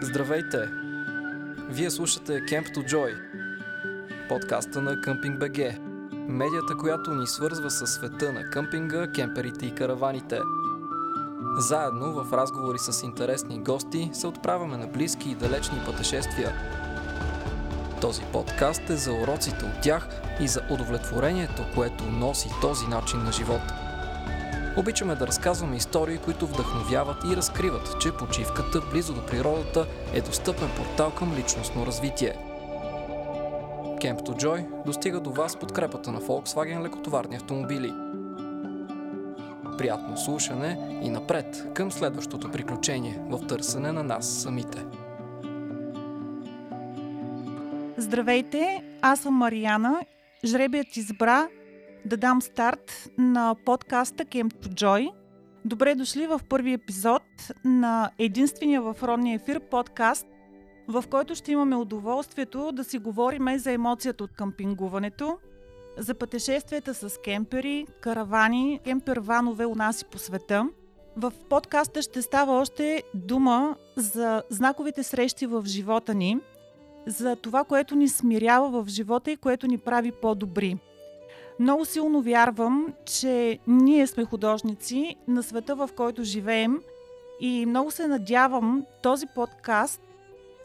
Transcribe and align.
Здравейте! 0.00 0.70
Вие 1.68 1.90
слушате 1.90 2.32
Camp 2.32 2.76
to 2.76 2.94
Joy, 2.94 3.18
подкаста 4.28 4.82
на 4.82 5.00
Къмпинг 5.00 5.38
БГ, 5.38 5.58
медията, 6.12 6.76
която 6.80 7.14
ни 7.14 7.26
свързва 7.26 7.70
с 7.70 7.86
света 7.86 8.32
на 8.32 8.50
къмпинга, 8.50 9.12
кемперите 9.12 9.66
и 9.66 9.74
караваните. 9.74 10.40
Заедно 11.56 12.12
в 12.12 12.32
разговори 12.32 12.78
с 12.78 13.02
интересни 13.02 13.58
гости 13.58 14.10
се 14.12 14.26
отправяме 14.26 14.76
на 14.76 14.86
близки 14.86 15.30
и 15.30 15.34
далечни 15.34 15.78
пътешествия. 15.86 16.52
Този 18.00 18.22
подкаст 18.32 18.90
е 18.90 18.96
за 18.96 19.12
уроците 19.12 19.64
от 19.64 19.82
тях 19.82 20.08
и 20.40 20.48
за 20.48 20.60
удовлетворението, 20.70 21.64
което 21.74 22.04
носи 22.04 22.48
този 22.60 22.86
начин 22.86 23.24
на 23.24 23.32
живот– 23.32 23.62
Обичаме 24.78 25.14
да 25.14 25.26
разказваме 25.26 25.76
истории, 25.76 26.18
които 26.18 26.46
вдъхновяват 26.46 27.24
и 27.32 27.36
разкриват, 27.36 28.00
че 28.00 28.16
почивката 28.16 28.80
близо 28.90 29.14
до 29.14 29.26
природата 29.26 29.86
е 30.14 30.20
достъпен 30.20 30.68
портал 30.76 31.10
към 31.10 31.34
личностно 31.34 31.86
развитие. 31.86 32.32
Camp 34.00 34.18
to 34.18 34.44
Joy 34.44 34.84
достига 34.86 35.20
до 35.20 35.30
вас 35.30 35.56
подкрепата 35.56 36.12
на 36.12 36.20
Volkswagen 36.20 36.82
лекотоварни 36.82 37.36
автомобили. 37.36 37.92
Приятно 39.78 40.16
слушане 40.16 41.00
и 41.02 41.10
напред 41.10 41.66
към 41.74 41.92
следващото 41.92 42.50
приключение 42.50 43.20
в 43.30 43.46
търсене 43.46 43.92
на 43.92 44.02
нас 44.02 44.42
самите. 44.42 44.84
Здравейте, 47.96 48.82
аз 49.02 49.20
съм 49.20 49.34
Марияна. 49.34 50.00
Жребият 50.44 50.96
избра 50.96 51.48
да 52.04 52.16
дам 52.16 52.42
старт 52.42 53.10
на 53.18 53.54
подкаста 53.64 54.24
Camp 54.24 54.52
to 54.54 54.68
Joy. 54.68 55.10
Добре 55.64 55.94
дошли 55.94 56.26
в 56.26 56.40
първи 56.48 56.72
епизод 56.72 57.22
на 57.64 58.10
единствения 58.18 58.82
в 58.82 58.96
родния 59.02 59.34
ефир 59.34 59.60
подкаст, 59.60 60.26
в 60.88 61.04
който 61.10 61.34
ще 61.34 61.52
имаме 61.52 61.76
удоволствието 61.76 62.72
да 62.72 62.84
си 62.84 62.98
говорим 62.98 63.58
за 63.58 63.72
емоцията 63.72 64.24
от 64.24 64.32
къмпингуването, 64.32 65.38
за 65.98 66.14
пътешествията 66.14 66.94
с 66.94 67.20
кемпери, 67.24 67.86
каравани, 68.00 68.80
кемпер-ванове 68.84 69.64
у 69.64 69.74
нас 69.74 70.02
и 70.02 70.04
по 70.04 70.18
света. 70.18 70.68
В 71.16 71.32
подкаста 71.50 72.02
ще 72.02 72.22
става 72.22 72.52
още 72.52 73.02
дума 73.14 73.76
за 73.96 74.42
знаковите 74.50 75.02
срещи 75.02 75.46
в 75.46 75.62
живота 75.66 76.14
ни, 76.14 76.38
за 77.06 77.36
това, 77.36 77.64
което 77.64 77.94
ни 77.94 78.08
смирява 78.08 78.82
в 78.82 78.88
живота 78.88 79.30
и 79.30 79.36
което 79.36 79.66
ни 79.66 79.78
прави 79.78 80.12
по-добри– 80.12 80.78
много 81.60 81.84
силно 81.84 82.22
вярвам, 82.22 82.94
че 83.04 83.58
ние 83.66 84.06
сме 84.06 84.24
художници 84.24 85.16
на 85.28 85.42
света, 85.42 85.74
в 85.74 85.90
който 85.96 86.24
живеем 86.24 86.80
и 87.40 87.66
много 87.66 87.90
се 87.90 88.06
надявам 88.06 88.84
този 89.02 89.26
подкаст 89.34 90.02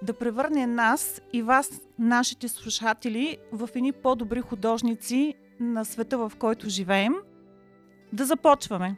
да 0.02 0.13
превърне 0.13 0.67
нас 0.67 1.22
и 1.33 1.41
вас, 1.41 1.81
нашите 2.00 2.47
слушатели, 2.47 3.38
в 3.52 3.69
едни 3.75 3.91
по-добри 3.91 4.41
художници 4.41 5.33
на 5.59 5.85
света, 5.85 6.17
в 6.17 6.31
който 6.39 6.69
живеем. 6.69 7.16
Да 8.13 8.25
започваме! 8.25 8.95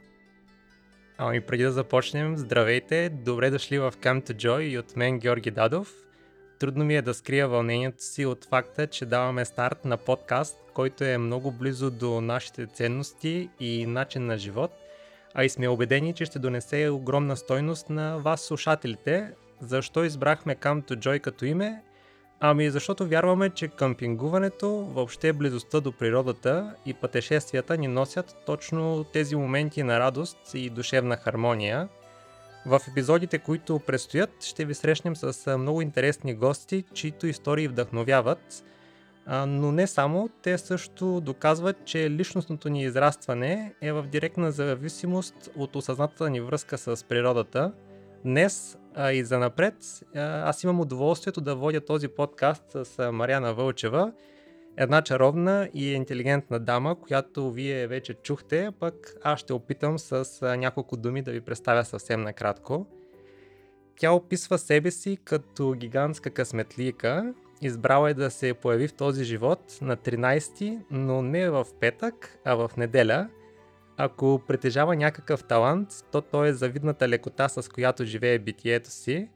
Ами 1.17 1.41
преди 1.41 1.63
да 1.63 1.71
започнем, 1.71 2.37
здравейте, 2.37 3.09
добре 3.09 3.49
дошли 3.49 3.80
в 3.80 3.93
Come 4.02 4.30
to 4.30 4.33
Joy 4.33 4.61
и 4.61 4.77
от 4.77 4.95
мен 4.95 5.19
Георги 5.19 5.52
Дадов. 5.52 6.05
Трудно 6.66 6.85
ми 6.85 6.95
е 6.95 7.02
да 7.02 7.13
скрия 7.13 7.47
вълнението 7.47 8.03
си 8.03 8.25
от 8.25 8.45
факта, 8.45 8.88
че 8.88 9.05
даваме 9.05 9.45
старт 9.45 9.85
на 9.85 9.97
подкаст, 9.97 10.58
който 10.73 11.03
е 11.03 11.17
много 11.17 11.52
близо 11.52 11.91
до 11.91 12.21
нашите 12.21 12.67
ценности 12.67 13.49
и 13.59 13.85
начин 13.85 14.25
на 14.25 14.38
живот, 14.38 14.71
а 15.33 15.43
и 15.43 15.49
сме 15.49 15.67
убедени, 15.67 16.13
че 16.13 16.25
ще 16.25 16.39
донесе 16.39 16.89
огромна 16.89 17.38
стойност 17.38 17.89
на 17.89 18.17
вас, 18.17 18.41
слушателите. 18.41 19.31
Защо 19.61 20.03
избрахме 20.03 20.55
Come 20.55 20.89
to 20.89 20.95
Joy 20.95 21.19
като 21.19 21.45
име? 21.45 21.81
Ами 22.39 22.70
защото 22.70 23.08
вярваме, 23.08 23.49
че 23.49 23.67
къмпингуването, 23.67 24.70
въобще 24.70 25.33
близостта 25.33 25.80
до 25.80 25.92
природата 25.92 26.76
и 26.86 26.93
пътешествията 26.93 27.77
ни 27.77 27.87
носят 27.87 28.36
точно 28.45 29.05
тези 29.14 29.36
моменти 29.36 29.83
на 29.83 29.99
радост 29.99 30.37
и 30.53 30.70
душевна 30.70 31.17
хармония. 31.17 31.89
В 32.65 32.81
епизодите, 32.87 33.39
които 33.39 33.80
предстоят, 33.80 34.43
ще 34.43 34.65
ви 34.65 34.73
срещнем 34.73 35.15
с 35.15 35.58
много 35.58 35.81
интересни 35.81 36.36
гости, 36.36 36.83
чието 36.93 37.27
истории 37.27 37.67
вдъхновяват– 37.67 38.64
но 39.27 39.71
не 39.71 39.87
само, 39.87 40.30
те 40.42 40.58
също 40.58 41.21
доказват, 41.21 41.86
че 41.86 42.09
личностното 42.09 42.70
ни 42.70 42.83
израстване 42.83 43.73
е 43.81 43.92
в 43.92 44.03
директна 44.03 44.52
зависимост 44.52 45.49
от 45.58 45.76
осъзнатата 45.76 46.30
ни 46.30 46.42
връзка 46.42 46.77
с 46.77 47.03
природата. 47.03 47.73
Днес 48.26 48.77
а, 48.95 49.11
и 49.11 49.23
за 49.23 49.39
напред 49.39 49.76
аз 50.15 50.64
имам 50.64 50.80
удоволствието 50.80 51.42
да 51.42 51.55
водя 51.55 51.82
този 51.82 52.08
подкаст 52.08 52.64
с 52.83 53.11
Марияна 53.11 53.53
Вълчева, 53.53 54.11
една 54.77 55.02
чаровна 55.02 55.69
и 55.73 55.93
интелигентна 55.93 56.59
дама, 56.59 56.99
която 57.02 57.52
вие 57.52 57.87
вече 57.87 58.13
чухте, 58.13 58.69
пък 58.80 59.13
аз 59.23 59.39
ще 59.39 59.53
опитам 59.53 59.99
с 59.99 60.41
няколко 60.58 60.97
думи 60.97 61.21
да 61.21 61.31
ви 61.31 61.41
представя 61.41 61.86
съвсем 61.86 62.21
накратко. 62.21 62.87
Тя 63.99 64.11
описва 64.11 64.58
себе 64.58 64.91
си 64.91 65.17
като 65.23 65.71
гигантска 65.71 66.30
късметлийка, 66.30 67.33
Избрала 67.61 68.09
е 68.09 68.14
да 68.14 68.31
се 68.31 68.53
появи 68.53 68.87
в 68.87 68.93
този 68.93 69.23
живот 69.23 69.77
на 69.81 69.97
13, 69.97 70.80
но 70.91 71.21
не 71.21 71.49
в 71.49 71.65
петък, 71.80 72.39
а 72.45 72.55
в 72.55 72.71
неделя. 72.77 73.30
Ако 73.97 74.41
притежава 74.47 74.95
някакъв 74.95 75.43
талант, 75.43 75.89
то 76.11 76.21
той 76.21 76.47
е 76.47 76.53
завидната 76.53 77.09
лекота, 77.09 77.49
с 77.49 77.69
която 77.69 78.05
живее 78.05 78.39
битието 78.39 78.89
си. 78.89 79.30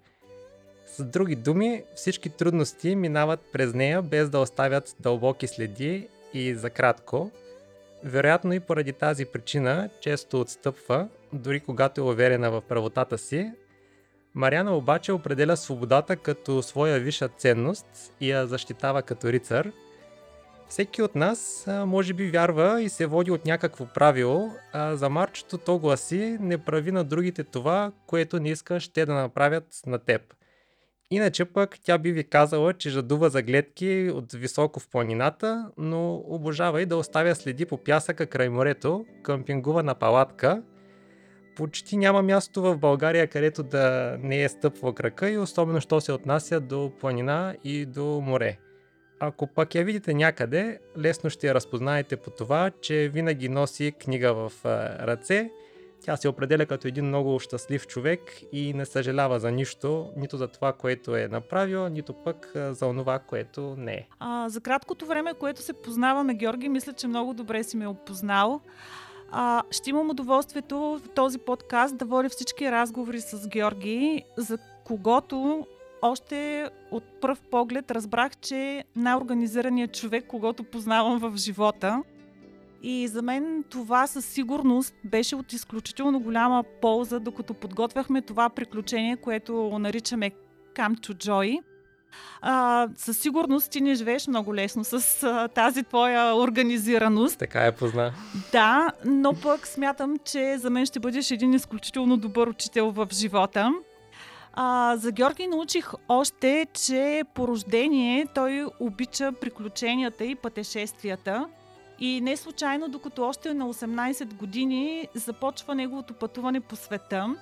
С 0.96 1.04
други 1.04 1.36
думи, 1.36 1.84
всички 1.96 2.30
трудности 2.30 2.96
минават 2.96 3.40
през 3.54 3.74
нея 3.74 4.02
без 4.02 4.30
да 4.30 4.40
оставят 4.40 4.96
дълбоки 5.00 5.48
следи 5.48 6.08
и 6.34 6.56
за 6.56 6.70
кратко. 6.70 7.32
Вероятно 8.04 8.54
и 8.54 8.60
поради 8.60 8.94
тази 8.94 9.26
причина 9.26 9.90
често 10.02 10.42
отстъпва, 10.42 11.08
дори 11.34 11.60
когато 11.60 12.02
е 12.02 12.04
уверена 12.04 12.52
в 12.52 12.62
правотата 12.70 13.18
си, 13.18 13.52
Мариана 14.36 14.76
обаче 14.76 15.12
определя 15.12 15.58
свободата 15.58 16.16
като 16.16 16.64
своя 16.64 17.00
висша 17.00 17.28
ценност 17.28 18.14
и 18.22 18.32
я 18.32 18.48
защитава 18.48 19.02
като 19.02 19.32
рицар. 19.32 19.72
Всеки 20.70 21.02
от 21.02 21.16
нас 21.16 21.68
може 21.86 22.14
би 22.14 22.30
вярва 22.30 22.82
и 22.82 22.90
се 22.90 23.06
води 23.06 23.32
от 23.32 23.46
някакво 23.46 23.86
правило, 23.86 24.52
а 24.74 24.96
за 24.96 25.10
Марчето 25.10 25.58
то 25.58 25.80
гласи 25.80 26.38
не 26.40 26.58
прави 26.58 26.92
на 26.92 27.04
другите 27.04 27.44
това, 27.44 27.92
което 28.08 28.40
не 28.40 28.50
искаш 28.50 28.88
те 28.88 29.06
да 29.06 29.14
направят 29.14 29.66
на 29.86 30.00
теб. 30.00 30.22
Иначе 31.12 31.46
пък 31.46 31.78
тя 31.84 31.98
би 31.98 32.12
ви 32.12 32.24
казала, 32.24 32.74
че 32.74 32.90
жадува 32.90 33.30
за 33.30 33.42
гледки 33.42 34.12
от 34.14 34.34
високо 34.34 34.80
в 34.80 34.90
планината, 34.90 35.72
но 35.78 36.16
обожава 36.16 36.82
и 36.82 36.86
да 36.86 36.98
оставя 36.98 37.36
следи 37.36 37.66
по 37.66 37.78
пясъка 37.78 38.28
край 38.28 38.50
морето, 38.50 39.06
къмпингува 39.24 39.84
на 39.84 39.96
палатка– 39.96 40.64
почти 41.60 41.98
няма 41.98 42.22
място 42.22 42.62
в 42.62 42.78
България, 42.78 43.28
където 43.28 43.64
да 43.64 44.18
не 44.20 44.44
е 44.44 44.50
стъпва 44.50 44.96
крака 44.96 45.30
и 45.30 45.38
особено, 45.38 45.82
що 45.82 46.02
се 46.02 46.12
отнася 46.12 46.60
до 46.60 46.92
планина 47.00 47.56
и 47.64 47.86
до 47.86 48.04
море. 48.04 48.58
Ако 49.20 49.48
пък 49.48 49.76
я 49.76 49.84
видите 49.84 50.14
някъде, 50.14 50.80
лесно 50.98 51.30
ще 51.30 51.48
я 51.48 51.54
разпознаете 51.54 52.18
по 52.18 52.32
това, 52.32 52.72
че 52.82 53.10
винаги 53.14 53.50
носи 53.50 53.92
книга 54.00 54.34
в 54.34 54.52
ръце. 55.00 55.50
Тя 56.02 56.18
се 56.18 56.28
определя 56.28 56.66
като 56.66 56.88
един 56.88 57.06
много 57.06 57.40
щастлив 57.40 57.88
човек 57.88 58.42
и 58.52 58.74
не 58.74 58.86
съжалява 58.86 59.40
за 59.40 59.52
нищо, 59.52 60.12
нито 60.18 60.38
за 60.38 60.48
това, 60.48 60.74
което 60.74 61.16
е 61.16 61.28
направил, 61.28 61.90
нито 61.90 62.14
пък 62.14 62.52
за 62.56 62.86
онова, 62.86 63.20
което 63.20 63.76
не 63.78 63.94
е. 63.94 64.08
А, 64.20 64.50
за 64.50 64.62
краткото 64.62 65.06
време, 65.06 65.34
което 65.34 65.62
се 65.62 65.74
познаваме, 65.74 66.34
Георги, 66.34 66.70
мисля, 66.70 66.94
че 66.94 67.08
много 67.08 67.34
добре 67.34 67.64
си 67.64 67.78
ме 67.78 67.88
опознал. 67.88 68.62
А, 69.32 69.64
ще 69.72 69.90
имам 69.90 70.10
удоволствието 70.10 70.78
в 70.78 71.02
този 71.16 71.38
подкаст 71.38 71.98
да 71.98 72.06
водя 72.06 72.30
всички 72.30 72.72
разговори 72.72 73.22
с 73.22 73.48
Георги, 73.48 74.24
за 74.38 74.58
когото 74.84 75.68
още 76.02 76.70
от 76.92 77.04
пръв 77.22 77.42
поглед 77.42 77.92
разбрах, 77.92 78.38
че 78.38 78.84
най-организираният 78.96 79.94
човек, 79.94 80.26
когато 80.28 80.64
познавам 80.64 81.20
в 81.20 81.38
живота. 81.38 82.04
И 82.84 83.08
за 83.08 83.22
мен 83.22 83.64
това 83.70 84.08
със 84.08 84.26
сигурност 84.26 84.96
беше 85.04 85.36
от 85.36 85.54
изключително 85.54 86.20
голяма 86.20 86.64
полза, 86.82 87.20
докато 87.20 87.54
подготвяхме 87.54 88.22
това 88.22 88.50
приключение, 88.50 89.18
което 89.18 89.80
наричаме 89.80 90.32
Come 90.76 91.00
to 91.00 91.14
Joy 91.30 91.60
а, 92.42 92.88
със 92.96 93.20
сигурност 93.20 93.72
ти 93.72 93.82
не 93.82 93.96
живееш 93.96 94.28
много 94.28 94.56
лесно 94.56 94.84
с 94.84 95.24
а, 95.24 95.48
тази 95.48 95.84
твоя 95.84 96.36
организираност. 96.36 97.40
Така 97.40 97.66
е 97.66 97.72
позна. 97.72 98.14
Да, 98.52 98.92
но 99.06 99.34
пък 99.34 99.68
смятам, 99.68 100.18
че 100.26 100.58
за 100.58 100.70
мен 100.70 100.86
ще 100.86 101.00
бъдеш 101.00 101.32
един 101.32 101.54
изключително 101.54 102.18
добър 102.18 102.48
учител 102.48 102.92
в 102.92 103.08
живота. 103.12 103.72
А, 104.54 104.98
за 104.98 105.12
Георги 105.12 105.48
научих 105.48 105.92
още, 106.08 106.68
че 106.74 107.24
по 107.34 107.48
рождение 107.48 108.26
той 108.36 108.66
обича 108.80 109.32
приключенията 109.32 110.26
и 110.26 110.36
пътешествията. 110.36 111.48
И 112.02 112.22
не 112.22 112.38
случайно, 112.38 112.90
докато 112.90 113.24
още 113.24 113.50
е 113.50 113.54
на 113.54 113.74
18 113.74 114.34
години, 114.34 115.08
започва 115.14 115.76
неговото 115.76 116.14
пътуване 116.14 116.60
по 116.60 116.76
света. 116.76 117.36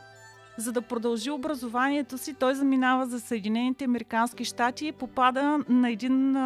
За 0.57 0.71
да 0.71 0.81
продължи 0.81 1.29
образованието 1.29 2.17
си, 2.17 2.33
той 2.33 2.55
заминава 2.55 3.05
за 3.05 3.19
Съединените 3.19 3.85
Американски 3.85 4.45
щати 4.45 4.87
и 4.87 4.91
попада 4.91 5.59
на 5.69 5.91
един 5.91 6.37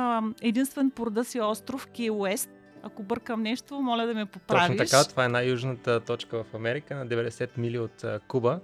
единствен 0.42 0.92
по 0.92 1.06
рода 1.06 1.26
си 1.26 1.42
остров 1.42 1.88
Кей 1.88 2.10
Уест. 2.10 2.50
Ако 2.84 3.04
бъркам 3.04 3.42
нещо, 3.42 3.82
моля 3.82 4.06
да 4.08 4.14
ме 4.14 4.26
поправиш. 4.26 4.78
Точно 4.78 4.86
така, 4.86 5.10
това 5.10 5.26
е 5.26 5.28
най-южната 5.28 6.00
точка 6.00 6.44
в 6.44 6.54
Америка, 6.54 6.96
на 6.96 7.08
90 7.08 7.50
мили 7.58 7.80
от 7.80 8.06
Куба. 8.28 8.60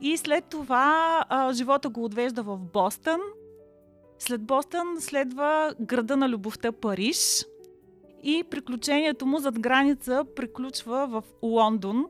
И 0.00 0.16
след 0.16 0.44
това 0.44 1.24
а, 1.28 1.52
живота 1.52 1.88
го 1.88 2.04
отвежда 2.04 2.42
в 2.42 2.56
Бостън. 2.56 3.20
След 4.18 4.42
Бостън 4.42 4.86
следва 5.00 5.74
града 5.80 6.16
на 6.16 6.28
любовта 6.28 6.72
Париж. 6.72 7.44
И 8.22 8.44
приключението 8.50 9.26
му 9.26 9.38
зад 9.38 9.60
граница 9.60 10.24
приключва 10.36 11.06
в 11.06 11.22
Лондон. 11.42 12.06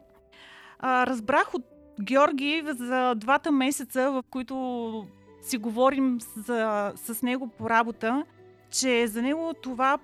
А, 0.79 1.07
разбрах 1.07 1.55
от 1.55 1.65
Георги 2.03 2.63
за 2.67 3.15
двата 3.17 3.53
месеца, 3.53 4.11
в 4.11 4.23
които 4.31 5.07
си 5.43 5.59
говорим 5.59 6.19
за, 6.37 6.93
с 6.97 7.23
него 7.23 7.49
по 7.49 7.71
работа, 7.71 8.25
че 8.71 9.07
за 9.07 9.23
него 9.23 9.55
това 9.63 9.99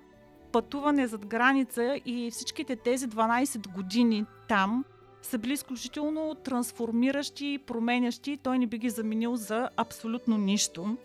пътуване 0.51 1.07
зад 1.07 1.25
граница 1.25 1.99
и 2.05 2.31
всичките 2.31 2.75
тези 2.75 3.07
12 3.07 3.73
години 3.73 4.25
там 4.47 4.85
са 5.21 5.37
били 5.37 5.53
изключително 5.53 6.35
трансформиращи 6.35 7.47
и 7.53 7.57
променящи. 7.57 8.37
Той 8.37 8.59
не 8.59 8.67
би 8.67 8.77
ги 8.77 8.89
заменил 8.89 9.35
за 9.35 9.69
абсолютно 9.77 10.37
нищо. 10.37 10.97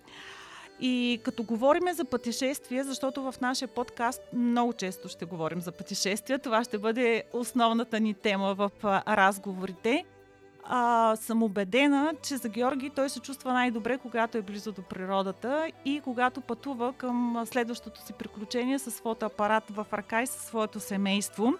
И 0.84 1.20
като 1.22 1.42
говорим 1.42 1.92
за 1.92 2.04
пътешествия, 2.04 2.84
защото 2.84 3.22
в 3.22 3.34
нашия 3.40 3.68
подкаст 3.68 4.22
много 4.32 4.72
често 4.72 5.08
ще 5.08 5.24
говорим 5.24 5.60
за 5.60 5.72
пътешествия, 5.72 6.38
това 6.38 6.64
ще 6.64 6.78
бъде 6.78 7.22
основната 7.32 8.00
ни 8.00 8.14
тема 8.14 8.54
в 8.54 8.70
разговорите. 9.08 10.04
А, 10.64 11.16
съм 11.16 11.42
убедена, 11.42 12.14
че 12.22 12.36
за 12.36 12.48
Георги 12.48 12.90
той 12.90 13.10
се 13.10 13.20
чувства 13.20 13.52
най-добре, 13.52 13.98
когато 13.98 14.38
е 14.38 14.42
близо 14.42 14.72
до 14.72 14.82
природата 14.82 15.70
и 15.84 16.00
когато 16.00 16.40
пътува 16.40 16.92
към 16.92 17.42
следващото 17.46 18.06
си 18.06 18.12
приключение 18.12 18.78
с 18.78 18.90
фотоапарат 18.90 19.64
в 19.70 19.86
ръка 19.92 20.22
и 20.22 20.26
със 20.26 20.42
своето 20.42 20.80
семейство. 20.80 21.52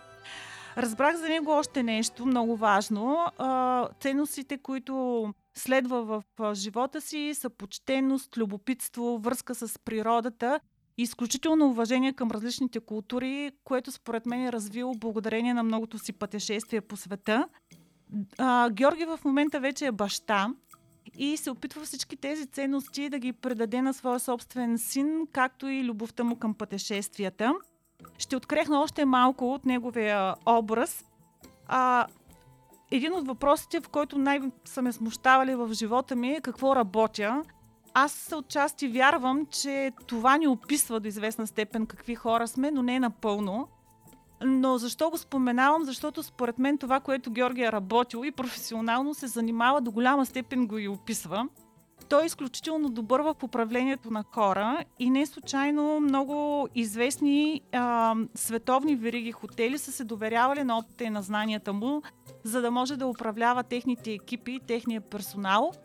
Разбрах 0.76 1.16
за 1.16 1.28
него 1.28 1.50
още 1.50 1.82
нещо 1.82 2.26
много 2.26 2.56
важно. 2.56 3.26
А, 3.38 3.88
ценностите, 4.00 4.58
които 4.58 5.25
следва 5.54 6.22
в 6.38 6.54
живота 6.54 7.00
си 7.00 7.31
са 7.34 7.50
почтеност, 7.50 8.37
любопитство, 8.37 9.19
връзка 9.19 9.54
с 9.54 9.78
природата 9.78 10.60
и 10.99 11.02
изключително 11.02 11.70
уважение 11.70 12.12
към 12.12 12.31
различните 12.31 12.81
култури, 12.81 13.50
което 13.64 13.93
според 13.93 14.26
мен 14.26 14.46
е 14.46 14.52
развил 14.52 14.93
благодарение 14.96 15.54
на 15.54 15.62
многото 15.62 15.99
си 15.99 16.12
пътешествия 16.12 16.82
по 16.82 16.96
света. 16.96 17.49
А, 18.38 18.70
Георги 18.70 19.04
в 19.04 19.20
момента 19.25 19.60
вече 19.60 19.87
е 19.87 19.93
баща 19.93 20.49
и 21.19 21.37
се 21.37 21.50
опитва 21.50 21.84
всички 21.84 22.16
тези 22.16 22.46
ценности 22.46 23.08
да 23.08 23.19
ги 23.19 23.32
предаде 23.32 23.82
на 23.82 23.94
своя 23.94 24.20
собствен 24.20 24.78
син, 24.78 25.26
както 25.32 25.69
и 25.69 25.84
любовта 25.84 26.25
му 26.25 26.37
към 26.37 26.54
пътешествията. 26.54 27.54
Ще 28.19 28.37
открехна 28.37 28.81
още 28.81 29.04
малко 29.04 29.52
от 29.54 29.64
неговия 29.64 30.34
образ. 30.46 31.04
А, 31.66 32.06
един 32.92 33.12
от 33.14 33.26
въпросите, 33.26 33.80
в 33.80 33.88
който 33.88 34.18
най- 34.18 34.40
са 34.64 34.82
ме 34.82 34.92
смущавали 34.92 35.54
в 35.54 35.72
живота 35.72 36.16
ми 36.16 36.32
е 36.32 36.40
какво 36.40 36.76
работя. 36.76 37.42
Аз 37.94 38.34
отчасти 38.36 38.88
вярвам, 38.88 39.46
че 39.46 39.92
това 40.06 40.36
ни 40.36 40.46
описва 40.46 41.00
до 41.00 41.08
известна 41.08 41.46
степен 41.46 41.86
какви 41.86 42.14
хора 42.14 42.48
сме, 42.48 42.70
но 42.70 42.82
не 42.82 43.00
напълно. 43.00 43.68
Но 44.44 44.78
защо 44.78 45.10
го 45.10 45.18
споменавам? 45.18 45.84
Защото 45.84 46.22
според 46.22 46.58
мен 46.58 46.78
това, 46.78 47.00
което 47.00 47.30
Георги 47.30 47.62
е 47.62 47.72
работил 47.72 48.24
и 48.24 48.32
професионално 48.32 49.14
се 49.14 49.26
занимава 49.26 49.80
до 49.80 49.90
голяма 49.90 50.26
степен 50.26 50.66
го 50.66 50.78
и 50.78 50.88
описва. 50.88 51.48
Той 52.08 52.22
е 52.22 52.26
изключително 52.26 52.88
добър 52.88 53.20
в 53.20 53.34
управлението 53.43 54.10
на 54.10 54.25
хора 54.32 54.84
и 54.99 55.10
не 55.10 55.26
случайно 55.26 56.00
много 56.00 56.69
известни 56.75 57.60
а, 57.72 58.14
световни 58.34 58.96
вериги 58.96 59.32
хотели 59.32 59.78
са 59.78 59.93
се 59.93 60.04
доверявали 60.04 60.64
на 60.64 60.78
опита 60.78 61.04
и 61.04 61.10
на 61.10 61.22
знанията 61.22 61.72
му, 61.72 62.02
за 62.44 62.60
да 62.60 62.70
може 62.70 62.96
да 62.96 63.06
управлява 63.06 63.62
техните 63.62 64.12
екипи, 64.12 64.60
техния 64.66 65.00
персонал– 65.00 65.72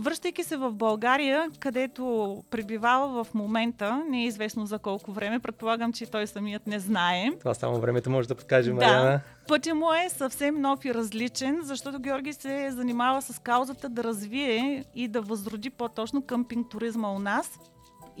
Връщайки 0.00 0.44
се 0.44 0.56
в 0.56 0.72
България, 0.72 1.50
където 1.58 2.36
пребивава 2.50 3.24
в 3.24 3.34
момента, 3.34 4.04
не 4.10 4.22
е 4.22 4.26
известно 4.26 4.66
за 4.66 4.78
колко 4.78 5.12
време, 5.12 5.38
предполагам, 5.38 5.92
че 5.92 6.06
той 6.06 6.26
самият 6.26 6.66
не 6.66 6.78
знае. 6.78 7.30
Това 7.38 7.54
само 7.54 7.80
времето 7.80 8.10
може 8.10 8.28
да 8.28 8.34
подкаже, 8.34 8.72
Мариана. 8.72 9.10
Да, 9.10 9.20
пътя 9.48 9.74
му 9.74 9.92
е 9.92 10.08
съвсем 10.08 10.60
нов 10.60 10.84
и 10.84 10.94
различен, 10.94 11.58
защото 11.62 11.98
Георги 11.98 12.32
се 12.32 12.70
занимава 12.70 13.22
с 13.22 13.38
каузата 13.38 13.88
да 13.88 14.04
развие 14.04 14.84
и 14.94 15.08
да 15.08 15.20
възроди 15.20 15.70
по-точно 15.70 16.22
къмпинг 16.22 16.68
туризма 16.70 17.12
у 17.12 17.18
нас. 17.18 17.58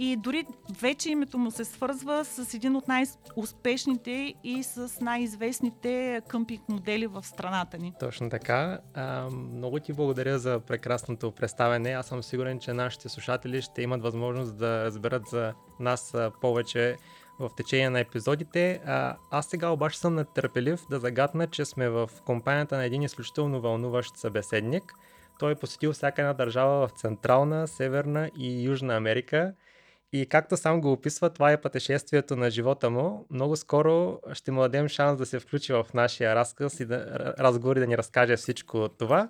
И 0.00 0.16
дори 0.16 0.46
вече 0.80 1.10
името 1.10 1.38
му 1.38 1.50
се 1.50 1.64
свързва 1.64 2.24
с 2.24 2.54
един 2.54 2.76
от 2.76 2.88
най-успешните 2.88 4.34
и 4.44 4.62
с 4.62 5.00
най-известните 5.00 6.20
къмпинг 6.28 6.68
модели 6.68 7.06
в 7.06 7.22
страната 7.22 7.78
ни. 7.78 7.92
Точно 8.00 8.30
така. 8.30 8.78
А, 8.94 9.30
много 9.30 9.80
ти 9.80 9.92
благодаря 9.92 10.38
за 10.38 10.60
прекрасното 10.60 11.32
представене. 11.32 11.90
Аз 11.90 12.06
съм 12.06 12.22
сигурен, 12.22 12.60
че 12.60 12.72
нашите 12.72 13.08
слушатели 13.08 13.62
ще 13.62 13.82
имат 13.82 14.02
възможност 14.02 14.56
да 14.56 14.84
разберат 14.84 15.26
за 15.26 15.54
нас 15.80 16.14
повече 16.40 16.96
в 17.40 17.50
течение 17.56 17.90
на 17.90 18.00
епизодите. 18.00 18.80
А, 18.86 19.16
аз 19.30 19.46
сега 19.46 19.68
обаче 19.68 19.98
съм 19.98 20.14
нетърпелив 20.14 20.80
да 20.90 21.00
загадна, 21.00 21.46
че 21.46 21.64
сме 21.64 21.88
в 21.88 22.10
компанията 22.26 22.76
на 22.76 22.84
един 22.84 23.02
изключително 23.02 23.60
вълнуващ 23.60 24.16
събеседник. 24.16 24.92
Той 25.38 25.52
е 25.52 25.54
посетил 25.54 25.92
всяка 25.92 26.22
една 26.22 26.32
държава 26.32 26.88
в 26.88 26.90
Централна, 26.90 27.68
Северна 27.68 28.30
и 28.36 28.62
Южна 28.62 28.96
Америка– 28.96 29.52
и 30.12 30.26
както 30.26 30.56
сам 30.56 30.80
го 30.80 30.92
описва, 30.92 31.30
това 31.30 31.52
е 31.52 31.60
пътешествието 31.60 32.36
на 32.36 32.50
живота 32.50 32.90
му. 32.90 33.26
Много 33.30 33.56
скоро 33.56 34.18
ще 34.32 34.50
му 34.50 34.60
дадем 34.60 34.88
шанс 34.88 35.18
да 35.18 35.26
се 35.26 35.40
включи 35.40 35.72
в 35.72 35.86
нашия 35.94 36.34
разказ 36.34 36.80
и 36.80 36.84
да, 36.86 37.34
разговор 37.38 37.78
да 37.78 37.86
ни 37.86 37.98
разкаже 37.98 38.36
всичко 38.36 38.88
това. 38.88 39.28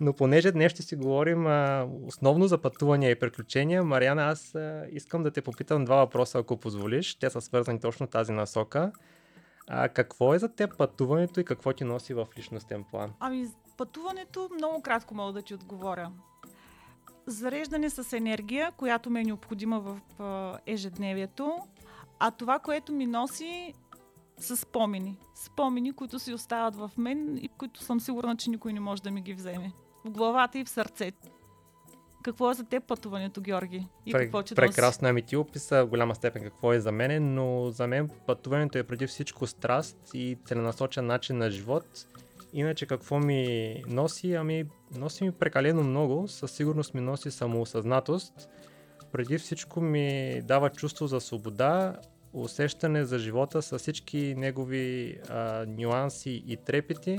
Но 0.00 0.12
понеже 0.12 0.52
днес 0.52 0.72
ще 0.72 0.82
си 0.82 0.96
говорим 0.96 1.46
а, 1.46 1.88
основно 2.06 2.46
за 2.46 2.58
пътувания 2.58 3.10
и 3.10 3.18
приключения, 3.18 3.84
Мариана, 3.84 4.22
аз 4.22 4.54
а, 4.54 4.86
искам 4.90 5.22
да 5.22 5.30
те 5.30 5.42
попитам 5.42 5.84
два 5.84 5.96
въпроса, 5.96 6.38
ако 6.38 6.56
позволиш. 6.56 7.14
Те 7.14 7.30
са 7.30 7.40
свързани 7.40 7.80
точно 7.80 8.06
тази 8.06 8.32
насока. 8.32 8.92
А, 9.68 9.88
какво 9.88 10.34
е 10.34 10.38
за 10.38 10.48
теб 10.48 10.76
пътуването 10.78 11.40
и 11.40 11.44
какво 11.44 11.72
ти 11.72 11.84
носи 11.84 12.14
в 12.14 12.26
личностен 12.38 12.84
план? 12.90 13.12
Ами, 13.20 13.46
пътуването 13.76 14.48
много 14.54 14.82
кратко 14.82 15.14
мога 15.14 15.32
да 15.32 15.42
ти 15.42 15.54
отговоря 15.54 16.10
зареждане 17.30 17.90
с 17.90 18.16
енергия, 18.16 18.72
която 18.76 19.10
ми 19.10 19.20
е 19.20 19.24
необходима 19.24 19.80
в 19.80 20.00
ежедневието, 20.66 21.58
а 22.18 22.30
това, 22.30 22.58
което 22.58 22.92
ми 22.92 23.06
носи 23.06 23.74
са 24.38 24.56
спомени. 24.56 25.18
Спомени, 25.34 25.92
които 25.92 26.18
си 26.18 26.34
остават 26.34 26.76
в 26.76 26.90
мен 26.96 27.38
и 27.42 27.48
които 27.48 27.82
съм 27.82 28.00
сигурна, 28.00 28.36
че 28.36 28.50
никой 28.50 28.72
не 28.72 28.80
може 28.80 29.02
да 29.02 29.10
ми 29.10 29.20
ги 29.20 29.34
вземе. 29.34 29.72
В 30.04 30.10
главата 30.10 30.58
и 30.58 30.64
в 30.64 30.68
сърцето. 30.68 31.28
Какво 32.22 32.50
е 32.50 32.54
за 32.54 32.64
теб 32.64 32.84
пътуването, 32.84 33.40
Георги? 33.40 33.86
И 34.06 34.12
Пре, 34.12 34.24
какво 34.24 34.42
ти 34.42 34.54
Прекрасно, 34.54 35.08
ами 35.08 35.22
ти 35.22 35.36
описа 35.36 35.84
в 35.84 35.88
голяма 35.88 36.14
степен 36.14 36.42
какво 36.42 36.72
е 36.72 36.80
за 36.80 36.92
мен, 36.92 37.34
но 37.34 37.70
за 37.70 37.86
мен 37.86 38.10
пътуването 38.26 38.78
е 38.78 38.82
преди 38.82 39.06
всичко 39.06 39.46
страст 39.46 39.96
и 40.14 40.38
целенасочен 40.44 41.06
начин 41.06 41.38
на 41.38 41.50
живот 41.50 42.06
Иначе 42.52 42.86
какво 42.86 43.18
ми 43.18 43.74
носи? 43.88 44.34
Ами 44.34 44.64
носи 44.96 45.24
ми 45.24 45.32
прекалено 45.32 45.82
много, 45.82 46.28
със 46.28 46.50
сигурност 46.50 46.94
ми 46.94 47.00
носи 47.00 47.30
самоосъзнатост. 47.30 48.48
Преди 49.12 49.38
всичко 49.38 49.80
ми 49.80 50.40
дава 50.44 50.70
чувство 50.70 51.06
за 51.06 51.20
свобода, 51.20 51.96
усещане 52.32 53.04
за 53.04 53.18
живота 53.18 53.62
с 53.62 53.78
всички 53.78 54.34
негови 54.36 55.18
а, 55.28 55.64
нюанси 55.68 56.44
и 56.46 56.56
трепети, 56.56 57.18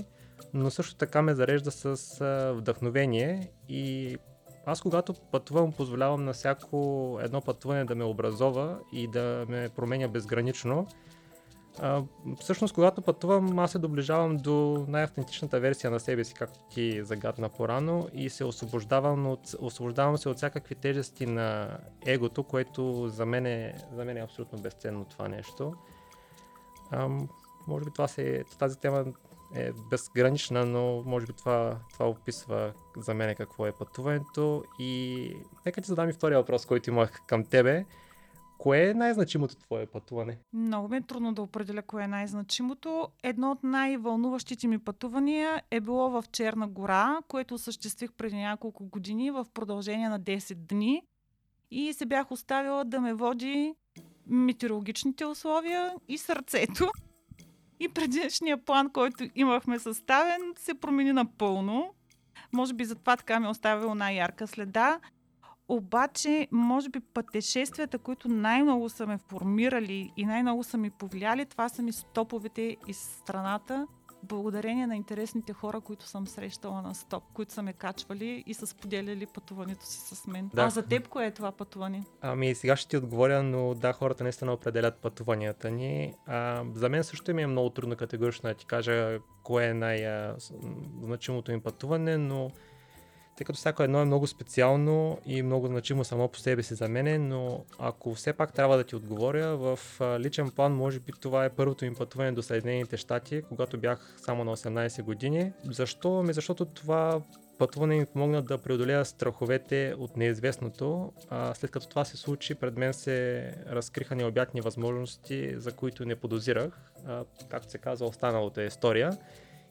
но 0.53 0.71
също 0.71 0.95
така 0.95 1.21
ме 1.21 1.35
зарежда 1.35 1.71
с 1.71 2.21
а, 2.21 2.53
вдъхновение 2.53 3.51
и 3.69 4.17
аз 4.65 4.81
когато 4.81 5.13
пътувам, 5.13 5.71
позволявам 5.71 6.25
на 6.25 6.33
всяко 6.33 7.19
едно 7.21 7.41
пътуване 7.41 7.85
да 7.85 7.95
ме 7.95 8.03
образова 8.03 8.79
и 8.93 9.07
да 9.07 9.45
ме 9.49 9.69
променя 9.75 10.07
безгранично. 10.07 10.87
А, 11.79 12.03
всъщност, 12.39 12.73
когато 12.73 13.01
пътувам, 13.01 13.59
аз 13.59 13.71
се 13.71 13.79
доближавам 13.79 14.37
до 14.37 14.85
най-автентичната 14.87 15.59
версия 15.59 15.91
на 15.91 15.99
себе 15.99 16.23
си, 16.23 16.33
както 16.33 16.59
ти 16.69 17.03
загадна 17.03 17.49
по-рано, 17.49 18.07
и 18.13 18.29
се 18.29 18.43
освобождавам, 18.43 19.27
от, 19.27 19.55
освобождавам 19.59 20.17
се 20.17 20.29
от 20.29 20.37
всякакви 20.37 20.75
тежести 20.75 21.25
на 21.25 21.77
егото, 22.05 22.43
което 22.43 23.07
за 23.07 23.25
мен 23.25 23.45
е, 23.45 23.75
за 23.93 24.05
мен 24.05 24.17
е 24.17 24.21
абсолютно 24.21 24.59
безценно 24.59 25.05
това 25.05 25.27
нещо. 25.27 25.73
А, 26.91 27.09
може 27.67 27.85
би 27.85 27.91
това 27.91 28.07
се, 28.07 28.43
тази 28.59 28.79
тема 28.79 29.05
е 29.55 29.71
безгранична, 29.89 30.65
но 30.65 31.03
може 31.05 31.25
би 31.25 31.33
това, 31.33 31.77
това 31.93 32.09
описва 32.09 32.73
за 32.97 33.13
мен 33.13 33.35
какво 33.35 33.65
е 33.65 33.71
пътуването. 33.71 34.63
И 34.79 35.33
нека 35.65 35.81
ти 35.81 35.87
задам 35.87 36.09
и 36.09 36.13
втория 36.13 36.37
въпрос, 36.37 36.65
който 36.65 36.89
имах 36.89 37.21
към 37.27 37.45
тебе 37.45 37.85
кое 38.61 38.89
е 38.89 38.93
най-значимото 38.93 39.55
твое 39.55 39.85
пътуване? 39.85 40.37
Много 40.53 40.87
ми 40.87 40.97
е 40.97 41.01
трудно 41.01 41.33
да 41.33 41.41
определя 41.41 41.81
кое 41.81 42.03
е 42.03 42.07
най-значимото. 42.07 43.07
Едно 43.23 43.51
от 43.51 43.63
най-вълнуващите 43.63 44.67
ми 44.67 44.79
пътувания 44.79 45.61
е 45.71 45.79
било 45.79 46.09
в 46.09 46.23
Черна 46.31 46.67
гора, 46.67 47.19
което 47.27 47.53
осъществих 47.53 48.11
преди 48.13 48.35
няколко 48.35 48.85
години 48.85 49.31
в 49.31 49.45
продължение 49.53 50.09
на 50.09 50.19
10 50.19 50.55
дни. 50.55 51.03
И 51.71 51.93
се 51.93 52.05
бях 52.05 52.31
оставила 52.31 52.85
да 52.85 53.01
ме 53.01 53.13
води 53.13 53.75
метеорологичните 54.27 55.25
условия 55.25 55.93
и 56.07 56.17
сърцето. 56.17 56.91
И 57.79 57.89
предишния 57.89 58.65
план, 58.65 58.89
който 58.89 59.23
имахме 59.35 59.79
съставен, 59.79 60.41
се 60.57 60.73
промени 60.73 61.13
напълно. 61.13 61.93
Може 62.53 62.73
би 62.73 62.85
затова 62.85 63.17
така 63.17 63.39
ми 63.39 63.45
е 63.45 63.49
оставило 63.49 63.95
най-ярка 63.95 64.47
следа. 64.47 64.99
Обаче, 65.71 66.47
може 66.51 66.89
би 66.89 66.99
пътешествията, 66.99 67.97
които 67.97 68.27
най-много 68.27 68.89
са 68.89 69.07
ме 69.07 69.17
формирали 69.17 70.13
и 70.17 70.25
най-много 70.25 70.63
са 70.63 70.77
ми 70.77 70.89
повлияли, 70.89 71.45
това 71.45 71.69
са 71.69 71.81
ми 71.81 71.91
стоповете 71.91 72.77
из 72.87 72.97
страната, 72.97 73.87
благодарение 74.23 74.87
на 74.87 74.95
интересните 74.95 75.53
хора, 75.53 75.81
които 75.81 76.07
съм 76.07 76.27
срещала 76.27 76.81
на 76.81 76.95
стоп, 76.95 77.23
които 77.33 77.53
са 77.53 77.61
ме 77.61 77.73
качвали 77.73 78.43
и 78.47 78.53
са 78.53 78.67
споделяли 78.67 79.25
пътуването 79.25 79.85
си 79.85 80.15
с 80.15 80.27
мен. 80.27 80.49
Да. 80.53 80.61
А 80.61 80.69
за 80.69 80.83
теб 80.83 81.07
кое 81.07 81.25
е 81.25 81.31
това 81.31 81.51
пътуване? 81.51 82.03
Ами 82.21 82.55
сега 82.55 82.75
ще 82.75 82.89
ти 82.89 82.97
отговоря, 82.97 83.43
но 83.43 83.73
да, 83.73 83.93
хората 83.93 84.23
наистина 84.23 84.53
определят 84.53 84.95
пътуванията 84.95 85.71
ни. 85.71 86.13
А, 86.25 86.63
за 86.73 86.89
мен 86.89 87.03
също 87.03 87.33
ми 87.33 87.41
е 87.41 87.47
много 87.47 87.69
трудно 87.69 87.95
категорично 87.95 88.49
да 88.49 88.53
ти 88.53 88.65
кажа 88.65 89.19
кое 89.43 89.65
е 89.65 89.73
най-значимото 89.73 91.51
ми 91.51 91.61
пътуване, 91.61 92.17
но 92.17 92.51
тъй 93.35 93.45
като 93.45 93.57
всяко 93.57 93.83
едно 93.83 94.01
е 94.01 94.05
много 94.05 94.27
специално 94.27 95.17
и 95.25 95.41
много 95.41 95.67
значимо 95.67 96.03
само 96.03 96.27
по 96.27 96.39
себе 96.39 96.63
си 96.63 96.73
за 96.73 96.87
мене, 96.87 97.17
но 97.17 97.63
ако 97.79 98.13
все 98.13 98.33
пак 98.33 98.53
трябва 98.53 98.77
да 98.77 98.83
ти 98.83 98.95
отговоря, 98.95 99.57
в 99.57 99.79
личен 100.19 100.49
план 100.49 100.73
може 100.73 100.99
би 100.99 101.11
това 101.21 101.45
е 101.45 101.49
първото 101.49 101.85
ми 101.85 101.95
пътуване 101.95 102.31
до 102.31 102.41
Съединените 102.41 102.97
щати, 102.97 103.41
когато 103.41 103.77
бях 103.77 104.15
само 104.17 104.43
на 104.43 104.57
18 104.57 105.03
години. 105.03 105.53
Защо? 105.63 106.23
Ми 106.23 106.33
защото 106.33 106.65
това 106.65 107.21
пътуване 107.61 107.95
ми 107.95 108.05
помогна 108.05 108.41
да 108.41 108.57
преодолея 108.57 109.05
страховете 109.05 109.95
от 109.97 110.17
неизвестното. 110.17 111.13
А, 111.29 111.53
след 111.53 111.71
като 111.71 111.89
това 111.89 112.05
се 112.05 112.17
случи, 112.17 112.55
пред 112.55 112.77
мен 112.77 112.93
се 112.93 113.51
разкриха 113.69 114.15
необятни 114.15 114.61
възможности, 114.61 115.53
за 115.57 115.71
които 115.71 116.05
не 116.05 116.15
подозирах. 116.15 116.91
А, 117.07 117.23
както 117.49 117.71
се 117.71 117.77
казва, 117.77 118.07
останалата 118.07 118.61
е 118.61 118.65
история. 118.65 119.17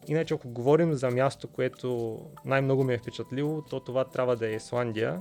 Иначе, 0.08 0.34
ако 0.34 0.48
говорим 0.48 0.94
за 0.94 1.10
място, 1.10 1.48
което 1.48 2.18
най-много 2.44 2.84
ме 2.84 2.94
е 2.94 2.98
впечатлило, 2.98 3.62
то 3.62 3.80
това 3.80 4.04
трябва 4.04 4.36
да 4.36 4.48
е 4.48 4.54
Исландия. 4.54 5.20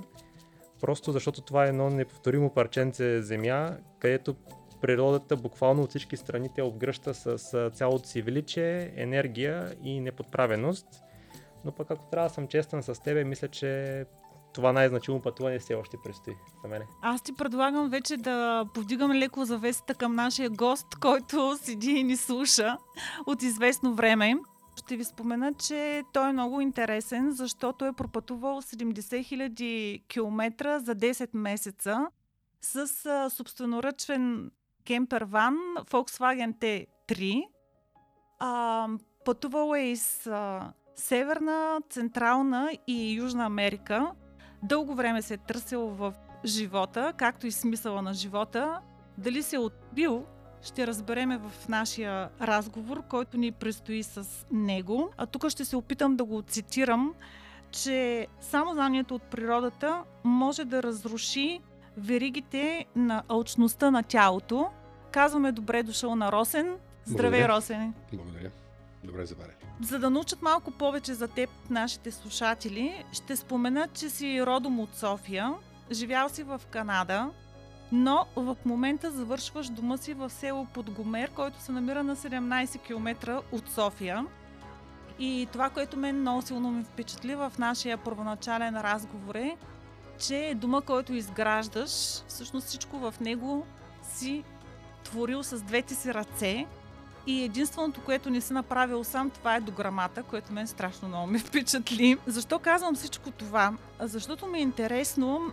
Просто 0.82 1.12
защото 1.12 1.42
това 1.42 1.66
е 1.66 1.70
едно 1.70 1.90
неповторимо 1.90 2.54
парченце 2.54 3.22
земя, 3.22 3.78
където 4.00 4.36
природата 4.82 5.36
буквално 5.36 5.84
от 5.84 5.90
всички 5.90 6.18
страни 6.18 6.50
те 6.56 6.62
обгръща 6.62 7.14
с 7.14 7.70
цялото 7.74 8.08
си 8.08 8.22
величие, 8.22 8.94
енергия 8.96 9.76
и 9.84 10.00
неподправеност. 10.00 10.88
Но 11.66 11.72
пък 11.72 11.92
ако 11.92 12.10
трябва 12.10 12.30
да 12.30 12.34
съм 12.34 12.48
честен 12.48 12.84
с 12.84 13.02
тебе, 13.04 13.24
мисля, 13.24 13.48
че 13.48 14.06
това 14.54 14.72
най-значимо 14.72 15.22
пътуване 15.22 15.60
все 15.60 15.74
още 15.74 15.98
предстои 16.04 16.34
за 16.62 16.68
мене. 16.68 16.86
Аз 17.02 17.22
ти 17.22 17.36
предлагам 17.36 17.90
вече 17.90 18.18
да 18.18 18.66
повдигам 18.74 19.12
леко 19.12 19.46
завесата 19.46 19.94
към 19.94 20.16
нашия 20.16 20.50
гост, 20.50 20.88
който 21.02 21.58
седи 21.58 21.92
и 21.92 22.04
ни 22.04 22.18
слуша 22.18 22.78
от 23.26 23.44
известно 23.44 23.94
време. 23.96 24.36
Ще 24.80 24.96
ви 24.96 25.04
спомена, 25.04 25.54
че 25.54 26.04
той 26.14 26.30
е 26.30 26.34
много 26.34 26.62
интересен, 26.62 27.32
защото 27.32 27.86
е 27.86 27.94
пропътувал 27.94 28.62
70 28.62 28.94
000 28.94 30.08
км 30.08 30.80
за 30.80 30.96
10 30.96 31.30
месеца 31.34 32.08
с 32.62 32.88
собственоръчен 33.30 34.52
кемпер 34.86 35.22
ван 35.22 35.56
Volkswagen 35.78 36.54
T3. 36.56 37.44
А, 38.40 38.88
пътувал 39.26 39.76
е 39.76 39.80
из 39.80 40.28
а, 40.28 40.74
Северна, 40.96 41.82
Централна 41.90 42.72
и 42.88 43.14
Южна 43.14 43.46
Америка. 43.46 44.12
Дълго 44.64 44.96
време 44.96 45.22
се 45.22 45.34
е 45.34 45.38
търсил 45.38 45.82
в 45.82 46.14
живота, 46.46 47.14
както 47.18 47.48
и 47.48 47.52
смисъла 47.52 48.02
на 48.02 48.14
живота. 48.14 48.82
Дали 49.18 49.44
се 49.44 49.56
е 49.56 49.60
отбил 49.60 50.26
ще 50.62 50.88
разбереме 50.88 51.38
в 51.38 51.68
нашия 51.70 52.30
разговор, 52.42 53.04
който 53.10 53.38
ни 53.38 53.52
предстои 53.52 54.04
с 54.04 54.46
него. 54.52 55.10
А 55.18 55.26
тук 55.26 55.50
ще 55.50 55.66
се 55.66 55.76
опитам 55.76 56.16
да 56.16 56.24
го 56.24 56.42
цитирам, 56.42 57.14
че 57.72 58.28
само 58.42 58.74
знанието 58.74 59.16
от 59.16 59.24
природата 59.24 60.04
може 60.24 60.66
да 60.66 60.84
разруши 60.84 61.62
веригите 61.98 62.86
на 62.96 63.24
алчността 63.28 63.92
на 63.92 64.04
тялото. 64.04 64.70
Казваме 65.12 65.52
добре 65.52 65.84
дошъл 65.84 66.16
на 66.16 66.32
Росен. 66.32 66.78
Здравей, 67.06 67.40
Благодаря. 67.40 67.58
Росене! 67.58 67.94
Благодаря. 68.14 68.52
Добре 69.04 69.26
заварили. 69.26 69.56
За 69.82 70.00
да 70.00 70.10
научат 70.10 70.42
малко 70.42 70.72
повече 70.72 71.14
за 71.14 71.28
теб 71.28 71.50
нашите 71.70 72.12
слушатели, 72.12 73.06
ще 73.12 73.36
спомена, 73.36 73.88
че 73.94 74.10
си 74.10 74.46
родом 74.46 74.80
от 74.80 74.96
София, 74.96 75.54
живял 75.92 76.30
си 76.30 76.44
в 76.44 76.62
Канада, 76.70 77.30
но 77.92 78.26
в 78.36 78.58
момента 78.66 79.12
завършваш 79.12 79.70
дома 79.70 79.98
си 79.98 80.14
в 80.14 80.30
село 80.30 80.66
Подгомер, 80.66 81.30
който 81.30 81.62
се 81.62 81.72
намира 81.72 82.04
на 82.04 82.16
17 82.16 82.82
км 82.82 83.42
от 83.52 83.70
София. 83.70 84.26
И 85.20 85.48
това, 85.52 85.70
което 85.70 85.98
мен 85.98 86.20
много 86.22 86.42
силно 86.42 86.72
ме 86.72 86.84
впечатли 86.84 87.36
в 87.36 87.52
нашия 87.60 87.98
първоначален 87.98 88.78
разговор 88.78 89.36
е, 89.36 89.58
че 90.20 90.54
дома, 90.58 90.82
който 90.82 91.14
изграждаш, 91.14 91.90
всъщност 92.28 92.68
всичко 92.68 93.00
в 93.00 93.14
него 93.22 93.66
си 94.04 94.44
творил 95.04 95.44
с 95.44 95.62
двете 95.62 95.96
си 95.96 96.14
ръце 96.14 96.66
и 97.28 97.44
единственото, 97.44 98.02
което 98.02 98.30
не 98.30 98.42
си 98.42 98.54
направил 98.54 99.04
сам, 99.04 99.30
това 99.30 99.56
е 99.56 99.62
дограмата, 99.62 100.24
което 100.24 100.54
мен 100.54 100.68
страшно 100.68 101.08
много 101.08 101.28
ме 101.28 101.40
впечатли. 101.48 102.18
Защо 102.28 102.60
казвам 102.60 102.96
всичко 102.96 103.32
това? 103.32 103.74
Защото 104.00 104.46
ми 104.48 104.60
е 104.60 104.62
интересно 104.62 105.52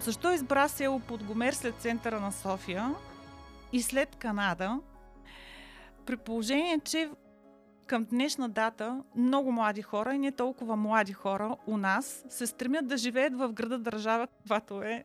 защо 0.00 0.32
избра 0.32 0.68
село 0.68 1.00
Подгомер 1.00 1.52
след 1.52 1.74
центъра 1.74 2.20
на 2.20 2.32
София 2.32 2.94
и 3.72 3.82
след 3.82 4.16
Канада, 4.16 4.80
при 6.06 6.16
положение, 6.16 6.80
че 6.84 7.10
към 7.86 8.04
днешна 8.04 8.48
дата 8.48 9.02
много 9.16 9.52
млади 9.52 9.82
хора 9.82 10.14
и 10.14 10.18
не 10.18 10.32
толкова 10.32 10.76
млади 10.76 11.12
хора 11.12 11.56
у 11.66 11.76
нас 11.76 12.24
се 12.28 12.46
стремят 12.46 12.86
да 12.86 12.96
живеят 12.96 13.38
в 13.38 13.52
града 13.52 13.78
държава, 13.78 14.26
каквато 14.26 14.82
е 14.82 15.04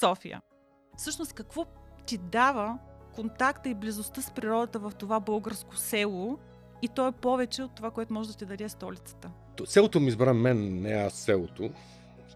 София. 0.00 0.40
Всъщност, 0.96 1.32
какво 1.32 1.64
ти 2.06 2.18
дава 2.18 2.78
контакта 3.14 3.68
и 3.68 3.74
близостта 3.74 4.22
с 4.22 4.30
природата 4.30 4.78
в 4.78 4.92
това 4.98 5.20
българско 5.20 5.76
село 5.76 6.38
и 6.82 6.88
то 6.88 7.06
е 7.08 7.12
повече 7.12 7.62
от 7.62 7.74
това, 7.74 7.90
което 7.90 8.12
може 8.12 8.28
да 8.28 8.34
ти 8.36 8.46
даде 8.46 8.68
столицата? 8.68 9.30
То- 9.56 9.66
Селото 9.66 10.00
ми 10.00 10.08
избра 10.08 10.34
мен, 10.34 10.80
не 10.82 10.90
аз 10.92 11.12
селото. 11.14 11.70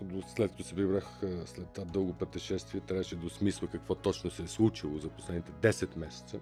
Защото 0.02 0.30
След 0.30 0.50
като 0.50 0.64
се 0.64 0.74
прибрах 0.74 1.20
след 1.44 1.66
това 1.66 1.84
дълго 1.84 2.12
пътешествие, 2.12 2.80
трябваше 2.80 3.16
да 3.16 3.26
осмисля 3.26 3.66
какво 3.66 3.94
точно 3.94 4.30
се 4.30 4.42
е 4.42 4.46
случило 4.46 4.98
за 4.98 5.08
последните 5.08 5.52
10 5.52 5.96
месеца. 5.96 6.40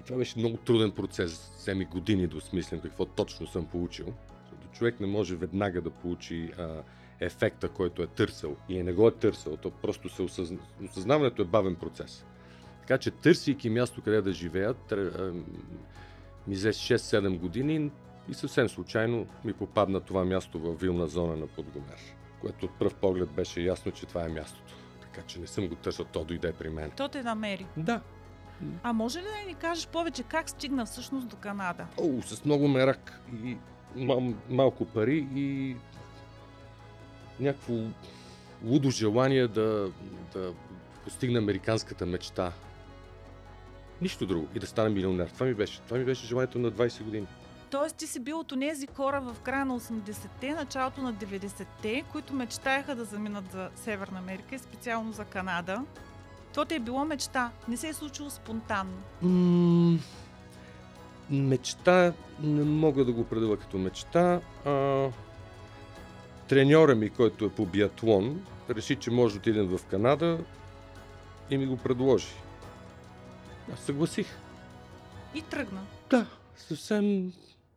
И 0.00 0.04
това 0.04 0.18
беше 0.18 0.38
много 0.38 0.56
труден 0.56 0.90
процес. 0.90 1.52
Взе 1.56 1.74
ми 1.74 1.84
години 1.84 2.26
да 2.26 2.36
осмислям 2.36 2.80
какво 2.80 3.06
точно 3.06 3.46
съм 3.46 3.66
получил. 3.66 4.06
Защото 4.42 4.68
човек 4.78 5.00
не 5.00 5.06
може 5.06 5.36
веднага 5.36 5.80
да 5.80 5.90
получи 5.90 6.52
а, 6.58 6.82
ефекта, 7.20 7.68
който 7.68 8.02
е 8.02 8.06
търсил. 8.06 8.56
И 8.68 8.82
не 8.82 8.92
го 8.92 9.08
е 9.08 9.10
търсил, 9.10 9.56
то 9.56 9.70
просто 9.70 10.08
се 10.08 10.22
осъзна... 10.22 10.58
осъзнаването 10.84 11.42
е 11.42 11.44
бавен 11.44 11.74
процес. 11.74 12.24
Така 12.80 12.98
че, 12.98 13.10
търсейки 13.10 13.70
място 13.70 14.02
къде 14.02 14.22
да 14.22 14.32
живеят, 14.32 14.92
а, 14.92 15.32
ми 16.46 16.54
взе 16.54 16.72
6-7 16.72 17.38
години 17.38 17.90
и 18.28 18.34
съвсем 18.34 18.68
случайно 18.68 19.26
ми 19.44 19.52
попадна 19.52 20.00
това 20.00 20.24
място 20.24 20.58
в 20.58 20.74
вилна 20.74 21.06
зона 21.06 21.36
на 21.36 21.46
Подгомер, 21.46 22.16
което 22.40 22.66
от 22.66 22.78
пръв 22.78 22.94
поглед 22.94 23.28
беше 23.28 23.60
ясно, 23.60 23.92
че 23.92 24.06
това 24.06 24.24
е 24.24 24.28
мястото. 24.28 24.74
Така 25.00 25.22
че 25.26 25.40
не 25.40 25.46
съм 25.46 25.68
го 25.68 25.74
търсил, 25.74 26.04
то 26.04 26.24
дойде 26.24 26.52
при 26.52 26.70
мен. 26.70 26.90
То 26.90 27.08
те 27.08 27.22
намери. 27.22 27.66
Да. 27.76 28.00
А 28.82 28.92
може 28.92 29.18
ли 29.18 29.22
да 29.22 29.46
ни 29.46 29.54
кажеш 29.54 29.86
повече 29.86 30.22
как 30.22 30.50
стигна 30.50 30.86
всъщност 30.86 31.28
до 31.28 31.36
Канада? 31.36 31.86
О, 31.98 32.22
с 32.22 32.44
много 32.44 32.68
мерак 32.68 33.20
и 33.44 33.56
мал, 33.96 34.34
малко 34.48 34.84
пари 34.84 35.28
и 35.34 35.76
някакво 37.40 37.74
лудо 38.64 38.90
желание 38.90 39.48
да, 39.48 39.92
да 40.32 40.52
постигна 41.04 41.38
американската 41.38 42.06
мечта. 42.06 42.52
Нищо 44.02 44.26
друго. 44.26 44.48
И 44.54 44.58
да 44.58 44.66
стана 44.66 44.90
милионер. 44.90 45.28
Това 45.28 45.46
ми 45.46 45.54
беше. 45.54 45.80
Това 45.80 45.98
ми 45.98 46.04
беше 46.04 46.26
желанието 46.26 46.58
на 46.58 46.72
20 46.72 47.02
години. 47.02 47.26
Тоест 47.70 47.96
ти 47.96 48.06
си 48.06 48.20
бил 48.20 48.38
от 48.38 48.52
тези 48.60 48.86
хора 48.86 49.20
в 49.20 49.40
края 49.40 49.64
на 49.64 49.80
80-те, 49.80 50.54
началото 50.54 51.02
на 51.02 51.14
90-те, 51.14 52.04
които 52.12 52.34
мечтаяха 52.34 52.94
да 52.94 53.04
заминат 53.04 53.52
за 53.52 53.70
Северна 53.76 54.18
Америка 54.18 54.54
и 54.54 54.58
специално 54.58 55.12
за 55.12 55.24
Канада. 55.24 55.84
То 56.54 56.64
ти 56.64 56.74
е 56.74 56.80
било 56.80 57.04
мечта. 57.04 57.50
Не 57.68 57.76
се 57.76 57.88
е 57.88 57.92
случило 57.92 58.30
спонтанно. 58.30 59.02
М, 59.22 59.98
мечта 61.30 62.12
не 62.40 62.64
мога 62.64 63.04
да 63.04 63.12
го 63.12 63.20
определя 63.20 63.56
като 63.56 63.78
мечта. 63.78 64.40
А, 64.64 65.06
треньора 66.48 66.94
ми, 66.94 67.10
който 67.10 67.44
е 67.44 67.50
по 67.50 67.66
биатлон, 67.66 68.46
реши, 68.70 68.96
че 68.96 69.10
може 69.10 69.34
да 69.34 69.38
отидем 69.38 69.66
в 69.66 69.84
Канада. 69.84 70.38
и 71.50 71.58
ми 71.58 71.66
го 71.66 71.76
предложи. 71.76 72.26
Аз 73.72 73.80
съгласих. 73.80 74.26
И 75.34 75.42
тръгна. 75.42 75.80
Да, 76.10 76.26
съвсем 76.56 77.32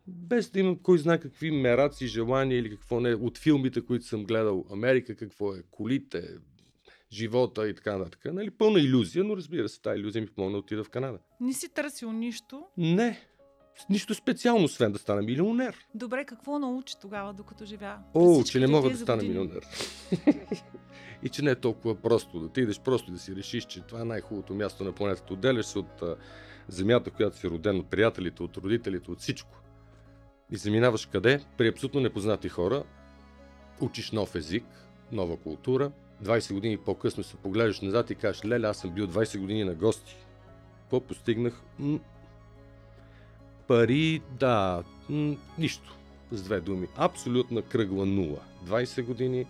без 0.08 0.50
да 0.50 0.60
имам 0.60 0.80
кой 0.80 0.98
знае 0.98 1.20
какви 1.20 1.52
мераци, 1.52 2.08
желания 2.08 2.60
или 2.60 2.70
какво 2.70 3.00
не. 3.00 3.16
От 3.16 3.38
филмите, 3.38 3.86
които 3.86 4.06
съм 4.06 4.24
гледал, 4.24 4.66
Америка 4.72 5.16
какво 5.16 5.56
е, 5.56 5.64
колите, 5.72 6.24
живота 7.12 7.70
и 7.70 7.76
така 7.76 7.98
нататък. 7.98 8.34
Нали, 8.34 8.52
пълна 8.52 8.80
иллюзия, 8.80 9.24
но 9.24 9.38
разбира 9.38 9.70
се, 9.70 9.82
тази 9.82 10.00
иллюзия 10.00 10.22
ми 10.22 10.28
помогна 10.28 10.52
да 10.52 10.60
отида 10.60 10.84
в 10.84 10.90
Канада. 10.90 11.20
Не 11.42 11.54
си 11.54 11.70
търсил 11.74 12.12
нищо. 12.12 12.64
Не, 12.78 13.28
нищо 13.90 14.16
специално, 14.16 14.66
освен 14.66 14.92
да 14.92 15.00
стана 15.00 15.22
милионер. 15.22 15.88
Добре, 15.96 16.26
какво 16.26 16.60
научи 16.60 16.94
тогава, 17.02 17.34
докато 17.34 17.66
живя? 17.66 17.98
О, 18.14 18.44
че 18.44 18.60
не 18.60 18.68
мога 18.68 18.90
да 18.90 18.98
стана 18.98 19.24
милионер. 19.24 19.66
и 21.24 21.30
че 21.30 21.42
не 21.42 21.52
е 21.52 21.56
толкова 21.56 21.96
просто 21.96 22.40
да 22.40 22.50
ти 22.50 22.62
идеш 22.62 22.80
просто 22.80 23.12
и 23.12 23.14
да 23.14 23.20
си 23.20 23.36
решиш, 23.36 23.66
че 23.66 23.82
това 23.82 24.02
е 24.02 24.06
най-хубавото 24.06 24.56
място 24.56 24.84
на 24.84 24.92
планетата. 24.92 25.34
Отделяш 25.34 25.66
се 25.66 25.80
от 25.80 26.02
а, 26.02 26.16
земята, 26.68 27.10
в 27.10 27.14
която 27.14 27.38
си 27.38 27.50
роден, 27.50 27.80
от 27.80 27.90
приятелите, 27.90 28.44
от 28.44 28.58
родителите, 28.58 29.12
от 29.12 29.20
всичко. 29.20 29.63
И 30.54 30.58
заминаваш 30.58 31.06
къде? 31.06 31.42
При 31.58 31.68
абсолютно 31.68 32.02
непознати 32.02 32.50
хора. 32.50 32.84
Учиш 33.82 34.12
нов 34.12 34.36
език, 34.36 34.64
нова 35.12 35.38
култура. 35.38 35.92
20 36.24 36.54
години 36.54 36.78
по-късно 36.78 37.24
се 37.24 37.36
погледаш 37.36 37.82
назад 37.82 38.10
и 38.10 38.16
кажеш, 38.16 38.46
леле, 38.46 38.68
аз 38.68 38.78
съм 38.78 38.90
бил 38.90 39.08
20 39.08 39.40
години 39.40 39.64
на 39.64 39.74
гости. 39.74 40.16
Какво 40.82 41.00
постигнах? 41.00 41.62
М- 41.80 42.00
пари, 43.68 44.22
да, 44.40 44.84
м- 45.10 45.36
нищо. 45.58 45.98
С 46.32 46.42
две 46.42 46.60
думи. 46.60 46.88
Абсолютна 46.98 47.62
кръгла 47.62 48.06
нула. 48.06 48.40
20 48.66 49.04
години 49.04 49.46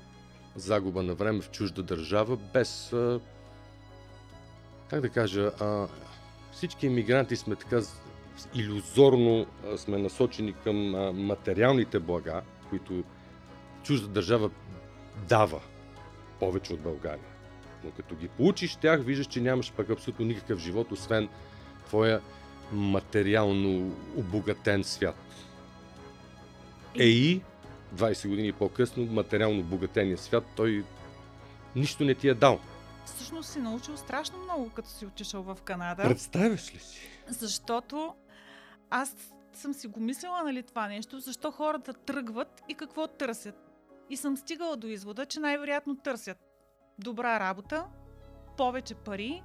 загуба 0.55 1.03
на 1.03 1.13
време 1.15 1.41
в 1.41 1.51
чужда 1.51 1.83
държава, 1.83 2.38
без. 2.53 2.93
А, 2.93 3.19
как 4.89 5.01
да 5.01 5.10
кажа, 5.10 5.51
а, 5.60 5.88
всички 6.51 6.86
иммигранти 6.86 7.36
сме 7.36 7.55
така 7.55 7.81
иллюзорно 8.56 9.46
сме 9.78 9.98
насочени 9.98 10.54
към 10.54 10.78
материалните 11.25 12.00
блага, 12.00 12.42
които 12.70 13.04
чужда 13.84 14.08
държава 14.08 14.50
дава 15.30 15.62
повече 16.40 16.74
от 16.74 16.82
България. 16.82 17.25
Но 17.84 17.92
като 17.92 18.16
ги 18.16 18.28
получиш 18.28 18.75
тях, 18.75 19.04
виждаш, 19.04 19.28
че 19.28 19.42
нямаш 19.42 19.74
пък 19.74 19.90
абсолютно 19.90 20.25
никакъв 20.25 20.60
живот, 20.60 20.92
освен 20.92 21.30
твоя 21.88 22.22
материално 22.72 23.96
обогатен 24.16 24.84
свят. 24.84 25.16
Е 27.00 27.06
и 27.06 27.42
20 27.96 28.28
години 28.28 28.52
по-късно, 28.52 29.06
материално 29.06 29.60
обогатения 29.60 30.18
свят, 30.18 30.44
той 30.56 30.86
нищо 31.75 32.04
не 32.04 32.16
ти 32.16 32.30
е 32.30 32.34
дал. 32.34 32.60
Всъщност 33.06 33.50
си 33.50 33.60
научил 33.60 33.98
страшно 33.98 34.38
много, 34.44 34.70
като 34.70 34.90
си 34.90 35.06
отишъл 35.06 35.44
в 35.44 35.58
Канада. 35.63 36.04
Представяш 36.04 36.75
ли 36.75 36.80
си? 36.80 37.00
Защото 37.28 38.13
аз 38.93 39.15
съм 39.53 39.73
си 39.73 39.88
го 39.88 40.00
мислила, 40.00 40.43
нали, 40.43 40.63
това 40.63 40.88
нещо, 40.88 41.19
защо 41.19 41.51
хората 41.51 41.93
тръгват 41.93 42.63
и 42.69 42.73
какво 42.73 43.07
търсят. 43.07 43.55
И 44.09 44.17
съм 44.17 44.38
стигала 44.38 44.77
до 44.77 44.88
извода, 44.88 45.25
че 45.25 45.39
най-вероятно 45.39 45.95
търсят 45.95 46.38
добра 47.00 47.39
работа, 47.39 47.85
повече 48.57 48.95
пари 48.95 49.43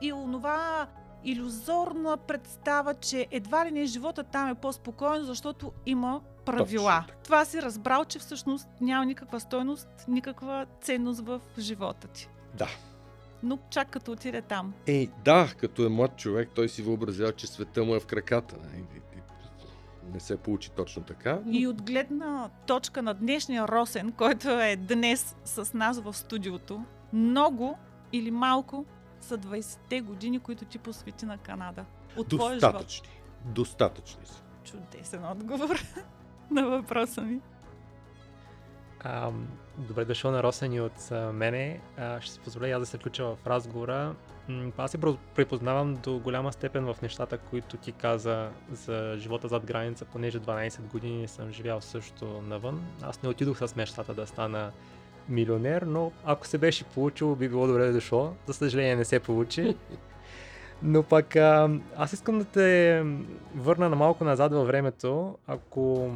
и 0.00 0.12
онова 0.12 0.88
иллюзорна 1.24 2.16
представа, 2.16 2.94
че 2.94 3.26
едва 3.30 3.66
ли 3.66 3.70
не 3.70 3.84
живота 3.84 4.24
там 4.24 4.48
е 4.48 4.54
по-спокоен, 4.54 5.24
защото 5.24 5.72
има 5.86 6.20
правила. 6.44 7.04
Точно. 7.06 7.20
Това 7.24 7.44
си 7.44 7.62
разбрал, 7.62 8.04
че 8.04 8.18
всъщност 8.18 8.68
няма 8.80 9.06
никаква 9.06 9.40
стойност, 9.40 9.88
никаква 10.08 10.66
ценност 10.80 11.20
в 11.20 11.40
живота 11.58 12.08
ти. 12.08 12.28
Да. 12.54 12.68
Но 13.42 13.58
чак 13.70 13.90
като 13.90 14.12
отиде 14.12 14.42
там. 14.42 14.74
Ей, 14.86 15.10
да, 15.24 15.54
като 15.58 15.86
е 15.86 15.88
млад 15.88 16.16
човек, 16.16 16.50
той 16.54 16.68
си 16.68 16.82
въобразява, 16.82 17.32
че 17.32 17.46
света 17.46 17.84
му 17.84 17.94
е 17.94 18.00
в 18.00 18.06
краката. 18.06 18.56
Не 20.12 20.20
се 20.20 20.36
получи 20.36 20.70
точно 20.70 21.02
така. 21.02 21.38
но 21.44 21.52
И 21.52 21.66
от 21.66 21.82
гледна 21.82 22.50
точка 22.66 23.02
на 23.02 23.14
днешния 23.14 23.68
Росен, 23.68 24.12
който 24.12 24.48
е 24.48 24.76
днес 24.76 25.36
с 25.44 25.74
нас 25.74 26.00
в 26.00 26.14
студиото, 26.14 26.84
много 27.12 27.78
или 28.12 28.30
малко 28.30 28.84
са 29.20 29.38
20-те 29.38 30.00
години, 30.00 30.38
които 30.38 30.64
ти 30.64 30.78
посвети 30.78 31.26
на 31.26 31.38
Канада. 31.38 31.84
От. 32.16 32.28
Достатъчни. 32.28 33.08
Достатъчни 33.44 34.26
са. 34.26 34.42
Чудесен 34.64 35.24
отговор 35.24 35.84
на 36.50 36.66
въпроса 36.66 37.22
ми. 37.22 37.40
А, 39.00 39.30
добре 39.78 40.04
дошъл 40.04 40.30
на 40.30 40.42
Росен 40.42 40.72
и 40.72 40.80
от 40.80 41.10
мене. 41.32 41.80
Ще 42.20 42.32
си 42.32 42.40
позволя 42.40 42.68
аз 42.68 42.80
да 42.80 42.86
се 42.86 42.98
включа 42.98 43.24
в 43.24 43.36
разговора. 43.46 44.14
Аз 44.76 44.90
се 44.90 44.98
припознавам 45.34 45.94
до 45.94 46.18
голяма 46.18 46.52
степен 46.52 46.84
в 46.84 47.02
нещата, 47.02 47.38
които 47.38 47.76
ти 47.76 47.92
каза 47.92 48.48
за 48.72 49.14
живота 49.18 49.48
зад 49.48 49.64
граница, 49.64 50.04
понеже 50.04 50.40
12 50.40 50.80
години 50.80 51.28
съм 51.28 51.50
живял 51.50 51.80
също 51.80 52.42
навън. 52.42 52.82
Аз 53.02 53.22
не 53.22 53.28
отидох 53.28 53.58
с 53.58 53.76
мечтата 53.76 54.14
да 54.14 54.26
стана 54.26 54.70
милионер, 55.28 55.82
но 55.82 56.12
ако 56.24 56.46
се 56.46 56.58
беше 56.58 56.84
получило, 56.84 57.34
би 57.34 57.48
било 57.48 57.66
добре 57.66 57.92
дошло. 57.92 58.34
За 58.46 58.54
съжаление 58.54 58.96
не 58.96 59.04
се 59.04 59.20
получи. 59.20 59.76
Но 60.82 61.02
пък 61.02 61.36
а, 61.36 61.70
аз 61.96 62.12
искам 62.12 62.38
да 62.38 62.44
те 62.44 63.02
върна 63.54 63.88
на 63.88 63.96
малко 63.96 64.24
назад 64.24 64.52
във 64.52 64.66
времето. 64.66 65.38
Ако 65.46 66.10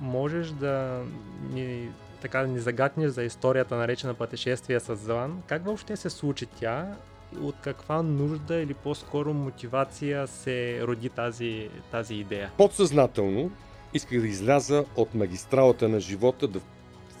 можеш 0.00 0.48
да 0.48 1.02
ни, 1.50 1.90
така, 2.20 2.40
да 2.40 2.46
ни 2.46 2.58
загатнеш 2.58 3.10
за 3.10 3.22
историята 3.22 3.76
наречена 3.76 4.14
пътешествие 4.14 4.80
с 4.80 4.96
Злан, 4.96 5.42
как 5.46 5.64
въобще 5.64 5.96
се 5.96 6.10
случи 6.10 6.46
тя? 6.46 6.96
От 7.40 7.54
каква 7.60 8.02
нужда 8.02 8.54
или 8.54 8.74
по-скоро 8.74 9.34
мотивация 9.34 10.26
се 10.26 10.80
роди 10.82 11.08
тази, 11.08 11.68
тази 11.90 12.14
идея? 12.14 12.50
Подсъзнателно 12.56 13.50
исках 13.94 14.20
да 14.20 14.26
изляза 14.26 14.84
от 14.96 15.14
магистралата 15.14 15.88
на 15.88 16.00
живота, 16.00 16.48
да 16.48 16.60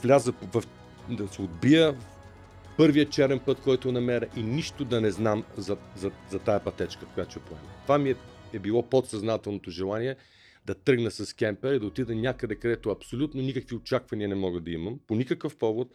вляза 0.02 0.32
в, 0.52 0.62
да 1.08 1.28
се 1.28 1.42
отбия 1.42 1.92
в 1.92 2.06
първия 2.76 3.08
черен 3.08 3.38
път, 3.38 3.60
който 3.60 3.92
намеря 3.92 4.26
и 4.36 4.42
нищо 4.42 4.84
да 4.84 5.00
не 5.00 5.10
знам 5.10 5.44
за, 5.56 5.76
за, 5.96 6.10
за 6.30 6.38
тая 6.38 6.60
пътечка, 6.60 7.06
която 7.14 7.30
ще 7.30 7.40
поема. 7.40 7.62
Това 7.82 7.98
ми 7.98 8.10
е, 8.10 8.14
е 8.52 8.58
било 8.58 8.82
подсъзнателното 8.82 9.70
желание 9.70 10.16
да 10.68 10.74
тръгна 10.74 11.10
с 11.10 11.34
кемпер 11.34 11.74
и 11.74 11.78
да 11.78 11.86
отида 11.86 12.14
някъде, 12.14 12.54
където 12.54 12.90
абсолютно 12.90 13.42
никакви 13.42 13.76
очаквания 13.76 14.28
не 14.28 14.34
мога 14.34 14.60
да 14.60 14.70
имам, 14.70 14.98
по 15.06 15.14
никакъв 15.14 15.56
повод, 15.56 15.92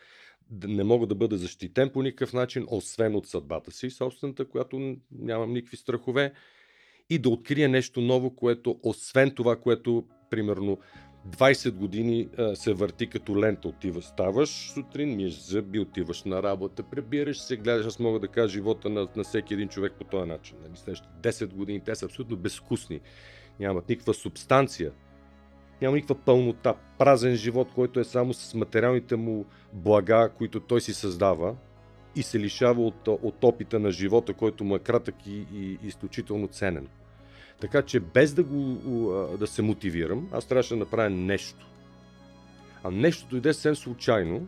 не 0.68 0.84
мога 0.84 1.08
да 1.08 1.16
бъда 1.16 1.38
защитен 1.38 1.90
по 1.90 2.02
никакъв 2.02 2.34
начин, 2.34 2.66
освен 2.68 3.16
от 3.16 3.28
съдбата 3.28 3.72
си, 3.72 3.90
собствената, 3.90 4.46
която 4.46 4.96
нямам 5.12 5.54
никакви 5.54 5.78
страхове 5.78 6.34
и 7.10 7.20
да 7.20 7.30
открия 7.30 7.70
нещо 7.70 8.02
ново, 8.02 8.36
което 8.36 8.80
освен 8.84 9.32
това, 9.32 9.56
което 9.56 10.06
примерно 10.30 10.80
20 11.30 11.72
години 11.72 12.30
а, 12.38 12.56
се 12.56 12.74
върти 12.74 13.10
като 13.10 13.40
лента. 13.40 13.68
Отиваш, 13.68 14.06
ставаш 14.06 14.72
сутрин, 14.74 15.16
миеш 15.16 15.34
зъби, 15.34 15.80
отиваш 15.80 16.24
на 16.24 16.44
работа, 16.44 16.84
прибираш 16.84 17.42
се, 17.42 17.58
гледаш, 17.58 17.86
аз 17.86 18.00
мога 18.00 18.20
да 18.20 18.28
кажа 18.28 18.54
живота 18.54 18.90
на, 18.90 19.08
на 19.16 19.24
всеки 19.24 19.54
един 19.54 19.68
човек 19.68 19.94
по 19.98 20.04
този 20.04 20.30
начин. 20.30 20.58
Нали? 20.62 20.72
Следващите 20.76 21.14
10 21.22 21.54
години 21.54 21.82
те 21.84 21.96
са 21.96 22.06
абсолютно 22.06 22.38
безвкусни. 22.38 23.02
Нямат 23.60 23.90
никаква 23.90 24.14
субстанция. 24.14 24.92
Няма 25.82 25.96
никаква 25.96 26.16
пълнота. 26.16 26.76
Празен 26.98 27.36
живот, 27.36 27.68
който 27.76 28.00
е 28.00 28.04
само 28.04 28.34
с 28.34 28.54
материалните 28.54 29.16
му 29.16 29.46
блага, 29.74 30.32
които 30.38 30.60
той 30.60 30.82
си 30.82 30.94
създава 30.94 31.56
и 32.16 32.24
се 32.24 32.40
лишава 32.40 32.86
от, 32.86 33.08
от 33.08 33.44
опита 33.44 33.80
на 33.80 33.92
живота, 33.92 34.34
който 34.34 34.64
му 34.64 34.76
е 34.76 34.80
кратък 34.80 35.16
и, 35.28 35.46
и 35.54 35.78
изключително 35.84 36.48
ценен. 36.48 36.88
Така 37.62 37.82
че 37.82 38.00
без 38.00 38.34
да, 38.34 38.44
го, 38.44 38.58
да 39.40 39.48
се 39.48 39.62
мотивирам, 39.62 40.30
аз 40.32 40.46
трябваше 40.46 40.74
да 40.74 40.80
направя 40.80 41.10
нещо. 41.10 41.68
А 42.84 42.92
нещо 42.92 43.28
дойде 43.30 43.54
съвсем 43.54 43.76
случайно, 43.76 44.48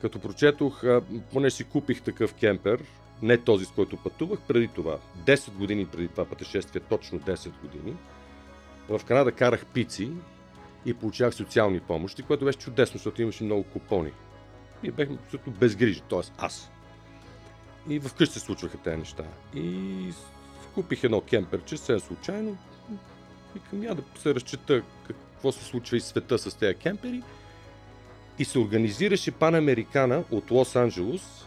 като 0.00 0.18
прочетох, 0.18 0.84
поне 1.32 1.50
си 1.50 1.64
купих 1.64 2.02
такъв 2.02 2.34
кемпер, 2.34 2.82
не 3.22 3.38
този 3.38 3.64
с 3.64 3.70
който 3.70 3.96
пътувах, 3.96 4.40
преди 4.48 4.68
това, 4.68 4.98
10 5.24 5.50
години 5.52 5.86
преди 5.86 6.08
това 6.08 6.24
пътешествие, 6.24 6.80
точно 6.80 7.20
10 7.20 7.50
години, 7.62 7.96
в 8.88 9.00
Канада 9.04 9.32
карах 9.32 9.66
пици 9.66 10.10
и 10.86 10.94
получавах 10.94 11.34
социални 11.34 11.80
помощи, 11.80 12.22
което 12.22 12.44
беше 12.44 12.58
чудесно, 12.58 12.92
защото 12.92 13.22
имаше 13.22 13.44
много 13.44 13.62
купони. 13.62 14.12
И 14.82 14.90
бяхме 14.90 15.18
абсолютно 15.24 15.52
безгрижни, 15.52 16.02
т.е. 16.10 16.20
аз. 16.38 16.70
И 17.88 18.00
вкъщи 18.00 18.38
се 18.38 18.40
случваха 18.40 18.78
тези 18.78 18.96
неща. 18.96 19.24
И 19.54 20.12
купих 20.74 21.04
едно 21.04 21.20
кемперче, 21.20 21.76
съвсем 21.76 22.00
случайно. 22.00 22.56
Викам, 23.54 23.82
я 23.82 23.94
да 23.94 24.02
се 24.18 24.34
разчета 24.34 24.82
какво 25.06 25.52
се 25.52 25.64
случва 25.64 25.96
и 25.96 26.00
света 26.00 26.38
с 26.38 26.58
тези 26.58 26.74
кемпери. 26.74 27.22
И 28.38 28.44
се 28.44 28.58
организираше 28.58 29.30
Панамерикана 29.30 30.24
от 30.30 30.50
Лос-Анджелос 30.50 31.45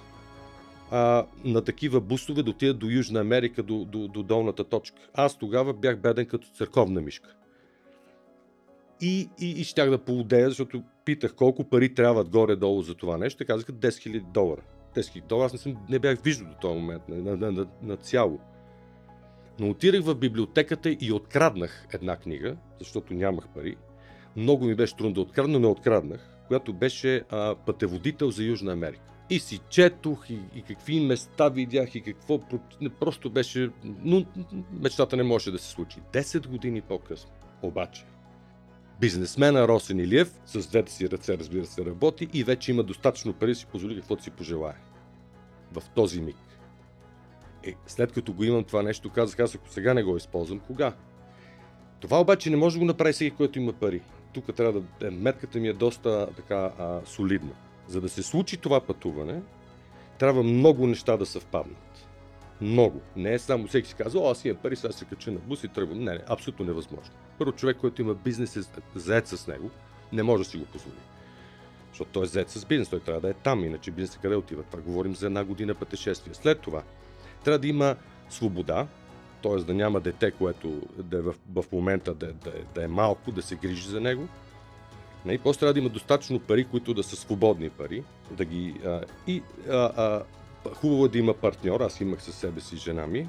а, 0.91 1.25
на 1.45 1.63
такива 1.63 2.02
бусове 2.02 2.43
да 2.43 2.49
отидат 2.49 2.80
до 2.80 2.88
Южна 2.88 3.19
Америка, 3.19 3.63
до, 3.63 3.86
до, 3.86 4.08
до 4.08 4.23
долната 4.23 4.63
точка. 4.63 4.97
Аз 5.13 5.38
тогава 5.38 5.73
бях 5.73 5.97
беден 5.97 6.25
като 6.25 6.47
църковна 6.47 7.02
мишка. 7.02 7.36
И, 9.02 9.30
и, 9.41 9.49
и 9.49 9.63
щях 9.63 9.89
да 9.89 9.97
поудея, 9.97 10.49
защото 10.49 10.84
питах 11.06 11.36
колко 11.36 11.63
пари 11.63 11.93
трябват 11.93 12.30
горе-долу 12.30 12.82
за 12.82 12.95
това 12.95 13.17
нещо. 13.17 13.45
Казаха 13.45 13.73
10 13.73 13.89
000 13.89 14.21
долара. 14.21 14.62
10 14.95 15.28
долара, 15.28 15.45
аз 15.45 15.54
не, 15.54 15.60
съм, 15.60 15.78
не 15.89 15.99
бях 15.99 16.21
виждал 16.21 16.47
до 16.47 16.56
този 16.62 16.80
момент 16.80 17.10
на, 17.10 17.15
на, 17.17 17.38
на, 17.38 17.52
на, 17.52 17.67
на 17.82 17.97
цяло. 17.97 18.39
Но 19.60 19.69
отирах 19.69 20.04
в 20.04 20.15
библиотеката 20.15 20.97
и 20.99 21.12
откраднах 21.12 21.88
една 21.93 22.15
книга, 22.15 22.58
защото 22.80 23.13
нямах 23.13 23.47
пари. 23.47 23.75
Много 24.36 24.65
ми 24.65 24.75
беше 24.75 24.95
трудно 24.95 25.13
да 25.13 25.21
открадна, 25.21 25.54
но 25.54 25.60
не 25.60 25.67
откраднах, 25.67 26.38
която 26.47 26.73
беше 26.73 27.23
а, 27.30 27.56
пътеводител 27.65 28.32
за 28.32 28.43
Южна 28.43 28.71
Америка. 28.71 29.10
И 29.29 29.39
си 29.39 29.59
четох, 29.69 30.29
и, 30.29 30.39
и 30.55 30.61
какви 30.61 30.99
места 30.99 31.49
видях, 31.49 31.95
и 31.95 32.01
какво. 32.01 32.39
Просто 32.99 33.29
беше. 33.29 33.69
Но 33.83 34.25
мечтата 34.71 35.17
не 35.17 35.23
може 35.23 35.51
да 35.51 35.59
се 35.59 35.69
случи. 35.69 35.99
10 36.13 36.47
години 36.47 36.81
по-късно. 36.81 37.31
Обаче, 37.61 38.05
бизнесмена 38.99 39.67
Росен 39.67 39.99
Илиев 39.99 40.39
с 40.45 40.67
двете 40.67 40.91
си 40.91 41.09
ръце, 41.09 41.37
разбира 41.37 41.65
се, 41.65 41.85
работи 41.85 42.27
и 42.33 42.43
вече 42.43 42.71
има 42.71 42.83
достатъчно 42.83 43.33
пари 43.33 43.55
си 43.55 43.65
позволи 43.65 43.95
каквото 43.95 44.23
си 44.23 44.31
пожелае. 44.31 44.75
В 45.71 45.83
този 45.95 46.21
миг. 46.21 46.37
Е, 47.63 47.75
след 47.87 48.11
като 48.11 48.33
го 48.33 48.43
имам 48.43 48.63
това 48.63 48.83
нещо, 48.83 49.09
казах 49.09 49.39
аз, 49.39 49.55
ако 49.55 49.69
сега 49.69 49.93
не 49.93 50.03
го 50.03 50.17
използвам, 50.17 50.59
кога? 50.59 50.93
Това 51.99 52.21
обаче 52.21 52.49
не 52.49 52.57
може 52.57 52.75
да 52.75 52.79
го 52.79 52.85
направи 52.85 53.13
всеки, 53.13 53.35
който 53.35 53.59
има 53.59 53.73
пари. 53.73 54.01
Тук 54.33 54.55
трябва 54.55 54.81
да... 54.81 55.07
Е, 55.07 55.09
метката 55.09 55.59
ми 55.59 55.67
е 55.67 55.73
доста 55.73 56.27
така 56.35 56.71
а, 56.79 57.01
солидна. 57.05 57.51
За 57.89 58.02
да 58.02 58.10
се 58.10 58.23
случи 58.23 58.58
това 58.58 58.82
пътуване, 58.82 59.41
трябва 60.19 60.43
много 60.43 60.88
неща 60.88 61.17
да 61.17 61.25
съвпаднат. 61.25 62.08
Много. 62.62 63.02
Не 63.15 63.34
е 63.34 63.39
само 63.39 63.67
всеки 63.67 63.88
си 63.88 63.95
казва, 63.95 64.19
о, 64.19 64.32
аз 64.32 64.45
имам 64.45 64.58
пари, 64.58 64.75
сега 64.75 64.93
се 64.93 65.06
кача 65.06 65.32
на 65.32 65.39
бус 65.39 65.63
и 65.63 65.67
тръгвам. 65.67 66.04
Не, 66.04 66.12
не, 66.12 66.19
абсолютно 66.28 66.65
невъзможно. 66.65 67.13
Първо 67.38 67.52
човек, 67.52 67.78
който 67.78 68.02
има 68.02 68.13
бизнес 68.13 68.56
е 68.56 68.62
заед 68.95 69.28
с 69.28 69.47
него, 69.47 69.69
не 70.13 70.23
може 70.23 70.43
да 70.43 70.49
си 70.49 70.58
го 70.58 70.65
позволи. 70.65 70.95
Защото 71.89 72.12
той 72.12 72.23
е 72.23 72.28
заед 72.28 72.49
с 72.49 72.65
бизнес, 72.65 72.89
той 72.89 72.99
трябва 72.99 73.21
да 73.21 73.30
е 73.30 73.34
там, 73.34 73.63
иначе 73.63 73.91
бизнесът 73.91 74.21
къде 74.21 74.36
отива. 74.36 74.63
Това 74.63 74.84
говорим 74.84 75.15
за 75.15 75.25
една 75.25 75.43
година 75.43 75.75
пътешествие. 75.75 76.34
След 76.34 76.60
това, 76.60 76.84
трябва 77.43 77.60
да 77.60 77.67
има 77.67 77.95
свобода, 78.30 78.88
т.е. 79.43 79.56
да 79.56 79.73
няма 79.73 79.99
дете, 79.99 80.32
което 80.32 80.82
да 80.97 81.17
е 81.17 81.21
в, 81.21 81.36
в 81.56 81.65
момента 81.71 82.13
да, 82.13 82.34
да, 82.34 82.52
да 82.75 82.84
е 82.84 82.88
малко, 82.88 83.32
да 83.32 83.41
се 83.41 83.56
грижи 83.56 83.89
за 83.89 84.02
него. 84.02 84.28
И 85.27 85.38
после 85.38 85.60
трябва 85.60 85.73
да 85.73 85.79
има 85.79 85.89
достатъчно 85.89 86.39
пари, 86.39 86.63
които 86.63 86.93
да 86.93 87.03
са 87.03 87.15
свободни 87.15 87.69
пари. 87.69 88.03
Да 88.32 88.45
ги, 88.45 88.75
а, 88.86 89.01
и 89.27 89.43
а, 89.69 89.75
а, 89.75 90.23
хубаво 90.75 91.05
е 91.05 91.10
да 91.10 91.17
има 91.17 91.34
партньор. 91.34 91.82
Аз 91.82 92.01
имах 92.01 92.23
със 92.23 92.36
себе 92.36 92.62
си 92.62 92.77
жена 92.77 93.08
ми, 93.08 93.27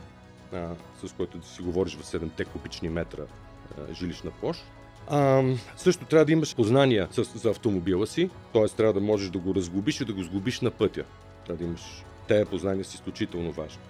а, 0.52 0.74
с 1.04 1.12
който 1.12 1.38
да 1.38 1.46
си 1.46 1.62
говориш 1.62 1.96
в 1.96 2.02
7 2.02 2.44
кубични 2.44 2.88
метра 2.88 3.22
а, 3.22 3.94
жилищна 3.94 4.30
площ. 4.30 4.64
А, 5.08 5.44
също 5.76 6.04
трябва 6.04 6.24
да 6.24 6.32
имаш 6.32 6.56
познания 6.56 7.08
с, 7.10 7.24
за 7.24 7.50
автомобила 7.50 8.06
си, 8.06 8.30
т.е. 8.52 8.68
трябва 8.68 8.92
да 8.92 9.00
можеш 9.00 9.30
да 9.30 9.38
го 9.38 9.54
разгубиш 9.54 10.00
и 10.00 10.04
да 10.04 10.12
го 10.12 10.22
сгубиш 10.22 10.60
на 10.60 10.70
пътя. 10.70 11.04
Трябва 11.46 11.58
да 11.58 11.64
имаш 11.64 12.04
тези 12.28 12.44
познания 12.44 12.84
са 12.84 12.94
изключително 12.94 13.52
важни. 13.52 13.82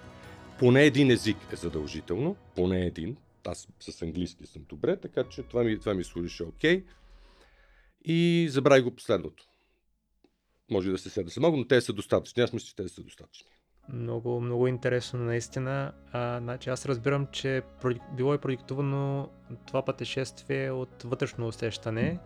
Поне 0.59 0.83
един 0.83 1.11
език 1.11 1.37
е 1.51 1.55
задължително, 1.55 2.35
поне 2.55 2.85
един. 2.85 3.17
Аз 3.47 3.67
с 3.79 4.01
английски 4.01 4.45
съм 4.45 4.61
добре, 4.69 4.97
така 4.97 5.23
че 5.23 5.43
това 5.43 5.63
ми, 5.63 5.79
това 5.79 5.93
ми 5.93 6.03
служише 6.03 6.43
окей. 6.43 6.79
Okay. 6.79 6.83
И 8.05 8.47
забравих 8.49 8.83
го 8.83 8.95
последното. 8.95 9.43
Може 10.71 10.91
да 10.91 10.97
се 10.97 11.09
седа 11.09 11.29
се 11.29 11.39
много, 11.39 11.57
но 11.57 11.67
те 11.67 11.81
са 11.81 11.93
достатъчни. 11.93 12.43
Аз 12.43 12.53
мисля, 12.53 12.65
че 12.65 12.75
те 12.75 12.89
са 12.89 13.03
достатъчни. 13.03 13.47
Много, 13.93 14.41
много 14.41 14.67
интересно, 14.67 15.19
наистина. 15.19 15.93
А, 16.11 16.39
значи 16.39 16.69
аз 16.69 16.85
разбирам, 16.85 17.27
че 17.31 17.61
било 18.17 18.33
е 18.33 18.37
продиктувано 18.37 19.29
това 19.67 19.85
пътешествие 19.85 20.71
от 20.71 21.03
вътрешно 21.03 21.47
усещане. 21.47 22.19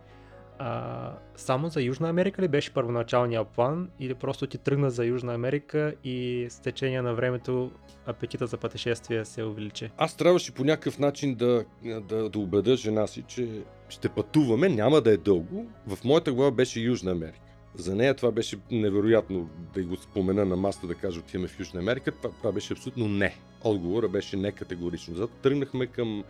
А, 0.60 1.12
само 1.36 1.70
за 1.70 1.82
Южна 1.82 2.10
Америка 2.10 2.42
ли 2.42 2.48
беше 2.48 2.74
първоначалния 2.74 3.46
план 3.46 3.90
или 4.00 4.14
просто 4.14 4.48
ти 4.48 4.58
тръгна 4.58 4.92
за 4.92 5.06
Южна 5.06 5.34
Америка 5.34 5.94
и 6.04 6.48
с 6.50 6.60
течение 6.60 7.02
на 7.02 7.14
времето 7.14 7.72
апетита 8.06 8.48
за 8.48 8.58
пътешествие 8.58 9.26
се 9.26 9.44
увеличи? 9.44 9.92
Аз 9.98 10.16
трябваше 10.16 10.52
по 10.52 10.64
някакъв 10.64 11.00
начин 11.00 11.36
да, 11.36 11.66
да, 11.84 12.30
да 12.30 12.40
убедя 12.40 12.76
жена 12.76 13.08
си, 13.08 13.24
че 13.28 13.48
ще 13.90 14.10
пътуваме, 14.10 14.70
няма 14.70 15.02
да 15.02 15.12
е 15.12 15.18
дълго. 15.18 15.66
В 15.88 16.04
моята 16.04 16.34
глава 16.34 16.52
беше 16.52 16.80
Южна 16.80 17.12
Америка. 17.12 17.40
За 17.78 17.96
нея 17.96 18.14
това 18.14 18.32
беше 18.32 18.58
невероятно 18.72 19.50
да 19.74 19.84
го 19.84 19.96
спомена 19.96 20.46
на 20.46 20.56
маста 20.56 20.88
да 20.88 20.96
кажа 20.96 21.20
отиваме 21.20 21.48
в 21.48 21.60
Южна 21.60 21.80
Америка. 21.80 22.12
Това, 22.12 22.30
това 22.38 22.52
беше 22.52 22.74
абсолютно 22.74 23.08
не. 23.08 23.36
Отговора 23.64 24.08
беше 24.08 24.38
не 24.38 24.52
категорично. 24.52 25.16
Зато 25.16 25.34
тръгнахме 25.34 25.88
към, 25.88 26.24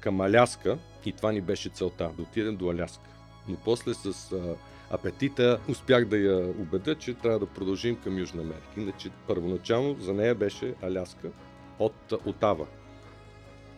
към 0.00 0.20
Аляска 0.20 0.78
и 1.06 1.12
това 1.12 1.32
ни 1.32 1.40
беше 1.40 1.68
целта 1.68 2.10
да 2.16 2.22
отидем 2.22 2.56
до 2.56 2.70
Аляска. 2.70 3.17
Но 3.48 3.56
после 3.64 3.94
с 3.94 4.32
а, 4.32 4.54
апетита 4.90 5.60
успях 5.68 6.04
да 6.04 6.16
я 6.16 6.48
убедя, 6.48 6.94
че 6.94 7.14
трябва 7.14 7.38
да 7.38 7.46
продължим 7.46 7.96
към 7.96 8.18
Южна 8.18 8.42
Америка. 8.42 8.68
Иначе 8.76 9.10
първоначално 9.26 9.96
за 10.00 10.14
нея 10.14 10.34
беше 10.34 10.74
Аляска 10.82 11.30
от 11.78 12.12
Отава 12.26 12.66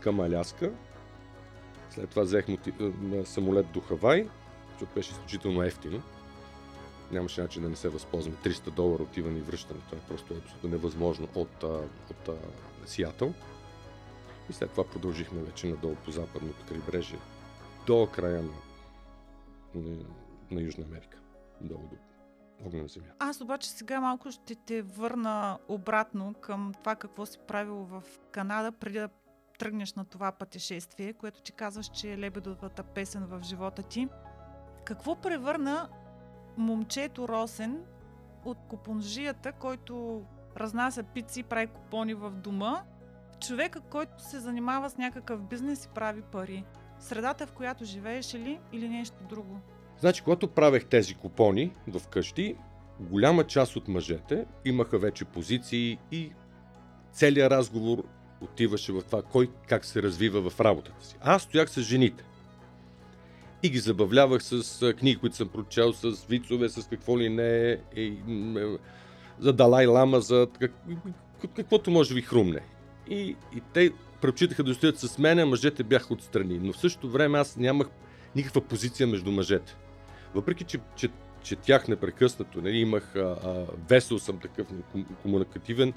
към 0.00 0.20
Аляска. 0.20 0.70
След 1.90 2.10
това 2.10 2.22
взехме 2.22 2.58
самолет 3.24 3.66
до 3.72 3.80
Хавай, 3.80 4.28
защото 4.70 4.94
беше 4.94 5.10
изключително 5.10 5.62
ефтино 5.62 6.02
нямаше 7.12 7.42
начин 7.42 7.62
да 7.62 7.68
не 7.68 7.76
се 7.76 7.88
възползваме. 7.88 8.36
300 8.44 8.70
долара 8.70 9.02
отиване 9.02 9.38
и 9.38 9.42
връщане. 9.42 9.80
Това 9.88 10.02
е 10.02 10.08
просто 10.08 10.34
абсолютно 10.34 10.70
невъзможно 10.70 11.28
от, 11.34 11.62
от, 11.62 12.28
от 12.28 12.38
Сиатъл. 12.86 13.34
И 14.50 14.52
след 14.52 14.70
това 14.70 14.84
продължихме 14.84 15.42
вече 15.42 15.66
надолу 15.66 15.94
по 15.94 16.10
западното 16.10 16.64
крайбрежие 16.68 17.18
до 17.86 18.08
края 18.12 18.42
на, 18.42 18.52
на, 19.74 20.04
на 20.50 20.60
Южна 20.60 20.84
Америка. 20.84 21.18
Долу 21.60 21.82
до 21.88 21.96
огнена 22.66 22.88
земя. 22.88 23.06
Аз 23.18 23.40
обаче 23.40 23.70
сега 23.70 24.00
малко 24.00 24.30
ще 24.30 24.54
те 24.54 24.82
върна 24.82 25.58
обратно 25.68 26.34
към 26.34 26.72
това 26.78 26.96
какво 26.96 27.26
си 27.26 27.38
правил 27.48 27.76
в 27.76 28.02
Канада 28.30 28.72
преди 28.72 28.98
да 28.98 29.08
тръгнеш 29.58 29.94
на 29.94 30.04
това 30.04 30.32
пътешествие, 30.32 31.12
което 31.12 31.42
ти 31.42 31.52
казваш, 31.52 31.86
че 31.86 32.12
е 32.12 32.18
лебедовата 32.18 32.82
песен 32.82 33.24
в 33.26 33.42
живота 33.42 33.82
ти. 33.82 34.08
Какво 34.84 35.16
превърна 35.16 35.88
момчето 36.56 37.28
Росен 37.28 37.84
от 38.44 38.58
купонжията, 38.68 39.52
който 39.52 40.24
разнася 40.56 41.02
пици 41.02 41.40
и 41.40 41.42
прави 41.42 41.66
купони 41.66 42.14
в 42.14 42.30
дома, 42.30 42.82
човека, 43.40 43.80
който 43.80 44.22
се 44.22 44.40
занимава 44.40 44.90
с 44.90 44.96
някакъв 44.96 45.42
бизнес 45.42 45.84
и 45.84 45.88
прави 45.88 46.22
пари. 46.22 46.64
Средата, 47.00 47.46
в 47.46 47.52
която 47.52 47.84
живееш 47.84 48.34
ли 48.34 48.58
или 48.72 48.88
нещо 48.88 49.16
друго? 49.28 49.60
Значи, 49.98 50.22
когато 50.22 50.48
правех 50.48 50.84
тези 50.84 51.14
купони 51.14 51.72
в 51.88 52.08
къщи, 52.08 52.56
голяма 53.00 53.44
част 53.44 53.76
от 53.76 53.88
мъжете 53.88 54.46
имаха 54.64 54.98
вече 54.98 55.24
позиции 55.24 55.98
и 56.12 56.32
целият 57.12 57.52
разговор 57.52 58.04
отиваше 58.40 58.92
в 58.92 59.02
това 59.02 59.22
кой 59.22 59.50
как 59.68 59.84
се 59.84 60.02
развива 60.02 60.50
в 60.50 60.60
работата 60.60 61.06
си. 61.06 61.16
Аз 61.20 61.42
стоях 61.42 61.70
с 61.70 61.80
жените 61.80 62.24
и 63.62 63.70
ги 63.70 63.78
забавлявах 63.78 64.42
с 64.42 64.92
книги, 64.98 65.16
които 65.16 65.36
съм 65.36 65.48
прочел, 65.48 65.92
с 65.92 66.24
вицове, 66.24 66.68
с 66.68 66.88
какво 66.88 67.18
ли 67.18 67.28
не, 67.28 67.78
и, 67.96 68.16
за 69.38 69.52
Далай 69.52 69.86
Лама, 69.86 70.20
за 70.20 70.48
как, 70.60 70.72
каквото 71.56 71.90
може 71.90 72.14
ви 72.14 72.22
хрумне. 72.22 72.60
И, 73.08 73.36
и 73.56 73.62
те 73.72 73.90
предпочитаха 74.20 74.64
да 74.64 74.74
стоят 74.74 74.98
с 74.98 75.18
мен, 75.18 75.38
а 75.38 75.46
мъжете 75.46 75.82
бяха 75.82 76.12
отстрани. 76.12 76.58
Но 76.62 76.72
в 76.72 76.78
същото 76.78 77.10
време 77.10 77.38
аз 77.38 77.56
нямах 77.56 77.88
никаква 78.36 78.60
позиция 78.60 79.06
между 79.06 79.32
мъжете. 79.32 79.76
Въпреки, 80.34 80.64
че, 80.64 80.78
че, 80.96 81.08
че 81.42 81.56
тях 81.56 81.88
непрекъснато, 81.88 82.62
нали, 82.62 82.76
имах 82.76 83.16
а, 83.16 83.18
а, 83.18 83.66
весел 83.88 84.18
съм 84.18 84.38
такъв 84.38 84.66
комуникативен, 85.22 85.92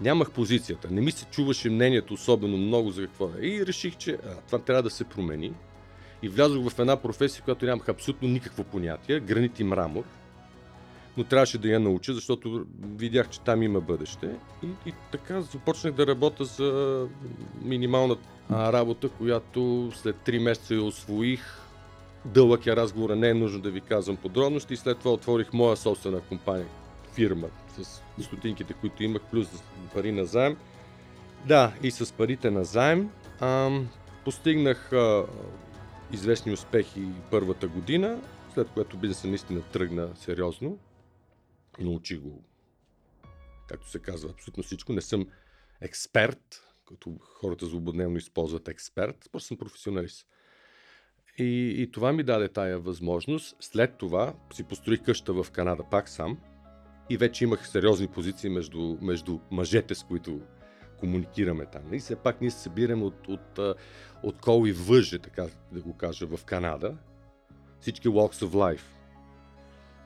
нямах 0.00 0.30
позицията. 0.30 0.90
Не 0.90 1.00
ми 1.00 1.12
се 1.12 1.24
чуваше 1.24 1.70
мнението 1.70 2.14
особено 2.14 2.56
много 2.56 2.90
за 2.90 3.06
какво 3.06 3.26
е. 3.26 3.46
И 3.46 3.66
реших, 3.66 3.96
че 3.96 4.12
а, 4.12 4.34
това 4.46 4.58
трябва 4.58 4.82
да 4.82 4.90
се 4.90 5.04
промени 5.04 5.52
и 6.22 6.28
влязох 6.28 6.70
в 6.70 6.78
една 6.78 6.96
професия, 6.96 7.42
която 7.42 7.66
нямах 7.66 7.88
абсолютно 7.88 8.28
никакво 8.28 8.64
понятие 8.64 9.20
гранит 9.20 9.60
и 9.60 9.64
мрамор. 9.64 10.04
Но 11.16 11.24
трябваше 11.24 11.58
да 11.58 11.68
я 11.68 11.80
науча, 11.80 12.14
защото 12.14 12.66
видях, 12.96 13.28
че 13.28 13.40
там 13.40 13.62
има 13.62 13.80
бъдеще. 13.80 14.30
И, 14.62 14.88
и 14.88 14.92
така 15.12 15.40
започнах 15.40 15.92
да 15.92 16.06
работя 16.06 16.44
за 16.44 17.08
минимална 17.62 18.16
работа, 18.50 19.08
която 19.08 19.90
след 19.94 20.16
3 20.16 20.38
месеца 20.38 20.74
я 20.74 20.82
освоих. 20.82 21.42
Дълъг 22.24 22.66
е 22.66 22.76
разговора, 22.76 23.16
не 23.16 23.28
е 23.28 23.34
нужно 23.34 23.60
да 23.60 23.70
ви 23.70 23.80
казвам 23.80 24.16
подробности. 24.16 24.74
И 24.74 24.76
след 24.76 24.98
това 24.98 25.12
отворих 25.12 25.52
моя 25.52 25.76
собствена 25.76 26.20
компания, 26.20 26.66
фирма, 27.12 27.48
с 27.78 28.02
стотинките, 28.24 28.72
които 28.72 29.02
имах, 29.02 29.22
плюс 29.30 29.48
пари 29.94 30.12
на 30.12 30.24
заем. 30.24 30.56
Да, 31.46 31.72
и 31.82 31.90
с 31.90 32.12
парите 32.12 32.50
на 32.50 32.64
заем 32.64 33.10
ам, 33.40 33.88
постигнах 34.24 34.92
а, 34.92 35.24
известни 36.12 36.52
успехи 36.52 37.02
първата 37.30 37.68
година, 37.68 38.18
след 38.54 38.68
което 38.68 38.96
бизнесът 38.96 39.30
наистина 39.30 39.62
тръгна 39.62 40.08
сериозно. 40.14 40.78
Научи 41.80 42.18
го, 42.18 42.44
както 43.68 43.90
се 43.90 43.98
казва, 43.98 44.30
абсолютно 44.30 44.62
всичко. 44.62 44.92
Не 44.92 45.00
съм 45.00 45.26
експерт, 45.80 46.62
като 46.88 47.18
хората 47.20 47.66
злободневно 47.66 48.16
използват 48.16 48.68
експерт, 48.68 49.28
просто 49.32 49.46
съм 49.46 49.56
професионалист. 49.56 50.26
И, 51.38 51.74
и 51.82 51.90
това 51.90 52.12
ми 52.12 52.22
даде 52.22 52.48
тая 52.48 52.78
възможност. 52.78 53.56
След 53.60 53.96
това 53.98 54.34
си 54.52 54.64
построих 54.64 55.02
къща 55.02 55.32
в 55.32 55.50
Канада 55.50 55.84
пак 55.90 56.08
сам. 56.08 56.38
и 57.10 57.16
вече 57.16 57.44
имах 57.44 57.68
сериозни 57.68 58.08
позиции 58.08 58.50
между, 58.50 58.98
между 59.00 59.38
мъжете, 59.50 59.94
с 59.94 60.04
които 60.04 60.40
комуникираме 60.98 61.66
там. 61.66 61.94
И 61.94 61.98
все 61.98 62.16
пак 62.16 62.40
ние 62.40 62.50
се 62.50 62.58
събираме 62.58 63.04
от, 63.04 63.28
от, 63.28 63.58
от, 64.22 64.40
кол 64.40 64.66
и 64.66 64.72
въже, 64.72 65.18
така 65.18 65.46
да 65.72 65.80
го 65.80 65.96
кажа, 65.96 66.26
в 66.26 66.44
Канада. 66.44 66.96
Всички 67.80 68.08
walks 68.08 68.46
of 68.46 68.50
life. 68.50 68.95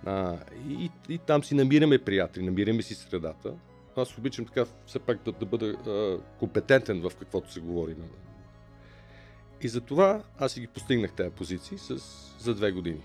А, 0.07 0.37
и, 0.69 0.91
и 1.09 1.19
там 1.19 1.45
си 1.45 1.55
намираме 1.55 1.99
приятели, 1.99 2.45
намираме 2.45 2.83
си 2.83 2.95
средата. 2.95 3.53
Аз 3.97 4.19
обичам 4.19 4.45
така 4.45 4.65
все 4.87 4.99
пак 4.99 5.23
да, 5.25 5.33
да 5.33 5.47
бъда 5.47 5.67
а, 5.67 6.19
компетентен 6.39 7.01
в 7.01 7.17
каквото 7.17 7.53
се 7.53 7.61
говори. 7.61 7.97
И 9.63 9.69
за 9.69 9.81
това 9.81 10.23
аз 10.39 10.53
си 10.53 10.61
ги 10.61 10.67
постигнах 10.67 11.13
тези 11.13 11.31
позиции 11.31 11.79
с, 11.79 11.99
за 12.39 12.55
две 12.55 12.73
години. 12.73 13.01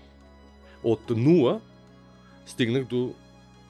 От 0.82 1.10
нула 1.10 1.60
стигнах 2.46 2.84
до 2.84 3.14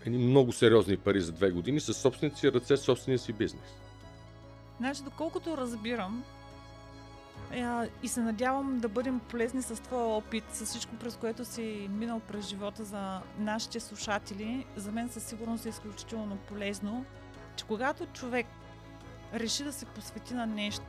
едни 0.06 0.18
много 0.18 0.52
сериозни 0.52 0.96
пари 0.96 1.20
за 1.20 1.32
две 1.32 1.50
години 1.50 1.80
с 1.80 1.94
собствените 1.94 2.38
си 2.38 2.52
ръце, 2.52 2.76
собствения 2.76 3.18
си 3.18 3.32
бизнес. 3.32 3.74
Значи, 4.78 5.02
доколкото 5.02 5.56
разбирам, 5.56 6.24
и 8.02 8.08
се 8.08 8.20
надявам 8.20 8.78
да 8.78 8.88
бъдем 8.88 9.20
полезни 9.20 9.62
с 9.62 9.82
твоя 9.82 10.04
опит, 10.04 10.44
с 10.52 10.66
всичко, 10.66 10.96
през 10.96 11.16
което 11.16 11.44
си 11.44 11.88
минал 11.90 12.20
през 12.20 12.46
живота 12.46 12.84
за 12.84 13.20
нашите 13.38 13.80
слушатели, 13.80 14.66
за 14.76 14.92
мен 14.92 15.08
със 15.08 15.24
сигурност 15.24 15.66
е 15.66 15.68
изключително 15.68 16.36
полезно, 16.36 17.04
че 17.56 17.64
когато 17.64 18.06
човек 18.06 18.46
реши 19.34 19.64
да 19.64 19.72
се 19.72 19.86
посвети 19.86 20.34
на 20.34 20.46
нещо 20.46 20.84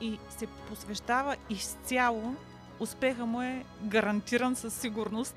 и 0.00 0.18
се 0.30 0.46
посвещава 0.46 1.36
изцяло, 1.50 2.34
успеха 2.80 3.26
му 3.26 3.42
е 3.42 3.64
гарантиран 3.82 4.56
със 4.56 4.74
сигурност. 4.74 5.36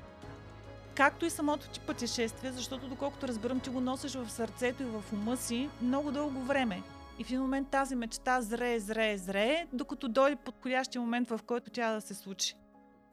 Както 0.94 1.26
и 1.26 1.30
самото 1.30 1.68
ти 1.68 1.80
пътешествие, 1.80 2.52
защото 2.52 2.88
доколкото 2.88 3.28
разбирам, 3.28 3.60
ти 3.60 3.70
го 3.70 3.80
носиш 3.80 4.14
в 4.14 4.30
сърцето 4.30 4.82
и 4.82 4.86
в 4.86 5.02
ума 5.12 5.36
си 5.36 5.68
много 5.82 6.10
дълго 6.12 6.40
време. 6.40 6.82
И 7.18 7.24
в 7.24 7.28
един 7.28 7.40
момент 7.40 7.68
тази 7.68 7.94
мечта 7.94 8.40
зрее, 8.40 8.80
зрее, 8.80 9.18
зрее, 9.18 9.66
докато 9.72 10.08
дойде 10.08 10.36
подходящия 10.36 11.02
момент, 11.02 11.28
в 11.28 11.40
който 11.46 11.70
тя 11.70 11.92
да 11.92 12.00
се 12.00 12.14
случи. 12.14 12.56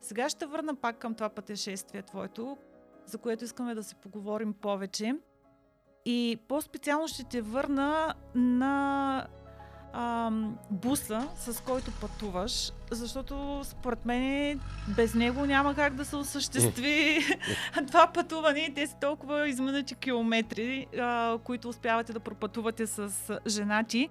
Сега 0.02 0.30
ще 0.30 0.46
върна 0.46 0.76
пак 0.76 0.98
към 0.98 1.16
това 1.16 1.30
пътешествие 1.30 2.02
твоето, 2.02 2.58
за 3.06 3.18
което 3.18 3.44
искаме 3.44 3.76
да 3.76 3.84
се 3.84 3.96
поговорим 3.96 4.54
повече. 4.54 5.16
И 6.06 6.40
по-специално 6.48 7.08
ще 7.08 7.24
те 7.24 7.42
върна 7.42 8.14
на 8.36 9.28
а, 9.94 10.32
буса, 10.70 11.28
с 11.36 11.64
който 11.64 11.92
пътуваш, 11.92 12.72
защото 12.92 13.62
според 13.64 14.06
мен 14.06 14.60
без 14.88 15.14
него 15.14 15.46
няма 15.46 15.76
как 15.76 15.96
да 15.96 16.06
се 16.06 16.16
осъществи 16.16 17.26
това 17.88 18.08
пътуване. 18.08 18.60
И 18.60 18.74
те 18.74 18.88
са 18.88 18.96
толкова 19.02 19.50
изминати 19.50 19.96
километри, 19.96 20.88
а, 21.00 21.38
които 21.44 21.70
успявате 21.70 22.14
да 22.14 22.20
пропътувате 22.20 22.88
с 22.88 23.12
жена 23.48 23.84
ти. 23.84 24.10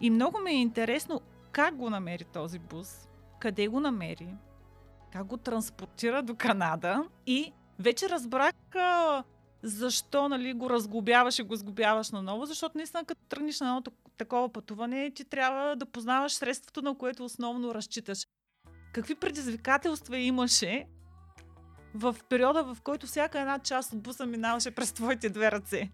И 0.00 0.10
много 0.10 0.38
ми 0.38 0.50
е 0.50 0.60
интересно 0.60 1.20
как 1.52 1.76
го 1.76 1.90
намери 1.90 2.24
този 2.24 2.58
бус, 2.58 3.08
къде 3.38 3.68
го 3.68 3.80
намери, 3.80 4.28
как 5.12 5.26
го 5.26 5.36
транспортира 5.36 6.22
до 6.22 6.34
Канада. 6.34 7.04
И 7.26 7.52
вече 7.78 8.08
разбрах 8.08 8.54
а, 8.74 9.24
защо 9.62 10.28
нали, 10.28 10.52
го 10.52 10.70
разглобяваш 10.70 11.38
и 11.38 11.42
го 11.42 11.56
сглобяваш 11.56 12.10
наново, 12.10 12.46
защото 12.46 12.78
наистина 12.78 13.04
като 13.04 13.20
тръгнеш 13.28 13.60
на 13.60 13.66
едно 13.66 13.82
такова 14.18 14.52
пътуване, 14.52 15.10
ти 15.14 15.24
трябва 15.24 15.76
да 15.76 15.86
познаваш 15.86 16.32
средството, 16.32 16.82
на 16.82 16.98
което 16.98 17.24
основно 17.24 17.74
разчиташ. 17.74 18.26
Какви 18.92 19.14
предизвикателства 19.14 20.18
имаше 20.18 20.86
в 21.94 22.16
периода, 22.28 22.74
в 22.74 22.78
който 22.82 23.06
всяка 23.06 23.40
една 23.40 23.58
част 23.58 23.92
от 23.92 24.02
буса 24.02 24.26
минаваше 24.26 24.70
през 24.70 24.92
твоите 24.92 25.28
две 25.28 25.52
ръце? 25.52 25.90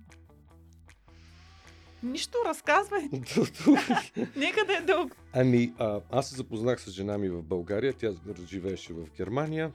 Нищо, 2.03 2.39
разказвай. 2.47 3.03
Нека 4.37 4.65
да 4.67 4.77
е 4.77 4.81
дълго. 4.81 5.11
Ами, 5.33 5.75
а, 5.79 6.01
аз 6.11 6.29
се 6.29 6.37
запознах 6.37 6.81
с 6.81 6.91
жена 6.91 7.19
ми 7.19 7.29
в 7.29 7.43
България. 7.43 7.93
Тя 7.93 8.13
живееше 8.47 8.93
в 8.93 9.11
Германия. 9.17 9.73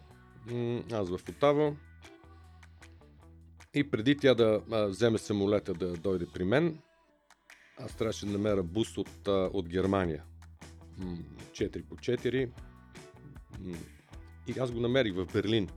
Аз 0.92 1.10
в 1.10 1.30
Отава. 1.30 1.76
И 3.74 3.90
преди 3.90 4.18
тя 4.18 4.34
да 4.34 4.62
а, 4.72 4.86
вземе 4.86 5.18
самолета 5.18 5.74
да 5.74 5.94
дойде 5.94 6.26
при 6.34 6.44
мен, 6.44 6.78
аз 7.78 7.96
трябваше 7.96 8.26
да 8.26 8.32
намеря 8.32 8.64
бус 8.64 8.98
от, 8.98 9.28
от 9.28 9.70
Германия. 9.70 10.24
4 11.52 11.84
по 11.84 11.96
4. 11.96 12.50
И 14.48 14.60
аз 14.60 14.72
го 14.72 14.80
намерих 14.80 15.16
в 15.16 15.26
Берлин. 15.34 15.70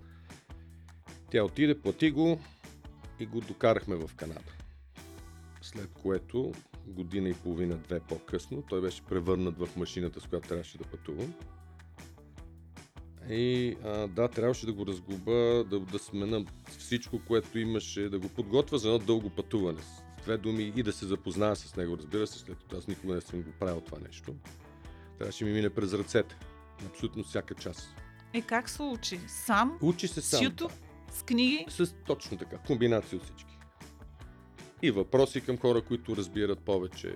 Тя 1.30 1.44
отиде, 1.44 1.80
плати 1.80 2.11
го 2.11 2.40
и 3.20 3.26
го 3.26 3.40
докарахме 3.40 3.96
в 3.96 4.11
Канада. 4.16 4.52
След 5.62 5.88
което, 6.02 6.52
година 6.87 7.28
и 7.28 7.35
половина-две 7.35 8.00
по-късно, 8.00 8.62
той 8.68 8.80
беше 8.80 9.02
превърнат 9.02 9.59
в 9.59 9.76
машината, 9.76 10.20
с 10.20 10.26
която 10.26 10.48
трябваше 10.48 10.78
да 10.78 10.85
пътувам. 10.85 11.35
И 13.30 13.76
а, 13.85 14.09
да, 14.09 14.28
трябваше 14.28 14.66
да 14.66 14.72
го 14.72 14.87
разглоба, 14.87 15.64
да, 15.70 15.80
да 15.80 15.98
смена 15.98 16.44
всичко, 16.78 17.20
което 17.26 17.59
имаше, 17.59 18.09
да 18.09 18.18
го 18.18 18.28
подготвя 18.28 18.78
за 18.78 18.88
едно 18.88 19.06
дълго 19.06 19.30
пътуване 19.30 19.82
две 20.26 20.36
думи 20.36 20.72
и 20.76 20.82
да 20.82 20.92
се 20.92 21.06
запозная 21.06 21.56
с 21.56 21.76
него, 21.76 21.96
разбира 21.98 22.26
се, 22.26 22.38
след 22.38 22.58
като 22.58 22.76
аз 22.76 22.86
никога 22.86 23.14
не 23.14 23.20
съм 23.20 23.42
го 23.42 23.50
правил 23.60 23.80
това 23.80 23.98
нещо. 24.08 24.34
Трябваше 25.18 25.44
ми 25.44 25.52
мине 25.52 25.70
през 25.70 25.92
ръцете. 25.94 26.36
Абсолютно 26.86 27.24
всяка 27.24 27.54
част. 27.54 27.94
Е, 28.32 28.42
как 28.42 28.68
се 28.68 28.82
учи? 28.82 29.20
Сам? 29.28 29.78
Учи 29.82 30.08
се 30.08 30.20
сам. 30.20 30.40
С 30.40 30.46
YouTube? 30.46 30.72
С 31.10 31.22
книги? 31.22 31.66
С 31.68 31.94
точно 32.06 32.38
така. 32.38 32.58
Комбинация 32.58 33.16
от 33.16 33.24
всички. 33.24 33.58
И 34.82 34.90
въпроси 34.90 35.40
към 35.40 35.58
хора, 35.58 35.82
които 35.82 36.16
разбират 36.16 36.58
повече. 36.58 37.14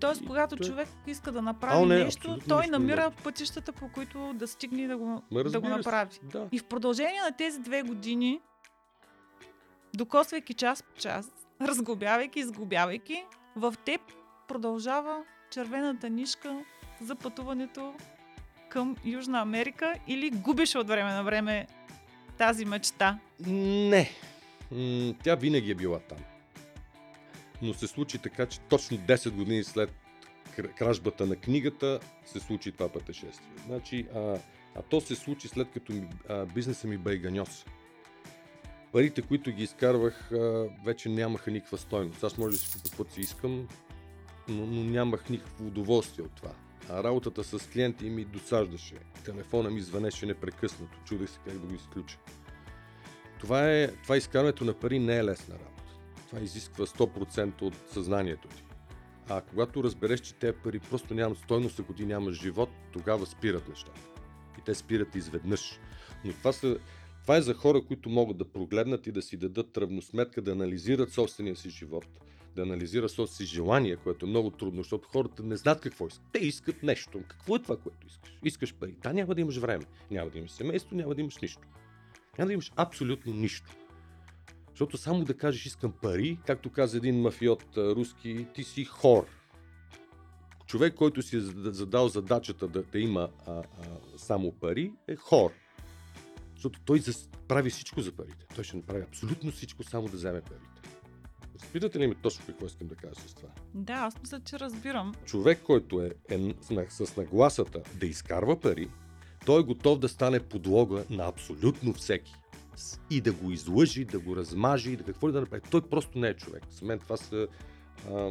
Тоест, 0.00 0.26
когато 0.26 0.56
той... 0.56 0.66
човек 0.66 0.88
иска 1.06 1.32
да 1.32 1.42
направи 1.42 1.82
а, 1.82 1.86
не, 1.86 2.04
нещо, 2.04 2.38
той 2.48 2.66
намира 2.66 3.10
не. 3.10 3.22
пътищата, 3.24 3.72
по 3.72 3.88
които 3.88 4.32
да 4.34 4.48
стигне 4.48 4.86
да 4.86 4.96
го, 4.96 5.22
да 5.32 5.60
го 5.60 5.68
направи. 5.68 6.18
Да. 6.22 6.48
И 6.52 6.58
в 6.58 6.64
продължение 6.64 7.20
на 7.30 7.36
тези 7.36 7.60
две 7.60 7.82
години, 7.82 8.40
докосвайки 9.94 10.54
час 10.54 10.82
по 10.82 11.00
час, 11.00 11.30
разглобявайки, 11.68 12.40
изглобявайки, 12.40 13.24
в 13.56 13.74
теб 13.84 14.00
продължава 14.48 15.24
червената 15.50 16.10
нишка 16.10 16.64
за 17.00 17.14
пътуването 17.14 17.94
към 18.68 18.96
Южна 19.04 19.40
Америка 19.40 19.94
или 20.08 20.30
губиш 20.30 20.74
от 20.74 20.88
време 20.88 21.12
на 21.12 21.24
време 21.24 21.66
тази 22.38 22.64
мечта? 22.64 23.18
Не. 23.46 24.10
Тя 25.22 25.34
винаги 25.34 25.70
е 25.70 25.74
била 25.74 25.98
там. 25.98 26.18
Но 27.62 27.74
се 27.74 27.86
случи 27.86 28.18
така, 28.18 28.46
че 28.46 28.60
точно 28.60 28.96
10 28.96 29.30
години 29.30 29.64
след 29.64 29.92
кражбата 30.78 31.26
на 31.26 31.36
книгата 31.36 32.00
се 32.26 32.40
случи 32.40 32.72
това 32.72 32.88
пътешествие. 32.88 33.52
Значи, 33.66 34.06
а, 34.14 34.18
а 34.74 34.82
то 34.82 35.00
се 35.00 35.14
случи 35.14 35.48
след 35.48 35.70
като 35.70 35.92
ми, 35.92 36.08
а, 36.28 36.44
бизнеса 36.44 36.86
ми 36.86 36.98
байганьоса 36.98 37.64
парите, 38.92 39.22
които 39.22 39.52
ги 39.52 39.62
изкарвах, 39.62 40.30
вече 40.84 41.08
нямаха 41.08 41.50
никаква 41.50 41.78
стойност. 41.78 42.24
Аз 42.24 42.38
може 42.38 42.56
да 42.56 42.62
си 42.62 42.72
купя 42.72 42.88
каквото 42.88 43.12
си 43.12 43.20
искам, 43.20 43.68
но, 44.48 44.66
но 44.66 44.84
нямах 44.84 45.30
никакво 45.30 45.66
удоволствие 45.66 46.24
от 46.24 46.32
това. 46.32 46.52
А 46.90 47.04
работата 47.04 47.44
с 47.44 47.68
клиенти 47.68 48.10
ми 48.10 48.24
досаждаше. 48.24 48.94
Телефона 49.24 49.70
ми 49.70 49.80
звънеше 49.80 50.26
непрекъснато. 50.26 50.98
Чудех 51.04 51.30
се 51.30 51.38
как 51.46 51.58
да 51.58 51.66
го 51.66 51.74
изключа. 51.74 52.18
Това, 53.40 53.70
е, 53.70 53.88
това 53.88 54.16
изкарването 54.16 54.64
на 54.64 54.74
пари 54.74 54.98
не 54.98 55.16
е 55.16 55.24
лесна 55.24 55.54
работа. 55.54 55.92
Това 56.26 56.40
изисква 56.42 56.86
100% 56.86 57.62
от 57.62 57.74
съзнанието 57.92 58.48
ти. 58.48 58.64
А 59.28 59.40
когато 59.40 59.84
разбереш, 59.84 60.20
че 60.20 60.34
те 60.34 60.52
пари 60.52 60.78
просто 60.78 61.14
нямат 61.14 61.38
стойност, 61.38 61.80
ако 61.80 61.92
ти 61.92 62.06
нямаш 62.06 62.40
живот, 62.40 62.70
тогава 62.92 63.26
спират 63.26 63.68
нещата. 63.68 64.00
И 64.58 64.64
те 64.64 64.74
спират 64.74 65.14
изведнъж. 65.14 65.78
Но 66.24 66.32
това 66.32 66.52
са 66.52 66.78
това 67.22 67.36
е 67.36 67.42
за 67.42 67.54
хора, 67.54 67.82
които 67.84 68.08
могат 68.08 68.36
да 68.36 68.44
прогледнат 68.44 69.06
и 69.06 69.12
да 69.12 69.22
си 69.22 69.36
дадат 69.36 69.78
равносметка, 69.78 70.42
да 70.42 70.52
анализират 70.52 71.12
собствения 71.12 71.56
си 71.56 71.70
живот, 71.70 72.06
да 72.56 72.62
анализират 72.62 73.10
собствените 73.10 73.50
си 73.50 73.54
желания, 73.54 73.96
което 73.96 74.26
е 74.26 74.28
много 74.28 74.50
трудно, 74.50 74.82
защото 74.82 75.08
хората 75.08 75.42
не 75.42 75.56
знаят 75.56 75.80
какво 75.80 76.06
искат. 76.06 76.26
Те 76.32 76.38
искат 76.38 76.82
нещо. 76.82 77.22
Какво 77.28 77.56
е 77.56 77.62
това, 77.62 77.76
което 77.76 78.06
искаш? 78.06 78.38
Искаш 78.44 78.74
пари. 78.74 78.94
Да, 79.02 79.12
няма 79.12 79.34
да 79.34 79.40
имаш 79.40 79.56
време. 79.56 79.84
Няма 80.10 80.30
да 80.30 80.38
имаш 80.38 80.50
семейство, 80.50 80.96
няма 80.96 81.14
да 81.14 81.20
имаш 81.20 81.36
нищо. 81.38 81.68
Няма 82.38 82.46
да 82.46 82.52
имаш 82.52 82.72
абсолютно 82.76 83.32
нищо. 83.34 83.76
Защото 84.70 84.96
само 84.96 85.24
да 85.24 85.36
кажеш 85.36 85.66
искам 85.66 85.92
пари, 86.02 86.38
както 86.46 86.72
каза 86.72 86.96
един 86.96 87.20
мафиот 87.20 87.64
руски, 87.76 88.46
ти 88.54 88.64
си 88.64 88.84
хор. 88.84 89.26
Човек, 90.66 90.94
който 90.94 91.22
си 91.22 91.36
е 91.36 91.40
задал 91.40 92.08
задачата 92.08 92.68
да, 92.68 92.82
да 92.82 92.98
има 92.98 93.28
а, 93.46 93.52
а, 93.52 93.62
само 94.16 94.52
пари, 94.52 94.92
е 95.08 95.16
хор. 95.16 95.50
Защото 96.62 96.80
той 96.84 97.02
прави 97.48 97.70
всичко 97.70 98.00
за 98.00 98.12
парите. 98.12 98.46
Той 98.54 98.64
ще 98.64 98.76
направи 98.76 99.02
абсолютно 99.02 99.52
всичко, 99.52 99.82
само 99.82 100.08
да 100.08 100.16
вземе 100.16 100.40
парите. 100.40 100.90
Разбирате 101.62 101.98
ли 101.98 102.06
ми 102.06 102.14
точно 102.14 102.44
какво 102.46 102.66
искам 102.66 102.88
да 102.88 102.94
кажа 102.94 103.14
с 103.14 103.34
това? 103.34 103.48
Да, 103.74 103.92
аз 103.92 104.20
мисля, 104.20 104.40
че 104.40 104.58
разбирам. 104.58 105.14
Човек, 105.24 105.60
който 105.62 106.02
е, 106.02 106.10
е 106.30 106.54
с 106.90 107.16
нагласата 107.16 107.82
да 107.94 108.06
изкарва 108.06 108.60
пари, 108.60 108.88
той 109.46 109.60
е 109.60 109.64
готов 109.64 109.98
да 109.98 110.08
стане 110.08 110.40
подлога 110.40 111.04
на 111.10 111.26
абсолютно 111.26 111.92
всеки. 111.92 112.34
И 113.10 113.20
да 113.20 113.32
го 113.32 113.50
излъжи, 113.50 114.04
да 114.04 114.18
го 114.18 114.36
размажи, 114.36 114.96
да 114.96 115.04
какво 115.04 115.28
ли 115.28 115.32
да 115.32 115.40
направи. 115.40 115.62
Той 115.70 115.80
просто 115.80 116.18
не 116.18 116.28
е 116.28 116.36
човек. 116.36 116.62
За 116.70 116.86
мен 116.86 116.98
това 116.98 117.16
са 117.16 117.46
а, 118.10 118.30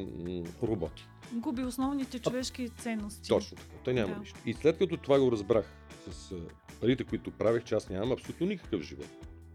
роботи. 0.64 1.08
Губи 1.34 1.64
основните 1.64 2.20
човешки 2.20 2.70
ценности. 2.70 3.30
Точно 3.30 3.58
така. 3.58 3.76
Той 3.84 3.94
няма 3.94 4.14
Да. 4.14 4.20
нищо. 4.20 4.40
И 4.46 4.54
след 4.54 4.78
като 4.78 4.98
това 4.98 5.20
го 5.20 5.32
разбрах 5.32 5.66
с 6.10 6.36
парите, 6.82 7.04
които 7.04 7.32
правех, 7.32 7.64
че 7.64 7.76
аз 7.76 7.90
нямам 7.90 8.12
абсолютно 8.12 8.48
никакъв 8.48 8.82
живот. 8.82 9.08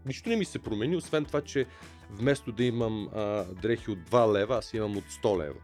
Нищо 0.05 0.29
не 0.29 0.35
ми 0.35 0.45
се 0.45 0.59
промени, 0.59 0.95
освен 0.95 1.25
това, 1.25 1.41
че 1.41 1.65
вместо 2.11 2.51
да 2.51 2.63
имам 2.63 3.09
а, 3.15 3.43
дрехи 3.61 3.91
от 3.91 3.99
2 3.99 4.33
лева, 4.33 4.57
аз 4.57 4.73
имам 4.73 4.97
от 4.97 5.03
100 5.03 5.43
лева. 5.43 5.59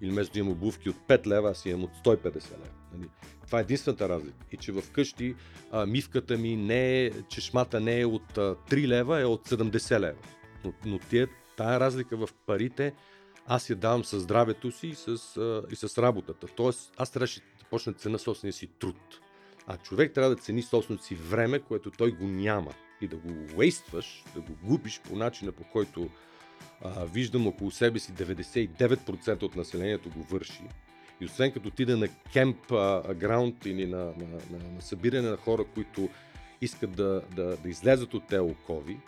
Или 0.00 0.10
вместо 0.10 0.32
да 0.32 0.38
имам 0.38 0.52
обувки 0.52 0.90
от 0.90 0.96
5 1.08 1.26
лева, 1.26 1.50
аз 1.50 1.66
имам 1.66 1.84
от 1.84 1.90
150 2.04 2.34
лева. 2.34 2.70
Нали? 2.94 3.08
Това 3.46 3.58
е 3.58 3.62
единствената 3.62 4.08
разлика. 4.08 4.36
И 4.52 4.56
че 4.56 4.72
вкъщи 4.72 5.34
а, 5.70 5.86
мивката 5.86 6.36
ми 6.36 6.56
не 6.56 7.04
е, 7.04 7.10
чешмата 7.22 7.80
не 7.80 8.00
е 8.00 8.06
от 8.06 8.38
а, 8.38 8.54
3 8.70 8.86
лева, 8.86 9.20
е 9.20 9.24
от 9.24 9.48
70 9.48 10.00
лева. 10.00 10.18
Но, 10.64 10.72
но 10.84 10.98
тия, 10.98 11.28
тая 11.56 11.80
разлика 11.80 12.16
в 12.16 12.28
парите, 12.46 12.94
аз 13.46 13.70
я 13.70 13.76
давам 13.76 14.04
със 14.04 14.22
здравето 14.22 14.72
си 14.72 14.86
и 14.86 14.94
с, 14.94 15.08
а, 15.36 15.62
и 15.70 15.76
с 15.76 16.02
работата. 16.02 16.46
Тоест, 16.56 16.92
аз 16.96 17.10
трябваше 17.10 17.40
да 17.40 17.64
почна 17.70 17.92
цена 17.92 18.18
собствения 18.18 18.52
си 18.52 18.66
труд. 18.66 19.20
А 19.70 19.76
човек 19.76 20.14
трябва 20.14 20.30
да 20.30 20.42
цени 20.42 20.62
собственото 20.62 21.04
си 21.04 21.14
време, 21.14 21.58
което 21.58 21.90
той 21.90 22.10
го 22.10 22.24
няма. 22.24 22.70
И 23.00 23.08
да 23.08 23.16
го 23.16 23.28
уействаш, 23.56 24.24
да 24.34 24.40
го 24.40 24.52
губиш 24.64 25.00
по 25.08 25.16
начина, 25.16 25.52
по 25.52 25.64
който 25.64 26.08
а, 26.82 27.04
виждам 27.04 27.46
около 27.46 27.70
себе 27.70 27.98
си 27.98 28.12
99% 28.12 29.42
от 29.42 29.56
населението 29.56 30.10
го 30.10 30.22
върши. 30.22 30.62
И 31.20 31.24
освен 31.24 31.52
като 31.52 31.68
отида 31.68 31.96
на 31.96 32.08
кемп 32.32 32.72
а, 32.72 33.14
граунд 33.14 33.66
или 33.66 33.86
на, 33.86 33.98
на, 34.04 34.38
на, 34.50 34.72
на 34.74 34.82
събиране 34.82 35.30
на 35.30 35.36
хора, 35.36 35.64
които 35.74 36.08
искат 36.60 36.92
да, 36.92 37.22
да, 37.36 37.56
да 37.56 37.68
излезат 37.68 38.14
от 38.14 38.26
тези 38.26 38.40
окови, 38.40 38.98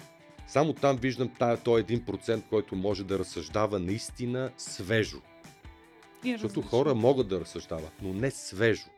само 0.46 0.72
там 0.72 0.96
виждам 0.96 1.30
тая, 1.38 1.56
този 1.56 1.84
1%, 1.84 2.42
който 2.48 2.76
може 2.76 3.04
да 3.04 3.18
разсъждава 3.18 3.78
наистина 3.78 4.50
свежо. 4.56 5.20
И 6.24 6.32
Защото 6.32 6.44
различно. 6.44 6.70
хора 6.70 6.94
могат 6.94 7.28
да 7.28 7.40
разсъждават, 7.40 7.92
но 8.02 8.12
не 8.12 8.30
свежо. 8.30 8.90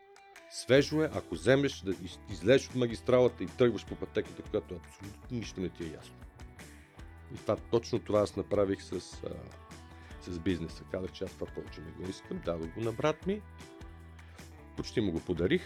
Свежо 0.52 1.02
е, 1.02 1.10
ако 1.14 1.34
вземеш 1.34 1.80
да 1.80 1.90
из- 1.90 2.18
излезеш 2.30 2.68
от 2.68 2.74
магистралата 2.74 3.44
и 3.44 3.46
тръгваш 3.46 3.86
по 3.86 3.94
пътеката, 3.94 4.42
която 4.42 4.74
абсолютно 4.74 5.36
нищо 5.36 5.60
не 5.60 5.68
ти 5.68 5.84
е 5.84 5.92
ясно. 5.92 6.14
И 7.34 7.36
това, 7.36 7.56
точно 7.56 7.98
това 7.98 8.20
аз 8.20 8.36
направих 8.36 8.82
с, 8.82 8.92
а, 8.92 9.00
с 10.30 10.38
бизнеса. 10.38 10.84
Казах, 10.90 11.12
че 11.12 11.24
аз 11.24 11.32
това 11.32 11.46
повече 11.46 11.80
не 11.80 11.90
го 11.90 12.10
искам. 12.10 12.40
Дадох 12.44 12.68
го 12.74 12.80
на 12.80 12.92
брат 12.92 13.26
ми. 13.26 13.42
Почти 14.76 15.00
му 15.00 15.12
го 15.12 15.20
подарих. 15.20 15.62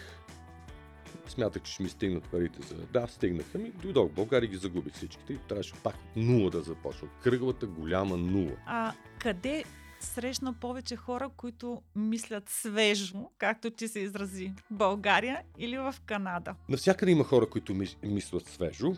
Смятах, 1.28 1.62
че 1.62 1.72
ще 1.72 1.82
ми 1.82 1.88
стигнат 1.88 2.24
парите 2.24 2.62
за... 2.62 2.74
Да, 2.74 3.06
стигнаха 3.06 3.58
ми. 3.58 3.70
Дойдох 3.70 4.10
в 4.10 4.14
България 4.14 4.50
ги 4.50 4.56
загубих 4.56 4.94
всичките. 4.94 5.32
И 5.32 5.38
трябваше 5.38 5.74
пак 5.82 5.96
нула 6.16 6.50
да 6.50 6.62
започна. 6.62 7.08
Кръглата 7.22 7.66
голяма 7.66 8.16
нула. 8.16 8.56
А 8.66 8.92
къде 9.18 9.64
срещна 10.06 10.52
повече 10.52 10.96
хора, 10.96 11.30
които 11.36 11.82
мислят 11.96 12.48
свежо, 12.48 13.30
както 13.38 13.70
ти 13.70 13.88
се 13.88 13.98
изрази? 14.00 14.52
В 14.70 14.74
България 14.74 15.42
или 15.58 15.78
в 15.78 15.94
Канада? 16.06 16.54
Навсякъде 16.68 17.12
има 17.12 17.24
хора, 17.24 17.46
които 17.50 17.74
мис- 17.74 17.96
мислят 18.02 18.46
свежо. 18.46 18.92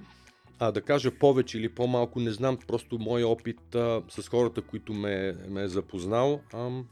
А 0.59 0.73
да 0.73 0.83
кажа 0.83 1.19
повече 1.19 1.59
или 1.59 1.75
по-малко, 1.75 2.21
не 2.21 2.31
знам, 2.31 2.59
просто 2.67 2.99
моя 2.99 3.29
опит 3.29 3.75
а, 3.75 4.03
с 4.09 4.29
хората, 4.29 4.63
които 4.63 4.93
ме, 4.93 5.33
ме 5.49 5.63
е 5.63 5.69
запознал, 5.69 6.41
ам, 6.55 6.87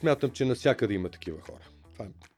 смятам, 0.00 0.30
че 0.30 0.44
навсякъде 0.44 0.94
има 0.94 1.08
такива 1.08 1.40
хора. 1.40 1.64
Това 1.92 2.04
е. 2.04 2.29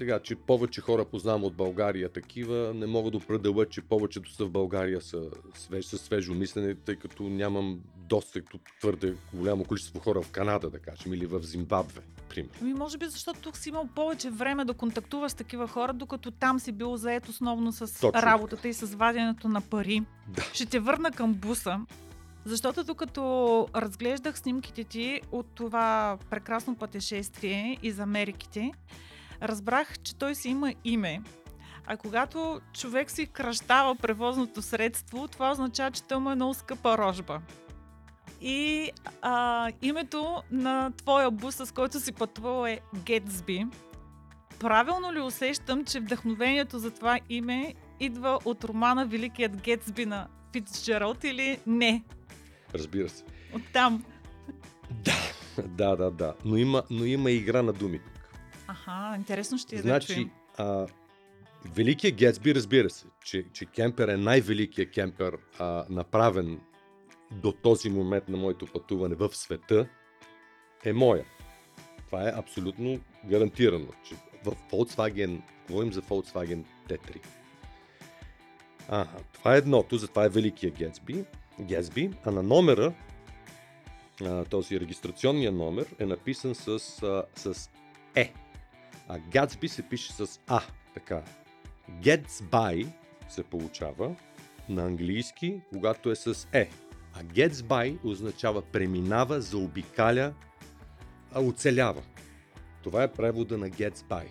Сега, 0.00 0.20
че 0.20 0.34
повече 0.34 0.80
хора 0.80 1.04
познавам 1.04 1.44
от 1.44 1.54
България 1.54 2.08
такива, 2.08 2.72
не 2.74 2.86
мога 2.86 3.10
да 3.10 3.16
определя, 3.16 3.66
че 3.66 3.80
повечето 3.80 4.32
са 4.32 4.44
в 4.44 4.50
България 4.50 5.00
са 5.00 5.30
свеж, 5.54 5.84
са 5.84 5.98
свежо 5.98 6.34
мислене, 6.34 6.74
тъй 6.74 6.96
като 6.96 7.22
нямам 7.22 7.80
достъп 7.96 8.50
до 8.50 8.58
твърде 8.80 9.14
голямо 9.34 9.64
количество 9.64 10.00
хора 10.00 10.22
в 10.22 10.30
Канада, 10.30 10.70
да 10.70 10.78
кажем, 10.78 11.14
или 11.14 11.26
в 11.26 11.42
Зимбабве, 11.42 12.00
примерно. 12.28 12.54
Ами 12.60 12.74
може 12.74 12.98
би 12.98 13.06
защото 13.06 13.40
тук 13.40 13.56
си 13.56 13.68
имал 13.68 13.88
повече 13.94 14.30
време 14.30 14.64
да 14.64 14.74
контактуваш 14.74 15.32
с 15.32 15.34
такива 15.34 15.68
хора, 15.68 15.92
докато 15.92 16.30
там 16.30 16.60
си 16.60 16.72
бил 16.72 16.96
заед 16.96 17.28
основно 17.28 17.72
с 17.72 18.00
Точно 18.00 18.22
работата 18.22 18.68
и 18.68 18.72
с 18.72 18.86
ваденето 18.86 19.48
на 19.48 19.60
пари. 19.60 20.02
Да. 20.28 20.42
Ще 20.52 20.66
те 20.66 20.78
върна 20.78 21.10
към 21.10 21.34
буса. 21.34 21.80
Защото 22.44 22.84
докато 22.84 23.68
разглеждах 23.76 24.38
снимките 24.38 24.84
ти 24.84 25.20
от 25.32 25.46
това 25.54 26.18
прекрасно 26.30 26.76
пътешествие 26.76 27.78
из 27.82 27.98
Америките, 27.98 28.72
разбрах, 29.42 29.98
че 29.98 30.16
той 30.16 30.34
си 30.34 30.48
има 30.48 30.74
име. 30.84 31.22
А 31.86 31.96
когато 31.96 32.60
човек 32.72 33.10
си 33.10 33.26
кръщава 33.26 33.94
превозното 33.94 34.62
средство, 34.62 35.28
това 35.28 35.50
означава, 35.50 35.90
че 35.90 36.02
той 36.02 36.18
му 36.18 36.30
е 36.30 36.34
много 36.34 36.54
скъпа 36.54 36.98
рожба. 36.98 37.40
И 38.40 38.90
а, 39.22 39.68
името 39.82 40.42
на 40.50 40.92
твоя 40.96 41.30
бус, 41.30 41.54
с 41.54 41.72
който 41.72 42.00
си 42.00 42.12
пътувал 42.12 42.66
е 42.66 42.80
Гетсби. 43.04 43.66
Правилно 44.60 45.12
ли 45.12 45.20
усещам, 45.20 45.84
че 45.84 46.00
вдъхновението 46.00 46.78
за 46.78 46.90
това 46.90 47.20
име 47.28 47.74
идва 48.00 48.38
от 48.44 48.64
романа 48.64 49.06
Великият 49.06 49.56
Гетсби 49.56 50.06
на 50.06 50.28
Фицджералд 50.52 51.24
или 51.24 51.58
не? 51.66 52.04
Разбира 52.74 53.08
се. 53.08 53.24
Оттам. 53.54 54.04
Да, 55.68 55.96
да, 55.96 56.10
да. 56.10 56.34
Но 56.44 56.56
има, 56.56 56.82
но 56.90 57.04
има 57.04 57.30
игра 57.30 57.62
на 57.62 57.72
думи. 57.72 58.00
Аха, 58.70 59.16
интересно 59.16 59.58
ще 59.58 59.76
да 59.76 59.82
Значи, 59.82 60.14
чуем. 60.14 60.30
а, 60.58 60.86
Великият 61.74 62.16
Гетсби, 62.16 62.54
разбира 62.54 62.90
се, 62.90 63.06
че, 63.24 63.44
че 63.52 63.66
кемпер 63.66 64.08
е 64.08 64.16
най-великият 64.16 64.90
кемпер, 64.90 65.38
а, 65.58 65.84
направен 65.90 66.60
до 67.32 67.52
този 67.52 67.90
момент 67.90 68.28
на 68.28 68.36
моето 68.36 68.66
пътуване 68.66 69.14
в 69.14 69.36
света, 69.36 69.88
е 70.84 70.92
моя. 70.92 71.24
Това 72.06 72.28
е 72.28 72.32
абсолютно 72.36 73.00
гарантирано, 73.24 73.88
че 74.04 74.14
в 74.44 74.52
Volkswagen, 74.72 75.40
говорим 75.68 75.92
за 75.92 76.02
Volkswagen 76.02 76.64
T3. 76.88 77.26
Ага, 78.88 79.10
това 79.32 79.54
е 79.54 79.58
едното, 79.58 79.96
затова 79.98 80.24
е 80.24 80.28
Великия 80.28 80.72
Гетсби, 80.72 81.24
Гетсби 81.60 82.10
а 82.24 82.30
на 82.30 82.42
номера, 82.42 82.92
а, 84.24 84.44
този 84.44 84.80
регистрационния 84.80 85.52
номер 85.52 85.86
е 85.98 86.06
написан 86.06 86.54
с, 86.54 86.68
а, 87.02 87.24
с 87.36 87.70
Е. 88.14 88.32
А 89.12 89.18
Gatsby 89.18 89.66
се 89.66 89.82
пише 89.82 90.12
с 90.12 90.40
А. 90.46 90.62
Така. 90.94 91.22
Gets 91.90 92.28
by 92.28 92.92
се 93.28 93.42
получава 93.42 94.16
на 94.68 94.82
английски, 94.82 95.60
когато 95.72 96.10
е 96.10 96.16
с 96.16 96.48
Е. 96.52 96.70
А 97.14 97.24
gets 97.24 97.50
by 97.50 97.98
означава 98.04 98.62
преминава, 98.62 99.40
заобикаля, 99.40 100.34
а 101.32 101.40
оцелява. 101.40 102.02
Това 102.82 103.02
е 103.02 103.12
превода 103.12 103.58
на 103.58 103.70
gets 103.70 103.96
by. 103.96 104.26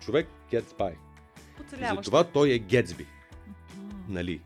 Човек 0.00 0.28
gets 0.52 0.78
by. 0.78 0.94
Оцеляваш. 1.60 1.96
Затова 1.96 2.24
той 2.24 2.50
е 2.50 2.58
Гетсби, 2.58 3.06
нали? 4.08 4.40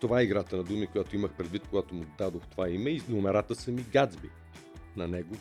Това 0.00 0.20
е 0.20 0.24
играта 0.24 0.56
на 0.56 0.62
думи, 0.64 0.86
която 0.86 1.16
имах 1.16 1.32
предвид, 1.32 1.68
когато 1.68 1.94
му 1.94 2.04
дадох 2.18 2.46
това 2.46 2.68
име 2.68 2.90
и 2.90 3.02
номерата 3.08 3.54
са 3.54 3.70
ми 3.70 3.82
Гатсби 3.82 4.30
на 4.96 5.08
него. 5.08 5.34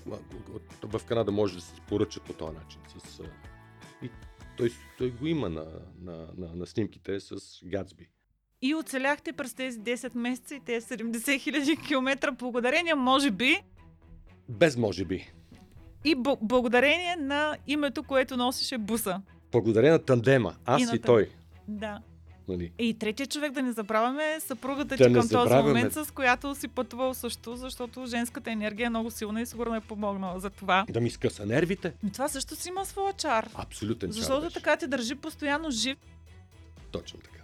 В 0.83 1.01
Канада 1.05 1.31
може 1.31 1.55
да 1.55 1.61
се 1.61 1.81
поръчат 1.81 2.23
по 2.23 2.33
този 2.33 2.57
начин. 2.57 2.79
С, 2.97 3.21
и 4.01 4.09
той, 4.57 4.71
той 4.97 5.11
го 5.11 5.27
има 5.27 5.49
на, 5.49 5.65
на, 6.01 6.27
на, 6.37 6.55
на 6.55 6.65
снимките 6.65 7.19
с 7.19 7.35
Гатсби. 7.65 8.07
И 8.61 8.75
оцеляхте 8.75 9.33
през 9.33 9.53
тези 9.53 9.79
10 9.79 10.17
месеца 10.17 10.55
и 10.55 10.59
тези 10.59 10.85
70 10.87 11.39
хиляди 11.39 11.77
километра 11.77 12.31
благодарение, 12.31 12.95
може 12.95 13.31
би, 13.31 13.61
Без 14.49 14.77
може 14.77 15.05
би. 15.05 15.31
и 16.05 16.15
б- 16.15 16.37
благодарение 16.41 17.15
на 17.15 17.57
името, 17.67 18.03
което 18.03 18.37
носеше 18.37 18.77
буса. 18.77 19.21
Благодарение 19.51 19.91
на 19.91 19.99
тандема. 20.05 20.55
Аз 20.65 20.81
И 20.81 20.83
и, 20.83 20.85
на 20.87 20.99
той. 21.01 21.29
Да. 21.67 22.01
Нали? 22.47 22.71
И 22.79 22.93
третия 22.93 23.27
човек 23.27 23.51
да 23.51 23.61
не 23.61 23.71
забравяме 23.71 24.39
съпругата 24.39 24.95
Да 24.95 25.07
ти 25.07 25.13
към 25.13 25.29
този 25.29 25.53
момент, 25.53 25.93
с 25.93 26.13
която 26.13 26.55
си 26.55 26.67
пътувал 26.67 27.13
също, 27.13 27.55
защото 27.55 28.05
женската 28.05 28.51
енергия 28.51 28.85
е 28.85 28.89
много 28.89 29.11
силна 29.11 29.41
и 29.41 29.45
сигурно 29.45 29.75
е 29.75 29.81
помогнала 29.81 30.39
за 30.39 30.49
това. 30.49 30.85
Да 30.89 31.01
ми 31.01 31.09
скъса 31.09 31.45
нервите. 31.45 31.93
Но 32.03 32.09
това 32.09 32.27
също 32.27 32.55
си 32.55 32.69
има 32.69 32.85
своя 32.85 33.13
чар. 33.13 33.49
Абсолютен 33.55 34.09
чар 34.09 34.15
Защото 34.15 34.49
така 34.49 34.77
те 34.77 34.87
държи 34.87 35.15
постоянно 35.15 35.71
жив. 35.71 35.97
Точно 36.91 37.19
така. 37.19 37.42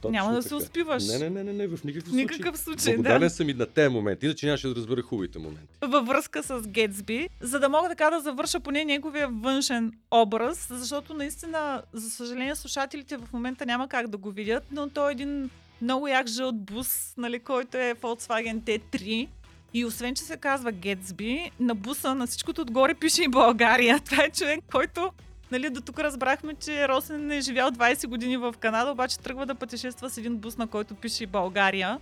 Точно 0.00 0.12
Няма 0.12 0.32
да 0.32 0.38
така. 0.38 0.48
се 0.48 0.54
успиваш. 0.54 1.06
Не, 1.06 1.18
не, 1.18 1.30
не, 1.30 1.44
не, 1.44 1.52
не, 1.52 1.66
в 1.66 1.84
никакъв 1.84 2.12
никакъв 2.12 2.58
случай, 2.58 2.94
Благодарен 2.94 3.20
да. 3.20 3.30
съм 3.30 3.48
и 3.48 3.54
на 3.54 3.66
тези 3.66 3.88
моменти, 3.88 4.26
иначе 4.26 4.46
нямаше 4.46 4.68
да 4.68 4.74
разбера 4.74 5.02
хубавите 5.02 5.38
моменти. 5.38 5.74
във 5.82 6.06
връзка 6.06 6.42
с 6.42 6.62
Гетсби, 6.68 7.28
за 7.40 7.60
да 7.60 7.68
мога 7.68 7.88
така 7.88 8.10
да 8.10 8.20
завърша 8.20 8.60
поне 8.60 8.84
неговия 8.84 9.28
външен 9.28 9.92
образ, 10.10 10.66
защото 10.70 11.14
наистина, 11.14 11.82
за 11.92 12.10
съжаление, 12.10 12.54
слушателите 12.56 13.16
в 13.16 13.32
момента 13.32 13.66
няма 13.66 13.88
как 13.88 14.08
да 14.08 14.16
го 14.16 14.30
видят, 14.30 14.64
но 14.72 14.88
той 14.88 15.10
е 15.10 15.12
един 15.12 15.50
много 15.82 16.08
як 16.08 16.26
жълт 16.28 16.60
бус, 16.64 17.14
нали, 17.16 17.38
който 17.38 17.78
е 17.78 17.94
Volkswagen 18.02 18.60
T3. 18.60 19.28
И 19.74 19.84
освен, 19.84 20.14
че 20.14 20.22
се 20.22 20.36
казва 20.36 20.72
Гетсби, 20.72 21.50
на 21.60 21.74
буса, 21.74 22.14
на 22.14 22.26
всичкото 22.26 22.62
отгоре 22.62 22.94
пише 22.94 23.22
и 23.22 23.28
България. 23.28 24.00
Това 24.04 24.24
е 24.24 24.30
човек, 24.30 24.60
който 24.72 25.10
Нали, 25.50 25.70
до 25.70 25.80
тук 25.80 25.98
разбрахме, 25.98 26.54
че 26.54 26.88
Росен 26.88 27.30
е 27.30 27.40
живял 27.40 27.70
20 27.70 28.06
години 28.06 28.36
в 28.36 28.54
Канада, 28.60 28.90
обаче 28.90 29.18
тръгва 29.18 29.46
да 29.46 29.54
пътешества 29.54 30.10
с 30.10 30.18
един 30.18 30.36
бус, 30.36 30.56
на 30.56 30.66
който 30.66 30.94
пише 30.94 31.26
България. 31.26 31.98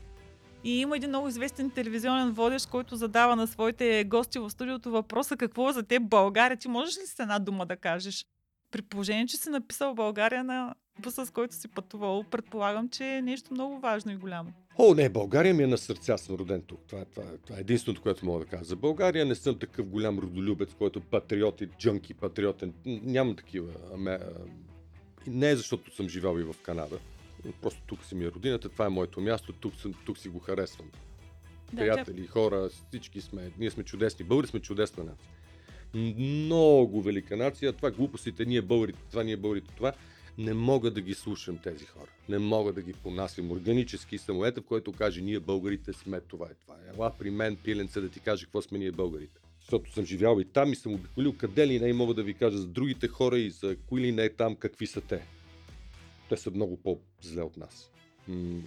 И 0.64 0.80
има 0.80 0.96
един 0.96 1.09
много 1.09 1.28
известен 1.28 1.70
телевизионен 1.70 2.30
водещ, 2.30 2.70
който 2.70 2.96
задава 2.96 3.36
на 3.36 3.46
своите 3.46 4.05
гости 4.05 4.38
в 4.38 4.51
студиото 4.51 4.90
въпроса 4.90 5.36
какво 5.36 5.70
е 5.70 5.72
за 5.72 5.82
теб 5.82 6.03
България. 6.03 6.57
Ти 6.57 6.68
можеш 6.68 6.96
ли 6.96 7.07
с 7.07 7.20
една 7.20 7.38
дума 7.38 7.66
да 7.66 7.76
кажеш? 7.76 8.26
При 8.70 8.82
положение, 8.82 9.26
че 9.26 9.36
си 9.36 9.51
написал 9.51 9.94
България 9.94 10.44
на 10.44 10.74
буса, 10.99 11.26
с 11.26 11.30
който 11.30 11.55
си 11.55 11.68
пътувал, 11.68 12.24
предполагам, 12.30 12.88
че 12.88 13.05
е 13.05 13.22
нещо 13.22 13.55
много 13.55 13.80
важно 13.80 14.12
и 14.12 14.16
голямо. 14.16 14.53
О, 14.81 14.95
не, 14.95 15.09
България 15.09 15.55
ми 15.55 15.62
е 15.62 15.66
на 15.66 15.79
сърце, 15.79 16.12
аз 16.12 16.20
съм 16.20 16.37
роден 16.37 16.62
тук. 16.62 16.81
Това, 16.87 17.05
това, 17.05 17.24
това 17.47 17.59
е 17.59 17.61
единственото, 17.61 18.03
което 18.03 18.26
мога 18.26 18.45
да 18.45 18.51
кажа. 18.51 18.64
За 18.64 18.76
България 18.76 19.26
не 19.26 19.35
съм 19.35 19.59
такъв 19.59 19.87
голям 19.87 20.18
родолюбец, 20.18 20.74
който 20.79 21.01
патриот 21.01 21.61
и 21.61 21.66
джънки, 21.66 22.14
патриотен. 22.14 22.74
Нямам 22.87 23.37
такива. 23.37 23.72
Аме, 23.95 24.18
не 25.26 25.51
е 25.51 25.57
защото 25.57 25.95
съм 25.95 26.09
живял 26.09 26.39
и 26.39 26.43
в 26.43 26.55
Канада. 26.62 26.99
Просто 27.62 27.83
тук 27.87 28.05
си 28.05 28.14
ми 28.14 28.24
е 28.24 28.31
родината, 28.31 28.68
това 28.68 28.87
е 28.87 28.89
моето 28.89 29.20
място, 29.20 29.53
тук, 29.53 29.74
съм, 29.74 29.95
тук 30.07 30.18
си 30.18 30.29
го 30.29 30.39
харесвам. 30.39 30.91
Да, 31.72 31.81
Приятели, 31.81 32.26
хора, 32.26 32.68
всички 32.89 33.20
сме, 33.20 33.51
ние 33.59 33.70
сме 33.70 33.85
чудесни. 33.85 34.24
Българи 34.24 34.47
сме 34.47 34.61
чудесна 34.61 35.05
нация. 35.05 35.29
Много 35.95 37.03
велика 37.03 37.37
нация. 37.37 37.72
Това 37.72 37.91
глупостите, 37.91 38.45
ние 38.45 38.62
българите, 38.62 38.99
това, 39.11 39.22
ние 39.22 39.37
българите, 39.37 39.74
това 39.76 39.93
не 40.39 40.55
мога 40.55 40.91
да 40.91 41.01
ги 41.01 41.14
слушам 41.14 41.59
тези 41.59 41.84
хора. 41.84 42.11
Не 42.28 42.39
мога 42.39 42.72
да 42.72 42.82
ги 42.82 42.93
понасям 42.93 43.51
органически 43.51 44.18
самолета, 44.18 44.61
в 44.61 44.64
който 44.64 44.93
каже, 44.93 45.20
ние 45.20 45.41
българите 45.41 45.93
сме 45.93 46.20
това 46.20 46.47
и 46.47 46.55
това. 46.61 46.74
Ела 46.95 47.12
при 47.18 47.30
мен, 47.30 47.57
пиленце, 47.57 48.01
да 48.01 48.09
ти 48.09 48.20
каже 48.20 48.45
какво 48.45 48.62
сме 48.62 48.78
ние 48.78 48.93
българите. 48.93 49.41
Защото 49.61 49.93
съм 49.93 50.05
живял 50.05 50.41
и 50.41 50.45
там 50.45 50.72
и 50.72 50.76
съм 50.76 50.95
обиколил 50.95 51.36
къде 51.36 51.66
ли 51.66 51.80
не 51.80 51.89
и 51.89 51.93
мога 51.93 52.14
да 52.14 52.22
ви 52.22 52.34
кажа 52.34 52.59
за 52.59 52.66
другите 52.66 53.09
хора 53.09 53.39
и 53.39 53.51
за 53.51 53.76
кои 53.89 54.01
ли 54.01 54.12
не 54.12 54.24
е 54.24 54.34
там, 54.34 54.57
какви 54.57 54.86
са 54.86 55.01
те. 55.01 55.22
Те 56.28 56.36
са 56.36 56.51
много 56.51 56.76
по-зле 56.76 57.43
от 57.43 57.57
нас. 57.57 57.91
М- 58.28 58.62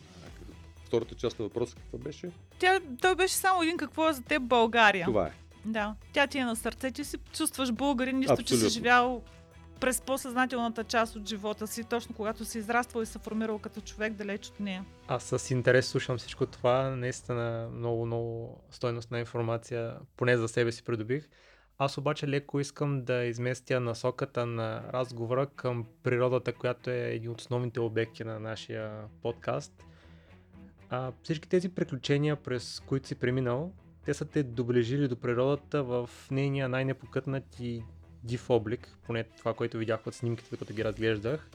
втората 0.86 1.16
част 1.16 1.40
на 1.40 1.46
въпроса 1.46 1.76
каква 1.76 2.00
беше? 2.00 2.32
Тя, 2.60 2.80
той 3.02 3.16
беше 3.16 3.36
само 3.36 3.64
един 3.64 3.78
какво 3.78 4.10
е 4.10 4.14
за 4.14 4.22
теб 4.22 4.44
България. 4.44 5.06
Това 5.06 5.28
е. 5.28 5.32
Да. 5.66 5.96
Тя 6.14 6.28
ти 6.28 6.38
е 6.38 6.46
на 6.46 6.56
сърце, 6.56 6.92
ти 6.92 7.04
си 7.04 7.18
чувстваш 7.34 7.72
българин, 7.72 8.20
нищо, 8.20 8.44
че 8.44 8.56
си 8.56 8.70
живял 8.70 9.24
през 9.82 10.02
по-съзнателната 10.02 10.84
част 10.84 11.16
от 11.16 11.30
живота 11.30 11.68
си, 11.68 11.84
точно 11.84 12.16
когато 12.16 12.46
си 12.46 12.58
израствал 12.58 13.02
и 13.02 13.06
се 13.06 13.20
формирал 13.20 13.60
като 13.60 13.82
човек 13.82 14.14
далеч 14.14 14.48
от 14.48 14.60
нея. 14.60 14.86
Аз 15.08 15.24
с 15.24 15.52
интерес 15.52 15.88
слушам 15.88 16.18
всичко 16.18 16.46
това. 16.46 16.90
Наистина 16.90 17.70
много, 17.76 18.06
много 18.06 18.62
стойностна 18.72 19.20
информация, 19.20 19.96
поне 20.18 20.38
за 20.38 20.48
себе 20.48 20.72
си 20.72 20.84
придобих. 20.84 21.30
Аз 21.78 21.98
обаче 21.98 22.28
леко 22.28 22.60
искам 22.60 23.04
да 23.06 23.24
изместя 23.24 23.80
насоката 23.80 24.46
на 24.46 24.84
разговора 24.94 25.48
към 25.56 25.86
природата, 26.04 26.54
която 26.54 26.90
е 26.90 27.12
един 27.14 27.32
от 27.32 27.42
основните 27.42 27.80
обекти 27.80 28.24
на 28.24 28.40
нашия 28.40 28.92
подкаст. 29.22 29.84
А, 30.90 31.12
всички 31.24 31.50
тези 31.50 31.70
приключения, 31.70 32.36
през 32.36 32.80
които 32.80 33.08
си 33.08 33.16
преминал, 33.16 33.72
те 34.06 34.14
са 34.14 34.26
те 34.26 34.44
доближили 34.44 35.08
до 35.08 35.16
природата 35.16 35.84
в 35.84 36.10
нейния 36.32 36.70
най-непокътнат 36.70 37.60
и 37.60 37.84
див 38.24 38.50
облик, 38.50 38.98
поне 39.06 39.24
това, 39.24 39.54
което 39.54 39.78
видях 39.78 40.08
от 40.08 40.16
снимките, 40.16 40.50
докато 40.52 40.74
ги 40.74 40.84
разглеждах. 40.84 41.50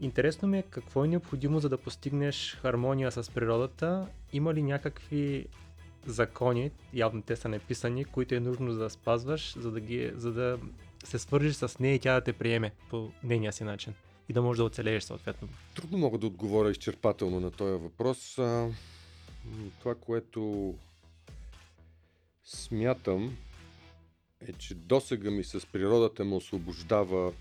Интересно 0.00 0.48
ми 0.48 0.58
е 0.58 0.62
какво 0.62 1.04
е 1.04 1.08
необходимо, 1.08 1.60
за 1.60 1.68
да 1.68 1.78
постигнеш 1.78 2.58
хармония 2.62 3.12
с 3.12 3.30
природата. 3.30 4.06
Има 4.32 4.54
ли 4.54 4.62
някакви 4.62 5.46
закони, 6.06 6.70
явно 6.94 7.22
те 7.22 7.36
са 7.36 7.48
неписани, 7.48 8.04
които 8.04 8.34
е 8.34 8.40
нужно 8.40 8.74
да 8.74 8.90
спазваш, 8.90 9.58
за 9.58 9.70
да, 9.70 9.80
ги, 9.80 10.12
за 10.14 10.32
да 10.32 10.58
се 11.04 11.18
свържиш 11.18 11.54
с 11.54 11.78
нея 11.78 11.94
и 11.94 11.98
тя 11.98 12.14
да 12.14 12.20
те 12.20 12.32
приеме 12.32 12.72
по 12.90 13.10
нейния 13.24 13.52
си 13.52 13.64
начин 13.64 13.94
и 14.28 14.32
да 14.32 14.42
можеш 14.42 14.58
да 14.58 14.64
оцелееш 14.64 15.02
съответно. 15.02 15.48
Трудно 15.74 15.98
мога 15.98 16.18
да 16.18 16.26
отговоря 16.26 16.70
изчерпателно 16.70 17.40
на 17.40 17.50
този 17.50 17.82
въпрос. 17.82 18.34
Това, 19.78 19.94
което 20.00 20.74
смятам, 22.44 23.36
е, 24.48 24.52
че 24.52 24.74
досега 24.74 25.30
ми 25.30 25.44
с 25.44 25.66
природата 25.66 26.24
ме 26.24 26.34
освобождава 26.34 27.32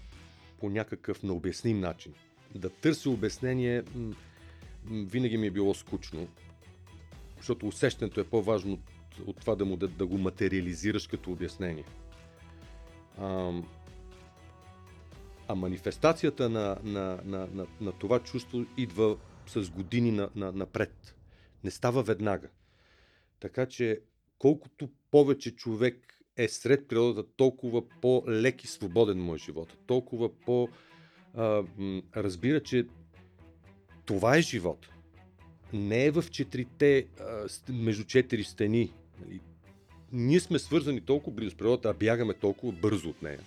по 0.59 0.69
някакъв 0.69 1.23
необясним 1.23 1.79
начин. 1.79 2.13
Да 2.55 2.69
търся 2.69 3.09
обяснение 3.09 3.83
винаги 4.91 5.37
ми 5.37 5.47
е 5.47 5.51
било 5.51 5.73
скучно, 5.73 6.27
защото 7.37 7.67
усещането 7.67 8.19
е 8.19 8.23
по-важно 8.23 8.73
от, 8.73 9.27
от 9.27 9.37
това 9.37 9.55
да, 9.55 9.65
му, 9.65 9.77
да, 9.77 9.87
да 9.87 10.05
го 10.05 10.17
материализираш 10.17 11.07
като 11.07 11.31
обяснение. 11.31 11.83
Ам, 13.17 13.67
а 15.47 15.55
манифестацията 15.55 16.49
на, 16.49 16.77
на, 16.83 17.19
на, 17.25 17.47
на, 17.53 17.67
на 17.81 17.91
това 17.91 18.19
чувство 18.19 18.65
идва 18.77 19.17
с 19.47 19.69
години 19.69 20.11
на, 20.11 20.29
на, 20.35 20.51
напред. 20.51 21.15
Не 21.63 21.71
става 21.71 22.03
веднага. 22.03 22.47
Така 23.39 23.65
че 23.65 24.01
колкото 24.39 24.89
повече 25.11 25.55
човек 25.55 26.14
е 26.37 26.47
сред 26.47 26.87
природата, 26.87 27.29
толкова 27.37 27.83
по-лек 28.01 28.63
и 28.63 28.67
свободен 28.67 29.19
му 29.19 29.35
е 29.35 29.37
живота. 29.37 29.75
Толкова 29.87 30.29
по- 30.33 30.69
а, 31.33 31.63
разбира, 32.15 32.63
че 32.63 32.85
това 34.05 34.37
е 34.37 34.41
живот. 34.41 34.87
Не 35.73 36.05
е 36.05 36.11
в 36.11 36.25
четирите, 36.31 37.07
а, 37.19 37.47
между 37.69 38.03
четири 38.03 38.43
стени. 38.43 38.91
Нали? 39.21 39.39
Ние 40.11 40.39
сме 40.39 40.59
свързани 40.59 41.01
толкова 41.01 41.35
близо 41.35 41.51
с 41.51 41.55
природата, 41.55 41.89
а 41.89 41.93
бягаме 41.93 42.33
толкова 42.33 42.73
бързо 42.73 43.09
от 43.09 43.21
нея 43.21 43.39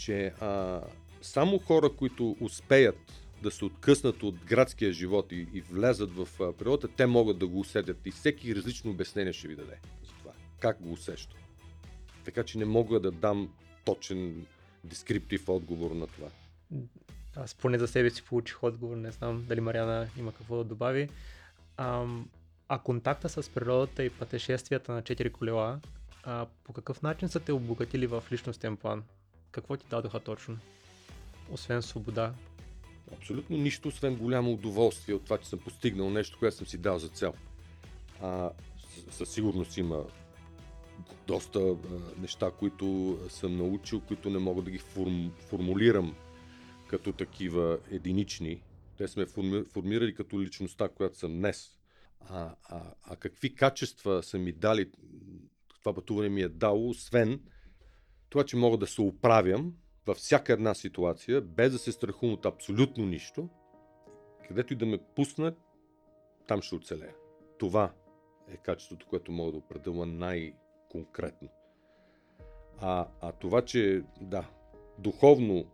че 0.00 0.32
а, 0.40 0.80
само 1.22 1.58
хора, 1.58 1.90
които 1.96 2.36
успеят 2.40 2.98
да 3.42 3.50
се 3.50 3.64
откъснат 3.64 4.22
от 4.22 4.44
градския 4.44 4.92
живот 4.92 5.32
и, 5.32 5.46
и 5.54 5.60
влезат 5.60 6.10
в 6.12 6.28
природата, 6.58 6.88
те 6.88 7.06
могат 7.06 7.38
да 7.38 7.46
го 7.46 7.60
усетят. 7.60 8.06
И 8.06 8.10
всеки 8.10 8.56
различно 8.56 8.90
обяснение 8.90 9.32
ще 9.32 9.48
ви 9.48 9.56
даде 9.56 9.78
за 10.04 10.12
това. 10.12 10.32
Как 10.60 10.82
го 10.82 10.92
усеща. 10.92 11.36
Така 12.30 12.44
че 12.44 12.58
не 12.58 12.64
мога 12.64 13.00
да 13.00 13.10
дам 13.10 13.48
точен 13.84 14.46
дескриптив 14.84 15.48
отговор 15.48 15.90
на 15.90 16.06
това. 16.06 16.28
Аз 17.36 17.54
поне 17.54 17.78
за 17.78 17.88
себе 17.88 18.10
си 18.10 18.22
получих 18.22 18.62
отговор, 18.62 18.96
не 18.96 19.10
знам 19.10 19.44
дали 19.48 19.60
Мариана 19.60 20.08
има 20.18 20.32
какво 20.32 20.56
да 20.56 20.64
добави. 20.64 21.08
Ам, 21.76 22.28
а 22.68 22.78
контакта 22.78 23.28
с 23.28 23.50
природата 23.50 24.04
и 24.04 24.10
пътешествията 24.10 24.92
на 24.92 25.02
четири 25.02 25.32
колела, 25.32 25.80
а, 26.22 26.46
по 26.64 26.72
какъв 26.72 27.02
начин 27.02 27.28
са 27.28 27.40
те 27.40 27.52
обогатили 27.52 28.06
в 28.06 28.24
личностен 28.32 28.76
план? 28.76 29.02
Какво 29.50 29.76
ти 29.76 29.86
дадоха 29.90 30.20
точно? 30.20 30.58
Освен 31.50 31.82
свобода. 31.82 32.34
Абсолютно 33.12 33.56
нищо, 33.56 33.88
освен 33.88 34.16
голямо 34.16 34.52
удоволствие 34.52 35.14
от 35.14 35.24
това, 35.24 35.38
че 35.38 35.48
съм 35.48 35.58
постигнал 35.58 36.10
нещо, 36.10 36.38
което 36.38 36.56
съм 36.56 36.66
си 36.66 36.78
дал 36.78 36.98
за 36.98 37.08
цел. 37.08 37.34
А, 38.22 38.50
със 39.10 39.30
сигурност 39.30 39.76
има 39.76 40.04
доста 41.30 41.60
а, 41.60 41.76
неща, 42.20 42.50
които 42.58 43.18
съм 43.28 43.56
научил, 43.56 44.00
които 44.00 44.30
не 44.30 44.38
мога 44.38 44.62
да 44.62 44.70
ги 44.70 44.78
форм, 44.78 45.32
формулирам 45.38 46.16
като 46.88 47.12
такива 47.12 47.78
единични. 47.90 48.62
Те 48.98 49.08
сме 49.08 49.26
форми, 49.26 49.64
формирали 49.64 50.14
като 50.14 50.40
личността, 50.40 50.88
която 50.88 51.18
съм 51.18 51.32
днес. 51.32 51.78
А, 52.20 52.54
а, 52.64 52.82
а 53.02 53.16
какви 53.16 53.54
качества 53.54 54.22
са 54.22 54.38
ми 54.38 54.52
дали, 54.52 54.90
това 55.80 55.94
пътуване 55.94 56.28
ми 56.28 56.42
е 56.42 56.48
дало, 56.48 56.90
освен 56.90 57.40
това, 58.28 58.44
че 58.44 58.56
мога 58.56 58.78
да 58.78 58.86
се 58.86 59.00
оправям 59.00 59.74
във 60.06 60.16
всяка 60.16 60.52
една 60.52 60.74
ситуация, 60.74 61.40
без 61.40 61.72
да 61.72 61.78
се 61.78 61.92
страхувам 61.92 62.34
от 62.34 62.46
абсолютно 62.46 63.06
нищо, 63.06 63.48
където 64.48 64.72
и 64.72 64.76
да 64.76 64.86
ме 64.86 64.98
пуснат, 65.16 65.58
там 66.48 66.62
ще 66.62 66.74
оцелея. 66.74 67.14
Това 67.58 67.92
е 68.48 68.56
качеството, 68.56 69.06
което 69.06 69.32
мога 69.32 69.52
да 69.52 69.58
определя 69.58 70.06
най-конкретно. 70.94 71.48
А, 72.80 73.06
а 73.20 73.32
това, 73.32 73.62
че 73.62 74.02
да, 74.20 74.44
духовно 74.98 75.64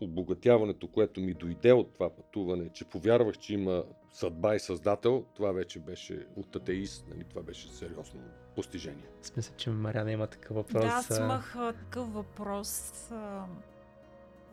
обогатяването, 0.00 0.88
което 0.88 1.20
ми 1.20 1.34
дойде 1.34 1.72
от 1.72 1.94
това 1.94 2.10
пътуване, 2.10 2.68
че 2.68 2.84
повярвах, 2.84 3.38
че 3.38 3.54
има 3.54 3.84
съдба 4.12 4.54
и 4.54 4.60
създател, 4.60 5.24
това 5.34 5.52
вече 5.52 5.78
беше 5.78 6.26
от 6.36 6.56
атеист, 6.56 7.06
нали, 7.08 7.24
това 7.24 7.42
беше 7.42 7.68
сериозно 7.68 8.20
постижение. 8.56 9.08
Аз 9.22 9.36
мисля, 9.36 9.54
че 9.56 9.70
Мариана 9.70 10.12
има 10.12 10.26
такъв 10.26 10.56
въпрос. 10.56 10.84
Да, 10.84 10.88
аз 10.88 11.18
имах 11.18 11.54
такъв 11.54 12.12
въпрос, 12.12 12.92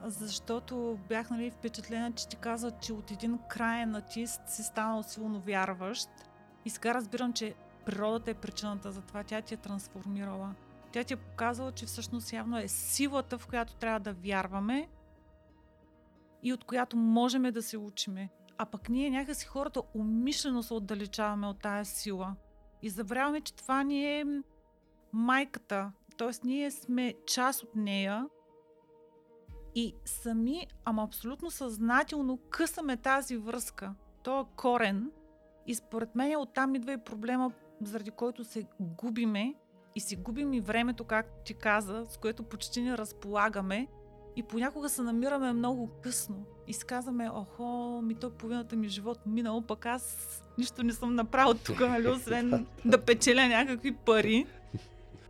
защото 0.05 0.99
бях 1.09 1.29
нали, 1.29 1.51
впечатлена, 1.51 2.11
че 2.11 2.27
ти 2.27 2.35
каза, 2.35 2.71
че 2.81 2.93
от 2.93 3.11
един 3.11 3.39
краен 3.49 3.95
артист 3.95 4.41
си 4.47 4.63
станал 4.63 5.03
силно 5.03 5.39
вярващ. 5.39 6.09
И 6.65 6.69
сега 6.69 6.93
разбирам, 6.93 7.33
че 7.33 7.55
природата 7.89 8.31
е 8.31 8.33
причината 8.33 8.91
за 8.91 9.01
това. 9.01 9.23
Тя 9.23 9.41
ти 9.41 9.53
е 9.53 9.57
трансформирала. 9.57 10.55
Тя 10.91 11.03
ти 11.03 11.13
е 11.13 11.17
показала, 11.17 11.71
че 11.71 11.85
всъщност 11.85 12.33
явно 12.33 12.57
е 12.57 12.67
силата, 12.67 13.37
в 13.37 13.47
която 13.47 13.75
трябва 13.75 13.99
да 13.99 14.13
вярваме 14.13 14.89
и 16.43 16.53
от 16.53 16.63
която 16.63 16.97
можем 16.97 17.43
да 17.43 17.61
се 17.61 17.77
учиме. 17.77 18.29
А 18.57 18.65
пък 18.65 18.89
ние 18.89 19.09
някакси 19.09 19.45
хората 19.45 19.81
умишлено 19.95 20.63
се 20.63 20.73
отдалечаваме 20.73 21.47
от 21.47 21.61
тая 21.61 21.85
сила. 21.85 22.35
И 22.81 22.89
забравяме, 22.89 23.41
че 23.41 23.53
това 23.53 23.83
ни 23.83 24.19
е 24.19 24.25
майката. 25.13 25.91
Т.е. 26.17 26.29
ние 26.43 26.71
сме 26.71 27.13
част 27.27 27.63
от 27.63 27.75
нея 27.75 28.25
И 29.75 29.95
сами, 30.05 30.67
ама 30.85 31.03
абсолютно 31.03 31.51
съзнателно 31.51 32.37
късаме 32.49 32.97
тази 32.97 33.37
връзка, 33.37 33.93
то 34.23 34.47
корен. 34.55 35.11
И 35.67 35.75
според 35.75 36.15
мен 36.15 36.39
оттам 36.39 36.75
идва 36.75 36.93
и 36.93 36.97
проблема, 36.97 37.51
заради 37.81 38.11
който 38.11 38.43
се 38.43 38.65
губиме 38.79 39.55
и 39.95 39.99
си 39.99 40.15
губим 40.15 40.53
и 40.53 40.61
времето, 40.61 41.03
както 41.03 41.43
ти 41.45 41.53
каза, 41.53 42.05
с 42.09 42.17
което 42.17 42.43
почти 42.43 42.81
не 42.81 42.97
разполагаме. 42.97 43.87
И 44.35 44.43
понякога 44.43 44.89
се 44.89 45.01
намираме 45.01 45.53
много 45.53 45.89
късно. 46.03 46.45
И 46.67 46.73
си 46.73 46.85
казваме, 46.85 47.29
охо, 47.33 48.01
ми 48.03 48.15
то 48.15 48.29
половината 48.29 48.75
ми 48.75 48.87
живот 48.87 49.19
минало, 49.25 49.61
пък 49.61 49.85
аз 49.85 50.27
нищо 50.57 50.83
не 50.83 50.93
съм 50.93 51.15
направил 51.15 51.53
тук, 51.53 51.79
нали, 51.79 52.07
освен 52.07 52.67
да 52.85 53.01
печеля 53.01 53.47
някакви 53.47 53.95
пари. 53.95 54.45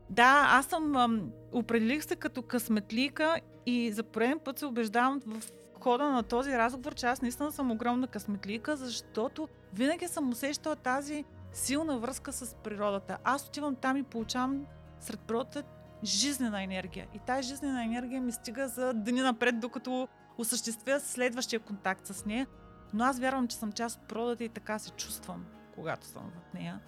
Да, 0.09 0.47
аз 0.49 0.65
съм, 0.65 0.95
ам, 0.95 1.31
определих 1.51 2.03
се 2.03 2.15
като 2.15 2.41
късметлика 2.41 3.39
и 3.65 3.91
за 3.91 4.03
пореден 4.03 4.39
път 4.39 4.59
се 4.59 4.65
убеждавам 4.65 5.21
в 5.25 5.51
хода 5.79 6.09
на 6.09 6.23
този 6.23 6.51
разговор, 6.51 6.93
че 6.93 7.05
аз 7.05 7.21
наистина 7.21 7.51
съм 7.51 7.71
огромна 7.71 8.07
късметлика, 8.07 8.77
защото 8.77 9.47
винаги 9.73 10.07
съм 10.07 10.29
усещала 10.29 10.75
тази 10.75 11.25
силна 11.53 11.97
връзка 11.97 12.33
с 12.33 12.55
природата. 12.55 13.17
Аз 13.23 13.47
отивам 13.47 13.75
там 13.75 13.97
и 13.97 14.03
получавам 14.03 14.65
сред 14.99 15.19
природата 15.19 15.63
жизнена 16.03 16.63
енергия. 16.63 17.07
И 17.13 17.19
тази 17.19 17.47
жизнена 17.47 17.83
енергия 17.83 18.21
ми 18.21 18.31
стига 18.31 18.67
за 18.67 18.93
дни 18.93 19.21
напред, 19.21 19.59
докато 19.59 20.07
осъществя 20.37 20.99
следващия 20.99 21.59
контакт 21.59 22.07
с 22.07 22.25
нея. 22.25 22.47
Но 22.93 23.03
аз 23.03 23.19
вярвам, 23.19 23.47
че 23.47 23.57
съм 23.57 23.71
част 23.71 23.99
от 23.99 24.07
природата 24.07 24.43
и 24.43 24.49
така 24.49 24.79
се 24.79 24.89
чувствам, 24.89 25.45
когато 25.75 26.07
съм 26.07 26.23
в 26.23 26.53
нея. 26.53 26.79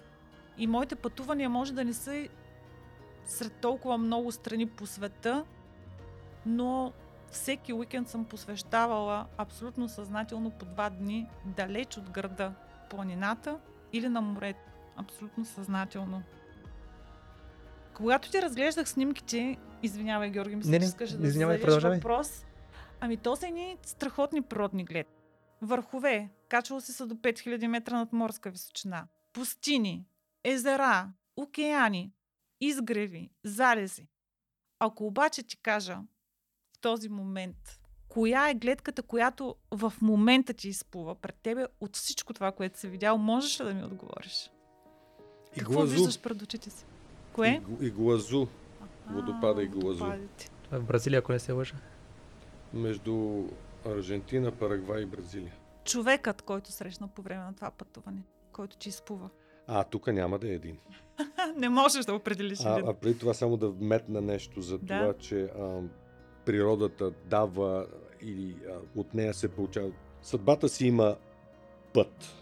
И 0.58 0.66
моите 0.66 0.96
пътувания 0.96 1.50
може 1.50 1.72
да 1.72 1.84
не 1.84 1.92
са 1.92 2.28
сред 3.24 3.52
толкова 3.52 3.98
много 3.98 4.32
страни 4.32 4.68
по 4.68 4.86
света, 4.86 5.44
но 6.46 6.92
всеки 7.30 7.72
уикенд 7.72 8.08
съм 8.08 8.24
посвещавала 8.24 9.26
абсолютно 9.36 9.88
съзнателно 9.88 10.50
по 10.50 10.64
два 10.64 10.90
дни 10.90 11.28
далеч 11.44 11.96
от 11.96 12.10
града, 12.10 12.52
планината 12.90 13.58
или 13.92 14.08
на 14.08 14.20
морето. 14.20 14.70
Абсолютно 14.96 15.44
съзнателно. 15.44 16.22
Когато 17.94 18.30
ти 18.30 18.42
разглеждах 18.42 18.88
снимките, 18.88 19.58
извинявай, 19.82 20.30
Георги, 20.30 20.56
мисля, 20.56 20.70
Не, 20.70 20.78
че 20.78 20.84
искаш 20.84 21.10
да 21.10 21.26
извинявай, 21.26 21.58
зададеш 21.58 21.82
въпрос. 21.82 22.44
Ами 23.00 23.16
то 23.16 23.36
са 23.36 23.46
едни 23.46 23.76
страхотни 23.82 24.42
природни 24.42 24.84
глед. 24.84 25.06
Върхове, 25.62 26.30
качвало 26.48 26.80
си 26.80 26.92
се 26.92 27.06
до 27.06 27.14
5000 27.14 27.66
метра 27.66 27.96
над 27.96 28.12
морска 28.12 28.50
височина. 28.50 29.06
Пустини, 29.32 30.06
езера, 30.44 31.12
океани, 31.36 32.12
изгреви, 32.60 33.30
залези. 33.44 34.08
Ако 34.78 35.06
обаче 35.06 35.42
ти 35.42 35.56
кажа 35.56 35.98
в 36.76 36.78
този 36.80 37.08
момент, 37.08 37.81
коя 38.12 38.48
е 38.48 38.54
гледката, 38.54 39.02
която 39.02 39.54
в 39.70 39.92
момента 40.00 40.54
ти 40.54 40.68
изплува 40.68 41.14
пред 41.14 41.34
тебе 41.34 41.66
от 41.80 41.96
всичко 41.96 42.34
това, 42.34 42.52
което 42.52 42.78
си 42.78 42.88
видял, 42.88 43.18
можеш 43.18 43.60
ли 43.60 43.64
да 43.64 43.74
ми 43.74 43.84
отговориш? 43.84 44.50
И 45.50 45.58
Какво 45.58 45.72
глазу. 45.72 45.92
виждаш 45.92 46.20
пред 46.20 46.42
очите 46.42 46.70
си? 46.70 46.84
И, 46.84 47.34
Кое? 47.34 47.60
гу- 47.60 47.82
и 47.82 47.90
глазу 47.90 48.46
Водопада 49.06 49.62
и 49.62 49.66
А, 49.66 49.68
глазу. 49.68 49.98
Това 49.98 50.16
е 50.72 50.78
В 50.78 50.84
Бразилия, 50.84 51.18
ако 51.18 51.32
не 51.32 51.38
се 51.38 51.52
лъжа. 51.52 51.74
между 52.74 53.44
Аржентина, 53.86 54.50
Парагвай 54.52 55.02
и 55.02 55.06
Бразилия. 55.06 55.54
Човекът, 55.84 56.42
който 56.42 56.72
срещна 56.72 57.08
по 57.08 57.22
време 57.22 57.44
на 57.44 57.54
това 57.54 57.70
пътуване, 57.70 58.22
който 58.52 58.76
ти 58.76 58.88
изплува. 58.88 59.28
А, 59.66 59.84
тук 59.84 60.06
няма 60.06 60.38
да 60.38 60.48
е 60.48 60.54
един. 60.54 60.78
Не 61.56 61.68
можеш 61.68 62.04
да 62.04 62.14
определиш 62.14 62.58
А, 62.60 62.72
един. 62.72 62.88
а 62.88 62.94
преди 62.94 63.18
това 63.18 63.34
само 63.34 63.56
да 63.56 63.68
вметна 63.68 64.20
нещо 64.20 64.60
за 64.60 64.78
Да. 64.78 64.86
това, 65.00 65.14
че 65.14 65.42
а, 65.42 65.80
природата 66.44 67.10
дава 67.10 67.86
или 68.22 68.56
от 68.96 69.14
нея 69.14 69.34
се 69.34 69.48
получава. 69.48 69.90
Съдбата 70.22 70.68
си 70.68 70.86
има 70.86 71.16
път. 71.94 72.34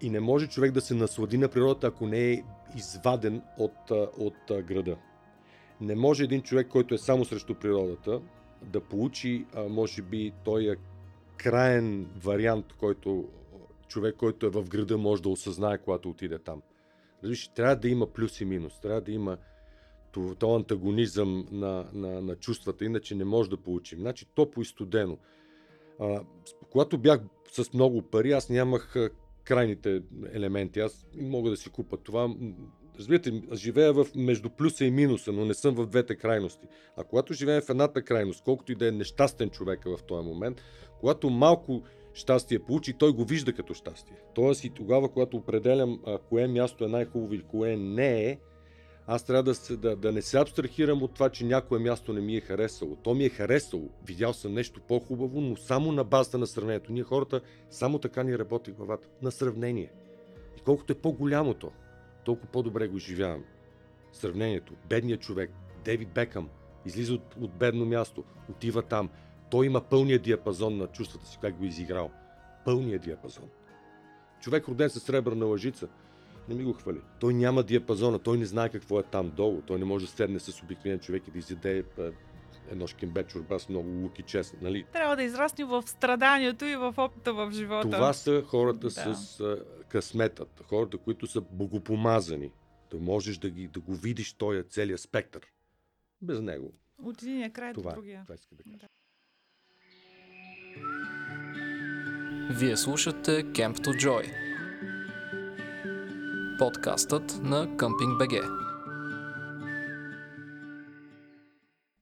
И 0.00 0.10
не 0.10 0.20
може 0.20 0.46
човек 0.46 0.72
да 0.72 0.80
се 0.80 0.94
наслади 0.94 1.38
на 1.38 1.48
природата, 1.48 1.86
ако 1.86 2.06
не 2.06 2.32
е 2.32 2.42
изваден 2.76 3.42
от, 3.58 3.90
от 4.18 4.64
града. 4.64 4.96
Не 5.80 5.94
може 5.94 6.24
един 6.24 6.42
човек, 6.42 6.68
който 6.68 6.94
е 6.94 6.98
само 6.98 7.24
срещу 7.24 7.54
природата, 7.54 8.20
да 8.62 8.80
получи, 8.80 9.46
може 9.68 10.02
би, 10.02 10.32
той 10.44 10.72
е 10.72 10.76
краен 11.36 12.10
вариант, 12.24 12.72
който 12.72 13.28
човек, 13.88 14.16
който 14.16 14.46
е 14.46 14.50
в 14.50 14.68
града, 14.68 14.98
може 14.98 15.22
да 15.22 15.28
осъзнае, 15.28 15.78
когато 15.78 16.10
отиде 16.10 16.38
там. 16.38 16.62
Трябва 17.54 17.76
да 17.76 17.88
има 17.88 18.06
плюс 18.06 18.40
и 18.40 18.44
минус, 18.44 18.80
трябва 18.80 19.00
да 19.00 19.12
има 19.12 19.36
този 20.38 20.54
антагонизъм 20.54 21.46
на, 21.50 21.86
на, 21.92 22.20
на 22.20 22.36
чувствата, 22.36 22.84
иначе 22.84 23.14
не 23.14 23.24
може 23.24 23.50
да 23.50 23.56
получим. 23.56 23.98
Значи 23.98 24.26
топло 24.34 24.62
и 24.62 24.64
студено. 24.64 25.18
А, 26.00 26.20
когато 26.70 26.98
бях 26.98 27.20
с 27.52 27.72
много 27.72 28.02
пари, 28.02 28.32
аз 28.32 28.48
нямах 28.48 28.96
а, 28.96 29.10
крайните 29.44 30.02
елементи. 30.32 30.80
Аз 30.80 31.06
мога 31.20 31.50
да 31.50 31.56
си 31.56 31.70
купа 31.70 31.96
това. 31.96 32.34
Разбирате, 32.98 33.42
аз 33.52 33.58
живея 33.58 33.92
в, 33.92 34.06
между 34.14 34.50
плюса 34.50 34.84
и 34.84 34.90
минуса, 34.90 35.32
но 35.32 35.44
не 35.44 35.54
съм 35.54 35.74
в 35.74 35.86
двете 35.86 36.16
крайности. 36.16 36.66
А 36.96 37.04
когато 37.04 37.34
живеем 37.34 37.62
в 37.62 37.70
едната 37.70 38.02
крайност, 38.02 38.44
колкото 38.44 38.72
и 38.72 38.74
да 38.74 38.88
е 38.88 38.92
нещастен 38.92 39.50
човек 39.50 39.84
в 39.84 40.02
този 40.02 40.28
момент, 40.28 40.62
когато 41.00 41.30
малко 41.30 41.82
щастие 42.14 42.58
получи, 42.58 42.92
той 42.98 43.12
го 43.12 43.24
вижда 43.24 43.52
като 43.52 43.74
щастие. 43.74 44.16
Тоест 44.34 44.64
и 44.64 44.70
тогава, 44.70 45.08
когато 45.08 45.36
определям 45.36 46.00
а, 46.06 46.18
кое 46.18 46.46
място 46.48 46.84
е 46.84 46.88
най-хубаво 46.88 47.34
или 47.34 47.42
кое 47.42 47.76
не 47.76 48.30
е, 48.30 48.38
аз 49.06 49.24
трябва 49.24 49.42
да, 49.42 49.54
се, 49.54 49.76
да, 49.76 49.96
да 49.96 50.12
не 50.12 50.22
се 50.22 50.38
абстрахирам 50.38 51.02
от 51.02 51.14
това, 51.14 51.28
че 51.28 51.44
някое 51.44 51.78
място 51.78 52.12
не 52.12 52.20
ми 52.20 52.36
е 52.36 52.40
харесало. 52.40 52.96
То 52.96 53.14
ми 53.14 53.24
е 53.24 53.28
харесало. 53.28 53.90
Видял 54.06 54.32
съм 54.32 54.54
нещо 54.54 54.80
по-хубаво, 54.88 55.40
но 55.40 55.56
само 55.56 55.92
на 55.92 56.04
базата 56.04 56.38
на 56.38 56.46
сравнението. 56.46 56.92
Ние 56.92 57.02
хората 57.02 57.40
само 57.70 57.98
така 57.98 58.22
ни 58.22 58.38
работи 58.38 58.72
главата. 58.72 59.08
На 59.22 59.30
сравнение. 59.30 59.92
И 60.58 60.60
колкото 60.60 60.92
е 60.92 60.96
по-голямо 60.96 61.54
то, 61.54 61.72
толкова 62.24 62.48
по-добре 62.52 62.88
го 62.88 62.96
изживявам. 62.96 63.44
Сравнението. 64.12 64.74
Бедният 64.88 65.20
човек, 65.20 65.50
Дейвид 65.84 66.08
Бекъм, 66.08 66.48
излиза 66.86 67.14
от, 67.14 67.36
от 67.40 67.50
бедно 67.50 67.86
място, 67.86 68.24
отива 68.50 68.82
там. 68.82 69.10
Той 69.50 69.66
има 69.66 69.80
пълния 69.80 70.18
диапазон 70.18 70.76
на 70.76 70.86
чувствата 70.86 71.26
си, 71.26 71.38
как 71.40 71.56
го 71.56 71.64
е 71.64 71.68
изиграл. 71.68 72.10
Пълния 72.64 72.98
диапазон. 72.98 73.48
Човек 74.40 74.68
роден 74.68 74.90
с 74.90 75.00
сребърна 75.00 75.46
лъжица, 75.46 75.88
не 76.48 76.54
ми 76.54 76.64
го 76.64 76.72
хвали. 76.72 77.00
Той 77.20 77.34
няма 77.34 77.62
диапазона, 77.62 78.18
той 78.18 78.38
не 78.38 78.44
знае 78.44 78.68
какво 78.68 79.00
е 79.00 79.02
там 79.02 79.30
долу. 79.30 79.62
Той 79.66 79.78
не 79.78 79.84
може 79.84 80.06
да 80.06 80.12
седне 80.12 80.38
с 80.38 80.62
обикновен 80.62 80.98
човек 80.98 81.28
и 81.28 81.30
да 81.30 81.38
изяде 81.38 81.78
е, 81.98 82.02
едно 82.70 82.86
шкембе 82.86 83.22
чорба 83.24 83.58
с 83.58 83.68
много 83.68 83.88
лук 83.88 84.18
и 84.18 84.22
чест. 84.22 84.56
Нали? 84.62 84.84
Трябва 84.92 85.16
да 85.16 85.22
израсне 85.22 85.64
в 85.64 85.82
страданието 85.86 86.64
и 86.64 86.76
в 86.76 86.94
опита 86.98 87.32
в 87.34 87.50
живота. 87.52 87.90
Това 87.90 88.12
са 88.12 88.42
хората 88.46 88.78
Да. 88.86 88.90
с 89.14 89.40
а, 89.40 89.56
късметът, 89.88 90.62
хората, 90.68 90.98
които 90.98 91.26
са 91.26 91.40
богопомазани. 91.40 92.50
Да 92.90 92.96
можеш 92.98 93.38
да, 93.38 93.50
ги, 93.50 93.68
да 93.68 93.80
го 93.80 93.94
видиш 93.94 94.32
този 94.32 94.62
целият 94.62 95.00
спектър. 95.00 95.42
Без 96.22 96.40
него. 96.40 96.72
От 97.02 97.22
единия 97.22 97.52
край 97.52 97.72
Това, 97.72 97.82
до 97.82 97.90
е. 97.90 97.94
другия. 97.94 98.22
това 98.22 98.34
иска 98.34 98.54
да 98.54 98.62
кажа. 98.62 98.86
Вие 102.50 102.76
слушате 102.76 103.30
Camp 103.44 103.76
to 103.76 104.06
Joy. 104.06 104.45
Подкастът 106.58 107.40
на 107.42 107.68
Camping 107.68 108.16
BG. 108.18 108.48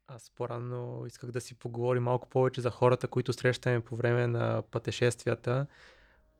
Аз 0.08 0.30
по-рано 0.36 1.04
исках 1.06 1.30
да 1.30 1.40
си 1.40 1.54
поговорим 1.54 2.02
малко 2.02 2.28
повече 2.28 2.60
за 2.60 2.70
хората, 2.70 3.08
които 3.08 3.32
срещаме 3.32 3.80
по 3.80 3.96
време 3.96 4.26
на 4.26 4.62
пътешествията. 4.70 5.66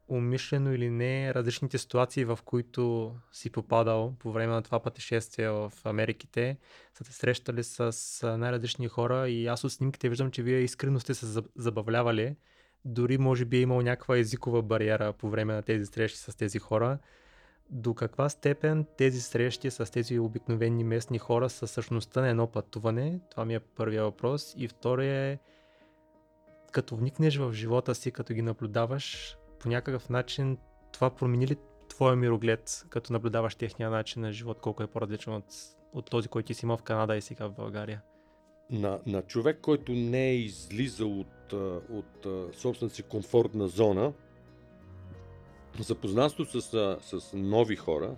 Умишлено 0.08 0.74
или 0.74 0.90
не, 0.90 1.34
различните 1.34 1.78
ситуации, 1.78 2.24
в 2.24 2.38
които 2.44 3.14
си 3.32 3.50
попадал 3.50 4.14
по 4.18 4.32
време 4.32 4.52
на 4.52 4.62
това 4.62 4.80
пътешествие 4.80 5.48
в 5.50 5.72
Америките, 5.84 6.56
са 6.94 7.04
те 7.04 7.12
срещали 7.12 7.64
с 7.64 7.96
най-различни 8.38 8.88
хора 8.88 9.28
и 9.28 9.46
аз 9.46 9.64
от 9.64 9.72
снимките 9.72 10.08
виждам, 10.08 10.30
че 10.30 10.42
вие 10.42 10.58
искрено 10.58 11.00
сте 11.00 11.14
се 11.14 11.26
заб- 11.26 11.50
забавлявали. 11.56 12.36
Дори 12.84 13.18
може 13.18 13.44
би 13.44 13.56
е 13.56 13.60
имал 13.60 13.82
някаква 13.82 14.18
езикова 14.18 14.62
бариера 14.62 15.12
по 15.12 15.30
време 15.30 15.54
на 15.54 15.62
тези 15.62 15.86
срещи 15.86 16.18
с 16.18 16.36
тези 16.36 16.58
хора. 16.58 16.98
До 17.70 17.94
каква 17.94 18.28
степен 18.28 18.86
тези 18.96 19.20
срещи 19.20 19.70
с 19.70 19.92
тези 19.92 20.18
обикновени 20.18 20.84
местни 20.84 21.18
хора 21.18 21.50
са 21.50 21.66
същността 21.66 22.20
на 22.20 22.28
едно 22.28 22.46
пътуване? 22.46 23.20
Това 23.30 23.44
ми 23.44 23.54
е 23.54 23.60
първия 23.60 24.02
въпрос. 24.02 24.54
И 24.56 24.68
втория 24.68 25.32
е, 25.32 25.38
като 26.72 26.96
вникнеш 26.96 27.36
в 27.36 27.52
живота 27.52 27.94
си, 27.94 28.10
като 28.10 28.34
ги 28.34 28.42
наблюдаваш, 28.42 29.36
по 29.60 29.68
някакъв 29.68 30.10
начин 30.10 30.58
това 30.92 31.10
промени 31.10 31.46
ли 31.46 31.56
твоя 31.88 32.16
мироглед, 32.16 32.86
като 32.88 33.12
наблюдаваш 33.12 33.54
техния 33.54 33.90
начин 33.90 34.22
на 34.22 34.32
живот, 34.32 34.60
колко 34.60 34.82
е 34.82 34.86
по-различен 34.86 35.34
от, 35.34 35.44
от 35.92 36.10
този, 36.10 36.28
който 36.28 36.46
ти 36.46 36.54
си 36.54 36.66
имал 36.66 36.76
в 36.76 36.82
Канада 36.82 37.16
и 37.16 37.20
сега 37.20 37.46
в 37.46 37.54
България? 37.54 38.02
на, 38.70 39.00
на 39.06 39.22
човек, 39.22 39.58
който 39.60 39.92
не 39.92 40.28
е 40.28 40.36
излизал 40.36 41.20
от, 41.20 41.52
от 41.90 42.26
собствената 42.54 42.94
си 42.94 43.02
комфортна 43.02 43.68
зона, 43.68 44.12
запознанство 45.80 46.44
с, 46.44 46.60
с 47.02 47.32
нови 47.32 47.76
хора, 47.76 48.16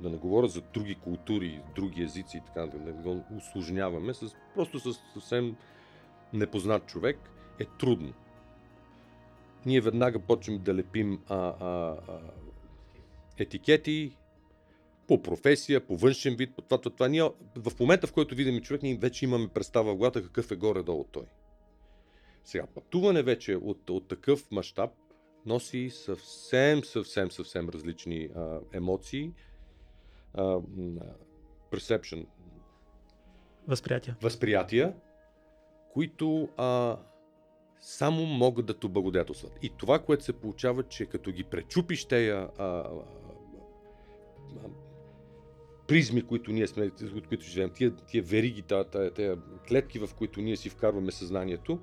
да 0.00 0.10
не 0.10 0.16
говоря 0.16 0.48
за 0.48 0.60
други 0.60 0.94
култури, 0.94 1.60
други 1.74 2.02
езици 2.02 2.36
и 2.36 2.40
така, 2.46 2.66
да 2.66 2.78
не 2.78 2.92
го 2.92 3.24
усложняваме, 3.36 4.14
с, 4.14 4.34
просто 4.54 4.80
с 4.80 4.98
съвсем 5.12 5.56
непознат 6.32 6.86
човек, 6.86 7.18
е 7.58 7.64
трудно. 7.64 8.12
Ние 9.66 9.80
веднага 9.80 10.18
почнем 10.18 10.58
да 10.58 10.74
лепим 10.74 11.20
а, 11.28 11.36
а, 11.36 11.66
а, 12.08 12.20
етикети 13.38 14.16
по 15.08 15.22
професия, 15.22 15.86
по 15.86 15.96
външен 15.96 16.36
вид, 16.36 16.54
по 16.56 16.62
това, 16.62 16.78
това, 16.78 16.94
това. 16.94 17.08
Ние, 17.08 17.30
в 17.56 17.80
момента, 17.80 18.06
в 18.06 18.12
който 18.12 18.34
видим 18.34 18.60
човек, 18.60 18.82
ние 18.82 18.96
вече 18.96 19.24
имаме 19.24 19.48
представа 19.48 19.92
в 19.92 19.96
главата 19.96 20.22
какъв 20.22 20.50
е 20.50 20.56
горе-долу 20.56 21.04
той. 21.04 21.24
Сега, 22.44 22.66
пътуване 22.66 23.22
вече 23.22 23.56
от, 23.56 23.90
от 23.90 24.08
такъв 24.08 24.50
мащаб 24.50 24.90
носи 25.46 25.90
съвсем, 25.90 26.84
съвсем, 26.84 27.30
съвсем 27.30 27.68
различни 27.68 28.28
а, 28.36 28.58
емоции. 28.72 29.32
А, 30.34 30.60
perception, 31.70 32.26
Възприятия. 33.68 34.16
възприятия, 34.22 34.94
които 35.92 36.48
а, 36.56 36.98
само 37.80 38.26
могат 38.26 38.66
да 38.66 38.78
те 38.78 38.86
облагодетелстват. 38.86 39.58
И 39.62 39.72
това, 39.76 39.98
което 39.98 40.24
се 40.24 40.32
получава, 40.32 40.82
че 40.82 41.06
като 41.06 41.32
ги 41.32 41.44
пречупиш 41.44 42.04
тея 42.04 42.48
а, 42.58 42.64
а, 42.64 42.90
а, 44.56 44.68
призми, 45.88 46.22
които 46.22 46.52
ние 46.52 46.66
сме, 46.66 46.90
от 47.14 47.28
които 47.28 47.44
живеем, 47.44 47.70
тия, 47.70 47.96
тия 47.96 48.22
вериги, 48.22 48.62
тия, 48.62 48.90
тия, 48.90 49.14
тия 49.14 49.36
клетки, 49.68 49.98
в 49.98 50.10
които 50.18 50.40
ние 50.40 50.56
си 50.56 50.68
вкарваме 50.68 51.12
съзнанието, 51.12 51.78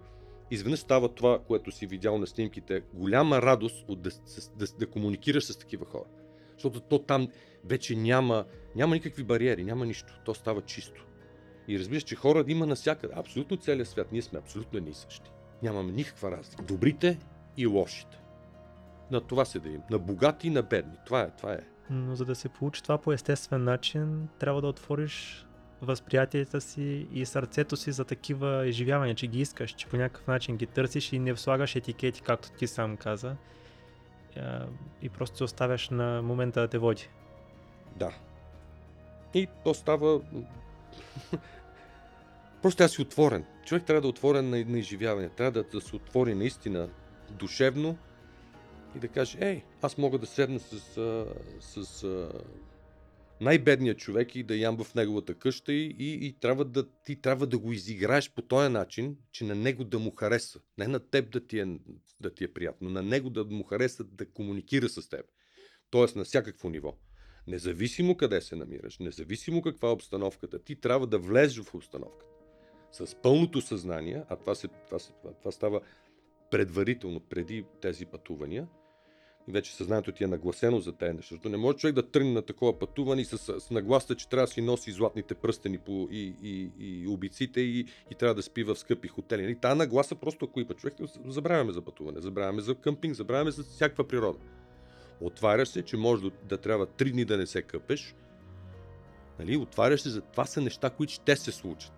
изведнъж 0.53 0.79
става 0.79 1.09
това, 1.09 1.39
което 1.39 1.71
си 1.71 1.87
видял 1.87 2.17
на 2.17 2.27
снимките, 2.27 2.83
голяма 2.93 3.41
радост 3.41 3.85
от 3.87 4.01
да, 4.01 4.09
да, 4.55 4.65
да 4.79 4.87
комуникираш 4.87 5.43
с 5.43 5.57
такива 5.57 5.85
хора. 5.85 6.09
Защото 6.53 6.79
то 6.79 6.99
там 6.99 7.27
вече 7.65 7.95
няма, 7.95 8.45
няма 8.75 8.95
никакви 8.95 9.23
бариери, 9.23 9.63
няма 9.63 9.85
нищо. 9.85 10.13
То 10.25 10.33
става 10.33 10.61
чисто. 10.61 11.05
И 11.67 11.79
разбираш, 11.79 12.03
че 12.03 12.15
хора 12.15 12.43
има 12.47 12.65
навсякъде. 12.65 13.13
Абсолютно 13.17 13.57
целият 13.57 13.87
свят. 13.87 14.11
Ние 14.11 14.21
сме 14.21 14.39
абсолютно 14.39 14.77
едни 14.77 14.91
и 14.91 14.93
същи. 14.93 15.31
Нямаме 15.63 15.91
никаква 15.91 16.31
разлика. 16.31 16.63
Добрите 16.63 17.17
и 17.57 17.67
лошите. 17.67 18.17
На 19.11 19.21
това 19.21 19.45
се 19.45 19.59
делим. 19.59 19.81
На 19.91 19.99
богати 19.99 20.47
и 20.47 20.49
на 20.49 20.61
бедни. 20.61 20.97
Това 21.05 21.21
е. 21.21 21.31
Това 21.37 21.53
е. 21.53 21.59
Но 21.89 22.15
за 22.15 22.25
да 22.25 22.35
се 22.35 22.49
получи 22.49 22.83
това 22.83 22.97
по 22.97 23.13
естествен 23.13 23.63
начин, 23.63 24.27
трябва 24.39 24.61
да 24.61 24.67
отвориш 24.67 25.47
възприятията 25.83 26.61
си 26.61 27.07
и 27.13 27.25
сърцето 27.25 27.77
си 27.77 27.91
за 27.91 28.05
такива 28.05 28.67
изживявания, 28.67 29.15
че 29.15 29.27
ги 29.27 29.41
искаш, 29.41 29.71
че 29.71 29.87
по 29.87 29.97
някакъв 29.97 30.27
начин 30.27 30.57
ги 30.57 30.65
търсиш 30.65 31.13
и 31.13 31.19
не 31.19 31.35
слагаш 31.35 31.75
етикети, 31.75 32.21
както 32.21 32.51
ти 32.51 32.67
сам 32.67 32.97
каза. 32.97 33.35
И 35.01 35.09
просто 35.09 35.37
се 35.37 35.43
оставяш 35.43 35.89
на 35.89 36.21
момента 36.21 36.61
да 36.61 36.67
те 36.67 36.77
води. 36.77 37.09
Да. 37.95 38.11
И 39.33 39.47
то 39.63 39.73
става... 39.73 40.21
Просто 42.61 42.83
да 42.83 42.89
си 42.89 43.01
отворен. 43.01 43.45
Човек 43.65 43.83
трябва 43.83 44.01
да 44.01 44.07
е 44.07 44.09
отворен 44.09 44.49
на, 44.49 44.65
на 44.65 44.79
изживяване. 44.79 45.29
Трябва 45.29 45.51
да, 45.51 45.63
да 45.63 45.81
се 45.81 45.95
отвори 45.95 46.35
наистина 46.35 46.89
душевно 47.29 47.97
и 48.95 48.99
да 48.99 49.07
каже, 49.07 49.37
ей, 49.41 49.63
аз 49.81 49.97
мога 49.97 50.17
да 50.17 50.25
седна 50.25 50.59
с, 50.59 50.79
с 51.59 52.03
а, 52.03 52.29
най-бедният 53.43 53.97
човек 53.97 54.35
и 54.35 54.43
да 54.43 54.55
ям 54.55 54.83
в 54.83 54.95
неговата 54.95 55.33
къща 55.33 55.73
и, 55.73 55.95
и, 55.99 56.27
и 56.27 56.33
трябва 56.39 56.65
да, 56.65 56.89
ти 57.05 57.15
трябва 57.15 57.47
да 57.47 57.57
го 57.57 57.73
изиграеш 57.73 58.31
по 58.31 58.41
този 58.41 58.69
начин, 58.69 59.17
че 59.31 59.43
на 59.43 59.55
него 59.55 59.83
да 59.83 59.99
му 59.99 60.11
хареса. 60.11 60.59
Не 60.77 60.87
на 60.87 60.99
теб 60.99 61.31
да 61.31 61.47
ти 61.47 61.59
е, 61.59 61.79
да 62.19 62.33
ти 62.33 62.43
е 62.43 62.53
приятно, 62.53 62.89
на 62.89 63.01
него 63.01 63.29
да 63.29 63.45
му 63.45 63.63
хареса 63.63 64.03
да 64.03 64.25
комуникира 64.25 64.89
с 64.89 65.09
теб. 65.09 65.25
Тоест 65.89 66.15
на 66.15 66.23
всякакво 66.23 66.69
ниво. 66.69 66.97
Независимо 67.47 68.17
къде 68.17 68.41
се 68.41 68.55
намираш, 68.55 68.99
независимо 68.99 69.61
каква 69.61 69.89
е 69.89 69.91
обстановката, 69.91 70.59
ти 70.59 70.75
трябва 70.75 71.07
да 71.07 71.19
влезеш 71.19 71.63
в 71.63 71.75
обстановката. 71.75 72.31
С 72.91 73.15
пълното 73.21 73.61
съзнание, 73.61 74.23
а 74.29 74.35
това, 74.35 74.55
се, 74.55 74.67
това, 74.67 74.99
се, 74.99 75.11
това, 75.39 75.51
става 75.51 75.81
предварително, 76.51 77.19
преди 77.19 77.65
тези 77.81 78.05
пътувания, 78.05 78.67
и 79.47 79.51
вече 79.51 79.75
съзнанието 79.75 80.11
ти 80.11 80.23
е 80.23 80.27
нагласено 80.27 80.79
за 80.79 80.93
тези 80.93 81.13
неща. 81.13 81.27
Защото 81.35 81.49
не 81.49 81.57
може 81.57 81.77
човек 81.77 81.95
да 81.95 82.09
тръгне 82.09 82.31
на 82.31 82.41
такова 82.41 82.79
пътуване 82.79 83.21
и 83.21 83.25
с, 83.25 83.59
с 83.59 83.71
нагласта, 83.71 84.15
че 84.15 84.29
трябва 84.29 84.45
да 84.45 84.51
си 84.51 84.61
носи 84.61 84.91
златните 84.91 85.33
пръстени 85.33 85.77
по, 85.77 86.07
и, 86.11 86.35
и, 86.43 86.69
и 86.79 87.07
обиците 87.07 87.61
и, 87.61 87.79
и 88.11 88.15
трябва 88.15 88.35
да 88.35 88.43
спи 88.43 88.63
в 88.63 88.75
скъпи 88.75 89.07
хотели. 89.07 89.51
И 89.51 89.55
тая 89.55 89.75
нагласа 89.75 90.15
просто 90.15 90.45
ако 90.45 90.59
има 90.59 90.73
човек, 90.73 90.93
забравяме 91.25 91.71
за 91.71 91.81
пътуване, 91.81 92.21
забравяме 92.21 92.61
за 92.61 92.75
къмпинг, 92.75 93.15
забравяме 93.15 93.51
за 93.51 93.63
всякаква 93.63 94.07
природа. 94.07 94.39
Отваряш 95.21 95.67
се, 95.67 95.81
че 95.81 95.97
може 95.97 96.23
да, 96.23 96.31
да 96.49 96.57
трябва 96.57 96.85
три 96.85 97.11
дни 97.11 97.25
да 97.25 97.37
не 97.37 97.45
се 97.45 97.61
къпеш. 97.61 98.15
Нали? 99.39 99.57
Отваряш 99.57 100.01
се 100.01 100.09
за 100.09 100.21
това 100.21 100.45
са 100.45 100.61
неща, 100.61 100.89
които 100.89 101.13
ще 101.13 101.35
се 101.35 101.51
случат. 101.51 101.91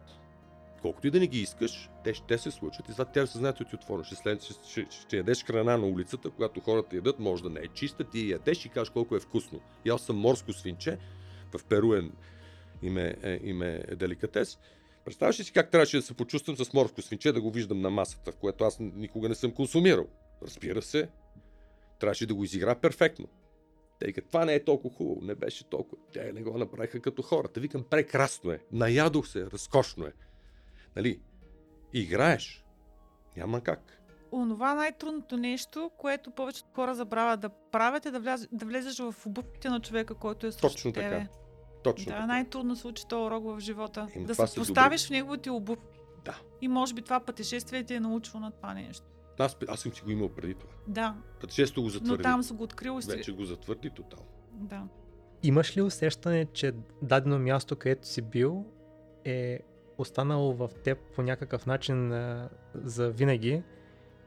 Колкото 0.86 1.08
и 1.08 1.12
да 1.12 1.20
не 1.20 1.28
ги 1.28 1.40
искаш, 1.40 1.90
те 2.04 2.14
ще 2.14 2.38
се 2.38 2.52
случат. 2.52 2.90
И 2.90 2.92
затова 2.92 3.06
тя 3.06 3.26
съзнанието 3.26 3.66
ти 3.66 3.76
отвориш. 3.76 4.08
Ще, 4.08 4.16
след, 4.16 4.44
ще, 4.44 4.54
ще, 4.70 4.88
ще, 4.90 5.18
ядеш 5.18 5.44
храна 5.46 5.78
на 5.78 5.88
улицата, 5.88 6.30
когато 6.30 6.60
хората 6.60 6.96
ядат, 6.96 7.20
може 7.20 7.44
да 7.44 7.50
не 7.50 7.60
е 7.60 7.68
чиста, 7.68 8.04
ти 8.04 8.30
ядеш 8.30 8.66
и 8.66 8.70
кажеш 8.70 8.90
колко 8.90 9.16
е 9.16 9.20
вкусно. 9.20 9.60
И 9.86 9.90
аз 9.90 10.02
съм 10.02 10.16
морско 10.16 10.54
свинче, 10.54 10.98
в 11.58 11.66
Перу 11.66 11.94
е, 11.94 12.10
име, 12.82 13.16
е, 13.24 13.40
име 13.44 13.84
е 13.88 13.96
деликатес. 13.96 14.60
Представяш 15.06 15.40
ли 15.40 15.44
си 15.44 15.52
как 15.52 15.72
трябваше 15.72 15.98
да 15.98 16.04
се 16.04 16.14
почувствам 16.14 16.58
с 16.58 16.74
морско 16.74 17.02
свинче, 17.02 17.32
да 17.32 17.42
го 17.42 17.52
виждам 17.52 17.82
на 17.82 17.90
масата, 17.90 18.32
което 18.32 18.64
аз 18.64 18.80
никога 18.80 19.30
не 19.30 19.36
съм 19.36 19.52
консумирал? 19.52 20.08
Разбира 20.44 20.82
се, 20.82 21.10
трябваше 22.00 22.26
да 22.26 22.34
го 22.34 22.44
изигра 22.44 22.76
перфектно. 22.76 23.28
Тъй 24.00 24.14
като 24.14 24.28
това 24.28 24.46
не 24.46 24.54
е 24.54 24.64
толкова 24.64 24.96
хубаво, 24.96 25.22
не 25.22 25.36
беше 25.36 25.70
толкова. 25.70 26.02
Те 26.14 26.34
не 26.34 26.44
го 26.44 26.58
направиха 26.58 27.00
като 27.00 27.22
хората. 27.22 27.60
Викам, 27.60 27.84
прекрасно 27.90 28.52
е. 28.52 28.60
Наядох 28.72 29.28
се, 29.28 29.46
разкошно 29.46 30.06
е. 30.06 30.14
Нали? 30.96 31.20
Играеш. 31.94 32.66
Няма 33.38 33.62
как. 33.62 34.02
Онова 34.32 34.74
най-трудното 34.74 35.38
нещо, 35.38 35.92
което 35.98 36.32
повечето 36.32 36.70
хора 36.76 36.96
забравят 36.96 37.40
да 37.40 37.50
правят 37.50 38.06
е 38.06 38.12
да, 38.12 38.20
вляз, 38.20 38.48
да 38.52 38.66
влезеш 38.66 39.00
в 39.00 39.16
обувките 39.26 39.70
на 39.70 39.80
човека, 39.80 40.16
който 40.16 40.48
е 40.48 40.52
срещу 40.52 40.68
Точно 40.68 40.94
тебе. 40.94 41.10
така. 41.10 41.30
Точно 41.84 42.06
Да, 42.06 42.12
така. 42.12 42.26
най-трудно 42.26 42.76
се 42.76 42.88
учи 42.88 43.08
този 43.08 43.22
урок 43.26 43.44
в 43.46 43.60
живота. 43.60 44.08
Еми, 44.16 44.26
да 44.26 44.36
се 44.36 44.56
поставиш 44.60 45.08
в 45.08 45.10
неговите 45.10 45.50
обувки. 45.50 46.00
Да. 46.26 46.40
И 46.62 46.68
може 46.68 46.94
би 46.94 47.02
това 47.02 47.20
пътешествие 47.20 47.84
ти 47.84 47.94
е 47.94 48.00
научило 48.00 48.40
на 48.40 48.52
това 48.52 48.74
нещо. 48.74 49.06
Аз, 49.40 49.58
аз 49.68 49.80
съм 49.80 49.94
си 49.94 50.02
го 50.02 50.12
имал 50.12 50.30
преди 50.30 50.54
това. 50.54 50.74
Да, 50.88 51.16
Пътешествието 51.42 51.82
го 51.82 51.86
но 51.86 51.90
затвърди. 51.90 52.24
там 52.24 52.44
са 52.44 52.54
го 52.54 52.64
открил 52.64 53.00
и. 53.04 53.06
Вече 53.12 53.32
го 53.32 53.46
затвърди 53.46 53.90
тотално. 53.90 54.28
Да. 54.52 54.84
Имаш 55.44 55.78
ли 55.78 55.82
усещане, 55.82 56.46
че 56.46 56.74
дадено 57.02 57.40
място, 57.40 57.76
където 57.76 58.08
си 58.08 58.22
бил, 58.22 58.66
е 59.24 59.60
останало 59.98 60.54
в 60.54 60.70
теб 60.84 60.98
по 61.16 61.22
някакъв 61.22 61.66
начин 61.66 62.14
за 62.74 63.10
винаги? 63.10 63.64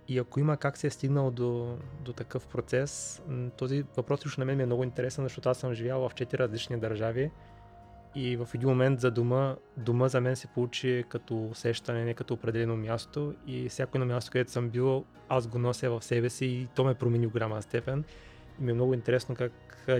И 0.08 0.18
ако 0.18 0.40
има 0.40 0.56
как 0.56 0.76
се 0.76 0.86
е 0.86 0.90
стигнал 0.90 1.30
до, 1.30 1.78
до 2.00 2.12
такъв 2.12 2.46
процес, 2.46 3.22
този 3.56 3.84
въпрос 3.96 4.26
лично 4.26 4.40
на 4.40 4.44
мен 4.44 4.56
ми 4.56 4.62
е 4.62 4.66
много 4.66 4.84
интересен, 4.84 5.24
защото 5.24 5.48
аз 5.48 5.58
съм 5.58 5.74
живял 5.74 6.08
в 6.08 6.14
четири 6.14 6.38
различни 6.38 6.78
държави 6.78 7.30
и 8.14 8.36
в 8.36 8.48
един 8.54 8.68
момент 8.68 9.00
за 9.00 9.10
дома, 9.10 9.56
дома 9.76 10.08
за 10.08 10.20
мен 10.20 10.36
се 10.36 10.46
получи 10.46 11.04
като 11.08 11.44
усещане, 11.44 12.04
не 12.04 12.14
като 12.14 12.34
определено 12.34 12.76
място 12.76 13.34
и 13.46 13.68
всяко 13.68 13.98
едно 13.98 14.06
място, 14.06 14.30
където 14.30 14.50
съм 14.50 14.68
бил, 14.68 15.04
аз 15.28 15.46
го 15.46 15.58
нося 15.58 15.90
в 15.90 16.04
себе 16.04 16.30
си 16.30 16.46
и 16.46 16.68
то 16.74 16.84
ме 16.84 16.94
промени 16.94 17.26
в 17.26 17.30
голяма 17.30 17.62
степен. 17.62 18.04
И 18.60 18.62
ми 18.62 18.70
е 18.70 18.74
много 18.74 18.94
интересно 18.94 19.34
как 19.34 19.52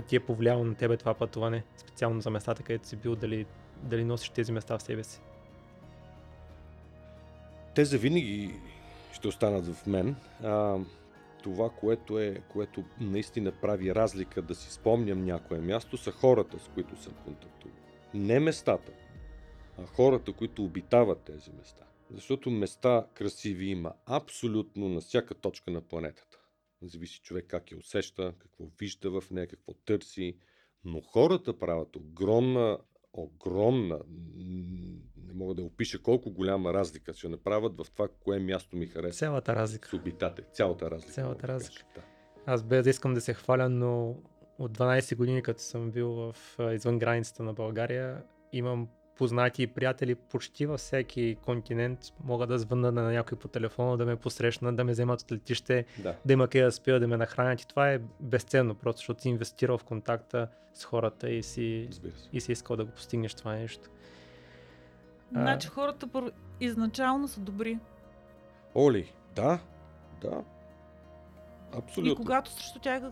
ти 0.07 0.15
е 0.15 0.19
повлияло 0.19 0.63
на 0.63 0.75
тебе 0.75 0.97
това 0.97 1.13
пътуване, 1.13 1.63
специално 1.77 2.21
за 2.21 2.29
местата, 2.29 2.63
където 2.63 2.87
си 2.87 2.95
бил, 2.95 3.15
дали, 3.15 3.45
дали 3.83 4.03
носиш 4.03 4.29
тези 4.29 4.51
места 4.51 4.77
в 4.77 4.83
себе 4.83 5.03
си. 5.03 5.21
Те 7.75 7.85
завинаги 7.85 8.53
ще 9.13 9.27
останат 9.27 9.65
в 9.65 9.87
мен. 9.87 10.15
А, 10.43 10.77
това, 11.43 11.69
което, 11.69 12.19
е, 12.19 12.41
което 12.49 12.83
наистина 12.99 13.51
прави 13.51 13.95
разлика 13.95 14.41
да 14.41 14.55
си 14.55 14.71
спомням 14.71 15.25
някое 15.25 15.59
място, 15.59 15.97
са 15.97 16.11
хората, 16.11 16.59
с 16.59 16.67
които 16.73 17.03
съм 17.03 17.13
контактувал. 17.25 17.77
Не 18.13 18.39
местата, 18.39 18.91
а 19.77 19.85
хората, 19.85 20.33
които 20.33 20.63
обитават 20.63 21.19
тези 21.19 21.51
места. 21.51 21.83
Защото 22.11 22.49
места 22.49 23.07
красиви 23.13 23.65
има 23.65 23.93
абсолютно 24.05 24.89
на 24.89 25.01
всяка 25.01 25.35
точка 25.35 25.71
на 25.71 25.81
планетата. 25.81 26.37
Зависи 26.81 27.21
човек 27.21 27.45
как 27.47 27.71
я 27.71 27.77
усеща, 27.77 28.33
какво 28.39 28.63
вижда 28.79 29.21
в 29.21 29.31
нея, 29.31 29.47
какво 29.47 29.73
търси. 29.73 30.37
Но 30.83 31.01
хората 31.01 31.59
правят 31.59 31.95
огромна, 31.95 32.77
огромна, 33.13 33.99
не 35.27 35.33
мога 35.33 35.53
да 35.53 35.63
опиша 35.63 36.01
колко 36.01 36.31
голяма 36.31 36.73
разлика 36.73 37.13
ще 37.13 37.29
направят 37.29 37.77
в 37.77 37.91
това, 37.91 38.07
кое 38.23 38.39
място 38.39 38.75
ми 38.77 38.85
харесва. 38.85 39.19
Цялата 39.19 39.55
разлика. 39.55 39.95
обитател. 39.95 40.45
Цялата 40.53 40.91
разлика. 40.91 41.13
Цялата 41.13 41.47
разлика. 41.47 41.85
Да. 41.95 42.01
Аз 42.45 42.63
без 42.63 42.83
да 42.83 42.89
искам 42.89 43.13
да 43.13 43.21
се 43.21 43.33
хваля, 43.33 43.69
но 43.69 44.15
от 44.59 44.77
12 44.77 45.15
години, 45.15 45.41
като 45.41 45.61
съм 45.61 45.91
бил 45.91 46.09
в, 46.09 46.35
извън 46.73 46.99
границата 46.99 47.43
на 47.43 47.53
България, 47.53 48.23
имам 48.53 48.87
познати 49.19 49.63
и 49.63 49.67
приятели 49.67 50.15
почти 50.15 50.65
във 50.65 50.79
всеки 50.79 51.37
континент. 51.45 51.99
Мога 52.23 52.47
да 52.47 52.59
звънна 52.59 52.91
на 52.91 53.11
някой 53.11 53.37
по 53.37 53.47
телефона, 53.47 53.97
да 53.97 54.05
ме 54.05 54.15
посрещнат, 54.15 54.75
да 54.75 54.83
ме 54.83 54.91
вземат 54.91 55.21
от 55.21 55.31
летище, 55.31 55.85
да. 55.97 56.15
да 56.25 56.33
има 56.33 56.47
къде 56.47 56.63
да 56.63 56.71
спя, 56.71 56.99
да 56.99 57.07
ме 57.07 57.17
нахранят. 57.17 57.61
И 57.61 57.67
това 57.67 57.91
е 57.91 57.99
безценно, 58.19 58.75
просто 58.75 58.99
защото 58.99 59.21
си 59.21 59.29
инвестирал 59.29 59.77
в 59.77 59.83
контакта 59.83 60.47
с 60.73 60.85
хората 60.85 61.29
и 61.29 61.43
си, 61.43 61.89
и 62.33 62.41
си 62.41 62.51
искал 62.51 62.75
да 62.75 62.85
го 62.85 62.91
постигнеш 62.91 63.33
това 63.33 63.53
нещо. 63.53 63.89
А. 65.35 65.41
Значи 65.41 65.67
хората 65.67 66.07
пър... 66.07 66.31
изначално 66.59 67.27
са 67.27 67.39
добри. 67.39 67.79
Оли, 68.75 69.11
да, 69.35 69.59
да. 70.21 70.43
Абсолютно. 71.73 72.13
И 72.13 72.15
когато 72.15 72.51
срещу 72.51 72.79
тях 72.79 73.03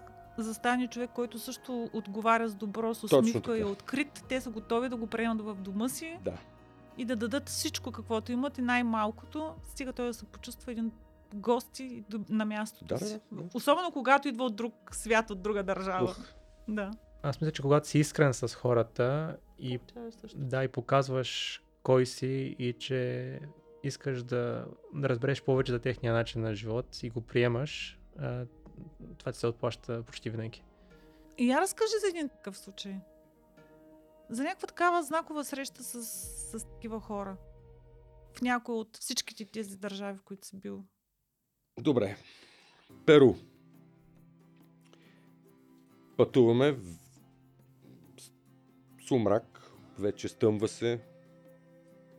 застане 0.43 0.87
човек, 0.87 1.09
който 1.15 1.39
също 1.39 1.89
отговаря 1.93 2.49
с 2.49 2.55
добро, 2.55 2.93
с 2.93 3.03
усмивка 3.03 3.57
и 3.57 3.61
е 3.61 3.65
открит, 3.65 4.23
те 4.29 4.41
са 4.41 4.49
готови 4.49 4.89
да 4.89 4.95
го 4.95 5.07
приемат 5.07 5.41
в 5.41 5.55
дома 5.55 5.89
си 5.89 6.19
Да. 6.23 6.37
и 6.97 7.05
да 7.05 7.15
дадат 7.15 7.49
всичко, 7.49 7.91
каквото 7.91 8.31
имат 8.31 8.57
и 8.57 8.61
най-малкото, 8.61 9.53
стига 9.63 9.93
той 9.93 10.07
да 10.07 10.13
се 10.13 10.25
почувства 10.25 10.71
един 10.71 10.91
гости 11.35 12.03
на 12.29 12.45
мястото 12.45 12.85
Да, 12.85 12.97
да, 12.97 13.05
си. 13.05 13.19
да. 13.31 13.43
Особено 13.53 13.91
когато 13.91 14.27
идва 14.27 14.43
от 14.45 14.55
друг 14.55 14.73
свят, 14.91 15.29
от 15.29 15.41
друга 15.41 15.63
държава. 15.63 16.03
Ух, 16.03 16.17
Да. 16.67 16.91
Аз 17.23 17.41
мисля, 17.41 17.51
че 17.51 17.61
когато 17.61 17.87
си 17.87 17.99
искрен 17.99 18.33
с 18.33 18.55
хората 18.55 19.37
и 19.59 19.75
е 19.75 19.79
да, 20.35 20.63
и 20.63 20.67
показваш 20.67 21.61
кой 21.83 22.05
си 22.05 22.55
и 22.59 22.73
че 22.73 23.39
искаш 23.83 24.23
да, 24.23 24.65
да 24.93 25.09
разбереш 25.09 25.43
повече 25.43 25.71
за 25.71 25.79
техния 25.79 26.13
начин 26.13 26.41
на 26.41 26.55
живот 26.55 27.03
и 27.03 27.09
го 27.09 27.21
приемаш, 27.21 27.99
това 29.17 29.31
ти 29.31 29.39
се 29.39 29.47
отплаща 29.47 30.03
почти 30.03 30.29
винаги. 30.29 30.63
И 31.37 31.49
я 31.49 31.61
разкажи 31.61 31.93
за 32.01 32.07
един 32.07 32.29
такъв 32.29 32.57
случай. 32.57 32.95
За 34.29 34.43
някаква 34.43 34.67
такава 34.67 35.03
знакова 35.03 35.45
среща 35.45 35.83
с, 35.83 36.03
с 36.03 36.65
такива 36.65 36.99
хора. 36.99 37.37
В 38.37 38.41
някои 38.41 38.75
от 38.75 38.97
всичките 38.97 39.45
тези 39.45 39.77
държави, 39.77 40.17
в 40.17 40.23
които 40.23 40.47
си 40.47 40.59
бил. 40.59 40.83
Добре. 41.79 42.17
Перу. 43.05 43.33
Пътуваме 46.17 46.71
в 46.71 46.81
сумрак, 49.07 49.71
вече 49.99 50.27
стъмва 50.27 50.67
се 50.67 50.99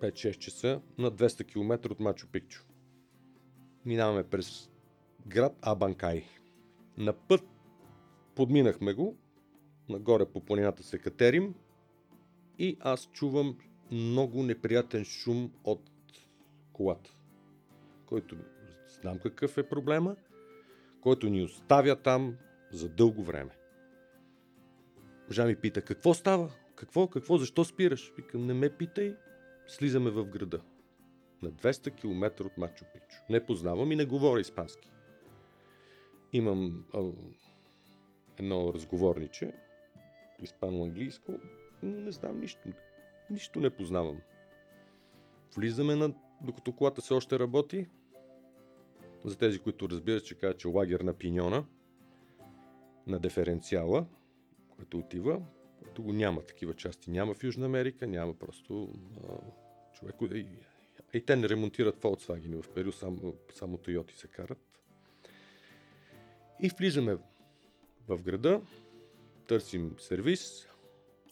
5-6 0.01 0.39
часа 0.39 0.81
на 0.99 1.13
200 1.13 1.47
км 1.47 1.91
от 1.91 2.01
Мачо 2.01 2.27
Пикчо. 2.33 2.65
Минаваме 3.85 4.25
през 4.25 4.71
град 5.27 5.53
Абанкай. 5.63 6.25
На 6.99 7.13
път 7.13 7.45
подминахме 8.35 8.93
го, 8.93 9.17
нагоре 9.89 10.27
по 10.27 10.45
планината 10.45 10.83
се 10.83 10.99
катерим 10.99 11.55
и 12.59 12.77
аз 12.81 13.09
чувам 13.13 13.59
много 13.91 14.43
неприятен 14.43 15.05
шум 15.05 15.53
от 15.65 15.91
колата, 16.73 17.17
който 18.07 18.37
знам 19.01 19.19
какъв 19.19 19.59
е 19.59 19.69
проблема, 19.69 20.17
който 21.01 21.29
ни 21.29 21.43
оставя 21.43 21.97
там 21.97 22.37
за 22.73 22.89
дълго 22.89 23.23
време. 23.23 23.51
Жа 25.31 25.45
ми 25.47 25.57
пита, 25.57 25.83
какво 25.83 26.15
става? 26.15 26.51
Какво, 26.75 27.09
какво, 27.09 27.39
защо 27.39 27.65
спираш? 27.65 28.13
Викам, 28.17 28.47
не 28.47 28.55
ме 28.55 28.71
питай, 28.71 29.17
слизаме 29.67 30.11
в 30.11 30.25
града. 30.25 30.61
На 31.43 31.53
200 31.53 31.95
км 31.95 32.45
от 32.45 32.59
Мачо 32.59 32.85
Пичо. 32.95 33.17
Не 33.31 33.47
познавам 33.47 33.93
и 33.93 33.97
не 33.97 34.05
говоря 34.05 34.41
испански. 34.41 34.91
Имам 36.33 36.85
а, 36.95 37.11
едно 38.39 38.72
разговорниче, 38.74 39.53
испано-английско, 40.43 41.41
но 41.83 42.01
не 42.01 42.12
знам 42.12 42.41
нищо. 42.41 42.68
Нищо 43.31 43.61
не 43.61 43.70
познавам. 43.70 44.20
Влизаме 45.57 45.97
на, 45.97 46.14
докато 46.41 46.72
колата 46.72 47.01
все 47.01 47.14
още 47.14 47.39
работи, 47.39 47.87
за 49.24 49.39
тези, 49.39 49.59
които 49.59 49.89
разбират, 49.89 50.24
ще 50.24 50.35
кажа, 50.35 50.57
че 50.57 50.68
лагер 50.68 51.01
на 51.01 51.14
пиньона, 51.14 51.64
на 53.07 53.18
диференциала, 53.18 54.07
който 54.76 54.99
отива, 54.99 55.43
който 55.83 56.03
го 56.03 56.12
няма 56.12 56.43
такива 56.43 56.74
части. 56.74 57.11
Няма 57.11 57.35
в 57.35 57.45
Южна 57.45 57.66
Америка, 57.66 58.07
няма 58.07 58.35
просто 58.35 58.93
а, 59.29 59.33
човек. 59.93 60.16
И, 60.35 60.47
и 61.14 61.26
те 61.26 61.37
не 61.37 61.49
ремонтират 61.49 61.99
Volkswagen 61.99 62.62
в 62.62 62.70
Перу, 62.70 62.93
само, 62.93 63.35
само 63.55 63.76
Toyota 63.76 64.12
се 64.12 64.29
карат. 64.29 64.68
И 66.61 66.71
влизаме 66.79 67.17
в 68.09 68.23
града, 68.23 68.61
търсим 69.47 69.95
сервис, 69.99 70.69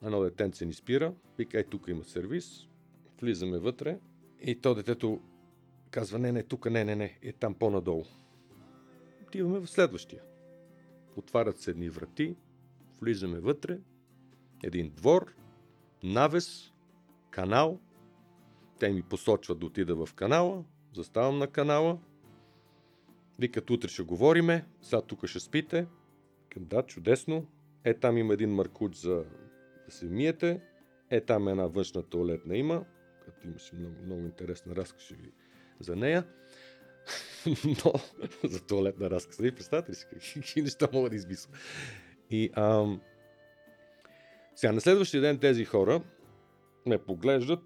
едно 0.03 0.21
детенце 0.21 0.65
ни 0.67 0.75
спира, 0.75 1.15
вика, 1.39 1.61
е, 1.61 1.65
тук 1.65 1.89
има 1.89 2.05
сервис, 2.05 2.69
влизаме 3.21 3.59
вътре 3.59 3.99
и 4.41 4.61
то 4.61 4.75
детето 4.75 5.21
казва, 5.91 6.19
не, 6.19 6.33
не, 6.33 6.43
тук, 6.43 6.71
не, 6.71 6.85
не, 6.85 6.97
не, 6.97 7.19
е 7.23 7.33
там 7.33 7.55
по-надолу. 7.55 8.05
Отиваме 9.23 9.59
в 9.59 9.67
следващия. 9.67 10.23
Отварят 11.17 11.59
се 11.59 11.71
едни 11.71 11.89
врати, 11.89 12.37
влизаме 13.01 13.41
вътре, 13.41 13.79
един 14.63 14.91
двор, 14.91 15.35
навес, 16.03 16.73
канал. 17.31 17.81
Те 18.79 18.93
ми 18.93 19.03
посочват 19.03 19.59
да 19.59 19.67
отида 19.67 20.07
в 20.07 20.15
канала, 20.15 20.65
заставам 20.95 21.39
на 21.39 21.47
канала, 21.47 21.99
викат 23.39 23.71
утре 23.71 23.89
ще 23.89 24.03
говориме, 24.03 24.65
сега 24.83 25.03
тук 25.03 25.27
ще 25.27 25.41
спите. 25.41 25.87
Към 26.51 26.65
да, 26.65 26.83
чудесно. 26.83 27.47
Е, 27.85 27.95
там 27.95 28.19
има 28.19 28.35
един 28.35 28.51
маркуч 28.51 28.95
за 28.95 29.25
да 29.87 29.93
се 29.93 30.07
миете. 30.07 30.61
Е, 31.11 31.21
там 31.21 31.49
една 31.49 31.67
външна 31.67 32.03
туалетна 32.03 32.57
има, 32.57 32.85
като 33.25 33.47
имаше 33.47 33.75
много, 33.75 33.95
много 34.05 34.21
интересна 34.21 34.77
разказ 34.77 35.09
ви 35.09 35.33
за 35.81 35.97
нея. 35.97 36.25
Но 37.65 37.93
за 38.45 38.67
туалетна 38.67 39.11
разказ. 39.11 39.39
Не 39.39 39.55
представете 39.55 39.91
ли 39.91 39.95
си 39.95 40.07
какви 40.35 40.63
неща 40.63 40.89
мога 40.93 41.11
да 41.11 41.17
измисля. 41.17 41.51
И 42.31 42.51
ам, 42.55 43.01
сега 44.55 44.73
на 44.73 44.81
следващия 44.81 45.21
ден 45.21 45.39
тези 45.39 45.65
хора 45.65 46.03
ме 46.87 46.99
поглеждат 46.99 47.63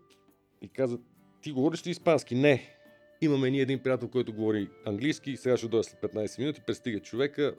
и 0.63 0.69
казват, 0.69 1.01
ти 1.43 1.53
говориш 1.53 1.87
ли 1.87 1.91
испански? 1.91 2.35
Не. 2.35 2.80
Имаме 3.21 3.51
ние 3.51 3.61
един 3.61 3.79
приятел, 3.79 4.09
който 4.09 4.33
говори 4.33 4.69
английски, 4.87 5.37
сега 5.37 5.57
ще 5.57 5.69
дойде 5.69 5.89
след 5.89 6.13
15 6.13 6.39
минути, 6.39 6.61
пристига 6.67 7.01
човека, 7.01 7.55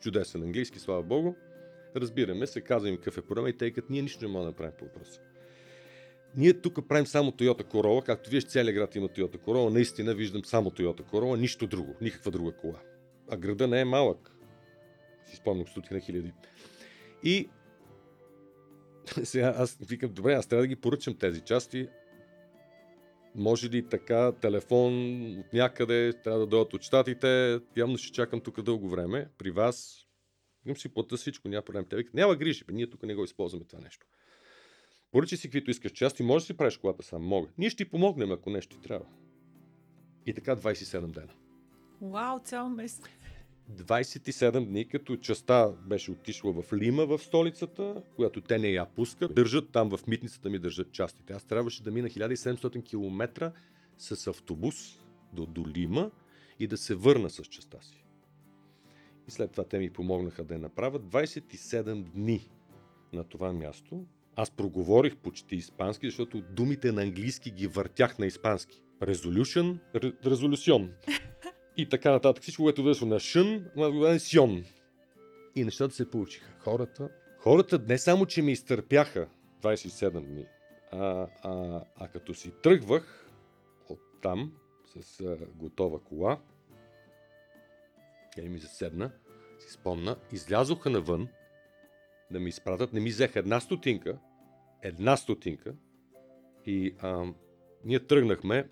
чудесен 0.00 0.42
английски, 0.42 0.78
слава 0.78 1.02
богу. 1.02 1.34
Разбираме 1.96 2.46
се, 2.46 2.60
казвам 2.60 2.92
им 2.92 3.00
е 3.06 3.22
проблема 3.22 3.48
и 3.48 3.56
тъй 3.56 3.72
като 3.72 3.92
ние 3.92 4.02
нищо 4.02 4.24
не 4.24 4.32
можем 4.32 4.44
да 4.44 4.50
направим 4.50 4.72
по 4.78 4.84
въпроса. 4.84 5.20
Ние 6.36 6.60
тук 6.60 6.88
правим 6.88 7.06
само 7.06 7.30
Toyota 7.30 7.62
Corolla, 7.62 8.04
както 8.06 8.30
виж 8.30 8.44
целият 8.44 8.74
град 8.74 8.96
има 8.96 9.08
Toyota 9.08 9.38
Corolla, 9.38 9.72
наистина 9.72 10.14
виждам 10.14 10.44
само 10.44 10.70
Toyota 10.70 11.02
Corolla, 11.02 11.40
нищо 11.40 11.66
друго, 11.66 11.94
никаква 12.00 12.30
друга 12.30 12.52
кола. 12.52 12.80
А 13.30 13.36
града 13.36 13.68
не 13.68 13.80
е 13.80 13.84
малък. 13.84 14.30
Си 15.26 15.36
спомням 15.36 15.66
стотина 15.66 16.00
хиляди. 16.00 16.32
И 17.22 17.48
сега 19.24 19.54
аз 19.56 19.78
викам, 19.88 20.12
добре, 20.12 20.32
аз 20.32 20.46
трябва 20.46 20.62
да 20.62 20.66
ги 20.68 20.76
поръчам 20.76 21.14
тези 21.14 21.40
части. 21.40 21.88
Може 23.34 23.70
ли 23.70 23.88
така, 23.88 24.32
телефон 24.32 25.20
от 25.38 25.52
някъде, 25.52 26.12
трябва 26.24 26.40
да 26.40 26.46
дойдат 26.46 26.74
от 26.74 26.82
щатите, 26.82 27.60
явно 27.76 27.98
ще 27.98 28.12
чакам 28.12 28.40
тук 28.40 28.62
дълго 28.62 28.88
време, 28.88 29.28
при 29.38 29.50
вас, 29.50 30.04
Викам 30.64 30.76
си 30.76 30.88
плата 30.88 31.16
всичко, 31.16 31.48
няма 31.48 31.62
проблем. 31.62 31.84
Те 31.90 31.96
викат, 31.96 32.14
няма 32.14 32.36
грижи, 32.36 32.64
бе, 32.64 32.72
ние 32.72 32.90
тук 32.90 33.02
не 33.02 33.14
го 33.14 33.24
използваме 33.24 33.64
това 33.64 33.82
нещо. 33.82 34.06
Поръчи 35.10 35.36
си 35.36 35.48
каквито 35.48 35.70
искаш 35.70 35.92
части, 35.92 36.22
може 36.22 36.42
да 36.42 36.46
си 36.46 36.56
правиш 36.56 36.76
колата 36.76 37.02
сам, 37.02 37.22
мога. 37.22 37.48
Ние 37.58 37.70
ще 37.70 37.84
ти 37.84 37.90
помогнем, 37.90 38.32
ако 38.32 38.50
нещо 38.50 38.76
ти 38.76 38.82
трябва. 38.82 39.06
И 40.26 40.34
така 40.34 40.56
27 40.56 41.06
дена. 41.06 41.32
Вау, 42.00 42.38
цял 42.38 42.68
месец. 42.68 43.04
27 43.72 44.66
дни, 44.66 44.88
като 44.88 45.16
частта 45.16 45.68
беше 45.86 46.10
отишла 46.10 46.62
в 46.62 46.72
Лима, 46.72 47.06
в 47.06 47.18
столицата, 47.18 48.02
която 48.16 48.40
те 48.40 48.58
не 48.58 48.68
я 48.68 48.86
пускат. 48.86 49.34
Държат 49.34 49.70
там 49.72 49.96
в 49.96 50.06
митницата 50.06 50.50
ми, 50.50 50.58
държат 50.58 50.92
частите. 50.92 51.32
Аз 51.32 51.44
трябваше 51.44 51.82
да 51.82 51.90
мина 51.90 52.08
1700 52.08 52.84
км 52.84 53.52
с 53.98 54.26
автобус 54.26 54.98
до, 55.32 55.46
до 55.46 55.64
Лима 55.68 56.10
и 56.58 56.66
да 56.66 56.76
се 56.76 56.94
върна 56.94 57.30
с 57.30 57.44
частта 57.44 57.80
си. 57.80 58.04
И 59.28 59.30
след 59.30 59.50
това 59.50 59.64
те 59.64 59.78
ми 59.78 59.90
помогнаха 59.90 60.44
да 60.44 60.54
я 60.54 60.60
направят 60.60 61.02
27 61.02 62.02
дни 62.02 62.50
на 63.12 63.24
това 63.24 63.52
място. 63.52 64.04
Аз 64.36 64.50
проговорих 64.50 65.16
почти 65.16 65.56
испански, 65.56 66.06
защото 66.06 66.42
думите 66.50 66.92
на 66.92 67.02
английски 67.02 67.50
ги 67.50 67.66
въртях 67.66 68.18
на 68.18 68.26
испански. 68.26 68.82
Resolution, 69.02 69.78
ре- 69.94 70.26
резолюцион. 70.26 70.90
И 71.76 71.88
така 71.88 72.10
нататък. 72.10 72.42
Всичко, 72.42 72.62
което 72.62 72.84
беше 72.84 73.06
на 73.06 73.20
шън, 73.20 73.66
на 73.76 74.18
сьон. 74.20 74.64
И 75.56 75.64
нещата 75.64 75.94
се 75.94 76.10
получиха. 76.10 76.52
Хората, 76.58 77.08
хората 77.38 77.78
не 77.88 77.98
само, 77.98 78.26
че 78.26 78.42
ми 78.42 78.52
изтърпяха 78.52 79.28
27 79.62 80.20
дни, 80.20 80.46
а, 80.92 81.26
а, 81.42 81.82
а 81.96 82.08
като 82.08 82.34
си 82.34 82.52
тръгвах 82.62 83.30
от 83.88 84.00
там 84.22 84.52
с 84.84 85.20
а, 85.20 85.36
готова 85.54 86.00
кола, 86.00 86.40
тя 88.36 88.42
ми 88.42 88.58
заседна, 88.58 89.10
си 89.58 89.72
спомна, 89.72 90.16
излязоха 90.32 90.90
навън 90.90 91.28
да 92.30 92.40
ми 92.40 92.48
изпратят, 92.48 92.92
не 92.92 93.00
ми 93.00 93.10
взеха 93.10 93.38
една 93.38 93.60
стотинка, 93.60 94.18
една 94.82 95.16
стотинка 95.16 95.74
и 96.66 96.94
а, 97.00 97.26
ние 97.84 98.00
тръгнахме 98.00 98.68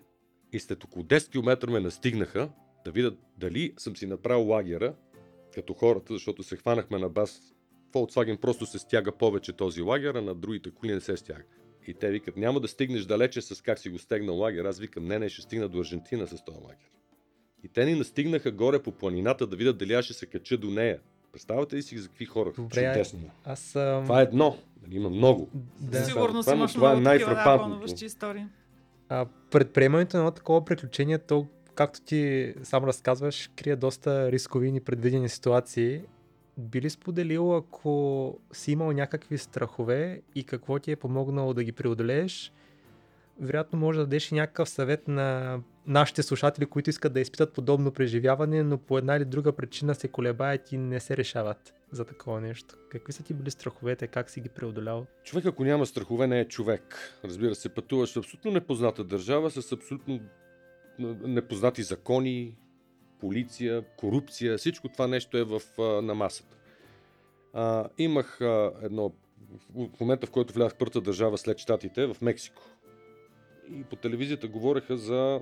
и 0.51 0.59
след 0.59 0.83
около 0.83 1.05
10 1.05 1.31
км 1.31 1.71
ме 1.71 1.79
настигнаха 1.79 2.49
да 2.85 2.91
видят 2.91 3.17
дали 3.37 3.73
съм 3.77 3.95
си 3.95 4.05
направил 4.05 4.47
лагера 4.47 4.93
като 5.53 5.73
хората, 5.73 6.13
защото 6.13 6.43
се 6.43 6.55
хванахме 6.55 6.97
на 6.99 7.09
бас. 7.09 7.53
Volkswagen 7.93 8.37
просто 8.37 8.65
се 8.65 8.79
стяга 8.79 9.11
повече 9.11 9.53
този 9.53 9.81
лагер, 9.81 10.15
а 10.15 10.21
на 10.21 10.35
другите 10.35 10.71
коли 10.71 10.93
не 10.93 10.99
се 11.01 11.17
стяга. 11.17 11.43
И 11.87 11.93
те 11.93 12.11
викат, 12.11 12.37
няма 12.37 12.59
да 12.59 12.67
стигнеш 12.67 13.05
далече 13.05 13.41
с 13.41 13.61
как 13.61 13.79
си 13.79 13.89
го 13.89 13.99
стегнал 13.99 14.37
лагер. 14.37 14.65
Аз 14.65 14.79
викам, 14.79 15.05
не, 15.05 15.19
не, 15.19 15.29
ще 15.29 15.41
стигна 15.41 15.69
до 15.69 15.79
Аржентина 15.79 16.27
с 16.27 16.45
този 16.45 16.57
лагер. 16.57 16.89
И 17.63 17.67
те 17.67 17.85
ни 17.85 17.95
настигнаха 17.95 18.51
горе 18.51 18.83
по 18.83 18.91
планината 18.91 19.47
да 19.47 19.55
видят 19.55 19.77
дали 19.77 19.93
аз 19.93 20.05
ще 20.05 20.13
се 20.13 20.25
кача 20.25 20.57
до 20.57 20.69
нея. 20.69 20.99
Представете 21.31 21.75
ли 21.75 21.81
си 21.81 21.97
за 21.97 22.07
какви 22.07 22.25
хора? 22.25 22.51
Добре, 22.55 22.79
а- 22.85 22.93
Чудесно. 22.93 23.19
Аз 23.45 23.59
съм... 23.59 24.03
Това 24.03 24.19
е 24.19 24.23
едно. 24.23 24.57
Нали, 24.83 24.95
Има 24.95 25.09
много. 25.09 25.49
Да. 25.81 26.05
Сигурно 26.05 26.43
си 26.43 26.47
Това- 26.47 26.57
имаш 26.57 26.73
това 26.73 26.91
е 26.91 26.95
много 26.95 27.05
такива 27.09 27.29
да, 27.29 27.35
най-фрапантното. 27.35 27.69
вълнуващи 27.69 28.05
истории. 28.05 28.45
А, 29.09 29.25
предприемането 29.51 30.17
на 30.17 30.21
едно 30.21 30.31
такова 30.31 30.65
приключение, 30.65 31.17
то, 31.17 31.47
както 31.75 32.01
ти 32.01 32.53
сам 32.63 32.83
разказваш, 32.83 33.49
крие 33.55 33.75
доста 33.75 34.31
рискови 34.31 34.67
и 34.67 34.71
непредвидени 34.71 35.29
ситуации. 35.29 36.01
Би 36.57 36.81
ли 36.81 36.89
споделил, 36.89 37.55
ако 37.55 38.37
си 38.53 38.71
имал 38.71 38.91
някакви 38.91 39.37
страхове 39.37 40.21
и 40.35 40.43
какво 40.43 40.79
ти 40.79 40.91
е 40.91 40.95
помогнало 40.95 41.53
да 41.53 41.63
ги 41.63 41.71
преодолееш, 41.71 42.53
вероятно 43.39 43.79
може 43.79 43.99
да 43.99 44.05
дадеш 44.05 44.31
и 44.31 44.35
някакъв 44.35 44.69
съвет 44.69 45.07
на 45.07 45.59
нашите 45.87 46.23
слушатели, 46.23 46.65
които 46.65 46.89
искат 46.89 47.13
да 47.13 47.19
изпитат 47.19 47.53
подобно 47.53 47.91
преживяване, 47.91 48.63
но 48.63 48.77
по 48.77 48.97
една 48.97 49.15
или 49.15 49.25
друга 49.25 49.51
причина 49.51 49.95
се 49.95 50.07
колебаят 50.07 50.71
и 50.71 50.77
не 50.77 50.99
се 50.99 51.17
решават 51.17 51.73
за 51.91 52.05
такова 52.05 52.41
нещо. 52.41 52.75
Какви 52.89 53.13
са 53.13 53.23
ти 53.23 53.33
били 53.33 53.51
страховете, 53.51 54.07
как 54.07 54.29
си 54.29 54.41
ги 54.41 54.49
преодолял? 54.49 55.05
Човек, 55.23 55.45
ако 55.45 55.63
няма 55.63 55.85
страхове, 55.85 56.27
не 56.27 56.39
е 56.39 56.47
човек. 56.47 57.17
Разбира 57.25 57.55
се, 57.55 57.69
пътуваш 57.69 58.13
в 58.13 58.17
абсолютно 58.17 58.51
непозната 58.51 59.03
държава 59.03 59.51
с 59.51 59.71
абсолютно 59.71 60.19
непознати 60.99 61.83
закони, 61.83 62.55
полиция, 63.19 63.81
корупция. 63.81 64.57
Всичко 64.57 64.89
това 64.89 65.07
нещо 65.07 65.37
е 65.37 65.43
в, 65.43 65.61
на 66.01 66.15
масата. 66.15 66.57
А, 67.53 67.89
имах 67.97 68.41
а, 68.41 68.71
едно... 68.81 69.13
В 69.75 69.99
момента, 69.99 70.27
в 70.27 70.31
който 70.31 70.53
влязах 70.53 70.75
първата 70.77 71.01
държава 71.01 71.37
след 71.37 71.57
щатите, 71.57 72.05
в 72.05 72.17
Мексико. 72.21 72.61
И 73.71 73.83
по 73.83 73.95
телевизията 73.95 74.47
говореха 74.47 74.97
за 74.97 75.41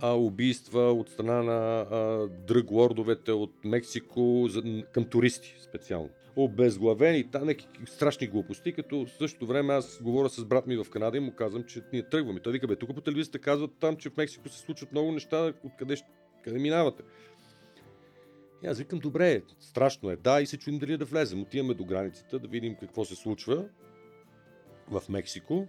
а, 0.00 0.12
убийства 0.12 0.92
от 0.92 1.10
страна 1.10 1.42
на 1.42 1.80
а, 1.80 2.28
дръг 2.28 2.70
лордовете 2.70 3.32
от 3.32 3.64
Мексико 3.64 4.46
за, 4.48 4.62
към 4.92 5.04
туристи 5.04 5.56
специално. 5.60 6.10
Обезглавени, 6.36 7.30
та 7.30 7.44
някакви 7.44 7.86
страшни 7.86 8.26
глупости, 8.26 8.72
като 8.72 9.06
в 9.06 9.10
същото 9.10 9.46
време 9.46 9.74
аз 9.74 10.02
говоря 10.02 10.28
с 10.28 10.44
брат 10.44 10.66
ми 10.66 10.76
в 10.76 10.90
Канада 10.90 11.16
и 11.16 11.20
му 11.20 11.32
казвам, 11.32 11.64
че 11.64 11.82
ние 11.92 12.08
тръгваме. 12.08 12.40
Той 12.40 12.52
вика, 12.52 12.66
бе, 12.66 12.76
тук 12.76 12.94
по 12.94 13.00
телевизията 13.00 13.38
казват 13.38 13.70
там, 13.80 13.96
че 13.96 14.10
в 14.10 14.16
Мексико 14.16 14.48
се 14.48 14.58
случват 14.58 14.92
много 14.92 15.12
неща, 15.12 15.52
откъде 15.64 15.96
къде 16.44 16.58
минавате. 16.58 17.02
И 18.64 18.66
аз 18.66 18.78
викам, 18.78 18.98
добре, 18.98 19.42
страшно 19.60 20.10
е, 20.10 20.16
да, 20.16 20.40
и 20.40 20.46
се 20.46 20.58
чудим 20.58 20.78
дали 20.78 20.96
да 20.96 21.04
влезем. 21.04 21.42
Отиваме 21.42 21.74
до 21.74 21.84
границата, 21.84 22.38
да 22.38 22.48
видим 22.48 22.74
какво 22.74 23.04
се 23.04 23.14
случва 23.14 23.68
в 24.90 25.02
Мексико. 25.08 25.68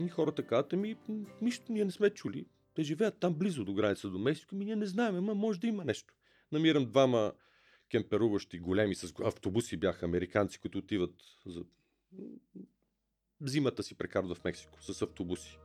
И 0.00 0.08
хората 0.08 0.46
казват, 0.46 0.72
ми, 0.72 0.96
нищо 1.42 1.72
ние 1.72 1.84
не 1.84 1.90
сме 1.90 2.10
чули. 2.10 2.46
Те 2.74 2.82
живеят 2.82 3.18
там 3.20 3.34
близо 3.34 3.64
до 3.64 3.74
границата 3.74 4.10
до 4.10 4.18
Мексико, 4.18 4.54
ми 4.54 4.64
ние 4.64 4.76
не 4.76 4.86
знаем, 4.86 5.16
ама 5.16 5.34
може 5.34 5.60
да 5.60 5.66
има 5.66 5.84
нещо. 5.84 6.14
Намирам 6.52 6.86
двама 6.86 7.32
кемперуващи 7.90 8.58
големи 8.58 8.94
с 8.94 9.14
автобуси 9.24 9.76
бяха 9.76 10.06
американци, 10.06 10.58
които 10.58 10.78
отиват 10.78 11.14
за 11.46 11.64
зимата 13.40 13.82
си 13.82 13.94
прекарват 13.94 14.38
в 14.38 14.44
Мексико 14.44 14.82
с 14.82 15.02
автобуси. 15.02 15.58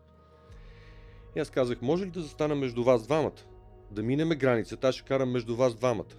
И 1.35 1.39
аз 1.39 1.49
казах, 1.49 1.81
може 1.81 2.05
ли 2.05 2.11
да 2.11 2.21
застана 2.21 2.55
между 2.55 2.83
вас 2.83 3.03
двамата? 3.03 3.41
Да 3.91 4.03
минеме 4.03 4.35
границата, 4.35 4.87
аз 4.87 4.95
ще 4.95 5.05
карам 5.05 5.31
между 5.31 5.55
вас 5.55 5.75
двамата. 5.75 6.15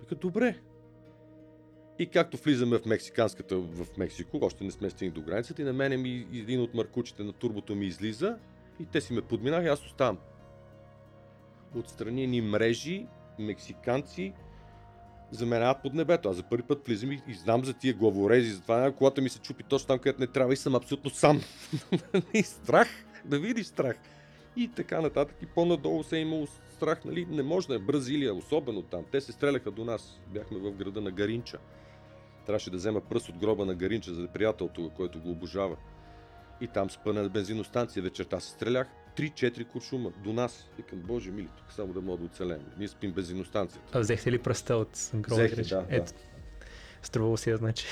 Вика, 0.00 0.14
добре. 0.14 0.60
И 1.98 2.06
както 2.06 2.36
влизаме 2.36 2.78
в 2.78 2.86
мексиканската 2.86 3.56
в 3.58 3.86
Мексико, 3.98 4.38
още 4.42 4.64
не 4.64 4.70
сме 4.70 4.90
стигнали 4.90 5.14
до 5.14 5.22
границата, 5.22 5.62
и 5.62 5.64
на 5.64 5.72
мене 5.72 5.96
ми 5.96 6.26
един 6.32 6.60
от 6.60 6.74
маркучите 6.74 7.22
на 7.22 7.32
турбото 7.32 7.74
ми 7.74 7.86
излиза 7.86 8.38
и 8.80 8.86
те 8.86 9.00
си 9.00 9.12
ме 9.12 9.22
подминаха 9.22 9.64
и 9.64 9.68
аз 9.68 9.86
оставам. 9.86 10.18
Отстрани 11.74 12.26
ни 12.26 12.40
мрежи, 12.40 13.06
мексиканци, 13.38 14.32
заменяват 15.30 15.82
под 15.82 15.94
небето. 15.94 16.28
Аз 16.28 16.36
за 16.36 16.42
първи 16.42 16.62
път 16.62 16.86
влизам 16.86 17.12
и, 17.12 17.22
и 17.28 17.34
знам 17.34 17.64
за 17.64 17.74
тия 17.74 17.94
главорези, 17.94 18.50
за 18.50 18.60
това 18.60 18.92
колата 18.92 19.20
ми 19.20 19.28
се 19.28 19.38
чупи 19.38 19.62
точно 19.62 19.86
там, 19.86 19.98
където 19.98 20.20
не 20.20 20.26
трябва 20.26 20.52
и 20.52 20.56
съм 20.56 20.74
абсолютно 20.74 21.10
сам. 21.10 21.40
и 22.34 22.42
страх, 22.42 22.88
да 23.24 23.38
видиш 23.38 23.66
страх. 23.66 23.96
И 24.56 24.68
така 24.68 25.00
нататък. 25.00 25.36
И 25.42 25.46
по-надолу 25.46 26.02
се 26.02 26.16
е 26.16 26.20
имало 26.20 26.46
страх, 26.46 27.04
нали? 27.04 27.26
Не 27.30 27.42
може 27.42 27.68
да 27.68 27.74
е 27.74 27.78
Бразилия, 27.78 28.34
особено 28.34 28.82
там. 28.82 29.04
Те 29.12 29.20
се 29.20 29.32
стреляха 29.32 29.70
до 29.70 29.84
нас. 29.84 30.20
Бяхме 30.26 30.58
в 30.58 30.72
града 30.72 31.00
на 31.00 31.10
Гаринча. 31.10 31.58
Трябваше 32.46 32.70
да 32.70 32.76
взема 32.76 33.00
пръст 33.00 33.28
от 33.28 33.38
гроба 33.38 33.64
на 33.64 33.74
Гаринча 33.74 34.14
за 34.14 34.28
приятел 34.28 34.68
тук, 34.68 34.92
който 34.92 35.20
го 35.20 35.30
обожава. 35.30 35.76
И 36.60 36.68
там 36.68 36.90
спъна 36.90 37.22
на 37.22 37.28
бензиностанция. 37.28 38.02
Вечерта 38.02 38.40
се 38.40 38.50
стрелях. 38.50 38.88
3-4 39.16 39.66
куршума 39.66 40.12
до 40.24 40.32
нас. 40.32 40.68
Викам, 40.76 40.98
боже 40.98 41.30
мили, 41.30 41.48
тук 41.56 41.72
само 41.72 41.92
да 41.92 42.00
мога 42.00 42.18
да 42.18 42.24
оцелем. 42.24 42.60
Ние 42.78 42.88
спим 42.88 43.12
бензиностанцията. 43.12 43.98
А 43.98 44.00
взехте 44.00 44.32
ли 44.32 44.38
пръста 44.38 44.76
от 44.76 45.10
гроба? 45.14 45.34
Взехте, 45.34 45.62
да, 45.62 45.82
да. 45.82 45.86
Ето, 45.88 46.12
струвало 47.02 47.36
си 47.36 47.50
я, 47.50 47.56
значи. 47.56 47.86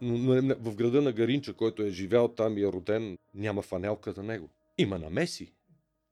Но, 0.00 0.42
но 0.42 0.54
в 0.54 0.76
града 0.76 1.02
на 1.02 1.12
Гаринча, 1.12 1.52
който 1.52 1.82
е 1.82 1.90
живял 1.90 2.28
там 2.28 2.58
и 2.58 2.62
е 2.62 2.66
роден, 2.66 3.18
няма 3.34 3.62
фанелка 3.62 4.12
за 4.12 4.22
него. 4.22 4.50
Има 4.78 4.98
на 4.98 5.10
Меси, 5.10 5.52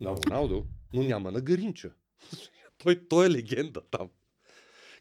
на 0.00 0.10
Роналдо, 0.10 0.66
но 0.92 1.02
няма 1.02 1.32
на 1.32 1.40
Гаринча. 1.40 1.90
той, 2.78 3.00
той 3.08 3.26
е 3.26 3.30
легенда 3.30 3.80
там. 3.90 4.10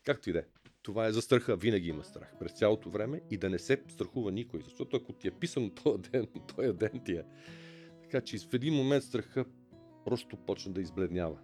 Както 0.05 0.29
и 0.29 0.33
да 0.33 0.39
е. 0.39 0.43
Това 0.83 1.07
е 1.07 1.11
за 1.11 1.21
страха. 1.21 1.55
Винаги 1.55 1.89
има 1.89 2.03
страх. 2.03 2.33
През 2.39 2.51
цялото 2.51 2.89
време 2.89 3.21
и 3.31 3.37
да 3.37 3.49
не 3.49 3.59
се 3.59 3.83
страхува 3.87 4.31
никой. 4.31 4.61
Защото 4.61 4.97
ако 4.97 5.13
ти 5.13 5.27
е 5.27 5.31
писано 5.31 5.69
този 5.69 5.97
ден, 5.97 6.27
този 6.55 6.73
ден 6.73 7.01
ти 7.05 7.11
е. 7.11 7.23
Така 8.01 8.21
че 8.21 8.37
в 8.37 8.53
един 8.53 8.73
момент 8.73 9.03
страха 9.03 9.45
просто 10.05 10.37
почна 10.37 10.71
да 10.73 10.81
избледнява. 10.81 11.37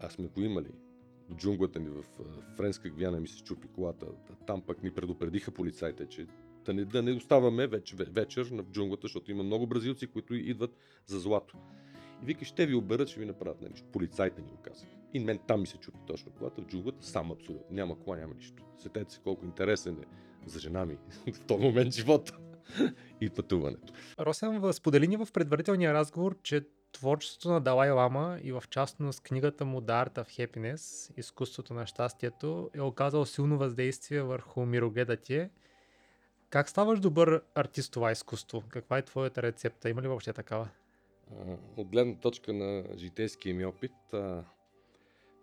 А 0.00 0.10
сме 0.10 0.26
го 0.26 0.40
имали. 0.40 0.70
Джунглата 1.36 1.80
ни 1.80 1.88
в 1.88 2.04
Френска 2.56 2.88
Гвяна 2.88 3.20
ми 3.20 3.28
се 3.28 3.42
чупи 3.42 3.68
колата. 3.68 4.06
Там 4.46 4.62
пък 4.62 4.82
ни 4.82 4.90
предупредиха 4.90 5.50
полицайите, 5.50 6.06
че 6.06 6.26
да 6.64 6.74
не, 6.74 6.84
да 6.84 7.02
не 7.02 7.12
оставаме 7.12 7.66
веч, 7.66 7.94
ве- 7.94 8.10
вечер 8.10 8.48
в 8.50 8.70
джунглата, 8.70 9.02
защото 9.02 9.30
има 9.30 9.42
много 9.42 9.66
бразилци, 9.66 10.06
които 10.06 10.34
идват 10.34 10.76
за 11.06 11.20
злато. 11.20 11.58
И 12.22 12.26
вика, 12.26 12.44
ще 12.44 12.66
ви 12.66 12.74
оберат, 12.74 13.08
ще 13.08 13.20
ви 13.20 13.26
направят 13.26 13.60
нещо. 13.60 13.88
Полицайите 13.92 14.42
ни 14.42 14.48
го 14.48 14.56
казаха. 14.56 15.03
И 15.14 15.20
мен 15.20 15.38
там 15.46 15.60
ми 15.60 15.66
се 15.66 15.76
чупи 15.76 15.98
точно 16.06 16.32
колата 16.32 16.62
в 16.62 16.66
джунглата, 16.66 17.06
сам 17.06 17.32
абсолютно. 17.32 17.66
Няма 17.70 18.00
кола, 18.00 18.16
няма 18.16 18.34
нищо. 18.34 18.62
Сетете 18.78 19.14
се 19.14 19.20
колко 19.20 19.44
интересен 19.44 19.98
е 20.02 20.06
за 20.46 20.60
жена 20.60 20.84
ми 20.84 20.98
в 21.32 21.40
този 21.46 21.62
момент 21.62 21.92
живота 21.92 22.38
и 23.20 23.30
пътуването. 23.30 23.92
Росен, 24.20 24.72
сподели 24.72 25.08
ни 25.08 25.16
в 25.16 25.28
предварителния 25.32 25.94
разговор, 25.94 26.36
че 26.42 26.64
творчеството 26.92 27.48
на 27.48 27.60
Далай 27.60 27.90
Лама 27.90 28.38
и 28.42 28.52
в 28.52 28.64
частност 28.70 29.20
книгата 29.20 29.64
му 29.64 29.80
The 29.80 30.06
Art 30.06 30.14
of 30.14 30.48
Happiness, 30.48 31.12
изкуството 31.16 31.74
на 31.74 31.86
щастието, 31.86 32.70
е 32.74 32.80
оказало 32.80 33.26
силно 33.26 33.58
въздействие 33.58 34.22
върху 34.22 34.66
мирогледа 34.66 35.16
ти. 35.16 35.48
Как 36.50 36.68
ставаш 36.68 37.00
добър 37.00 37.42
артист 37.54 37.92
това 37.92 38.12
изкуство? 38.12 38.62
Каква 38.68 38.98
е 38.98 39.02
твоята 39.02 39.42
рецепта? 39.42 39.90
Има 39.90 40.02
ли 40.02 40.08
въобще 40.08 40.32
такава? 40.32 40.68
От 41.76 41.88
гледна 41.88 42.14
точка 42.14 42.52
на 42.52 42.84
житейския 42.96 43.54
ми 43.54 43.64
опит, 43.64 43.92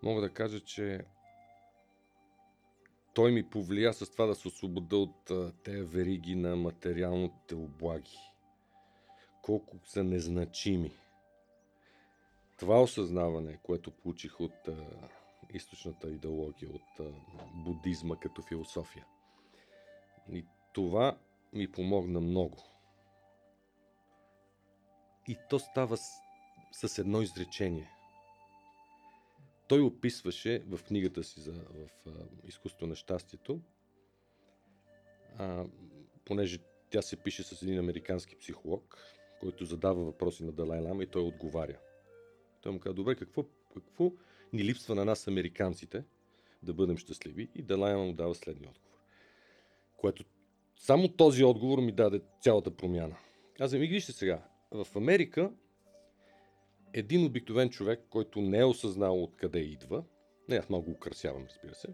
мога 0.02 0.20
да 0.20 0.32
кажа, 0.32 0.60
че 0.60 1.04
той 3.14 3.32
ми 3.32 3.50
повлия 3.50 3.94
с 3.94 4.10
това 4.10 4.26
да 4.26 4.34
се 4.34 4.48
освобода 4.48 4.96
от 4.96 5.30
тези 5.62 5.82
вериги 5.82 6.34
на 6.34 6.56
материалните 6.56 7.54
облаги. 7.54 8.18
Колко 9.42 9.76
са 9.84 10.04
незначими. 10.04 10.92
Това 12.58 12.82
осъзнаване, 12.82 13.58
което 13.62 13.90
получих 13.90 14.40
от 14.40 14.68
а, 14.68 14.86
източната 15.50 16.08
идеология, 16.10 16.70
от 16.70 17.00
а, 17.00 17.12
будизма 17.54 18.16
като 18.16 18.42
философия. 18.42 19.06
И 20.32 20.44
това 20.72 21.18
ми 21.52 21.72
помогна 21.72 22.20
много. 22.20 22.56
И 25.28 25.36
то 25.50 25.58
става 25.58 25.96
с, 25.96 26.10
с 26.72 26.98
едно 26.98 27.22
изречение. 27.22 27.91
Той 29.72 29.80
описваше 29.80 30.62
в 30.68 30.82
книгата 30.82 31.24
си 31.24 31.40
за 31.40 31.52
в, 31.52 31.88
а, 32.06 32.10
изкуство 32.48 32.86
на 32.86 32.96
щастието, 32.96 33.60
а, 35.38 35.64
понеже 36.24 36.58
тя 36.90 37.02
се 37.02 37.16
пише 37.16 37.42
с 37.42 37.62
един 37.62 37.78
американски 37.78 38.36
психолог, 38.36 38.98
който 39.40 39.64
задава 39.64 40.04
въпроси 40.04 40.44
на 40.44 40.52
Далай 40.52 40.80
Лама 40.80 41.02
и 41.02 41.06
той 41.06 41.22
отговаря. 41.22 41.78
Той 42.60 42.72
му 42.72 42.80
казва, 42.80 42.94
добре, 42.94 43.14
какво, 43.14 43.44
какво 43.74 44.12
ни 44.52 44.64
липсва 44.64 44.94
на 44.94 45.04
нас 45.04 45.28
американците 45.28 46.04
да 46.62 46.72
бъдем 46.72 46.98
щастливи? 46.98 47.48
И 47.54 47.62
Далай 47.62 47.94
Лама 47.94 48.04
му 48.04 48.12
дава 48.12 48.34
следния 48.34 48.70
отговор. 48.70 48.98
Което 49.96 50.24
само 50.76 51.08
този 51.08 51.44
отговор 51.44 51.78
ми 51.78 51.92
даде 51.92 52.20
цялата 52.40 52.70
промяна. 52.70 53.16
Аз 53.60 53.72
ми 53.72 53.86
вижте 53.86 54.12
сега, 54.12 54.42
в 54.70 54.86
Америка 54.96 55.50
един 56.92 57.26
обикновен 57.26 57.70
човек, 57.70 58.00
който 58.10 58.40
не 58.40 58.58
е 58.58 58.64
осъзнал 58.64 59.22
откъде 59.22 59.58
идва, 59.58 60.04
не 60.48 60.56
аз 60.56 60.70
малко 60.70 60.90
украсявам, 60.90 61.46
разбира 61.48 61.74
се, 61.74 61.88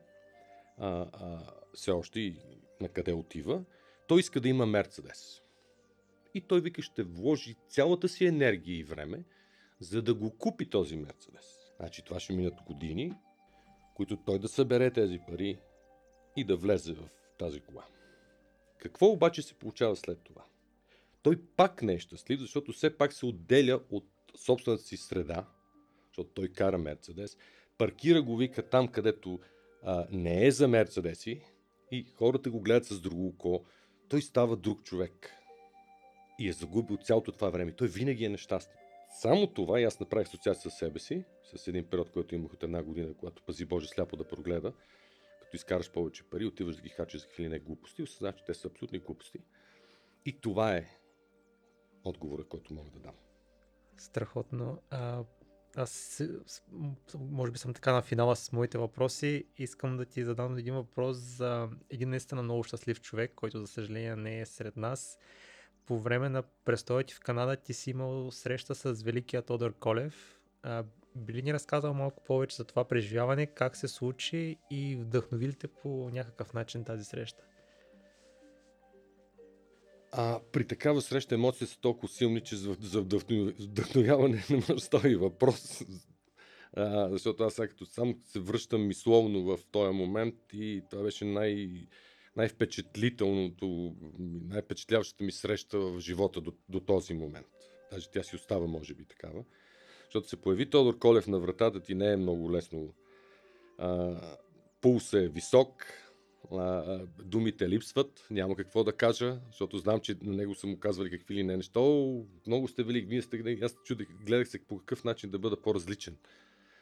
а, 0.79 1.07
а, 1.13 1.53
все 1.75 1.91
още 1.91 2.21
и 2.21 2.37
на 2.81 2.89
къде 2.89 3.13
отива, 3.13 3.65
той 4.09 4.21
иска 4.21 4.41
да 4.41 4.49
има 4.49 4.67
Мерцедес. 4.67 5.43
И 6.35 6.41
той 6.41 6.61
вика, 6.61 6.83
ще 6.83 7.03
вложи 7.03 7.57
цялата 7.69 8.09
си 8.09 8.27
енергия 8.27 8.79
и 8.79 8.85
време, 8.85 9.25
за 9.81 10.03
да 10.03 10.15
го 10.15 10.39
купи 10.39 10.71
този 10.71 10.97
Мерцедес. 10.97 11.45
Значи 11.77 12.05
това 12.05 12.21
ще 12.21 12.33
минат 12.33 12.63
години, 12.67 13.13
които 13.95 14.17
той 14.17 14.39
да 14.39 14.49
събере 14.49 14.91
тези 14.91 15.21
пари 15.29 15.59
и 16.37 16.45
да 16.45 16.57
влезе 16.57 16.93
в 16.93 17.09
тази 17.39 17.61
кола. 17.61 17.85
Какво 18.79 19.07
обаче 19.07 19.43
се 19.43 19.55
получава 19.55 19.97
след 19.97 20.21
това? 20.25 20.45
Той 21.23 21.43
пак 21.57 21.83
не 21.83 21.95
е 21.95 21.99
щастлив, 21.99 22.41
защото 22.41 22.73
все 22.73 22.97
пак 22.97 23.13
се 23.13 23.27
отделя 23.27 23.81
от 23.91 24.07
собствената 24.37 24.83
си 24.83 24.97
среда, 24.97 25.47
защото 26.07 26.31
той 26.31 26.49
кара 26.49 26.79
Мерцедес, 26.79 27.37
паркира 27.79 28.23
го, 28.23 28.37
вика 28.37 28.69
там, 28.69 28.89
където 28.89 29.41
а, 29.83 30.07
не 30.11 30.47
е 30.47 30.51
за 30.51 30.69
Мерцедеси 30.69 31.41
и 31.91 32.05
хората 32.05 32.51
го 32.51 32.61
гледат 32.61 32.85
с 32.85 33.01
друго 33.01 33.27
око, 33.27 33.65
той 34.09 34.23
става 34.23 34.57
друг 34.57 34.83
човек. 34.83 35.31
И 36.39 36.49
е 36.49 36.53
загубил 36.53 36.97
цялото 36.97 37.33
това 37.33 37.51
време. 37.51 37.73
Той 37.73 37.89
винаги 37.89 38.25
е 38.25 38.29
нещастен. 38.29 38.77
Само 39.21 39.47
това 39.47 39.81
и 39.81 39.85
аз 39.85 40.01
направих 40.01 40.29
асоциация 40.29 40.71
с 40.71 40.75
себе 40.75 40.99
си, 40.99 41.25
с 41.57 41.69
един 41.69 41.85
период, 41.85 42.11
който 42.11 42.35
имах 42.35 42.53
от 42.53 42.63
една 42.63 42.83
година, 42.83 43.15
когато 43.15 43.43
пази 43.43 43.65
Боже 43.65 43.89
сляпо 43.89 44.17
да 44.17 44.29
прогледа, 44.29 44.73
като 45.41 45.57
изкараш 45.57 45.91
повече 45.91 46.23
пари, 46.23 46.47
отиваш 46.47 46.77
да 46.77 46.83
ги 46.83 46.89
хачиш 46.89 47.21
за 47.21 47.27
какви 47.27 47.49
не 47.49 47.59
глупости, 47.59 48.03
осъзнаш, 48.03 48.35
че 48.35 48.45
те 48.45 48.55
са 48.55 48.69
абсолютни 48.69 48.99
глупости. 48.99 49.39
И 50.27 50.41
това 50.41 50.77
е 50.77 50.87
отговора, 52.05 52.45
който 52.45 52.75
мога 52.75 52.91
да 52.91 52.99
дам. 52.99 53.15
Страхотно. 53.99 54.83
А, 54.91 55.25
аз 55.77 56.23
може 57.19 57.53
би 57.53 57.59
съм 57.59 57.75
така 57.75 57.93
на 57.93 58.03
финала 58.03 58.37
с 58.37 58.53
моите 58.53 58.79
въпроси. 58.79 59.45
Искам 59.57 59.97
да 59.97 60.05
ти 60.05 60.25
задам 60.25 60.59
един 60.59 60.75
въпрос 60.75 61.17
за 61.17 61.69
един 61.91 62.11
наистина 62.11 62.43
много 62.43 62.65
щастлив 62.65 63.01
човек, 63.01 63.33
който 63.35 63.61
за 63.61 63.67
съжаление 63.67 64.17
не 64.17 64.41
е 64.41 64.47
сред 64.47 64.77
нас. 64.77 65.19
По 65.87 65.99
време 65.99 66.29
на 66.29 66.43
престоя 66.65 67.05
ти 67.05 67.15
в 67.15 67.21
Канада 67.21 67.57
ти 67.57 67.75
си 67.75 67.91
имал 67.91 68.31
среща 68.31 68.75
с 68.75 69.03
великия 69.03 69.43
Тодор 69.43 69.75
Колев. 69.79 70.41
А, 70.63 70.85
би 71.17 71.33
ли 71.33 71.43
ни 71.43 71.55
разказал 71.55 71.95
малко 71.95 72.25
повече 72.25 72.57
за 72.57 72.65
това 72.65 72.85
преживяване, 72.85 73.47
как 73.47 73.77
се 73.77 73.89
случи 73.89 74.57
и 74.71 74.97
вдъхнови 74.97 75.53
по 75.83 76.11
някакъв 76.13 76.55
начин 76.55 76.85
тази 76.85 77.05
среща? 77.05 77.45
А 80.13 80.41
при 80.53 80.67
такава 80.67 81.03
среща 81.03 81.35
емоциите 81.35 81.73
са 81.73 81.81
толкова 81.81 82.09
силни, 82.09 82.41
че 82.41 82.57
за, 82.57 82.77
вдъхновяване 83.61 84.45
не 84.51 84.57
може 84.69 84.81
стои 84.81 85.17
въпрос. 85.17 85.83
А, 86.73 87.09
защото 87.11 87.45
аз 87.45 87.55
сега 87.55 87.69
като 87.69 87.87
сам 87.87 88.15
се 88.25 88.41
връщам 88.41 88.87
мисловно 88.87 89.45
в 89.45 89.59
този 89.71 89.93
момент 89.93 90.35
и 90.53 90.83
това 90.91 91.03
беше 91.03 91.25
най, 91.25 91.71
най-впечатлителното, 92.37 93.95
най-впечатляващата 94.49 95.25
ми 95.25 95.33
среща 95.33 95.79
в 95.79 96.01
живота 96.01 96.41
до, 96.41 96.53
до 96.69 96.81
този 96.81 97.15
момент. 97.15 97.47
Даже 97.93 98.11
тя 98.11 98.23
си 98.23 98.37
остава, 98.37 98.67
може 98.67 98.95
би, 98.95 99.05
такава. 99.05 99.45
Защото 100.05 100.29
се 100.29 100.37
появи 100.37 100.71
Тодор 100.71 100.99
Колев 100.99 101.27
на 101.27 101.39
вратата 101.39 101.81
ти 101.81 101.95
не 101.95 102.13
е 102.13 102.17
много 102.17 102.53
лесно. 102.53 102.95
А, 103.79 104.21
пулс 104.81 105.13
е 105.13 105.29
висок, 105.29 105.87
думите 107.25 107.69
липсват, 107.69 108.27
няма 108.31 108.57
какво 108.57 108.85
да 108.85 108.93
кажа, 108.93 109.41
защото 109.47 109.79
знам, 109.79 110.01
че 110.01 110.17
на 110.23 110.37
него 110.37 110.55
са 110.55 110.67
му 110.67 110.79
казвали 110.79 111.11
какви 111.11 111.35
ли 111.35 111.45
не 111.45 111.57
неща. 111.57 111.81
Много 112.47 112.69
сте 112.69 112.83
велик, 112.83 113.09
вие 113.09 113.23
сте... 113.23 113.59
Аз 113.63 113.77
чудех, 113.85 114.09
гледах 114.27 114.49
се 114.49 114.59
по 114.59 114.79
какъв 114.79 115.05
начин 115.05 115.31
да 115.31 115.39
бъда 115.39 115.63
по-различен, 115.63 116.17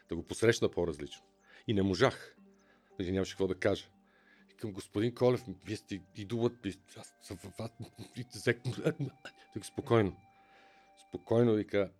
да 0.08 0.16
го 0.16 0.22
посрещна 0.22 0.68
по-различно. 0.68 1.22
И 1.66 1.74
не 1.74 1.82
можах. 1.82 2.36
Нали, 2.98 3.12
нямаше 3.12 3.32
какво 3.32 3.46
да 3.46 3.54
кажа. 3.54 3.86
И 4.50 4.54
към 4.54 4.72
господин 4.72 5.14
Колев, 5.14 5.44
вие 5.66 5.76
сте 5.76 6.00
идолът, 6.16 6.66
аз 6.96 7.14
съм 7.22 7.38
вас, 7.58 7.70
спокойно. 9.62 10.16
Спокойно 11.08 11.54
вика, 11.54 11.90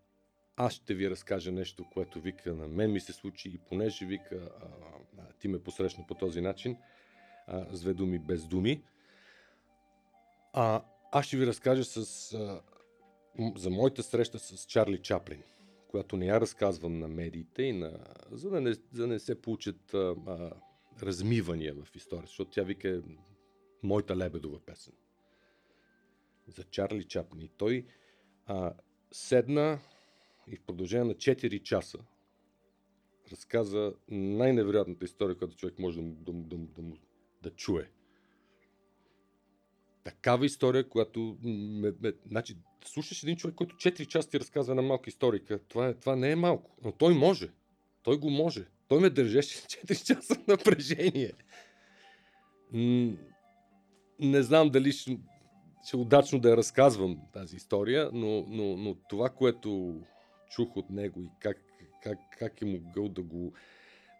аз 0.56 0.72
ще 0.72 0.94
ви 0.94 1.10
разкажа 1.10 1.52
нещо, 1.52 1.84
което 1.92 2.20
вика 2.20 2.54
на 2.54 2.68
мен 2.68 2.92
ми 2.92 3.00
се 3.00 3.12
случи 3.12 3.48
и 3.48 3.58
понеже 3.58 4.06
вика, 4.06 4.50
а, 4.60 4.66
а, 5.18 5.32
ти 5.38 5.48
ме 5.48 5.62
посрещна 5.62 6.04
по 6.08 6.14
този 6.14 6.40
начин, 6.40 6.76
а, 7.46 7.76
с 7.76 7.80
две 7.80 7.94
думи 7.94 8.18
без 8.18 8.46
думи. 8.46 8.82
А, 10.52 10.82
аз 11.12 11.26
ще 11.26 11.36
ви 11.36 11.46
разкажа 11.46 11.84
с, 11.84 12.32
а, 12.34 12.60
за 13.56 13.70
моята 13.70 14.02
среща 14.02 14.38
с 14.38 14.64
Чарли 14.64 15.02
Чаплин, 15.02 15.42
която 15.88 16.16
не 16.16 16.26
я 16.26 16.40
разказвам 16.40 16.98
на 16.98 17.08
медиите, 17.08 17.62
и 17.62 17.72
на, 17.72 17.98
за, 18.30 18.50
да 18.50 18.60
не, 18.60 18.72
за 18.72 18.80
да 18.92 19.06
не 19.06 19.18
се 19.18 19.42
получат 19.42 19.94
а, 19.94 20.14
а, 20.26 20.50
размивания 21.02 21.74
в 21.74 21.96
историята, 21.96 22.28
защото 22.28 22.50
тя 22.50 22.62
вика 22.62 23.02
моята 23.82 24.16
лебедова 24.16 24.60
песен. 24.60 24.92
За 26.48 26.64
Чарли 26.64 27.04
Чаплин. 27.04 27.40
И 27.40 27.48
той 27.48 27.86
а, 28.46 28.74
седна 29.12 29.78
и 30.46 30.56
в 30.56 30.62
продължение 30.62 31.04
на 31.04 31.14
4 31.14 31.62
часа 31.62 31.98
разказа 33.32 33.94
най-невероятната 34.08 35.04
история, 35.04 35.36
която 35.36 35.56
човек 35.56 35.78
може 35.78 36.02
да, 36.02 36.32
да, 36.32 36.32
да, 36.32 36.56
да, 36.56 36.82
да, 36.82 36.96
да 37.42 37.50
чуе. 37.50 37.90
Такава 40.04 40.46
история, 40.46 40.88
която... 40.88 41.38
Ме, 41.42 41.92
ме, 42.00 42.12
значи, 42.26 42.56
слушаш 42.84 43.22
един 43.22 43.36
човек, 43.36 43.54
който 43.54 43.76
4 43.76 44.06
часа 44.06 44.30
ти 44.30 44.40
разказва 44.40 44.74
на 44.74 44.82
малка 44.82 45.10
историка. 45.10 45.58
Това, 45.68 45.88
е, 45.88 45.94
това 45.94 46.16
не 46.16 46.30
е 46.30 46.36
малко. 46.36 46.76
Но 46.84 46.92
той 46.92 47.14
може. 47.14 47.50
Той 48.02 48.18
го 48.18 48.30
може. 48.30 48.64
Той 48.88 49.00
ме 49.00 49.10
държеше 49.10 49.58
4 49.66 50.04
часа 50.04 50.36
напрежение. 50.48 51.32
Не 54.20 54.42
знам 54.42 54.70
дали 54.70 54.92
ще, 54.92 55.18
ще 55.86 55.96
удачно 55.96 56.38
да 56.38 56.50
я 56.50 56.56
разказвам 56.56 57.18
тази 57.32 57.56
история, 57.56 58.10
но, 58.12 58.44
но, 58.48 58.76
но 58.76 58.94
това, 58.94 59.28
което 59.28 60.00
чух 60.50 60.76
от 60.76 60.90
него 60.90 61.22
и 61.22 61.30
как, 61.40 61.58
как, 62.02 62.18
как 62.38 62.62
е 62.62 62.64
могъл 62.64 63.08
да 63.08 63.22
го, 63.22 63.52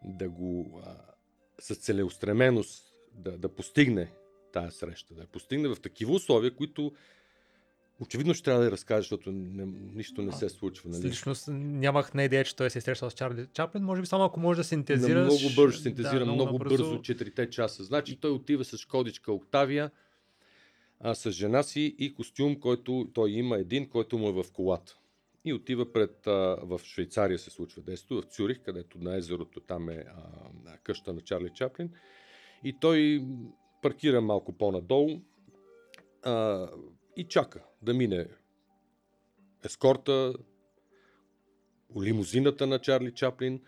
да 0.04 0.28
го 0.28 0.80
а, 0.84 0.96
с 1.60 1.74
целеустременост 1.74 2.85
да, 3.18 3.38
да 3.38 3.48
постигне 3.48 4.12
тая 4.52 4.70
среща, 4.70 5.14
да 5.14 5.20
я 5.20 5.26
постигне 5.26 5.68
в 5.68 5.80
такива 5.80 6.12
условия, 6.12 6.56
които 6.56 6.92
очевидно 8.00 8.34
ще 8.34 8.44
трябва 8.44 8.60
да 8.60 8.66
я 8.66 8.72
разкаже, 8.72 9.00
защото 9.00 9.32
не, 9.32 9.66
нищо 9.94 10.22
не 10.22 10.32
се 10.32 10.48
случва. 10.48 10.90
Нали? 10.90 11.08
Лично 11.08 11.34
нямах 11.48 12.14
на 12.14 12.24
идея, 12.24 12.44
че 12.44 12.56
той 12.56 12.70
се 12.70 12.78
е 12.78 12.80
срещал 12.80 13.10
с 13.10 13.14
Чарли 13.14 13.46
Чаплин. 13.52 13.82
Може 13.82 14.00
би 14.00 14.06
само 14.06 14.24
ако 14.24 14.40
може 14.40 14.56
да 14.56 14.64
синтезираш. 14.64 15.26
Много 15.26 15.54
бързо 15.56 15.78
синтезира, 15.78 16.18
да, 16.18 16.24
много, 16.24 16.42
много 16.42 16.58
бързо, 16.58 16.98
4 16.98 17.50
часа. 17.50 17.84
Значи 17.84 18.16
той 18.16 18.30
отива 18.30 18.64
с 18.64 18.76
Шкодичка 18.76 19.32
Октавия, 19.32 19.90
а, 21.00 21.14
с 21.14 21.30
жена 21.30 21.62
си 21.62 21.96
и 21.98 22.14
костюм, 22.14 22.60
който 22.60 23.10
той 23.14 23.30
има 23.30 23.58
един, 23.58 23.88
който 23.88 24.18
му 24.18 24.28
е 24.28 24.32
в 24.32 24.44
колата. 24.52 24.96
И 25.44 25.52
отива 25.52 25.92
пред, 25.92 26.26
а, 26.26 26.58
в 26.62 26.80
Швейцария 26.84 27.38
се 27.38 27.50
случва 27.50 27.82
действото, 27.82 28.28
в 28.28 28.30
Цюрих, 28.32 28.60
където 28.64 28.98
на 28.98 29.16
езерото 29.16 29.60
там 29.60 29.88
е 29.88 30.04
а, 30.66 30.76
къща 30.82 31.12
на 31.12 31.20
Чарли 31.20 31.50
Чаплин. 31.54 31.90
И 32.64 32.78
той 32.80 33.24
паркира 33.82 34.20
малко 34.20 34.52
по-надолу 34.52 35.20
а, 36.22 36.66
и 37.16 37.24
чака 37.24 37.64
да 37.82 37.94
мине 37.94 38.26
ескорта, 39.64 40.34
лимузината 42.02 42.66
на 42.66 42.78
Чарли 42.78 43.14
Чаплин, 43.14 43.62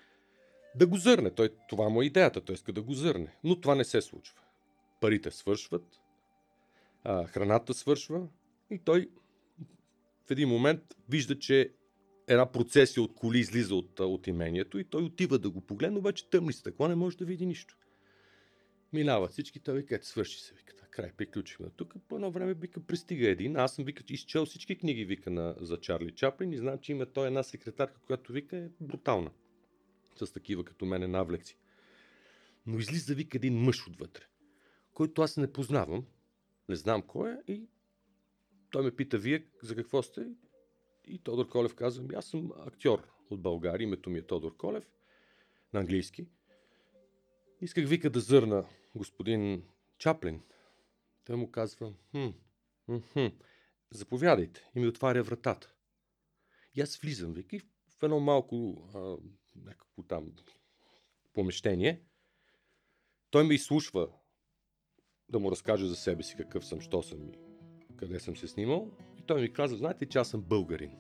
да 0.74 0.86
го 0.86 0.96
зърне. 0.96 1.30
Той, 1.30 1.50
това 1.68 1.88
му 1.88 2.02
е 2.02 2.04
идеята, 2.04 2.40
той 2.40 2.54
иска 2.54 2.72
да 2.72 2.82
го 2.82 2.92
зърне. 2.92 3.36
Но 3.44 3.60
това 3.60 3.74
не 3.74 3.84
се 3.84 4.00
случва. 4.00 4.38
Парите 5.00 5.30
свършват, 5.30 6.00
а, 7.04 7.26
храната 7.26 7.74
свършва 7.74 8.28
и 8.70 8.78
той 8.78 9.08
в 10.26 10.30
един 10.30 10.48
момент 10.48 10.80
вижда, 11.08 11.38
че 11.38 11.72
една 12.26 12.52
процесия 12.52 13.02
от 13.02 13.14
коли 13.14 13.38
излиза 13.38 13.74
от, 13.74 14.00
от 14.00 14.26
имението 14.26 14.78
и 14.78 14.84
той 14.84 15.02
отива 15.02 15.38
да 15.38 15.50
го 15.50 15.60
погледне, 15.60 15.98
обаче 15.98 16.30
тъмни 16.30 16.52
стъкла 16.52 16.88
не 16.88 16.94
може 16.94 17.16
да 17.16 17.24
види 17.24 17.46
нищо. 17.46 17.76
Минават 18.92 19.32
всички, 19.32 19.60
той 19.60 19.74
вика, 19.74 19.98
свърши 20.02 20.40
се, 20.40 20.54
вика, 20.54 20.74
край, 20.98 21.12
приключихме. 21.12 21.70
Тук 21.76 21.94
по 22.08 22.14
едно 22.14 22.30
време 22.30 22.54
вика, 22.54 22.80
пристига 22.80 23.28
един. 23.28 23.56
Аз 23.56 23.74
съм 23.74 23.84
вика, 23.84 24.04
изчел 24.08 24.46
всички 24.46 24.78
книги 24.78 25.04
вика 25.04 25.30
на, 25.30 25.54
за 25.60 25.80
Чарли 25.80 26.14
Чаплин 26.14 26.52
и 26.52 26.56
знам, 26.56 26.78
че 26.78 26.92
има 26.92 27.06
той 27.06 27.26
една 27.26 27.42
секретарка, 27.42 28.00
която 28.06 28.32
вика 28.32 28.56
е 28.56 28.68
брутална. 28.80 29.30
С 30.16 30.32
такива 30.32 30.64
като 30.64 30.86
мене 30.86 31.06
навлекси. 31.06 31.56
Но 32.66 32.78
излиза 32.78 33.14
вика 33.14 33.38
един 33.38 33.54
мъж 33.54 33.86
отвътре, 33.86 34.24
който 34.94 35.22
аз 35.22 35.36
не 35.36 35.52
познавам, 35.52 36.06
не 36.68 36.76
знам 36.76 37.02
кой 37.02 37.32
е 37.32 37.36
и 37.52 37.68
той 38.70 38.82
ме 38.82 38.96
пита, 38.96 39.18
вие 39.18 39.46
за 39.62 39.76
какво 39.76 40.02
сте? 40.02 40.26
И 41.06 41.18
Тодор 41.18 41.48
Колев 41.48 41.74
казва, 41.74 42.04
аз 42.16 42.26
съм 42.26 42.52
актьор 42.56 43.08
от 43.30 43.40
България, 43.40 43.84
името 43.84 44.10
ми 44.10 44.18
е 44.18 44.26
Тодор 44.26 44.56
Колев, 44.56 44.84
на 45.72 45.80
английски. 45.80 46.26
Исках 47.60 47.88
вика 47.88 48.10
да 48.10 48.20
зърна 48.20 48.64
господин 48.94 49.62
Чаплин. 49.98 50.40
Той 51.24 51.36
му 51.36 51.50
казва, 51.50 51.92
хм, 52.10 52.28
хм, 53.12 53.26
заповядайте. 53.90 54.70
И 54.74 54.80
ми 54.80 54.86
отваря 54.86 55.22
вратата. 55.22 55.74
И 56.74 56.80
аз 56.80 56.96
влизам, 56.96 57.32
вика, 57.32 57.56
и 57.56 57.60
в 57.98 58.02
едно 58.02 58.20
малко 58.20 58.88
а, 58.94 59.16
някакво 59.56 60.02
там 60.02 60.32
помещение. 61.32 62.02
Той 63.30 63.44
ме 63.44 63.54
изслушва 63.54 64.08
да 65.28 65.38
му 65.38 65.50
разкажа 65.50 65.86
за 65.86 65.96
себе 65.96 66.22
си 66.22 66.36
какъв 66.36 66.66
съм, 66.66 66.80
що 66.80 67.02
съм 67.02 67.28
и 67.28 67.38
къде 67.96 68.20
съм 68.20 68.36
се 68.36 68.48
снимал. 68.48 68.90
И 69.18 69.22
той 69.22 69.40
ми 69.40 69.52
каза, 69.52 69.76
знаете, 69.76 70.06
че 70.06 70.18
аз 70.18 70.28
съм 70.28 70.42
българин. 70.42 70.96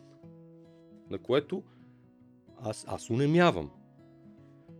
На 1.10 1.18
което 1.18 1.64
Аз, 2.60 2.84
аз 2.88 3.10
унемявам. 3.10 3.70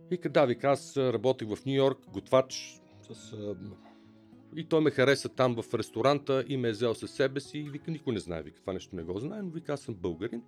Вика, 0.09 0.29
да, 0.29 0.45
вика, 0.45 0.67
аз 0.67 0.97
а, 0.97 1.13
работех 1.13 1.47
в 1.47 1.65
Нью 1.65 1.75
Йорк, 1.75 2.05
готвач 2.07 2.81
с... 3.15 3.55
И 4.55 4.63
той 4.63 4.81
ме 4.81 4.91
хареса 4.91 5.29
там 5.29 5.61
в 5.61 5.73
ресторанта 5.73 6.43
и 6.47 6.57
ме 6.57 6.67
е 6.67 6.71
взел 6.71 6.95
със 6.95 7.11
себе 7.11 7.39
си 7.39 7.57
и 7.57 7.69
вика, 7.69 7.91
никой 7.91 8.13
не 8.13 8.19
знае, 8.19 8.43
вика, 8.43 8.61
това 8.61 8.73
нещо 8.73 8.95
не 8.95 9.03
го 9.03 9.19
знае, 9.19 9.41
но 9.41 9.49
вика, 9.49 9.73
аз 9.73 9.81
съм 9.81 9.95
българин. 9.95 10.43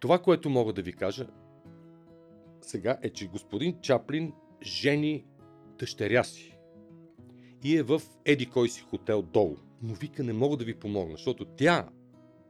Това, 0.00 0.18
което 0.18 0.50
мога 0.50 0.72
да 0.72 0.82
ви 0.82 0.92
кажа 0.92 1.26
сега 2.60 2.98
е, 3.02 3.10
че 3.10 3.28
господин 3.28 3.80
Чаплин 3.80 4.32
жени 4.62 5.24
дъщеря 5.78 6.24
си 6.24 6.56
и 7.64 7.76
е 7.76 7.82
в 7.82 8.02
еди 8.24 8.46
кой 8.46 8.68
си 8.68 8.80
хотел 8.80 9.22
долу. 9.22 9.56
Но 9.82 9.94
вика, 9.94 10.22
не 10.22 10.32
мога 10.32 10.56
да 10.56 10.64
ви 10.64 10.74
помогна, 10.74 11.12
защото 11.12 11.44
тя, 11.44 11.88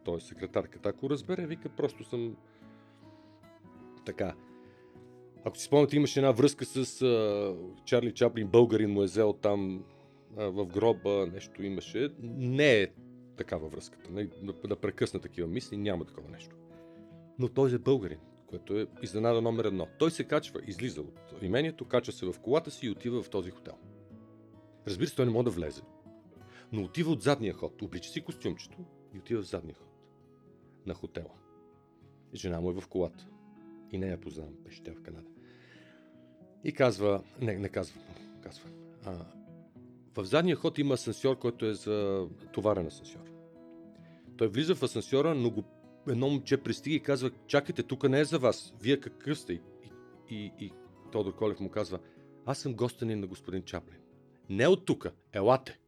т.е. 0.04 0.20
секретарката, 0.20 0.88
ако 0.88 1.10
разбере, 1.10 1.46
вика, 1.46 1.68
просто 1.68 2.04
съм 2.04 2.36
така. 4.04 4.34
Ако 5.46 5.58
си 5.58 5.64
спомняте, 5.64 5.96
имаше 5.96 6.18
една 6.18 6.32
връзка 6.32 6.64
с 6.64 7.02
а, 7.02 7.54
Чарли 7.84 8.14
Чаплин, 8.14 8.48
българин 8.48 8.90
му 8.90 9.02
е 9.02 9.04
взел 9.04 9.32
там 9.32 9.84
а, 10.36 10.44
в 10.44 10.66
гроба, 10.66 11.26
нещо 11.32 11.62
имаше. 11.62 12.10
Не 12.20 12.82
е 12.82 12.88
такава 13.36 13.68
връзката. 13.68 14.12
Не, 14.12 14.24
да, 14.42 14.52
да 14.52 14.76
прекъсна 14.76 15.20
такива 15.20 15.48
мисли, 15.48 15.76
няма 15.76 16.04
такова 16.04 16.30
нещо. 16.30 16.56
Но 17.38 17.48
той 17.48 17.74
е 17.74 17.78
българин, 17.78 18.18
което 18.46 18.78
е 18.78 18.86
изненада 19.02 19.42
номер 19.42 19.64
едно. 19.64 19.86
Той 19.98 20.10
се 20.10 20.24
качва, 20.24 20.60
излиза 20.66 21.00
от 21.00 21.42
имението, 21.42 21.84
качва 21.84 22.12
се 22.12 22.26
в 22.26 22.34
колата 22.42 22.70
си 22.70 22.86
и 22.86 22.90
отива 22.90 23.22
в 23.22 23.30
този 23.30 23.50
хотел. 23.50 23.74
Разбира 24.86 25.08
се, 25.08 25.16
той 25.16 25.26
не 25.26 25.32
може 25.32 25.44
да 25.44 25.50
влезе. 25.50 25.82
Но 26.72 26.82
отива 26.82 27.12
от 27.12 27.22
задния 27.22 27.54
ход, 27.54 27.82
облича 27.82 28.10
си 28.10 28.24
костюмчето 28.24 28.78
и 29.14 29.18
отива 29.18 29.42
в 29.42 29.48
задния 29.48 29.74
ход 29.74 29.88
на 30.86 30.94
хотела. 30.94 31.34
Жена 32.34 32.60
му 32.60 32.70
е 32.70 32.80
в 32.80 32.88
колата. 32.88 33.26
И 33.92 33.98
не 33.98 34.06
я 34.06 34.20
познавам, 34.20 34.54
беше 34.64 34.82
тя 34.82 34.92
в 34.92 35.02
Канада. 35.02 35.35
И 36.66 36.72
казва, 36.72 37.22
не, 37.40 37.58
не 37.58 37.68
казва, 37.68 38.00
казва, 38.42 38.70
а, 39.04 39.12
в 40.16 40.24
задния 40.24 40.56
ход 40.56 40.78
има 40.78 40.94
асансьор, 40.94 41.38
който 41.38 41.66
е 41.66 41.74
за 41.74 42.26
товарен 42.52 42.86
асансьор. 42.86 43.20
Той 44.36 44.48
влиза 44.48 44.74
в 44.74 44.82
асансьора, 44.82 45.34
но 45.34 45.50
го 45.50 45.64
едно 46.08 46.28
момче 46.28 46.56
пристига 46.56 46.96
и 46.96 47.00
казва, 47.00 47.30
чакайте, 47.46 47.82
тук 47.82 48.08
не 48.08 48.20
е 48.20 48.24
за 48.24 48.38
вас, 48.38 48.74
вие 48.82 49.00
какъв 49.00 49.38
сте? 49.38 49.52
И, 49.52 49.60
и, 50.30 50.52
и 50.60 50.72
Тодор 51.12 51.36
Колев 51.36 51.60
му 51.60 51.70
казва, 51.70 51.98
аз 52.46 52.58
съм 52.58 52.74
гостенин 52.74 53.20
на 53.20 53.26
господин 53.26 53.62
Чаплин. 53.62 53.98
Не 54.48 54.66
от 54.66 54.84
тук, 54.84 55.06
елате. 55.32 55.78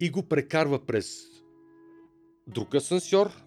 И 0.00 0.10
го 0.10 0.22
прекарва 0.22 0.86
през 0.86 1.16
друг 2.46 2.74
асансьор, 2.74 3.44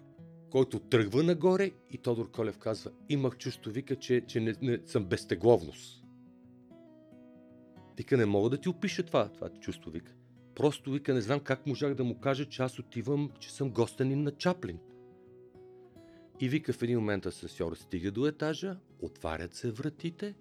който 0.50 0.78
тръгва 0.78 1.22
нагоре 1.22 1.70
и 1.90 1.98
Тодор 1.98 2.30
Колев 2.30 2.58
казва, 2.58 2.90
имах 3.08 3.36
чувство, 3.36 3.70
вика, 3.70 3.96
че, 3.96 4.20
че 4.26 4.40
не, 4.40 4.54
не, 4.62 4.78
съм 4.86 5.04
безтегловност. 5.04 6.00
Вика, 7.96 8.16
не 8.16 8.26
мога 8.26 8.50
да 8.50 8.60
ти 8.60 8.68
опиша 8.68 9.02
това, 9.02 9.28
това 9.28 9.48
чувство, 9.48 9.90
вика. 9.90 10.12
Просто, 10.54 10.90
вика, 10.90 11.14
не 11.14 11.20
знам 11.20 11.40
как 11.40 11.66
можах 11.66 11.94
да 11.94 12.04
му 12.04 12.18
кажа, 12.20 12.44
че 12.44 12.62
аз 12.62 12.78
отивам, 12.78 13.30
че 13.40 13.52
съм 13.52 13.70
гостенин 13.70 14.22
на 14.22 14.30
Чаплин. 14.30 14.78
И 16.40 16.48
вика 16.48 16.72
в 16.72 16.82
един 16.82 16.98
момент 16.98 17.26
асансьор 17.26 17.74
стига 17.74 18.10
до 18.10 18.26
етажа, 18.26 18.76
отварят 19.02 19.54
се 19.54 19.70
вратите 19.70 20.34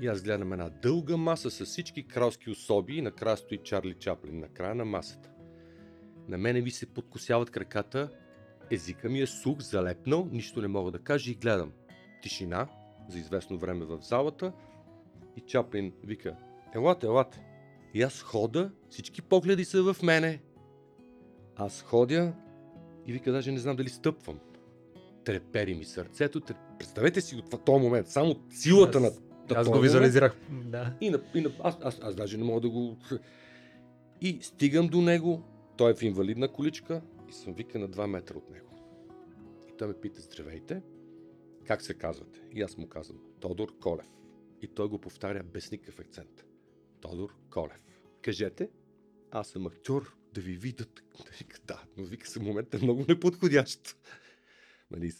и 0.00 0.06
аз 0.06 0.22
гледам 0.22 0.52
една 0.52 0.68
дълга 0.68 1.16
маса 1.16 1.50
с 1.50 1.64
всички 1.64 2.08
кралски 2.08 2.50
особи 2.50 2.96
и 2.96 3.02
накрая 3.02 3.36
стои 3.36 3.58
Чарли 3.58 3.94
Чаплин 3.94 4.40
на 4.40 4.48
края 4.48 4.74
на 4.74 4.84
масата. 4.84 5.30
На 6.28 6.38
мене 6.38 6.60
ми 6.60 6.70
се 6.70 6.86
подкосяват 6.86 7.50
краката, 7.50 8.10
езика 8.70 9.08
ми 9.08 9.20
е 9.20 9.26
сух, 9.26 9.60
залепнал, 9.60 10.28
нищо 10.32 10.60
не 10.60 10.68
мога 10.68 10.90
да 10.90 10.98
кажа 10.98 11.30
и 11.30 11.34
гледам. 11.34 11.72
Тишина 12.22 12.68
за 13.08 13.18
известно 13.18 13.58
време 13.58 13.84
в 13.84 13.98
залата 14.02 14.52
и 15.36 15.40
Чаплин 15.40 15.92
вика 16.04 16.36
Елате, 16.74 17.06
елате. 17.06 17.42
И 17.94 18.02
аз 18.02 18.22
хода, 18.22 18.70
всички 18.90 19.22
погледи 19.22 19.64
са 19.64 19.92
в 19.92 20.02
мене. 20.02 20.40
Аз 21.56 21.82
ходя 21.82 22.32
и 23.06 23.12
вика 23.12 23.32
даже 23.32 23.52
не 23.52 23.58
знам 23.58 23.76
дали 23.76 23.88
стъпвам. 23.88 24.38
Трепери 25.24 25.74
ми 25.74 25.84
сърцето. 25.84 26.40
Треп... 26.40 26.56
Представете 26.78 27.20
си 27.20 27.36
от 27.36 27.64
този 27.64 27.82
момент, 27.82 28.08
само 28.08 28.36
силата 28.50 29.00
на 29.00 29.06
Аз 29.06 29.14
този 29.48 29.58
го 29.58 29.64
момент. 29.64 29.82
визуализирах. 29.82 30.36
Да. 30.50 30.94
И, 31.00 31.10
на, 31.10 31.20
и 31.34 31.40
на, 31.40 31.50
аз, 31.62 31.78
аз, 31.82 31.98
аз 32.02 32.14
даже 32.14 32.36
не 32.36 32.44
мога 32.44 32.60
да 32.60 32.70
го... 32.70 32.96
И 34.20 34.38
стигам 34.42 34.88
до 34.88 35.00
него, 35.00 35.42
той 35.76 35.90
е 35.90 35.94
в 35.94 36.02
инвалидна 36.02 36.48
количка 36.48 37.02
и 37.28 37.32
съм 37.32 37.54
вика 37.54 37.78
на 37.78 37.88
2 37.88 38.06
метра 38.06 38.36
от 38.36 38.50
него. 38.50 38.70
И 39.68 39.76
той 39.78 39.88
ме 39.88 39.94
пита, 39.94 40.20
здравейте, 40.20 40.82
как 41.66 41.82
се 41.82 41.94
казвате? 41.94 42.40
И 42.52 42.62
аз 42.62 42.76
му 42.76 42.88
казвам, 42.88 43.18
Тодор 43.40 43.78
Колев. 43.80 44.08
И 44.62 44.66
той 44.66 44.88
го 44.88 44.98
повтаря 44.98 45.42
без 45.42 45.70
никакъв 45.70 46.00
акцент. 46.00 46.44
Тодор 47.00 47.34
Колев. 47.50 47.80
Кажете, 48.22 48.70
аз 49.30 49.48
съм 49.48 49.66
актьор, 49.66 50.16
да 50.34 50.40
ви 50.40 50.52
видят. 50.52 51.02
Да, 51.66 51.84
но 51.96 52.04
вика 52.04 52.28
се 52.28 52.40
момент 52.40 52.74
е 52.74 52.78
много 52.82 53.04
неподходящ. 53.08 53.96
Нали, 54.90 55.12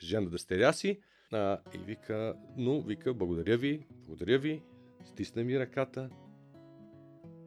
жена 0.00 0.30
дъщеря 0.30 0.72
си. 0.72 1.00
А, 1.32 1.60
и 1.74 1.78
вика, 1.78 2.36
но 2.56 2.82
вика, 2.82 3.14
благодаря 3.14 3.56
ви, 3.56 3.86
благодаря 3.90 4.38
ви, 4.38 4.62
стисна 5.04 5.44
ми 5.44 5.58
ръката. 5.58 6.10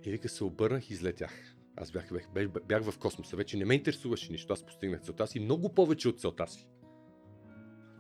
И 0.06 0.12
вика, 0.12 0.30
се 0.30 0.44
обърнах 0.44 0.90
и 0.90 0.94
излетях. 0.94 1.56
Аз 1.78 1.92
бях, 1.92 2.10
бях, 2.34 2.50
бях 2.68 2.84
в 2.84 3.00
космоса, 3.00 3.36
вече 3.36 3.58
не 3.58 3.66
ме 3.66 3.74
интересуваше 3.74 4.32
нищо, 4.32 4.54
аз 4.54 4.66
постигнах 4.66 5.02
целта 5.02 5.28
си, 5.28 5.40
много 5.40 5.74
повече 5.74 6.10
от 6.10 6.20
целта 6.20 6.48
си. 6.48 6.68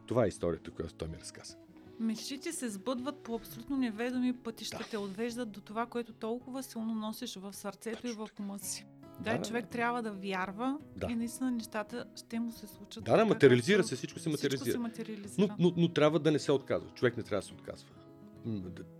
Това 0.07 0.25
е 0.25 0.27
историята, 0.27 0.71
която 0.71 0.95
той 0.95 1.07
ми 1.07 1.17
разказа. 1.17 1.57
Мечтите 1.99 2.51
се 2.51 2.69
сбъдват 2.69 3.23
по 3.23 3.35
абсолютно 3.35 3.77
неведоми 3.77 4.33
пътища, 4.33 4.77
Да. 4.77 4.83
те 4.83 4.97
отвеждат 4.97 5.51
до 5.51 5.61
това, 5.61 5.85
което 5.85 6.13
толкова 6.13 6.63
силно 6.63 6.95
носиш 6.95 7.35
в 7.35 7.53
сърцето 7.53 8.01
Точно 8.01 8.09
и 8.09 8.27
в 8.27 8.39
ума 8.39 8.59
си. 8.59 8.85
Да, 9.19 9.37
Да, 9.37 9.41
човек 9.41 9.67
трябва 9.69 10.03
да 10.03 10.11
вярва 10.11 10.77
Да. 10.95 11.07
и 11.11 11.15
наистина 11.15 11.51
нещата 11.51 12.05
ще 12.15 12.39
му 12.39 12.51
се 12.51 12.67
случат. 12.67 13.03
Да, 13.03 13.17
да, 13.17 13.25
материализира 13.25 13.83
се, 13.83 13.95
всичко 13.95 14.19
се 14.19 14.29
Всичко 14.29 14.31
материализира. 14.31 14.71
се 14.71 14.77
материализира. 14.79 15.47
Но, 15.47 15.55
но, 15.59 15.73
но 15.77 15.89
трябва 15.89 16.19
да 16.19 16.31
не 16.31 16.39
се 16.39 16.51
отказва. 16.51 16.89
Човек 16.89 17.17
не 17.17 17.23
трябва 17.23 17.41
да 17.41 17.47
се 17.47 17.53
отказва. 17.53 17.89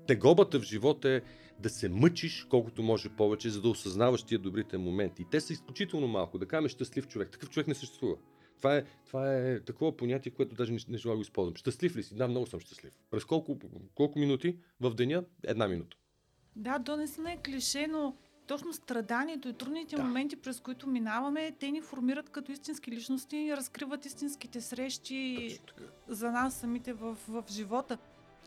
Тегобата 0.08 0.60
в 0.60 0.64
живота 0.64 1.10
е 1.10 1.22
да 1.60 1.70
се 1.70 1.90
мъчиш 1.90 2.48
колкото 2.50 2.84
може 2.84 3.10
повече, 3.10 3.50
за 3.50 3.62
да 3.62 3.70
осъзнаваш 3.70 4.24
тия 4.24 4.40
добрите 4.40 4.78
моменти. 4.78 5.22
И 5.22 5.26
те 5.32 5.42
са 5.42 5.54
изключително 5.54 6.08
малко. 6.08 6.38
Да 6.38 6.46
кажем 6.46 6.70
щастлив 6.70 7.08
човек. 7.08 7.32
Такъв 7.32 7.50
човек 7.50 7.68
не 7.68 7.76
съществува. 7.76 8.16
Това 8.58 8.76
е, 8.76 8.84
това 9.08 9.36
е 9.36 9.60
такова 9.60 9.98
понятие, 9.98 10.32
което 10.32 10.56
даже 10.56 10.74
не, 10.74 10.80
не 10.90 10.98
желая 10.98 11.14
да 11.14 11.18
го 11.18 11.22
използвам. 11.22 11.56
Щастлив 11.56 11.96
ли 11.96 12.04
си? 12.04 12.16
Да, 12.16 12.28
много 12.28 12.46
съм 12.46 12.60
щастлив. 12.60 12.94
През 13.12 13.26
колко, 13.26 13.58
колко 13.96 14.20
минути 14.20 14.58
в 14.82 14.94
деня? 14.94 15.24
Една 15.44 15.68
минута. 15.68 15.98
Да, 16.56 16.80
то 16.84 16.98
наистина 16.98 17.32
е 17.32 17.38
клише, 17.38 17.88
но 17.88 18.16
точно 18.48 18.74
страданието 18.74 19.48
и 19.50 19.54
трудните 19.54 19.96
Да. 19.96 20.04
моменти, 20.04 20.36
през 20.36 20.60
които 20.60 20.88
минаваме, 20.88 21.52
те 21.60 21.72
ни 21.72 21.82
формират 21.82 22.30
като 22.30 22.52
истински 22.52 22.92
личности 22.92 23.38
и 23.38 23.58
разкриват 23.58 24.06
истинските 24.06 24.62
срещи 24.62 25.60
за 26.08 26.32
нас 26.32 26.54
самите 26.54 26.94
в, 26.94 27.18
в 27.28 27.44
живота. 27.52 27.98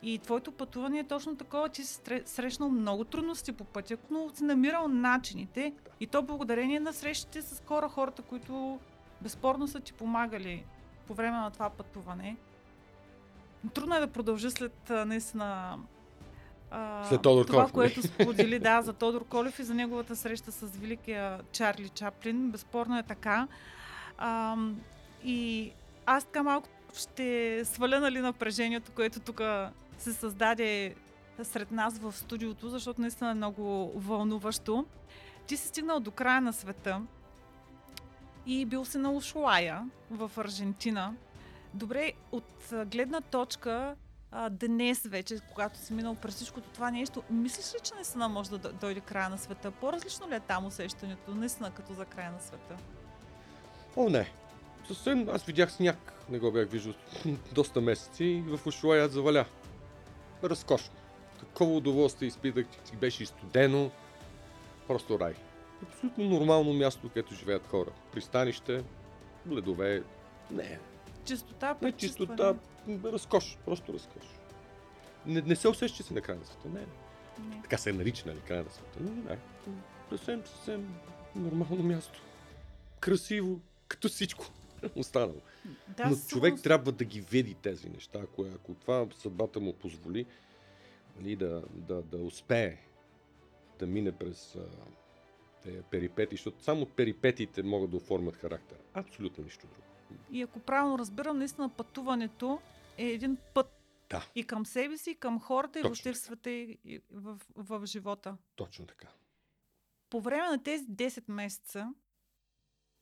И 0.03 0.19
твоето 0.19 0.53
пътуване 0.53 0.99
е 0.99 1.05
точно 1.05 1.37
такова, 1.37 1.69
че 1.69 1.85
си 1.85 2.01
срещнал 2.25 2.71
много 2.71 3.05
трудности 3.05 3.53
по 3.53 3.65
пътя, 3.65 3.97
но 4.11 4.31
си 4.35 4.45
намирал 4.45 4.89
начините 4.89 5.73
и 6.01 6.07
то 6.07 6.23
благодарение 6.23 6.81
на 6.81 6.93
срещите 6.93 7.43
с 7.43 7.63
хора, 7.67 7.89
хората, 7.89 8.23
които 8.23 8.79
безспорно 9.21 9.69
са 9.69 9.81
ти 9.81 9.93
помагали 9.93 10.65
по 11.07 11.15
време 11.15 11.37
на 11.37 11.51
това 11.51 11.71
пътуване. 11.71 12.37
Трудно 13.75 13.95
е 13.95 14.01
да 14.01 14.07
продължи 14.07 14.51
след 14.51 14.91
наистина 14.91 15.79
а, 16.71 17.05
След 17.05 17.23
Тодор 17.23 17.45
това, 17.45 17.69
Колев, 17.69 17.75
нали? 17.75 17.95
което 17.95 18.09
сподели 18.09 18.59
да, 18.59 18.83
за 18.83 18.93
Тодор 18.93 19.25
Колев 19.25 19.59
и 19.59 19.63
за 19.63 19.75
неговата 19.75 20.17
среща 20.17 20.53
с 20.53 20.77
великия 20.77 21.41
Чарли 21.53 21.89
Чаплин. 21.89 22.51
Безспорно 22.51 22.99
е 22.99 23.03
така. 23.03 23.49
А, 24.19 24.57
и 25.25 25.73
аз 26.07 26.25
така 26.25 26.43
малко 26.43 26.69
ще 26.95 27.61
сваля 27.65 28.01
нали, 28.01 28.21
напрежението, 28.21 28.93
което 28.95 29.21
тук 29.21 29.41
се 29.99 30.13
създаде 30.13 30.95
сред 31.43 31.71
нас 31.71 31.99
в 31.99 32.13
студиото, 32.13 32.69
защото 32.69 33.01
наистина 33.01 33.31
е 33.31 33.35
много 33.35 33.93
вълнуващо. 33.95 34.85
Ти 35.47 35.57
си 35.57 35.69
стигнал 35.69 36.01
до 36.01 36.11
края 36.11 36.41
на 36.41 36.53
света 36.53 37.03
и 38.49 38.65
бил 38.65 38.85
си 38.85 38.99
на 38.99 39.13
Ушуая 39.13 39.91
в 40.11 40.31
Аржентина. 40.39 41.15
Добре, 41.75 42.13
от 42.33 42.75
гледна 42.87 43.21
точка 43.21 43.97
а, 44.31 44.51
днес 44.51 45.03
вече, 45.07 45.39
когато 45.53 45.79
си 45.79 45.93
минал 45.93 46.15
през 46.15 46.35
всичкото 46.35 46.69
това 46.69 46.91
нещо, 46.91 47.23
мислиш 47.31 47.75
ли, 47.75 47.79
че 47.83 47.95
наистина 47.95 48.29
може 48.29 48.51
да 48.51 48.73
дойде 48.73 49.01
края 49.01 49.29
на 49.29 49.39
света? 49.39 49.71
По-различно 49.71 50.29
ли 50.29 50.35
е 50.35 50.41
там 50.41 50.67
усещането, 50.67 51.35
наистина 51.35 51.71
като 51.71 51.95
за 51.95 52.05
края 52.05 52.33
на 52.33 52.41
света? 52.41 52.77
О, 53.97 54.09
не. 54.09 54.33
Съвсем 54.87 55.29
аз 55.29 55.45
видях 55.45 55.73
сняг. 55.73 56.13
Не 56.31 56.39
го 56.39 56.53
бях 56.53 56.69
виждал 56.69 56.95
доста 57.53 57.81
месеци 57.81 58.25
и 58.25 58.41
в 58.41 58.67
Ушуая 58.67 59.09
заваля. 59.09 59.45
Разкошно. 60.45 60.95
Такова 61.41 61.77
удоволствие 61.77 62.29
изпитах, 62.29 62.67
че 62.91 62.97
беше 62.97 63.23
и 63.23 63.27
студено. 63.27 63.91
Просто 64.87 65.21
рай. 65.21 65.35
Абсолютно 65.83 66.25
нормално 66.25 66.73
място, 66.73 67.09
където 67.09 67.35
живеят 67.35 67.67
хора. 67.67 67.91
Пристанище, 68.13 68.85
ледове, 69.51 70.03
не, 70.51 70.79
Чистота, 71.25 71.77
не 71.83 71.93
чистота, 71.93 72.55
разкош, 73.05 73.59
просто 73.65 73.93
разкош. 73.93 74.23
Не, 75.27 75.41
не 75.41 75.57
се 75.57 75.69
усеща, 75.69 75.97
че 75.97 76.03
си 76.03 76.15
на 76.15 76.21
края 76.21 76.39
на 76.39 76.45
света. 76.45 76.69
Не, 76.69 76.87
Не. 77.49 77.63
така 77.63 77.79
се 77.79 77.93
нарича, 77.93 78.23
нали, 78.27 78.41
края 78.41 78.65
на 78.65 78.71
света. 78.71 78.99
Но 79.01 79.11
не, 79.11 79.39
съвсем, 80.09 80.43
съвсем 80.47 80.95
нормално 81.37 81.83
място. 81.83 82.23
Красиво, 83.01 83.61
като 83.89 84.09
всичко 84.09 84.45
останало. 84.97 85.41
Да, 85.89 86.05
Но 86.05 86.17
човек 86.17 86.29
сигурност. 86.29 86.65
трябва 86.65 86.93
да 86.93 87.05
ги 87.05 87.21
види 87.21 87.55
тези 87.55 87.89
неща, 87.89 88.19
ако, 88.23 88.43
ако 88.55 88.75
това 88.75 89.07
съдбата 89.19 89.61
му 89.61 89.73
позволи 89.73 90.27
нали, 91.21 91.37
да, 91.37 91.63
да, 91.75 92.03
да 92.03 92.17
успее 92.17 92.77
да 93.79 93.87
мине 93.87 94.13
през 94.13 94.55
а, 94.55 94.67
перипети, 95.91 96.37
защото 96.37 96.63
само 96.63 96.87
перипетиите 96.87 97.63
могат 97.63 97.91
да 97.91 97.97
оформят 97.97 98.37
характер. 98.37 98.79
Абсолютно 98.95 99.45
нищо 99.45 99.67
друго. 99.67 99.83
И 100.33 100.43
ако 100.43 100.61
правилно 100.61 100.99
разбирам, 100.99 101.39
наистина 101.39 101.69
пътуването 101.69 102.61
е 102.99 103.07
един 103.07 103.37
път 103.55 103.67
Да. 104.11 104.27
и 104.35 104.45
към 104.45 104.67
себе 104.67 104.99
си, 104.99 105.11
и 105.11 105.15
към 105.15 105.41
хората, 105.41 105.79
и 105.79 105.83
въобще 105.83 106.13
в 106.13 106.19
света, 106.19 106.51
и 106.51 106.79
и 106.85 107.01
в, 107.11 107.39
в, 107.57 107.79
в 107.79 107.87
живота. 107.87 108.37
Точно 108.57 108.87
така. 108.87 109.09
По 110.11 110.21
време 110.21 110.49
на 110.49 110.63
тези 110.63 110.87
10 110.87 111.23
месеца, 111.29 111.95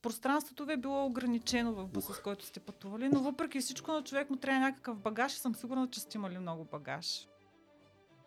пространството 0.02 0.64
ви 0.64 0.72
е 0.72 0.76
било 0.76 1.06
ограничено 1.06 1.74
в 1.74 1.88
буса, 1.88 2.14
с 2.14 2.20
който 2.20 2.44
сте 2.44 2.60
пътували, 2.60 3.08
но 3.08 3.20
въпреки 3.20 3.60
всичко 3.60 3.92
на 3.92 4.04
човек 4.04 4.30
му 4.30 4.36
трябва 4.36 4.60
някакъв 4.60 4.98
багаж 4.98 5.34
и 5.34 5.38
съм 5.38 5.54
сигурна, 5.54 5.90
че 5.90 6.00
сте 6.00 6.18
имали 6.18 6.38
много 6.38 6.64
багаж. 6.64 7.28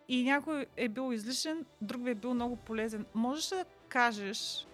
И 0.08 0.22
някой 0.22 0.66
е 0.76 0.88
бил 0.88 1.12
излишен, 1.12 1.66
друг 1.82 2.04
ви 2.04 2.10
е 2.10 2.14
бил 2.14 2.34
много 2.34 2.56
полезен. 2.56 3.06
Можеш 3.14 3.52
ли 3.52 3.56
да 3.56 3.64
кажеш, 3.90 4.66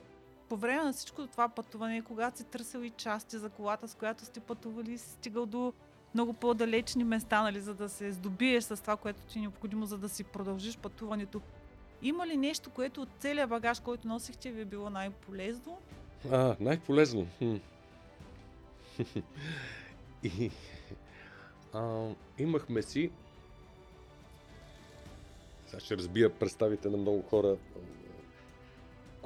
по 0.49 0.57
време 0.57 0.85
на 0.85 0.93
всичко 0.93 1.27
това 1.27 1.49
пътуване, 1.49 2.03
когато 2.03 2.39
си 2.39 2.45
търсил 2.45 2.79
и 2.79 2.91
части 2.91 3.39
за 3.39 3.49
колата, 3.49 3.89
с 3.89 3.95
която 3.95 4.25
сте 4.25 4.41
пътували, 4.41 4.99
си 4.99 5.11
стигал 5.11 5.47
до 5.47 5.73
много 6.15 6.33
по-далечни 6.33 7.05
места, 7.05 7.43
нали, 7.43 7.61
за 7.61 7.75
да 7.75 7.89
се 7.89 8.13
здобиеш 8.13 8.65
с 8.65 8.83
това, 8.83 8.97
което 8.97 9.21
ти 9.21 9.39
е 9.39 9.41
необходимо, 9.41 9.87
за 9.87 9.99
да 9.99 10.09
си 10.09 10.25
продължиш 10.25 10.79
пътуването. 10.79 11.41
Има 12.03 12.27
ли 12.27 12.37
нещо, 12.37 12.71
което 12.71 13.03
от 13.03 13.09
целия 13.19 13.47
багаж, 13.47 13.81
който 13.81 14.09
носихте, 14.09 14.51
ви 14.51 14.61
е 14.61 14.65
било 14.65 14.91
най-полезно? 14.91 15.79
А, 16.31 16.57
най-полезно. 16.61 17.27
И, 20.23 20.51
а, 21.73 22.09
имахме 22.39 22.83
си 22.83 23.11
сега 25.67 25.81
ще 25.81 25.97
разбия 25.97 26.35
представите 26.35 26.89
на 26.89 26.97
много 26.97 27.23
хора, 27.23 27.57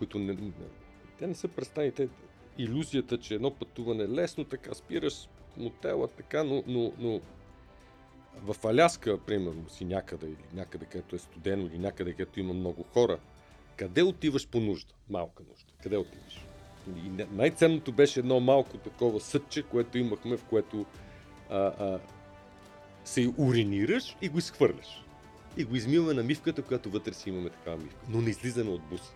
които 0.01 0.19
не, 0.19 0.33
не, 0.33 0.51
те 1.19 1.27
не 1.27 1.35
са 1.35 1.49
представите 1.49 2.09
иллюзията, 2.59 3.19
че 3.19 3.35
едно 3.35 3.51
пътуване 3.51 4.05
е 4.05 4.09
лесно, 4.09 4.45
така 4.45 4.75
спираш 4.75 5.29
мотела, 5.57 6.09
така, 6.09 6.45
но, 6.45 6.65
но, 6.67 6.93
но 6.99 7.21
в 8.43 8.65
Аляска, 8.65 9.19
примерно, 9.19 9.69
си 9.69 9.85
някъде 9.85 10.27
или 10.27 10.45
някъде, 10.55 10.85
където 10.85 11.17
е 11.17 11.19
студено 11.19 11.67
или 11.67 11.79
някъде, 11.79 12.13
където 12.13 12.41
има 12.41 12.55
много 12.55 12.83
хора, 12.83 13.19
къде 13.77 14.03
отиваш 14.03 14.49
по 14.49 14.61
нужда? 14.61 14.95
Малка 15.11 15.43
нужда. 15.49 15.73
Къде 15.83 15.97
отиваш? 15.97 16.47
И 16.89 17.25
най-ценното 17.33 17.93
беше 17.93 18.21
едно 18.21 18.41
малко 18.41 18.79
такова 18.79 19.21
съдче, 19.21 19.63
което 19.63 19.99
имахме, 19.99 20.37
в 20.37 20.45
което 20.45 20.87
а, 21.51 21.59
а, 21.59 22.01
се 23.05 23.33
уринираш 23.39 24.17
и 24.23 24.29
го 24.29 24.39
изхвърляш. 24.39 25.05
И 25.57 25.65
го 25.65 25.77
измиваме 25.77 26.15
на 26.15 26.23
мивката, 26.23 26.63
която 26.63 26.91
вътре 26.91 27.13
си 27.13 27.29
имаме 27.29 27.51
такава 27.51 27.77
мивка. 27.77 28.07
Но 28.09 28.21
не 28.21 28.31
излизаме 28.31 28.71
от 28.71 28.83
буса. 28.83 29.13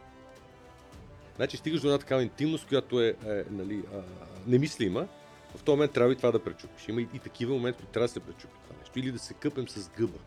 Значи 1.37 1.57
стигаш 1.57 1.81
до 1.81 1.87
една 1.87 1.99
такава 1.99 2.23
интимност, 2.23 2.69
която 2.69 3.01
е, 3.01 3.09
е 3.27 3.45
нали, 3.51 3.83
а, 3.95 4.03
немислима. 4.47 5.09
В 5.57 5.63
този 5.63 5.77
момент 5.77 5.93
трябва 5.93 6.13
и 6.13 6.17
това 6.17 6.31
да 6.31 6.45
пречупиш. 6.45 6.89
Има 6.89 7.01
и, 7.01 7.09
и 7.15 7.19
такива 7.19 7.55
моменти, 7.55 7.77
които 7.77 7.93
трябва 7.93 8.07
да 8.07 8.13
се 8.13 8.21
пречупи 8.21 8.55
това 8.65 8.79
нещо. 8.79 8.99
Или 8.99 9.13
да 9.13 9.19
се 9.19 9.35
къпем 9.35 9.69
с 9.69 9.91
гъба. 9.99 10.19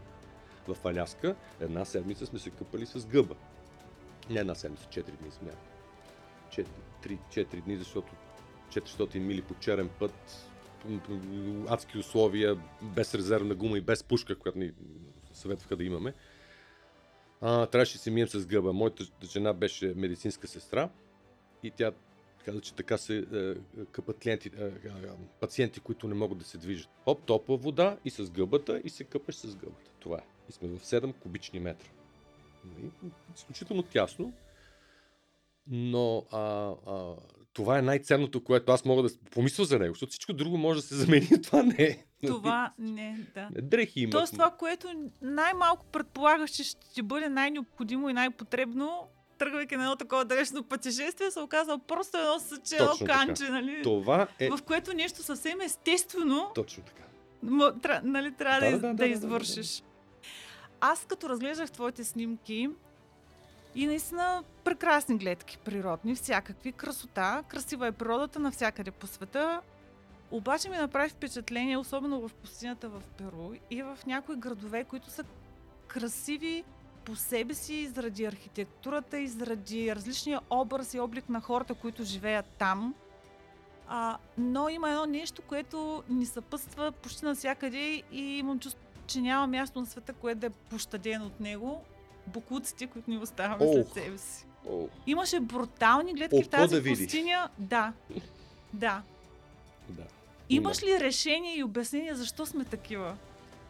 В 0.67 0.85
Аляска 0.85 1.35
една 1.59 1.85
седмица 1.85 2.25
сме 2.25 2.39
се 2.39 2.49
къпали 2.49 2.85
с 2.85 3.05
гъба. 3.05 3.35
Не 4.29 4.39
една 4.39 4.55
седмица, 4.55 4.85
4 4.85 5.03
дни 5.03 5.31
смятам. 5.31 6.67
3-4 7.03 7.63
дни, 7.63 7.77
защото 7.77 8.13
400 8.69 9.19
мили 9.19 9.41
по 9.41 9.53
черен 9.53 9.89
път, 9.99 10.49
адски 11.67 11.97
условия, 11.97 12.57
без 12.81 13.15
резервна 13.15 13.55
гума 13.55 13.77
и 13.77 13.81
без 13.81 14.03
пушка, 14.03 14.35
която 14.35 14.59
ни 14.59 14.71
съветваха 15.34 15.75
да 15.75 15.84
имаме. 15.84 16.13
А, 17.41 17.65
трябваше 17.65 17.93
да 17.93 17.99
се 17.99 18.11
мием 18.11 18.27
с 18.27 18.45
гъба. 18.45 18.73
Моята 18.73 19.03
жена 19.23 19.53
беше 19.53 19.93
медицинска 19.95 20.47
сестра 20.47 20.89
и 21.64 21.72
тя 21.72 21.91
каза, 22.45 22.61
че 22.61 22.73
така 22.73 22.97
се 22.97 23.18
е, 23.18 23.53
къпат 23.91 24.19
клиенти, 24.19 24.51
е, 24.59 24.64
е, 24.64 24.72
пациенти, 25.39 25.80
които 25.80 26.07
не 26.07 26.15
могат 26.15 26.38
да 26.38 26.45
се 26.45 26.57
движат. 26.57 26.89
Оп, 27.05 27.23
топла 27.26 27.57
вода 27.57 27.97
и 28.05 28.09
с 28.09 28.31
гъбата 28.31 28.81
и 28.84 28.89
се 28.89 29.03
къпеш 29.03 29.35
с 29.35 29.55
гъбата. 29.55 29.91
Това 29.99 30.18
е. 30.18 30.26
И 30.49 30.51
сме 30.51 30.68
в 30.68 30.80
7 30.80 31.14
кубични 31.14 31.59
метра. 31.59 31.88
Нали? 32.65 32.91
Изключително 33.35 33.84
тясно. 33.84 34.34
Но 35.68 36.26
а, 36.31 36.73
а, 36.88 37.15
това 37.53 37.80
е 37.80 37.81
най-ценното, 37.81 38.43
което 38.43 38.72
аз 38.72 38.85
мога 38.85 39.03
да 39.03 39.09
помисля 39.31 39.65
за 39.65 39.80
него, 39.80 39.93
защото 39.93 40.09
всичко 40.09 40.34
друго 40.34 40.57
може 40.57 40.81
да 40.81 40.88
се 40.88 40.95
замени, 40.95 41.27
това 41.43 41.64
не 41.64 41.84
е. 41.84 42.05
Това 42.26 42.72
не, 42.80 43.19
да. 43.35 43.49
Дрехи 43.61 43.99
има. 44.02 44.11
Тоест 44.11 44.34
това, 44.34 44.52
което 44.52 44.88
най-малко 45.22 45.85
предполагаш, 45.85 46.52
че 46.52 46.64
ще 46.64 47.03
бъде 47.03 47.30
най-необходимо 47.30 48.10
и 48.10 48.14
най-потребно, 48.14 49.07
тръгвайки 49.38 49.76
на 49.76 49.84
едно 49.84 49.95
такова 49.95 50.26
далечно 50.26 50.64
пътешествие, 50.64 51.31
се 51.31 51.39
оказва 51.39 51.80
просто 51.80 52.18
едно 52.18 52.39
съче, 52.39 52.76
едно 52.76 52.88
Точно 52.88 53.07
така. 53.07 53.19
канче, 53.26 53.49
нали? 53.49 53.84
Това 53.84 54.27
е 54.39 54.49
В 54.49 54.60
което 54.61 54.94
нещо 54.94 55.23
съвсем 55.23 55.61
естествено 55.61 56.52
точно 56.56 56.84
така. 56.84 57.03
м- 57.44 57.73
тря, 57.81 58.02
нали, 58.03 58.31
трябва 58.31 58.60
да, 58.60 58.65
Да, 58.65 58.72
да, 58.72 58.77
да, 58.77 58.81
да, 58.81 58.88
да, 58.88 58.88
да 58.88 59.03
да, 59.03 59.03
да, 59.03 59.10
извършиш. 59.10 59.84
Аз 60.81 61.06
като 61.06 61.30
разглеждах 61.30 61.72
твоите 61.72 62.03
снимки 62.03 62.69
и 63.76 63.85
наистина 63.88 64.44
прекрасни 64.64 65.18
гледки, 65.18 65.57
природни, 65.57 66.15
всякакви, 66.15 66.72
красота, 66.72 67.44
красива 67.48 67.88
е 67.88 67.91
природата 67.91 68.39
навсякъде 68.39 68.91
по 68.91 69.07
света. 69.07 69.61
Обаче 70.32 70.70
ми 70.70 70.78
направи 70.78 71.10
впечатление, 71.10 71.78
особено 71.78 72.28
в 72.28 72.34
пустинята 72.34 72.90
в 72.90 73.04
Перу 73.18 73.52
и 73.72 73.84
в 73.84 73.98
някои 74.08 74.36
градове, 74.36 74.84
които 74.84 75.10
са 75.10 75.24
красиви 75.88 76.64
по 77.06 77.16
себе 77.16 77.54
си, 77.54 77.88
заради 77.88 78.26
архитектурата 78.26 79.20
и 79.20 79.28
заради 79.28 79.95
различния 79.95 80.41
образ 80.49 80.94
и 80.94 80.99
облик 80.99 81.30
на 81.30 81.41
хората, 81.41 81.74
които 81.74 82.04
живеят 82.04 82.45
там. 82.45 82.95
А, 83.88 84.18
но 84.38 84.70
има 84.70 84.90
едно 84.90 85.06
нещо, 85.06 85.41
което 85.41 86.04
ни 86.10 86.26
съпътства 86.26 86.91
почти 86.91 87.26
навсякъде 87.26 88.04
и 88.12 88.38
имам 88.38 88.60
чувство, 88.60 88.82
че 89.08 89.22
няма 89.22 89.48
място 89.48 89.80
на 89.80 89.86
света, 89.86 90.14
което 90.14 90.40
да 90.40 90.48
е 90.48 90.49
пощадено 90.49 91.26
от 91.26 91.40
него. 91.40 91.82
Букуците, 92.28 92.88
които 92.88 93.10
ни 93.10 93.18
оставяме 93.18 93.66
Ох. 93.66 93.74
след 93.74 93.94
себе 93.94 94.18
си. 94.18 94.45
О, 94.70 94.88
Имаше 95.08 95.40
брутални 95.40 96.14
гледки 96.14 96.40
О, 96.40 96.44
в 96.44 96.49
тази 96.49 96.82
да 96.82 96.90
пустиня. 96.90 97.49
Да. 97.58 97.94
Да. 98.74 99.02
да. 99.90 100.04
Имаш 100.49 100.84
ли 100.84 100.99
решение 100.99 101.56
и 101.56 101.64
обяснение 101.64 102.15
защо 102.15 102.45
сме 102.45 102.65
такива? 102.65 103.15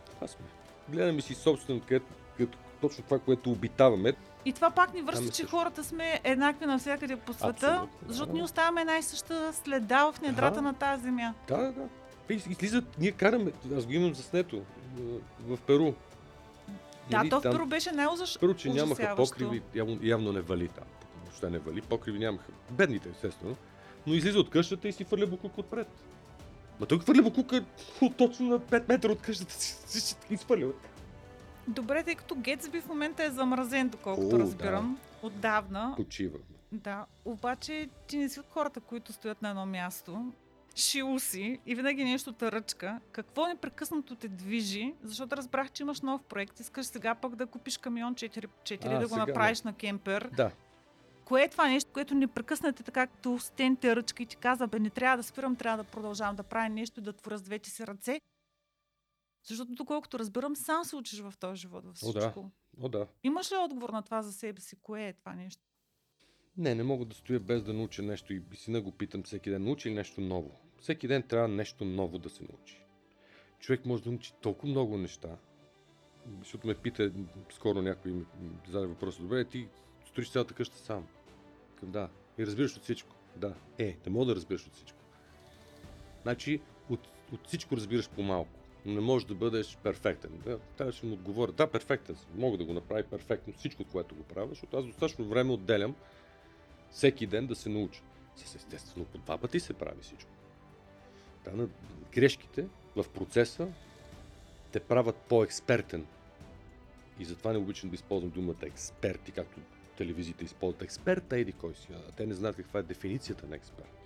Това 0.07 0.27
сме. 0.27 0.45
Гледаме 0.89 1.21
си 1.21 1.33
собствено, 1.33 1.79
където, 1.79 2.05
където, 2.37 2.57
точно 2.81 3.03
това, 3.03 3.19
което 3.19 3.51
обитаваме. 3.51 4.13
И 4.45 4.53
това 4.53 4.69
пак 4.69 4.93
ни 4.93 5.01
връща, 5.01 5.21
Ами 5.21 5.31
че 5.31 5.45
хората 5.45 5.83
сме 5.83 6.21
еднакви 6.23 6.65
навсякъде 6.65 7.15
по 7.15 7.33
света, 7.33 7.47
Абсолютно, 7.49 7.89
да. 8.01 8.07
защото 8.07 8.33
ни 8.33 8.43
оставяме 8.43 8.81
една 8.81 8.97
и 8.97 9.03
съща 9.03 9.53
следа 9.53 10.11
в 10.11 10.21
недрата 10.21 10.55
Да. 10.55 10.61
на 10.61 10.73
тази 10.73 11.03
земя. 11.03 11.33
Да, 11.47 11.57
да, 11.57 11.71
да. 11.71 11.87
Излизат, 12.49 12.97
ние 12.99 13.11
караме, 13.11 13.51
аз 13.77 13.85
го 13.85 13.91
имам 13.91 14.15
заснето 14.15 14.61
в- 15.39 15.57
Перу. 15.57 15.93
Да, 17.09 17.17
Нали, 17.17 17.29
то 17.29 17.39
в 17.39 17.43
Перу 17.43 17.65
беше 17.65 17.91
най-ужас... 17.91 18.37
Първо, 18.39 18.55
че 18.55 18.69
нямаха 18.69 19.15
покриви, 19.15 19.61
явно, 19.75 19.99
явно 20.01 20.31
не 20.31 20.41
вали 20.41 20.67
там. 20.67 20.83
Въобще 21.23 21.49
не 21.49 21.59
вали. 21.59 21.81
Покриви 21.81 22.19
нямаха. 22.19 22.51
Бедните, 22.71 23.09
естествено. 23.09 23.55
Но 24.07 24.13
излиза 24.13 24.39
от 24.39 24.49
къщата 24.49 24.87
и 24.87 24.93
си 24.93 25.03
фърля 25.03 25.27
буклук 25.27 25.57
отпред. 25.57 25.87
Ма 26.79 26.85
той 26.85 26.99
хвърля 26.99 27.21
буклука 27.21 27.65
точно 28.17 28.47
на 28.47 28.59
5 28.59 28.89
метра 28.89 29.11
от 29.11 29.21
къщата 29.21 29.53
си. 29.53 29.99
си 29.99 30.15
изхвърля. 30.29 30.71
Добре, 31.67 32.03
тъй 32.03 32.15
като 32.15 32.35
Гетсби 32.35 32.81
в 32.81 32.87
момента 32.87 33.23
е 33.23 33.29
замразен, 33.29 33.89
доколкото 33.89 34.35
О, 34.35 34.39
разбирам. 34.39 34.99
Отдавна. 35.21 35.93
Почива. 35.95 36.37
Да, 36.71 37.05
обаче 37.25 37.89
ти 38.07 38.17
не 38.17 38.29
си 38.29 38.39
от 38.39 38.45
хората, 38.49 38.79
които 38.79 39.13
стоят 39.13 39.41
на 39.41 39.49
едно 39.49 39.65
място, 39.65 40.31
шил 40.75 41.19
си 41.19 41.59
и 41.65 41.75
винаги 41.75 42.03
нещо 42.03 42.33
те 42.33 42.51
ръчка. 42.51 42.99
Какво 43.11 43.47
непрекъснато 43.47 44.15
те 44.15 44.27
движи? 44.27 44.93
Защото 45.03 45.37
разбрах, 45.37 45.71
че 45.71 45.83
имаш 45.83 46.01
нов 46.01 46.23
проект. 46.23 46.59
Искаш 46.59 46.85
сега 46.85 47.15
пък 47.15 47.35
да 47.35 47.45
купиш 47.45 47.77
камион 47.77 48.15
4x4 48.15 48.85
А, 48.85 48.99
да 48.99 49.07
го 49.07 49.13
сега 49.13 49.25
направиш 49.25 49.61
на 49.61 49.73
кемпер. 49.73 50.29
Да. 50.37 50.51
Кое 51.27 51.43
е 51.43 51.49
това 51.49 51.67
нещо, 51.67 51.91
което 51.93 52.15
непрекъснато 52.15 52.81
е 52.81 52.85
така, 52.85 53.07
като 53.07 53.39
стен 53.39 53.75
те 53.75 53.95
ръчка 53.95 54.23
и 54.23 54.25
ти 54.25 54.35
каза, 54.35 54.67
бе, 54.67 54.79
не 54.79 54.89
трябва 54.89 55.17
да 55.17 55.23
спирам, 55.23 55.55
трябва 55.55 55.83
да 55.83 55.89
продължавам 55.89 56.35
да 56.35 56.43
правя 56.43 56.69
нещо 56.69 57.01
да 57.01 57.13
творя 57.13 57.37
с 57.37 57.41
двете 57.41 57.69
си 57.69 57.87
ръце. 57.87 58.21
Защото, 59.43 59.71
доколкото 59.73 60.19
разбирам, 60.19 60.55
сам 60.55 60.85
се 60.85 60.95
учиш 60.95 61.19
в 61.19 61.33
този 61.39 61.61
живот, 61.61 61.85
в 61.85 62.03
О, 62.03 62.13
да. 62.13 62.19
всичко. 62.19 62.51
О, 62.81 62.89
да. 62.89 63.07
Имаш 63.23 63.51
ли 63.51 63.55
отговор 63.55 63.89
на 63.89 64.01
това 64.01 64.21
за 64.21 64.33
себе 64.33 64.61
си? 64.61 64.75
Кое 64.81 65.07
е 65.07 65.13
това 65.13 65.33
нещо? 65.33 65.61
Не, 66.57 66.75
не 66.75 66.83
мога 66.83 67.05
да 67.05 67.15
стоя 67.15 67.39
без 67.39 67.63
да 67.63 67.73
науча 67.73 68.01
нещо 68.01 68.33
и 68.33 68.43
сина 68.53 68.81
го 68.81 68.91
питам 68.91 69.23
всеки 69.23 69.49
ден. 69.49 69.63
Научи 69.63 69.89
ли 69.89 69.93
нещо 69.93 70.21
ново? 70.21 70.59
Всеки 70.81 71.07
ден 71.07 71.23
трябва 71.23 71.47
нещо 71.47 71.85
ново 71.85 72.19
да 72.19 72.29
се 72.29 72.43
научи. 72.43 72.83
човек 73.59 73.85
може 73.85 74.03
да 74.03 74.09
научи 74.09 74.33
толкова 74.41 74.69
много 74.69 74.97
неща. 74.97 75.37
Защото 76.39 76.67
ме 76.67 76.75
пита, 76.75 77.11
скоро 77.49 77.81
някой 77.81 78.11
ми 78.11 78.25
зададе 78.65 78.87
въпроса, 78.87 79.21
добре, 79.21 79.45
ти 79.45 79.67
строиш 80.05 80.31
цялата 80.31 80.53
къща 80.53 80.77
сам. 80.77 81.07
Към 81.79 81.91
да. 81.91 82.09
И 82.37 82.45
разбираш 82.45 82.77
от 82.77 82.83
всичко. 82.83 83.15
Да. 83.35 83.53
Е, 83.77 83.97
не 84.05 84.11
мога 84.11 84.25
да 84.25 84.35
разбираш 84.35 84.67
от 84.67 84.73
всичко. 84.73 84.97
Значи, 86.23 86.61
от, 86.89 86.99
от 87.33 87.47
всичко 87.47 87.75
разбираш 87.77 88.09
по-малко. 88.09 88.49
Не 88.85 88.99
можеш 88.99 89.27
да 89.27 89.35
бъдеш 89.35 89.77
перфектен. 89.83 90.31
Да, 90.45 90.59
трябваше 90.77 91.01
да 91.01 91.07
му 91.07 91.13
отговоря. 91.13 91.51
Да, 91.51 91.67
перфектен 91.67 92.15
съм. 92.15 92.29
Мога 92.35 92.57
да 92.57 92.65
го 92.65 92.73
направя 92.73 93.03
перфектно 93.03 93.53
всичко, 93.53 93.83
което 93.83 94.15
го 94.15 94.23
правя, 94.23 94.47
защото 94.49 94.77
аз 94.77 94.85
достатъчно 94.85 95.25
време 95.25 95.51
отделям 95.51 95.95
всеки 96.91 97.27
ден 97.27 97.47
да 97.47 97.55
се 97.55 97.69
науча. 97.69 98.01
С 98.35 98.55
естествено 98.55 99.05
по 99.05 99.17
два 99.17 99.37
пъти 99.37 99.59
се 99.59 99.73
прави 99.73 100.01
всичко. 100.01 100.31
Да, 101.45 101.51
на 101.51 101.67
грешките 102.13 102.67
в 102.95 103.05
процеса 103.09 103.67
те 104.71 104.79
правят 104.79 105.15
по-експертен. 105.15 106.05
И 107.19 107.25
затова 107.25 107.51
не 107.51 107.57
обичам 107.57 107.89
да 107.89 107.95
използвам 107.95 108.29
думата 108.31 108.55
експерти, 108.61 109.31
както 109.31 109.59
телевизиите 109.97 110.45
използват 110.45 110.81
експерта 110.81 111.37
еди 111.37 111.51
кой 111.51 111.75
си. 111.75 111.87
А 111.91 112.11
те 112.11 112.25
не 112.25 112.33
знаят 112.33 112.55
каква 112.55 112.79
е 112.79 112.83
дефиницията 112.83 113.47
на 113.47 113.55
експерт. 113.55 113.97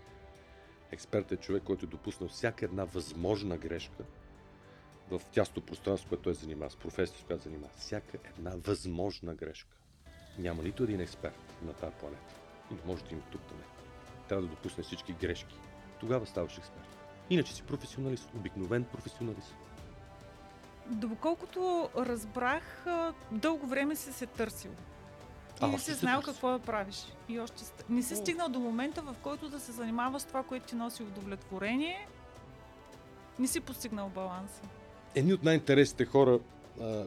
Експерт 0.91 1.31
е 1.31 1.37
човек, 1.37 1.63
който 1.63 1.85
е 1.85 1.89
допуснал 1.89 2.29
всяка 2.29 2.65
една 2.65 2.83
възможна 2.83 3.57
грешка 3.57 4.03
в 5.11 5.21
тясто 5.31 5.61
пространство, 5.61 6.09
което 6.09 6.23
той 6.23 6.33
занимава, 6.33 6.71
с 6.71 6.75
професията, 6.75 7.21
с 7.21 7.25
която 7.25 7.43
занимава. 7.43 7.71
Всяка 7.77 8.17
една 8.29 8.51
възможна 8.55 9.35
грешка. 9.35 9.75
Няма 10.39 10.63
нито 10.63 10.83
един 10.83 11.01
експерт 11.01 11.53
на 11.65 11.73
тази 11.73 11.95
планета. 11.95 12.35
И 12.71 12.73
не 12.73 12.79
може 12.85 13.03
да 13.03 13.09
има 13.11 13.21
тук 13.31 13.41
да 13.41 13.55
не. 13.55 13.63
Трябва 14.27 14.41
да 14.41 14.49
допусне 14.49 14.83
всички 14.83 15.13
грешки. 15.13 15.55
Тогава 15.99 16.25
ставаш 16.25 16.57
експерт. 16.57 16.97
Иначе 17.29 17.53
си 17.53 17.63
професионалист, 17.63 18.29
обикновен 18.35 18.83
професионалист. 18.83 19.55
Доколкото 20.87 21.89
разбрах, 21.97 22.85
дълго 23.31 23.67
време 23.67 23.95
си 23.95 24.13
се 24.13 24.25
търсил. 24.25 24.71
И 25.61 25.65
още 25.65 25.91
си 25.91 25.93
знаел 25.93 26.21
какво 26.21 26.51
да 26.51 26.59
правиш. 26.59 27.05
И 27.29 27.39
още 27.39 27.63
не 27.89 28.03
си 28.03 28.15
стигнал 28.15 28.49
до 28.49 28.59
момента, 28.59 29.01
в 29.01 29.15
който 29.23 29.49
да 29.49 29.59
се 29.59 29.71
занимаваш 29.71 30.21
с 30.21 30.25
това, 30.25 30.43
което 30.43 30.67
ти 30.67 30.75
носи 30.75 31.03
удовлетворение. 31.03 32.07
Не 33.39 33.47
си 33.47 33.59
постигнал 33.59 34.09
баланса. 34.09 34.61
Едни 35.15 35.33
от 35.33 35.43
най-интересните 35.43 36.05
хора, 36.05 36.39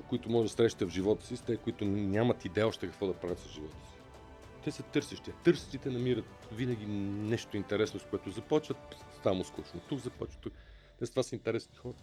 които 0.09 0.31
може 0.31 0.49
да 0.49 0.55
срещате 0.55 0.85
в 0.85 0.89
живота 0.89 1.27
си, 1.27 1.37
са 1.37 1.45
те, 1.45 1.57
които 1.57 1.85
нямат 1.85 2.45
идея 2.45 2.69
още 2.69 2.87
какво 2.87 3.07
да 3.07 3.15
правят 3.15 3.39
с 3.39 3.49
живота 3.49 3.77
си. 3.77 3.95
Те 4.65 4.71
са 4.71 4.83
търсещи. 4.83 5.33
Търсещите 5.45 5.91
намират 5.91 6.49
винаги 6.53 6.87
нещо 6.87 7.57
интересно, 7.57 8.01
с 8.01 8.05
което 8.05 8.31
започват 8.31 8.97
само 9.23 9.45
скучно. 9.45 9.81
Тук 9.89 9.99
започват, 9.99 10.43
тук. 10.43 10.53
Те 10.99 11.07
с 11.07 11.11
това 11.11 11.23
са 11.23 11.35
интересни 11.35 11.77
хора. 11.77 11.95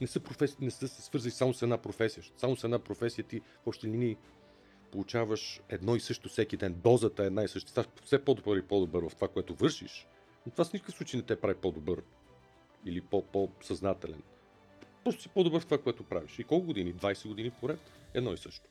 Не 0.00 0.06
са, 0.06 0.20
професи... 0.20 0.56
не 0.60 0.70
са 0.70 0.88
се 0.88 1.02
свързани 1.02 1.30
само 1.30 1.54
с 1.54 1.62
една 1.62 1.78
професия. 1.78 2.24
Само 2.36 2.56
с 2.56 2.64
една 2.64 2.78
професия 2.78 3.24
ти 3.24 3.40
в 3.40 3.66
общи 3.66 3.86
линии 3.86 4.16
получаваш 4.90 5.60
едно 5.68 5.96
и 5.96 6.00
също 6.00 6.28
всеки 6.28 6.56
ден. 6.56 6.80
Дозата 6.84 7.22
е 7.22 7.26
една 7.26 7.42
и 7.42 7.48
съща. 7.48 7.70
Ставаш 7.70 7.88
все 8.04 8.24
по-добър 8.24 8.56
и 8.56 8.62
по-добър 8.62 9.08
в 9.08 9.14
това, 9.14 9.28
което 9.28 9.54
вършиш. 9.54 10.06
Но 10.46 10.52
това 10.52 10.64
в 10.64 10.72
никакъв 10.72 10.94
случай 10.94 11.20
не 11.20 11.26
те 11.26 11.40
прави 11.40 11.54
по-добър. 11.54 12.02
Или 12.84 13.00
по- 13.00 13.22
по-съзнателен. 13.22 14.22
Просто 15.04 15.22
си 15.22 15.28
по-добър 15.28 15.60
в 15.60 15.64
това, 15.64 15.78
което 15.78 16.04
правиш. 16.04 16.38
И 16.38 16.44
колко 16.44 16.66
години? 16.66 16.94
20 16.94 17.28
години 17.28 17.50
поред? 17.50 17.80
Едно 18.14 18.32
и 18.32 18.36
също. 18.36 18.68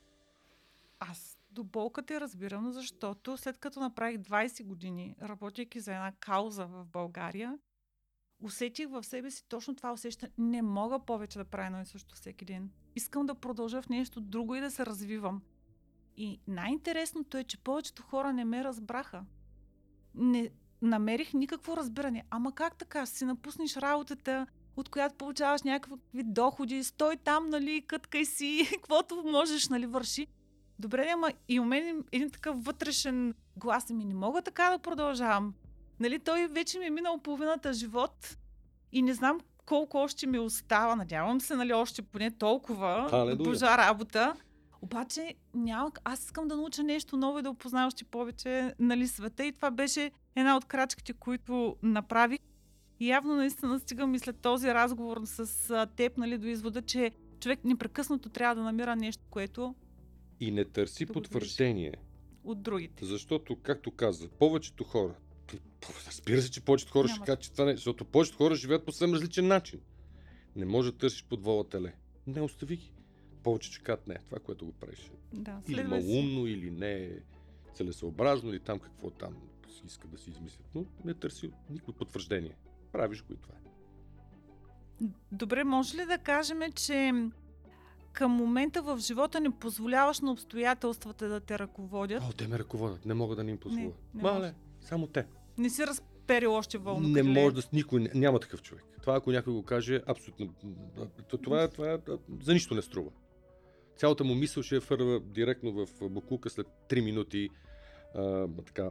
Аз 1.00 1.40
до 1.52 1.64
болка 1.64 2.06
те 2.06 2.20
разбирам, 2.20 2.72
защото 2.72 3.38
след 3.38 3.58
като 3.58 3.80
направих 3.80 4.18
20 4.18 4.64
години, 4.64 5.16
работейки 5.22 5.80
за 5.80 5.92
една 5.92 6.14
кауза 6.20 6.66
в 6.66 6.86
България, 6.86 7.58
усетих 8.42 8.90
в 8.90 9.04
себе 9.04 9.32
си 9.32 9.44
точно 9.50 9.76
това 9.76 9.94
усещане. 9.94 10.32
Не 10.38 10.62
мога 10.62 11.00
повече 11.00 11.38
да 11.38 11.46
правя 11.46 11.66
едно 11.66 11.82
и 11.82 11.86
също 11.86 12.16
всеки 12.16 12.46
ден. 12.46 12.72
Искам 12.96 13.26
да 13.26 13.36
продължа 13.36 13.82
в 13.82 13.90
нещо 13.90 14.22
друго 14.22 14.56
и 14.56 14.62
да 14.62 14.72
се 14.72 14.86
развивам. 14.86 15.42
И 16.18 16.40
най-интересното 16.48 17.38
е, 17.38 17.44
че 17.44 17.58
повечето 17.58 18.04
хора 18.04 18.34
не 18.34 18.46
ме 18.46 18.64
разбраха. 18.64 19.24
Не 20.16 20.50
намерих 20.82 21.34
никакво 21.34 21.78
разбиране. 21.78 22.24
Ама 22.30 22.52
как 22.52 22.76
така? 22.76 23.06
Си 23.06 23.26
напуснеш 23.26 23.78
работата, 23.78 24.48
от 24.78 24.90
която 24.90 25.16
получаваш 25.16 25.64
някакви 25.64 26.24
доходи, 26.24 26.84
стой 26.84 27.16
там, 27.18 27.50
нали, 27.50 27.84
къткай 27.88 28.26
си, 28.26 28.68
каквото 28.74 29.24
можеш, 29.26 29.70
нали, 29.70 29.86
върши. 29.86 30.28
Добре, 30.80 31.10
ама 31.14 31.32
и 31.48 31.60
у 31.60 31.66
мен 31.66 32.04
един 32.12 32.30
такъв 32.30 32.64
вътрешен 32.64 33.34
глас 33.58 33.90
ми 33.90 34.06
не 34.06 34.14
мога 34.14 34.42
така 34.42 34.70
да 34.70 34.80
продължавам. 34.80 35.54
Нали, 36.00 36.20
той 36.20 36.48
вече 36.48 36.80
ми 36.80 36.86
е 36.86 36.90
минал 36.90 37.18
половината 37.18 37.74
живот 37.74 38.38
и 38.92 39.02
не 39.02 39.14
знам 39.14 39.40
колко 39.66 39.98
още 39.98 40.28
ми 40.28 40.40
остава. 40.40 40.96
Надявам 40.96 41.42
се, 41.42 41.56
нали, 41.56 41.74
още 41.74 42.02
поне 42.02 42.32
толкова 42.32 43.08
Халелуя. 43.10 43.58
да 43.60 43.78
работа. 43.78 44.34
Обаче 44.82 45.36
няма, 45.54 45.92
аз 46.04 46.24
искам 46.24 46.48
да 46.48 46.56
науча 46.56 46.84
нещо 46.84 47.18
ново 47.18 47.40
и 47.40 47.42
да 47.42 47.50
опозная 47.50 47.88
още 47.88 48.04
повече 48.04 48.74
нали, 48.80 49.08
света 49.08 49.46
и 49.46 49.52
това 49.52 49.72
беше 49.72 50.12
една 50.36 50.58
от 50.58 50.66
крачките, 50.66 51.14
които 51.14 51.76
направих. 51.84 52.40
И 53.00 53.08
явно 53.10 53.36
наистина 53.36 53.80
стигам 53.80 54.16
и 54.16 54.20
след 54.20 54.38
този 54.40 54.68
разговор 54.68 55.22
с 55.26 55.88
теб 55.96 56.18
нали, 56.18 56.38
до 56.38 56.48
извода, 56.48 56.82
че 56.82 57.12
човек 57.40 57.64
непрекъснато 57.64 58.30
трябва 58.30 58.56
да 58.56 58.62
намира 58.62 58.96
нещо, 58.96 59.24
което 59.30 59.76
И 60.40 60.52
не 60.52 60.66
търси 60.66 61.06
Да 61.06 61.14
потвърждение. 61.14 61.94
от 62.44 62.62
другите. 62.62 63.06
Защото, 63.06 63.56
както 63.56 63.92
каза, 63.92 64.30
повечето 64.30 64.84
хора, 64.84 65.16
разбира 66.08 66.42
се, 66.42 66.52
че 66.52 66.62
повечето 66.62 66.92
хора 66.92 67.08
ще 67.08 67.14
Няма. 67.14 67.26
кажат, 67.26 67.42
че 67.42 67.52
това 67.52 67.66
не 67.66 67.76
защото 67.76 68.06
повечето 68.06 68.38
хора 68.38 68.56
живеят 68.56 68.86
по 68.86 68.92
съвсем 68.92 69.14
различен 69.14 69.48
начин. 69.48 69.80
Не 70.56 70.66
може 70.66 70.92
да 70.92 70.98
търсиш 70.98 71.24
под 71.24 71.44
вола 71.44 71.70
теле. 71.70 71.94
Не 72.28 72.42
остави 72.42 72.76
ги. 72.76 72.92
Повече 73.48 73.74
ще 73.74 73.84
кажат 73.84 74.08
не, 74.08 74.16
това, 74.16 74.40
което 74.40 74.66
го 74.66 74.72
правиш. 74.72 75.00
е 75.00 75.12
Да, 75.34 75.62
Или 75.68 75.84
малумно, 75.84 76.48
или 76.48 76.72
не 76.72 76.94
е 76.94 77.10
целесъобразно, 77.74 78.50
или 78.50 78.60
там 78.60 78.80
какво 78.80 79.10
там 79.10 79.34
си 79.70 79.82
иска 79.86 80.08
да 80.08 80.18
си 80.18 80.30
измислят. 80.30 80.66
Но 80.76 80.86
не 81.06 81.14
търси 81.14 81.52
никакво 81.70 81.94
потвърждение. 81.94 82.56
Правиш 82.92 83.24
го 83.24 83.34
и 83.34 83.38
това. 83.38 83.56
е. 83.56 83.68
Добре, 85.32 85.64
може 85.64 85.98
ли 85.98 86.06
да 86.06 86.18
кажем, 86.18 86.60
че 86.76 87.12
към 88.14 88.32
момента 88.32 88.82
в 88.82 88.98
живота 89.00 89.40
не 89.40 89.52
позволяваш 89.52 90.20
на 90.20 90.32
обстоятелствата 90.32 91.28
да 91.30 91.40
те 91.40 91.60
ръководят? 91.60 92.24
О, 92.24 92.34
те 92.34 92.48
ме 92.48 92.60
ръководят. 92.60 93.06
Не 93.06 93.14
мога 93.14 93.36
да 93.36 93.44
не 93.44 93.52
им 93.52 93.58
позволя. 93.58 93.92
не 94.14 94.24
Мале, 94.24 94.40
може. 94.40 94.54
само 94.82 95.08
те. 95.08 95.26
Не 95.58 95.70
си 95.70 95.88
разперил 95.88 96.54
още 96.54 96.78
вълно 96.78 97.08
Не 97.10 97.24
може 97.24 97.56
да 97.56 97.62
с 97.62 97.72
никой, 97.72 98.00
не- 98.00 98.12
няма 98.16 98.40
такъв 98.40 98.62
човек. 98.62 98.84
Това 99.02 99.16
ако 99.16 99.32
някой 99.32 99.54
го 99.54 99.64
каже, 99.64 100.02
абсолютно. 100.08 100.54
Това, 101.44 101.64
е- 101.64 101.68
това 101.68 101.94
е, 101.94 101.98
за 102.42 102.54
нищо 102.54 102.76
не 102.76 102.82
струва. 102.82 103.10
Цялата 103.98 104.24
му 104.24 104.36
мисъл 104.36 104.64
ще 104.64 104.76
я 104.76 104.82
фърва 104.82 105.20
директно 105.20 105.72
в 105.72 106.10
буклука 106.10 106.50
след 106.50 106.68
3 106.90 107.04
минути 107.04 107.50
а, 108.16 108.48
така, 108.66 108.90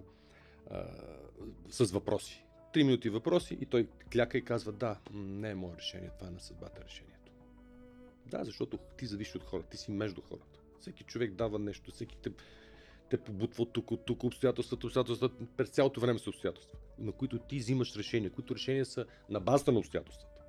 а, 0.70 0.85
с 1.69 1.93
въпроси. 1.93 2.45
3 2.74 2.83
минути 2.83 3.11
въпроси 3.11 3.59
и 3.61 3.66
той 3.66 3.89
кляка 4.12 4.39
и 4.39 4.45
казва, 4.45 4.73
да, 4.73 4.99
не 5.12 5.51
е 5.51 5.55
мое 5.55 5.77
решение, 5.77 6.11
това 6.19 6.28
е 6.28 6.31
на 6.31 6.41
съдбата 6.41 6.85
решението. 6.85 7.33
Да, 8.27 8.45
защото 8.45 8.78
ти 8.99 9.07
зависиш 9.07 9.35
от 9.35 9.45
хората, 9.45 9.69
ти 9.69 9.77
си 9.77 9.91
между 9.91 10.20
хората. 10.20 10.61
Всеки 10.81 11.05
човек 11.05 11.35
дава 11.35 11.59
нещо, 11.59 11.91
всеки 11.91 12.16
те, 12.23 12.31
те 13.11 13.16
побутва 13.16 13.66
тук, 13.66 13.91
тук, 14.07 14.24
обстоятелствата, 14.24 14.87
обстоятелствата, 14.87 15.45
през 15.57 15.69
цялото 15.69 16.01
време 16.01 16.19
са 16.19 16.31
обстоятелства, 16.31 16.78
на 16.99 17.12
които 17.12 17.39
ти 17.39 17.57
взимаш 17.57 17.97
решения, 17.97 18.31
които 18.31 18.55
решения 18.55 18.87
са 18.87 19.07
на 19.31 19.41
базата 19.41 19.73
на 19.73 19.78
обстоятелствата. 19.78 20.43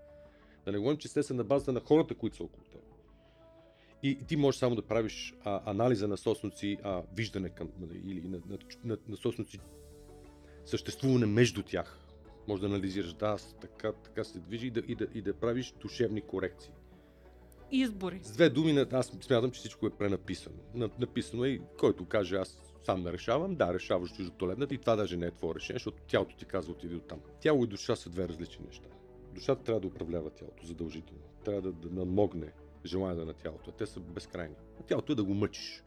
Да 0.65 0.71
не 0.71 0.77
говорим, 0.77 0.97
че 0.97 1.13
те 1.13 1.23
са 1.23 1.33
на 1.33 1.43
базата 1.43 1.71
на 1.71 1.79
хората, 1.79 2.15
които 2.15 2.35
са 2.35 2.43
около 2.43 2.63
теб. 2.63 2.76
И 4.03 4.17
ти 4.27 4.35
можеш 4.35 4.59
само 4.59 4.75
да 4.75 4.81
правиш 4.81 5.33
а, 5.43 5.71
анализа 5.71 6.07
на 6.07 6.17
собственици, 6.17 6.77
а, 6.83 7.03
виждане 7.15 7.49
към, 7.49 7.69
нали, 7.79 8.01
или 8.05 8.27
на, 8.27 8.37
на, 8.49 8.57
на, 8.83 8.97
на 9.07 9.17
собственици 9.17 9.59
съществуване 10.65 11.25
между 11.25 11.63
тях. 11.63 11.99
Може 12.47 12.61
да 12.61 12.67
анализираш, 12.67 13.13
да, 13.13 13.37
така, 13.61 13.91
така 13.93 14.23
се 14.23 14.39
движи 14.39 14.67
и 14.67 14.71
да, 14.71 14.79
и, 14.87 14.95
да, 14.95 15.07
и 15.13 15.21
да 15.21 15.33
правиш 15.33 15.73
душевни 15.81 16.21
корекции. 16.21 16.71
Избори. 17.71 18.19
С 18.23 18.31
две 18.31 18.49
думи, 18.49 18.85
аз 18.91 19.07
смятам, 19.21 19.51
че 19.51 19.59
всичко 19.59 19.87
е 19.87 19.89
пренаписано. 19.89 20.55
На- 20.73 20.89
Написано 20.99 21.45
е, 21.45 21.49
и 21.49 21.61
който 21.79 22.05
каже 22.05 22.35
аз 22.35 22.63
сам 22.83 23.03
не 23.03 23.11
решавам, 23.11 23.55
да, 23.55 23.73
решаваш 23.73 24.13
чуждо 24.15 24.31
туалетната 24.31 24.73
и 24.75 24.77
това 24.77 24.95
даже 24.95 25.17
не 25.17 25.25
е 25.25 25.31
твое 25.31 25.55
решение, 25.55 25.79
защото 25.79 26.03
тялото 26.07 26.35
ти 26.35 26.45
казва 26.45 26.71
отиди 26.71 26.95
от 26.95 27.07
там. 27.07 27.19
Тяло 27.41 27.63
и 27.63 27.67
душа 27.67 27.95
са 27.95 28.09
две 28.09 28.27
различни 28.27 28.65
неща. 28.65 28.87
Душата 29.33 29.63
трябва 29.63 29.81
да 29.81 29.87
управлява 29.87 30.29
тялото 30.29 30.65
задължително. 30.65 31.21
Трябва 31.45 31.61
да, 31.61 31.71
да 31.71 31.89
намогне 31.89 32.51
желанието 32.87 33.25
на 33.25 33.33
тялото. 33.33 33.71
Те 33.71 33.85
са 33.85 33.99
безкрайни. 33.99 34.55
Тялото 34.87 35.11
е 35.11 35.15
да 35.15 35.23
го 35.23 35.33
мъчиш. 35.33 35.83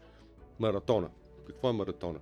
Маратона. 0.59 1.10
Какво 1.47 1.70
е 1.70 1.72
маратона? 1.72 2.20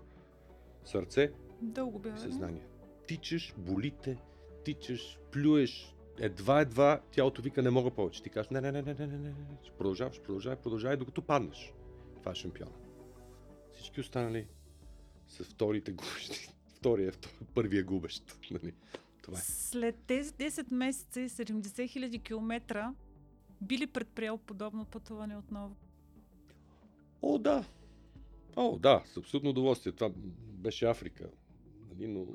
Сърце, 0.85 1.33
Дълго 1.63 1.99
бе. 1.99 2.13
съзнание. 2.17 2.67
Тичаш, 3.07 3.55
болите, 3.57 4.17
тичаш, 4.65 5.19
плюеш, 5.33 5.95
едва, 6.19 6.61
едва 6.61 7.01
тялото 7.13 7.43
вика 7.43 7.63
не 7.63 7.71
мога 7.71 7.91
повече. 7.91 8.23
Ти 8.23 8.31
кажеш 8.31 8.51
не, 8.51 8.61
не, 8.61 8.73
не, 8.73 8.83
не, 8.83 8.95
не, 8.95 9.07
не, 9.07 9.19
не. 9.19 9.35
Продължаваш, 9.79 10.21
продължавай, 10.21 10.59
продължавай, 10.59 10.97
докато 10.97 11.23
паднеш. 11.23 11.73
Това 12.17 12.33
е 12.33 12.35
шампиона. 12.35 12.73
Всички 13.73 14.01
останали 14.01 14.47
са 15.27 15.45
вторите 15.45 15.93
губещи. 15.93 16.49
Втория, 16.79 17.09
е 17.09 17.11
втори, 17.11 17.33
първия 17.55 17.85
губещ. 17.85 18.37
Нали? 18.51 18.75
Това 19.23 19.39
е. 19.39 19.41
След 19.41 19.97
тези 20.07 20.33
10 20.33 20.75
месеца 20.75 21.21
и 21.21 21.29
70 21.29 21.63
000 21.63 22.23
километра, 22.23 22.95
Би 23.61 23.79
ли 23.79 23.87
предприел 23.87 24.39
подобно 24.39 24.85
пътуване 24.85 25.37
отново? 25.37 25.77
О, 27.23 27.39
да. 27.39 27.65
О, 28.57 28.79
да, 28.79 29.03
с 29.07 29.17
абсолютно 29.17 29.51
удоволствие. 29.51 29.93
Това 29.93 30.11
беше 30.43 30.87
Африка. 30.87 31.31
Нали, 31.91 32.09
но 32.09 32.27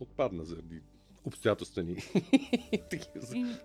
отпадна 0.00 0.44
заради 0.44 0.80
обстоятелствени. 1.24 1.96
такива. 2.90 3.38
И... 3.38 3.56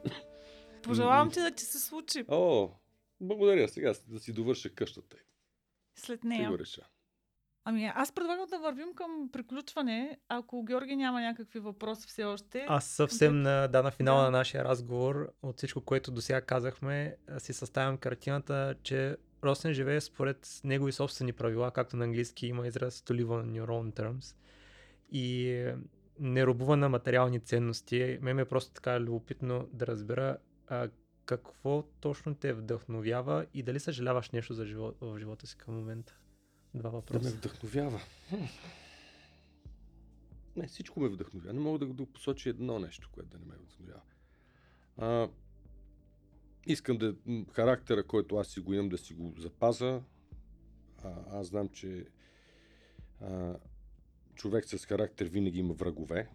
Пожелавам 0.84 1.32
ти 1.32 1.40
да 1.40 1.52
ти 1.52 1.64
се 1.64 1.80
случи 1.80 2.26
О, 2.28 2.70
благодаря. 3.22 3.70
Сега 3.70 3.94
да 4.08 4.20
си 4.20 4.34
довърша 4.34 4.70
къщата. 4.70 5.18
след 5.96 6.24
нея. 6.24 6.50
го 6.50 6.60
реша. 6.60 6.88
Ами 7.70 7.92
аз 7.96 8.12
предлагам 8.12 8.46
да 8.50 8.60
вървим 8.60 8.94
към 8.96 9.30
приключване, 9.34 10.18
ако 10.30 10.64
Георги 10.64 10.96
няма 10.96 11.22
някакви 11.22 11.60
въпроси 11.60 12.08
все 12.08 12.24
още. 12.24 12.66
Аз 12.70 12.86
съвсем 12.86 13.42
на, 13.42 13.68
да, 13.68 13.84
на 13.84 13.92
финала 13.92 14.20
Да. 14.20 14.26
на 14.32 14.38
нашия 14.38 14.64
разговор, 14.64 15.34
от 15.44 15.58
всичко, 15.58 15.82
което 15.82 16.12
до 16.12 16.22
сега 16.22 16.42
казахме, 16.42 17.16
си 17.38 17.54
съставям 17.54 17.98
картината, 17.98 18.76
че 18.84 19.18
Росен 19.44 19.74
живее 19.74 20.02
според 20.02 20.62
негови 20.64 20.92
собствени 20.92 21.34
правила, 21.34 21.72
както 21.72 21.98
на 21.98 22.04
английски 22.04 22.48
има 22.48 22.68
израз 22.68 23.00
to 23.02 23.24
live 23.24 23.28
on 23.28 23.62
your 23.62 23.68
own 23.68 24.00
terms. 24.02 24.36
И 25.12 25.66
не 26.20 26.46
робува 26.46 26.78
на 26.78 26.90
материални 26.90 27.40
ценности. 27.40 28.20
Мен 28.22 28.36
ми 28.36 28.42
е 28.42 28.46
просто 28.46 28.74
така 28.74 29.00
любопитно 29.00 29.68
да 29.74 29.88
разбера 29.88 30.38
а, 30.68 30.90
какво 31.26 31.84
точно 32.00 32.36
те 32.36 32.54
вдъхновява 32.54 33.46
и 33.54 33.64
дали 33.64 33.80
съжаляваш 33.80 34.30
нещо 34.30 34.54
за 34.54 34.66
живо, 34.66 34.92
в 35.02 35.20
живота 35.20 35.48
си 35.48 35.58
към 35.58 35.76
момента. 35.76 36.18
Два 36.78 36.90
Да 36.90 36.96
ме 36.96 37.02
въпроса. 37.02 37.30
вдъхновява. 37.30 38.02
Не, 40.56 40.68
всичко 40.68 41.00
ме 41.00 41.10
вдъхновява. 41.10 41.54
Не 41.54 41.60
мога 41.60 41.80
да, 41.80 41.94
да 41.94 42.06
посоча 42.06 42.50
едно 42.50 42.80
нещо, 42.80 43.10
което 43.12 43.30
да 43.30 43.38
не 43.40 43.46
ме 43.46 43.56
вдъхновява. 43.56 44.02
А, 44.98 45.30
искам 46.66 46.98
да... 46.98 47.16
Характера, 47.52 48.04
който 48.04 48.36
аз 48.36 48.48
си 48.48 48.60
го 48.60 48.74
имам, 48.74 48.90
да 48.90 48.98
си 48.98 49.14
го 49.14 49.34
запаза. 49.38 50.02
А, 51.04 51.14
аз 51.32 51.48
знам, 51.48 51.70
че 51.70 52.06
а, 53.22 53.56
човек 54.36 54.66
с 54.66 54.86
характер 54.86 55.26
винаги 55.26 55.60
има 55.60 55.74
врагове. 55.74 56.30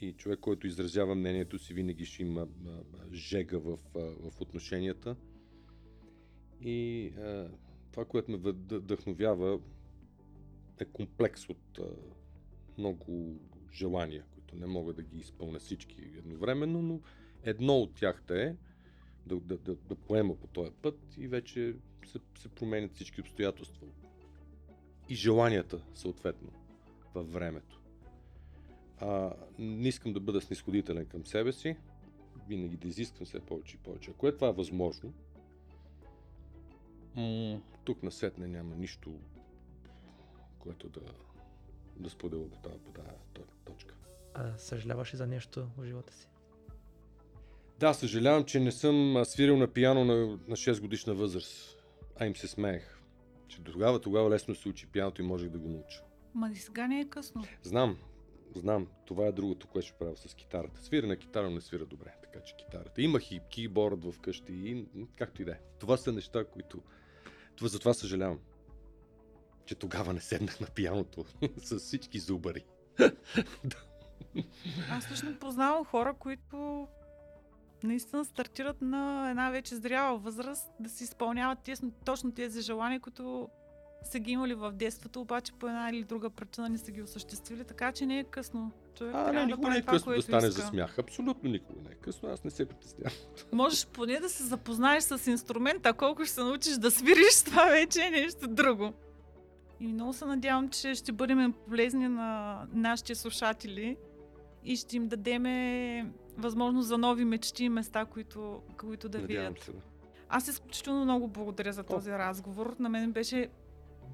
И 0.00 0.12
човек, 0.12 0.40
който 0.40 0.66
изразява 0.66 1.14
мнението 1.14 1.58
си, 1.58 1.74
винаги 1.74 2.04
ще 2.06 2.22
има 2.22 2.48
а, 2.66 2.70
жега 3.12 3.58
в, 3.58 3.78
а, 3.96 4.00
в 4.00 4.40
отношенията. 4.40 5.16
И 6.60 7.12
това, 7.92 8.04
което 8.04 8.30
ме 8.30 8.36
вдъхновява, 8.36 9.60
е 10.80 10.84
комплекс 10.84 11.48
от 11.48 11.80
много 12.78 13.40
желания, 13.72 14.24
които 14.34 14.56
не 14.56 14.66
мога 14.66 14.92
да 14.92 15.02
ги 15.02 15.18
изпълня 15.18 15.58
всички 15.58 16.02
едновременно, 16.02 16.82
но 16.82 17.00
едно 17.42 17.76
от 17.76 17.94
тях 17.94 18.22
да 18.28 18.42
е 18.42 18.54
да, 19.26 19.40
да, 19.40 19.58
да, 19.58 19.74
да 19.74 19.94
поема 19.94 20.36
по 20.36 20.46
този 20.46 20.70
път 20.82 20.98
и 21.18 21.28
вече 21.28 21.74
се, 22.06 22.18
се 22.38 22.48
променят 22.48 22.94
всички 22.94 23.20
обстоятелства. 23.20 23.86
И 25.08 25.14
желанията, 25.14 25.80
съответно, 25.94 26.52
във 27.14 27.32
времето. 27.32 27.80
А, 28.98 29.32
не 29.58 29.88
искам 29.88 30.12
да 30.12 30.20
бъда 30.20 30.40
снисходителен 30.40 31.06
към 31.06 31.26
себе 31.26 31.52
си, 31.52 31.76
винаги 32.48 32.76
да 32.76 32.88
изисквам 32.88 33.26
все 33.26 33.40
повече 33.40 33.76
и 33.76 33.78
повече. 33.78 34.10
Ако 34.10 34.28
е 34.28 34.34
това 34.34 34.50
възможно, 34.50 35.14
м- 37.16 37.60
тук 37.84 38.02
насетне 38.02 38.46
няма 38.46 38.76
нищо, 38.76 39.14
което 40.58 40.88
да, 40.88 41.00
да 41.96 42.10
споделя 42.10 42.50
по 42.50 42.58
тази, 42.58 42.78
по 42.78 42.90
тази 42.92 43.08
то- 43.32 43.42
точка. 43.64 43.94
А, 44.34 44.58
съжаляваш 44.58 45.14
ли 45.14 45.16
за 45.16 45.26
нещо 45.26 45.68
в 45.78 45.84
живота 45.84 46.14
си? 46.14 46.28
Да, 47.80 47.94
съжалявам, 47.94 48.44
че 48.44 48.60
не 48.60 48.72
съм 48.72 49.22
свирил 49.24 49.56
на 49.56 49.66
пияно 49.68 50.04
на, 50.04 50.14
на 50.26 50.56
6 50.56 50.80
годишна 50.80 51.14
възраст. 51.14 51.76
А 52.20 52.26
им 52.26 52.36
се 52.36 52.48
смеех. 52.48 53.00
Че 53.48 53.62
тогава, 53.62 54.00
тогава 54.00 54.30
лесно 54.30 54.54
се 54.54 54.68
учи 54.68 54.86
пияното 54.86 55.22
и 55.22 55.24
можех 55.24 55.50
да 55.50 55.58
го 55.58 55.68
науча. 55.68 56.02
Ма 56.34 56.50
и 56.50 56.56
сега 56.56 56.86
не 56.86 57.00
е 57.00 57.08
късно. 57.08 57.44
Знам, 57.62 57.98
знам. 58.56 58.86
Това 59.06 59.26
е 59.26 59.32
другото, 59.32 59.66
което 59.68 59.86
ще 59.88 59.98
правя 59.98 60.16
с 60.16 60.34
китарата. 60.34 60.82
Свира 60.82 61.06
на 61.06 61.16
китара, 61.16 61.48
но 61.48 61.54
не 61.54 61.60
свира 61.60 61.86
добре. 61.86 62.14
Така 62.22 62.40
че 62.44 62.56
китарата. 62.56 63.02
Имах 63.02 63.30
и 63.32 63.40
кейборд 63.54 64.12
вкъщи 64.12 64.52
и 64.52 64.86
както 65.16 65.42
и 65.42 65.44
да 65.44 65.52
е. 65.52 65.58
Това 65.78 65.96
са 65.96 66.12
неща, 66.12 66.44
които... 66.44 66.82
Това, 67.60 67.68
затова 67.68 67.94
съжалявам. 67.94 68.38
Че 69.64 69.74
тогава 69.74 70.12
не 70.12 70.20
седнах 70.20 70.60
на 70.60 70.66
пияното 70.66 71.24
с 71.62 71.78
всички 71.78 72.18
зубари. 72.18 72.64
Аз 74.90 75.10
лично 75.10 75.38
познавам 75.38 75.84
хора, 75.84 76.14
които 76.18 76.88
наистина 77.82 78.24
стартират 78.24 78.82
на 78.82 79.30
една 79.30 79.50
вече 79.50 79.76
зряла 79.76 80.18
възраст 80.18 80.70
да 80.80 80.88
си 80.88 81.04
изпълняват 81.04 81.58
тесно, 81.58 81.92
точно 82.04 82.32
тези 82.32 82.62
желания, 82.62 83.00
които 83.00 83.48
са 84.02 84.18
ги 84.18 84.32
имали 84.32 84.54
в 84.54 84.72
детството, 84.72 85.20
обаче 85.20 85.52
по 85.52 85.66
една 85.66 85.90
или 85.90 86.04
друга 86.04 86.30
причина 86.30 86.68
не 86.68 86.78
са 86.78 86.90
ги 86.90 87.02
осъществили, 87.02 87.64
така 87.64 87.92
че 87.92 88.06
не 88.06 88.18
е 88.18 88.24
късно. 88.24 88.72
Човек 88.94 89.14
А, 89.16 89.32
не, 89.32 89.46
никога 89.46 89.68
не 89.70 89.76
е 89.76 89.80
това, 89.80 89.92
късно 89.92 90.12
да 90.12 90.22
стане 90.22 90.48
иска. 90.48 90.62
за 90.62 90.68
смях. 90.68 90.98
Абсолютно 90.98 91.50
никога 91.50 91.80
не 91.80 91.90
е 91.90 91.94
късно. 91.94 92.28
Аз 92.28 92.44
не 92.44 92.50
се 92.50 92.66
притеснявам. 92.66 93.12
Можеш 93.52 93.86
поне 93.86 94.20
да 94.20 94.28
се 94.28 94.42
запознаеш 94.44 95.02
с 95.02 95.26
инструмента, 95.26 95.92
колко 95.92 96.24
ще 96.24 96.34
се 96.34 96.40
научиш 96.40 96.74
да 96.74 96.90
свириш, 96.90 97.34
това 97.44 97.64
вече 97.64 98.02
е 98.02 98.10
нещо 98.10 98.48
друго. 98.48 98.92
И 99.80 99.86
много 99.86 100.12
се 100.12 100.24
надявам, 100.24 100.68
че 100.68 100.94
ще 100.94 101.12
бъдем 101.12 101.54
полезни 101.68 102.08
на 102.08 102.60
нашите 102.72 103.14
слушатели 103.14 103.96
и 104.64 104.76
ще 104.76 104.96
им 104.96 105.08
дадеме 105.08 106.06
възможност 106.36 106.88
за 106.88 106.98
нови 106.98 107.24
мечти 107.24 107.64
и 107.64 107.68
места, 107.68 108.04
които, 108.04 108.62
които 108.78 109.08
да 109.08 109.18
Надявам 109.18 109.48
видят. 109.48 109.64
се. 109.64 109.72
Да. 109.72 109.78
Аз 110.28 110.48
изключително 110.48 111.04
много 111.04 111.28
благодаря 111.28 111.72
за 111.72 111.82
този 111.82 112.10
разговор. 112.10 112.76
На 112.78 112.88
мен 112.88 113.12
беше 113.12 113.48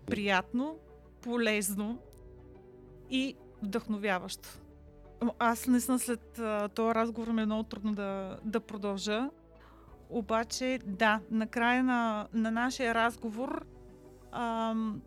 приятно, 0.07 0.79
полезно 1.21 1.99
и 3.11 3.35
вдъхновяващо. 3.63 4.49
Аз 5.39 5.67
наистина 5.67 5.99
след 5.99 6.39
а, 6.39 6.69
този 6.69 6.95
разговор 6.95 7.29
ми 7.29 7.43
е 7.43 7.47
много 7.47 7.63
трудно 7.63 7.95
да, 7.95 8.39
да 8.45 8.61
продължа. 8.61 9.31
Обаче, 10.11 10.79
да, 10.87 11.21
накрая 11.31 11.85
на, 11.85 12.29
на 12.33 12.51
нашия 12.51 12.95
разговор, 12.95 13.67
ам, 14.33 15.03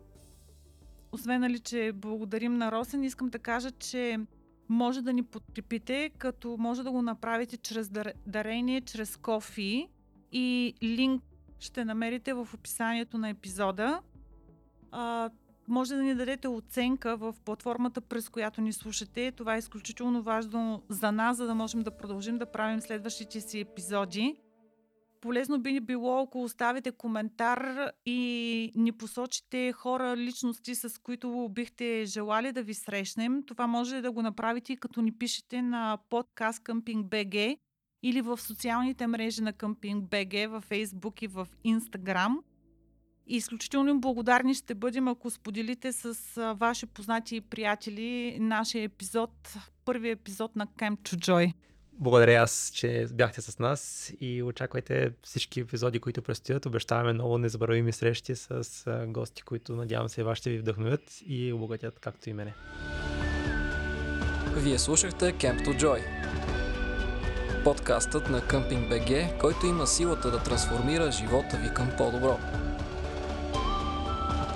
освен 1.12 1.40
нали, 1.40 1.58
че 1.58 1.92
благодарим 1.94 2.54
на 2.54 2.72
Росен, 2.72 3.04
искам 3.04 3.28
да 3.28 3.38
кажа, 3.38 3.70
че 3.70 4.18
може 4.68 5.02
да 5.02 5.12
ни 5.12 5.22
подкрепите, 5.22 6.10
като 6.18 6.56
може 6.58 6.82
да 6.82 6.90
го 6.90 7.02
направите 7.02 7.56
чрез 7.56 7.88
дар- 7.88 8.12
дарение, 8.26 8.80
чрез 8.80 9.16
кофи 9.16 9.88
и 10.32 10.74
линк 10.82 11.22
ще 11.58 11.84
намерите 11.84 12.34
в 12.34 12.48
описанието 12.54 13.18
на 13.18 13.28
епизода. 13.28 14.00
А, 14.90 15.30
може 15.70 15.94
да 15.94 16.02
ни 16.02 16.14
дадете 16.14 16.48
оценка 16.48 17.16
в 17.16 17.34
платформата, 17.44 18.00
през 18.00 18.28
която 18.28 18.60
ни 18.60 18.72
слушате. 18.72 19.32
Това 19.32 19.54
е 19.54 19.58
изключително 19.58 20.22
важно 20.22 20.82
за 20.88 21.12
нас, 21.12 21.36
за 21.36 21.46
да 21.46 21.54
можем 21.54 21.82
да 21.82 21.96
продължим 21.96 22.38
да 22.38 22.52
правим 22.52 22.80
следващите 22.80 23.40
си 23.40 23.60
епизоди. 23.60 24.36
Полезно 25.20 25.60
би 25.60 25.72
ни 25.72 25.80
било, 25.80 26.22
ако 26.22 26.42
оставите 26.42 26.92
коментар 26.92 27.90
и 28.06 28.72
ни 28.76 28.92
посочите 28.92 29.72
хора, 29.72 30.16
личности, 30.16 30.74
с 30.74 31.02
които 31.02 31.48
бихте 31.50 32.04
желали 32.04 32.52
да 32.52 32.62
ви 32.62 32.74
срещнем. 32.74 33.42
Това 33.46 33.66
може 33.66 34.00
да 34.00 34.12
го 34.12 34.22
направите, 34.22 34.76
като 34.76 35.02
ни 35.02 35.12
пишете 35.12 35.62
на 35.62 35.98
подкаст 36.10 36.62
Къмпинг 36.62 37.06
БГ 37.06 37.34
или 38.02 38.20
в 38.20 38.40
социалните 38.40 39.06
мрежи 39.06 39.42
на 39.42 39.52
Къмпинг 39.52 40.04
БГ, 40.04 40.50
в 40.50 40.62
Facebook 40.70 41.22
и 41.22 41.26
в 41.26 41.48
Instagram. 41.66 42.36
И 43.30 43.36
изключително 43.36 43.90
им 43.90 44.00
благодарни 44.00 44.54
ще 44.54 44.74
бъдем, 44.74 45.08
ако 45.08 45.30
споделите 45.30 45.92
с 45.92 46.14
ваши 46.56 46.86
познати 46.86 47.36
и 47.36 47.40
приятели 47.40 48.36
нашия 48.40 48.84
епизод, 48.84 49.30
първи 49.84 50.10
епизод 50.10 50.56
на 50.56 50.66
Camp 50.66 50.96
to 50.96 51.16
Joy. 51.16 51.52
Благодаря 51.92 52.42
аз, 52.42 52.70
че 52.74 53.06
бяхте 53.12 53.40
с 53.40 53.58
нас 53.58 54.12
и 54.20 54.42
очаквайте 54.42 55.10
всички 55.22 55.60
епизоди, 55.60 56.00
които 56.00 56.22
предстоят. 56.22 56.66
Обещаваме 56.66 57.12
много 57.12 57.38
незабравими 57.38 57.92
срещи 57.92 58.36
с 58.36 58.64
гости, 59.08 59.42
които 59.42 59.76
надявам 59.76 60.08
се 60.08 60.22
вас 60.22 60.38
ще 60.38 60.50
ви 60.50 60.58
вдъхновят 60.58 61.20
и 61.26 61.52
обогатят, 61.52 61.98
както 62.00 62.30
и 62.30 62.32
мене. 62.32 62.54
Вие 64.56 64.78
слушахте 64.78 65.24
Camp 65.24 65.66
to 65.66 65.80
Joy. 65.80 66.00
Подкастът 67.64 68.30
на 68.30 68.46
Къмпинг 68.46 68.88
БГ, 68.88 69.40
който 69.40 69.66
има 69.66 69.86
силата 69.86 70.30
да 70.30 70.42
трансформира 70.42 71.12
живота 71.12 71.56
ви 71.56 71.74
към 71.74 71.90
по-добро. 71.98 72.38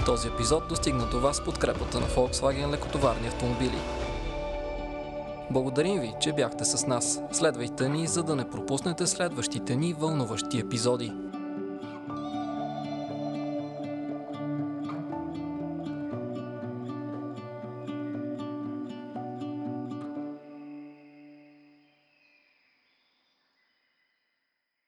Този 0.07 0.29
епизод 0.29 0.69
достигна 0.69 1.07
до 1.07 1.21
вас 1.21 1.37
с 1.37 1.45
подкрепата 1.45 2.01
на 2.01 2.07
Volkswagen 2.07 2.71
лекотоварни 2.71 3.29
автомобили. 3.29 3.79
Благодарим 5.51 6.01
ви, 6.01 6.13
че 6.21 6.33
бяхте 6.33 6.65
с 6.65 6.87
нас. 6.87 7.21
Следвайте 7.33 7.89
ни, 7.89 8.07
за 8.07 8.23
да 8.23 8.37
не 8.37 8.51
пропуснете 8.51 9.07
следващите 9.07 9.77
ни 9.77 9.93
вълнуващи 9.93 10.59
епизоди. 10.59 11.13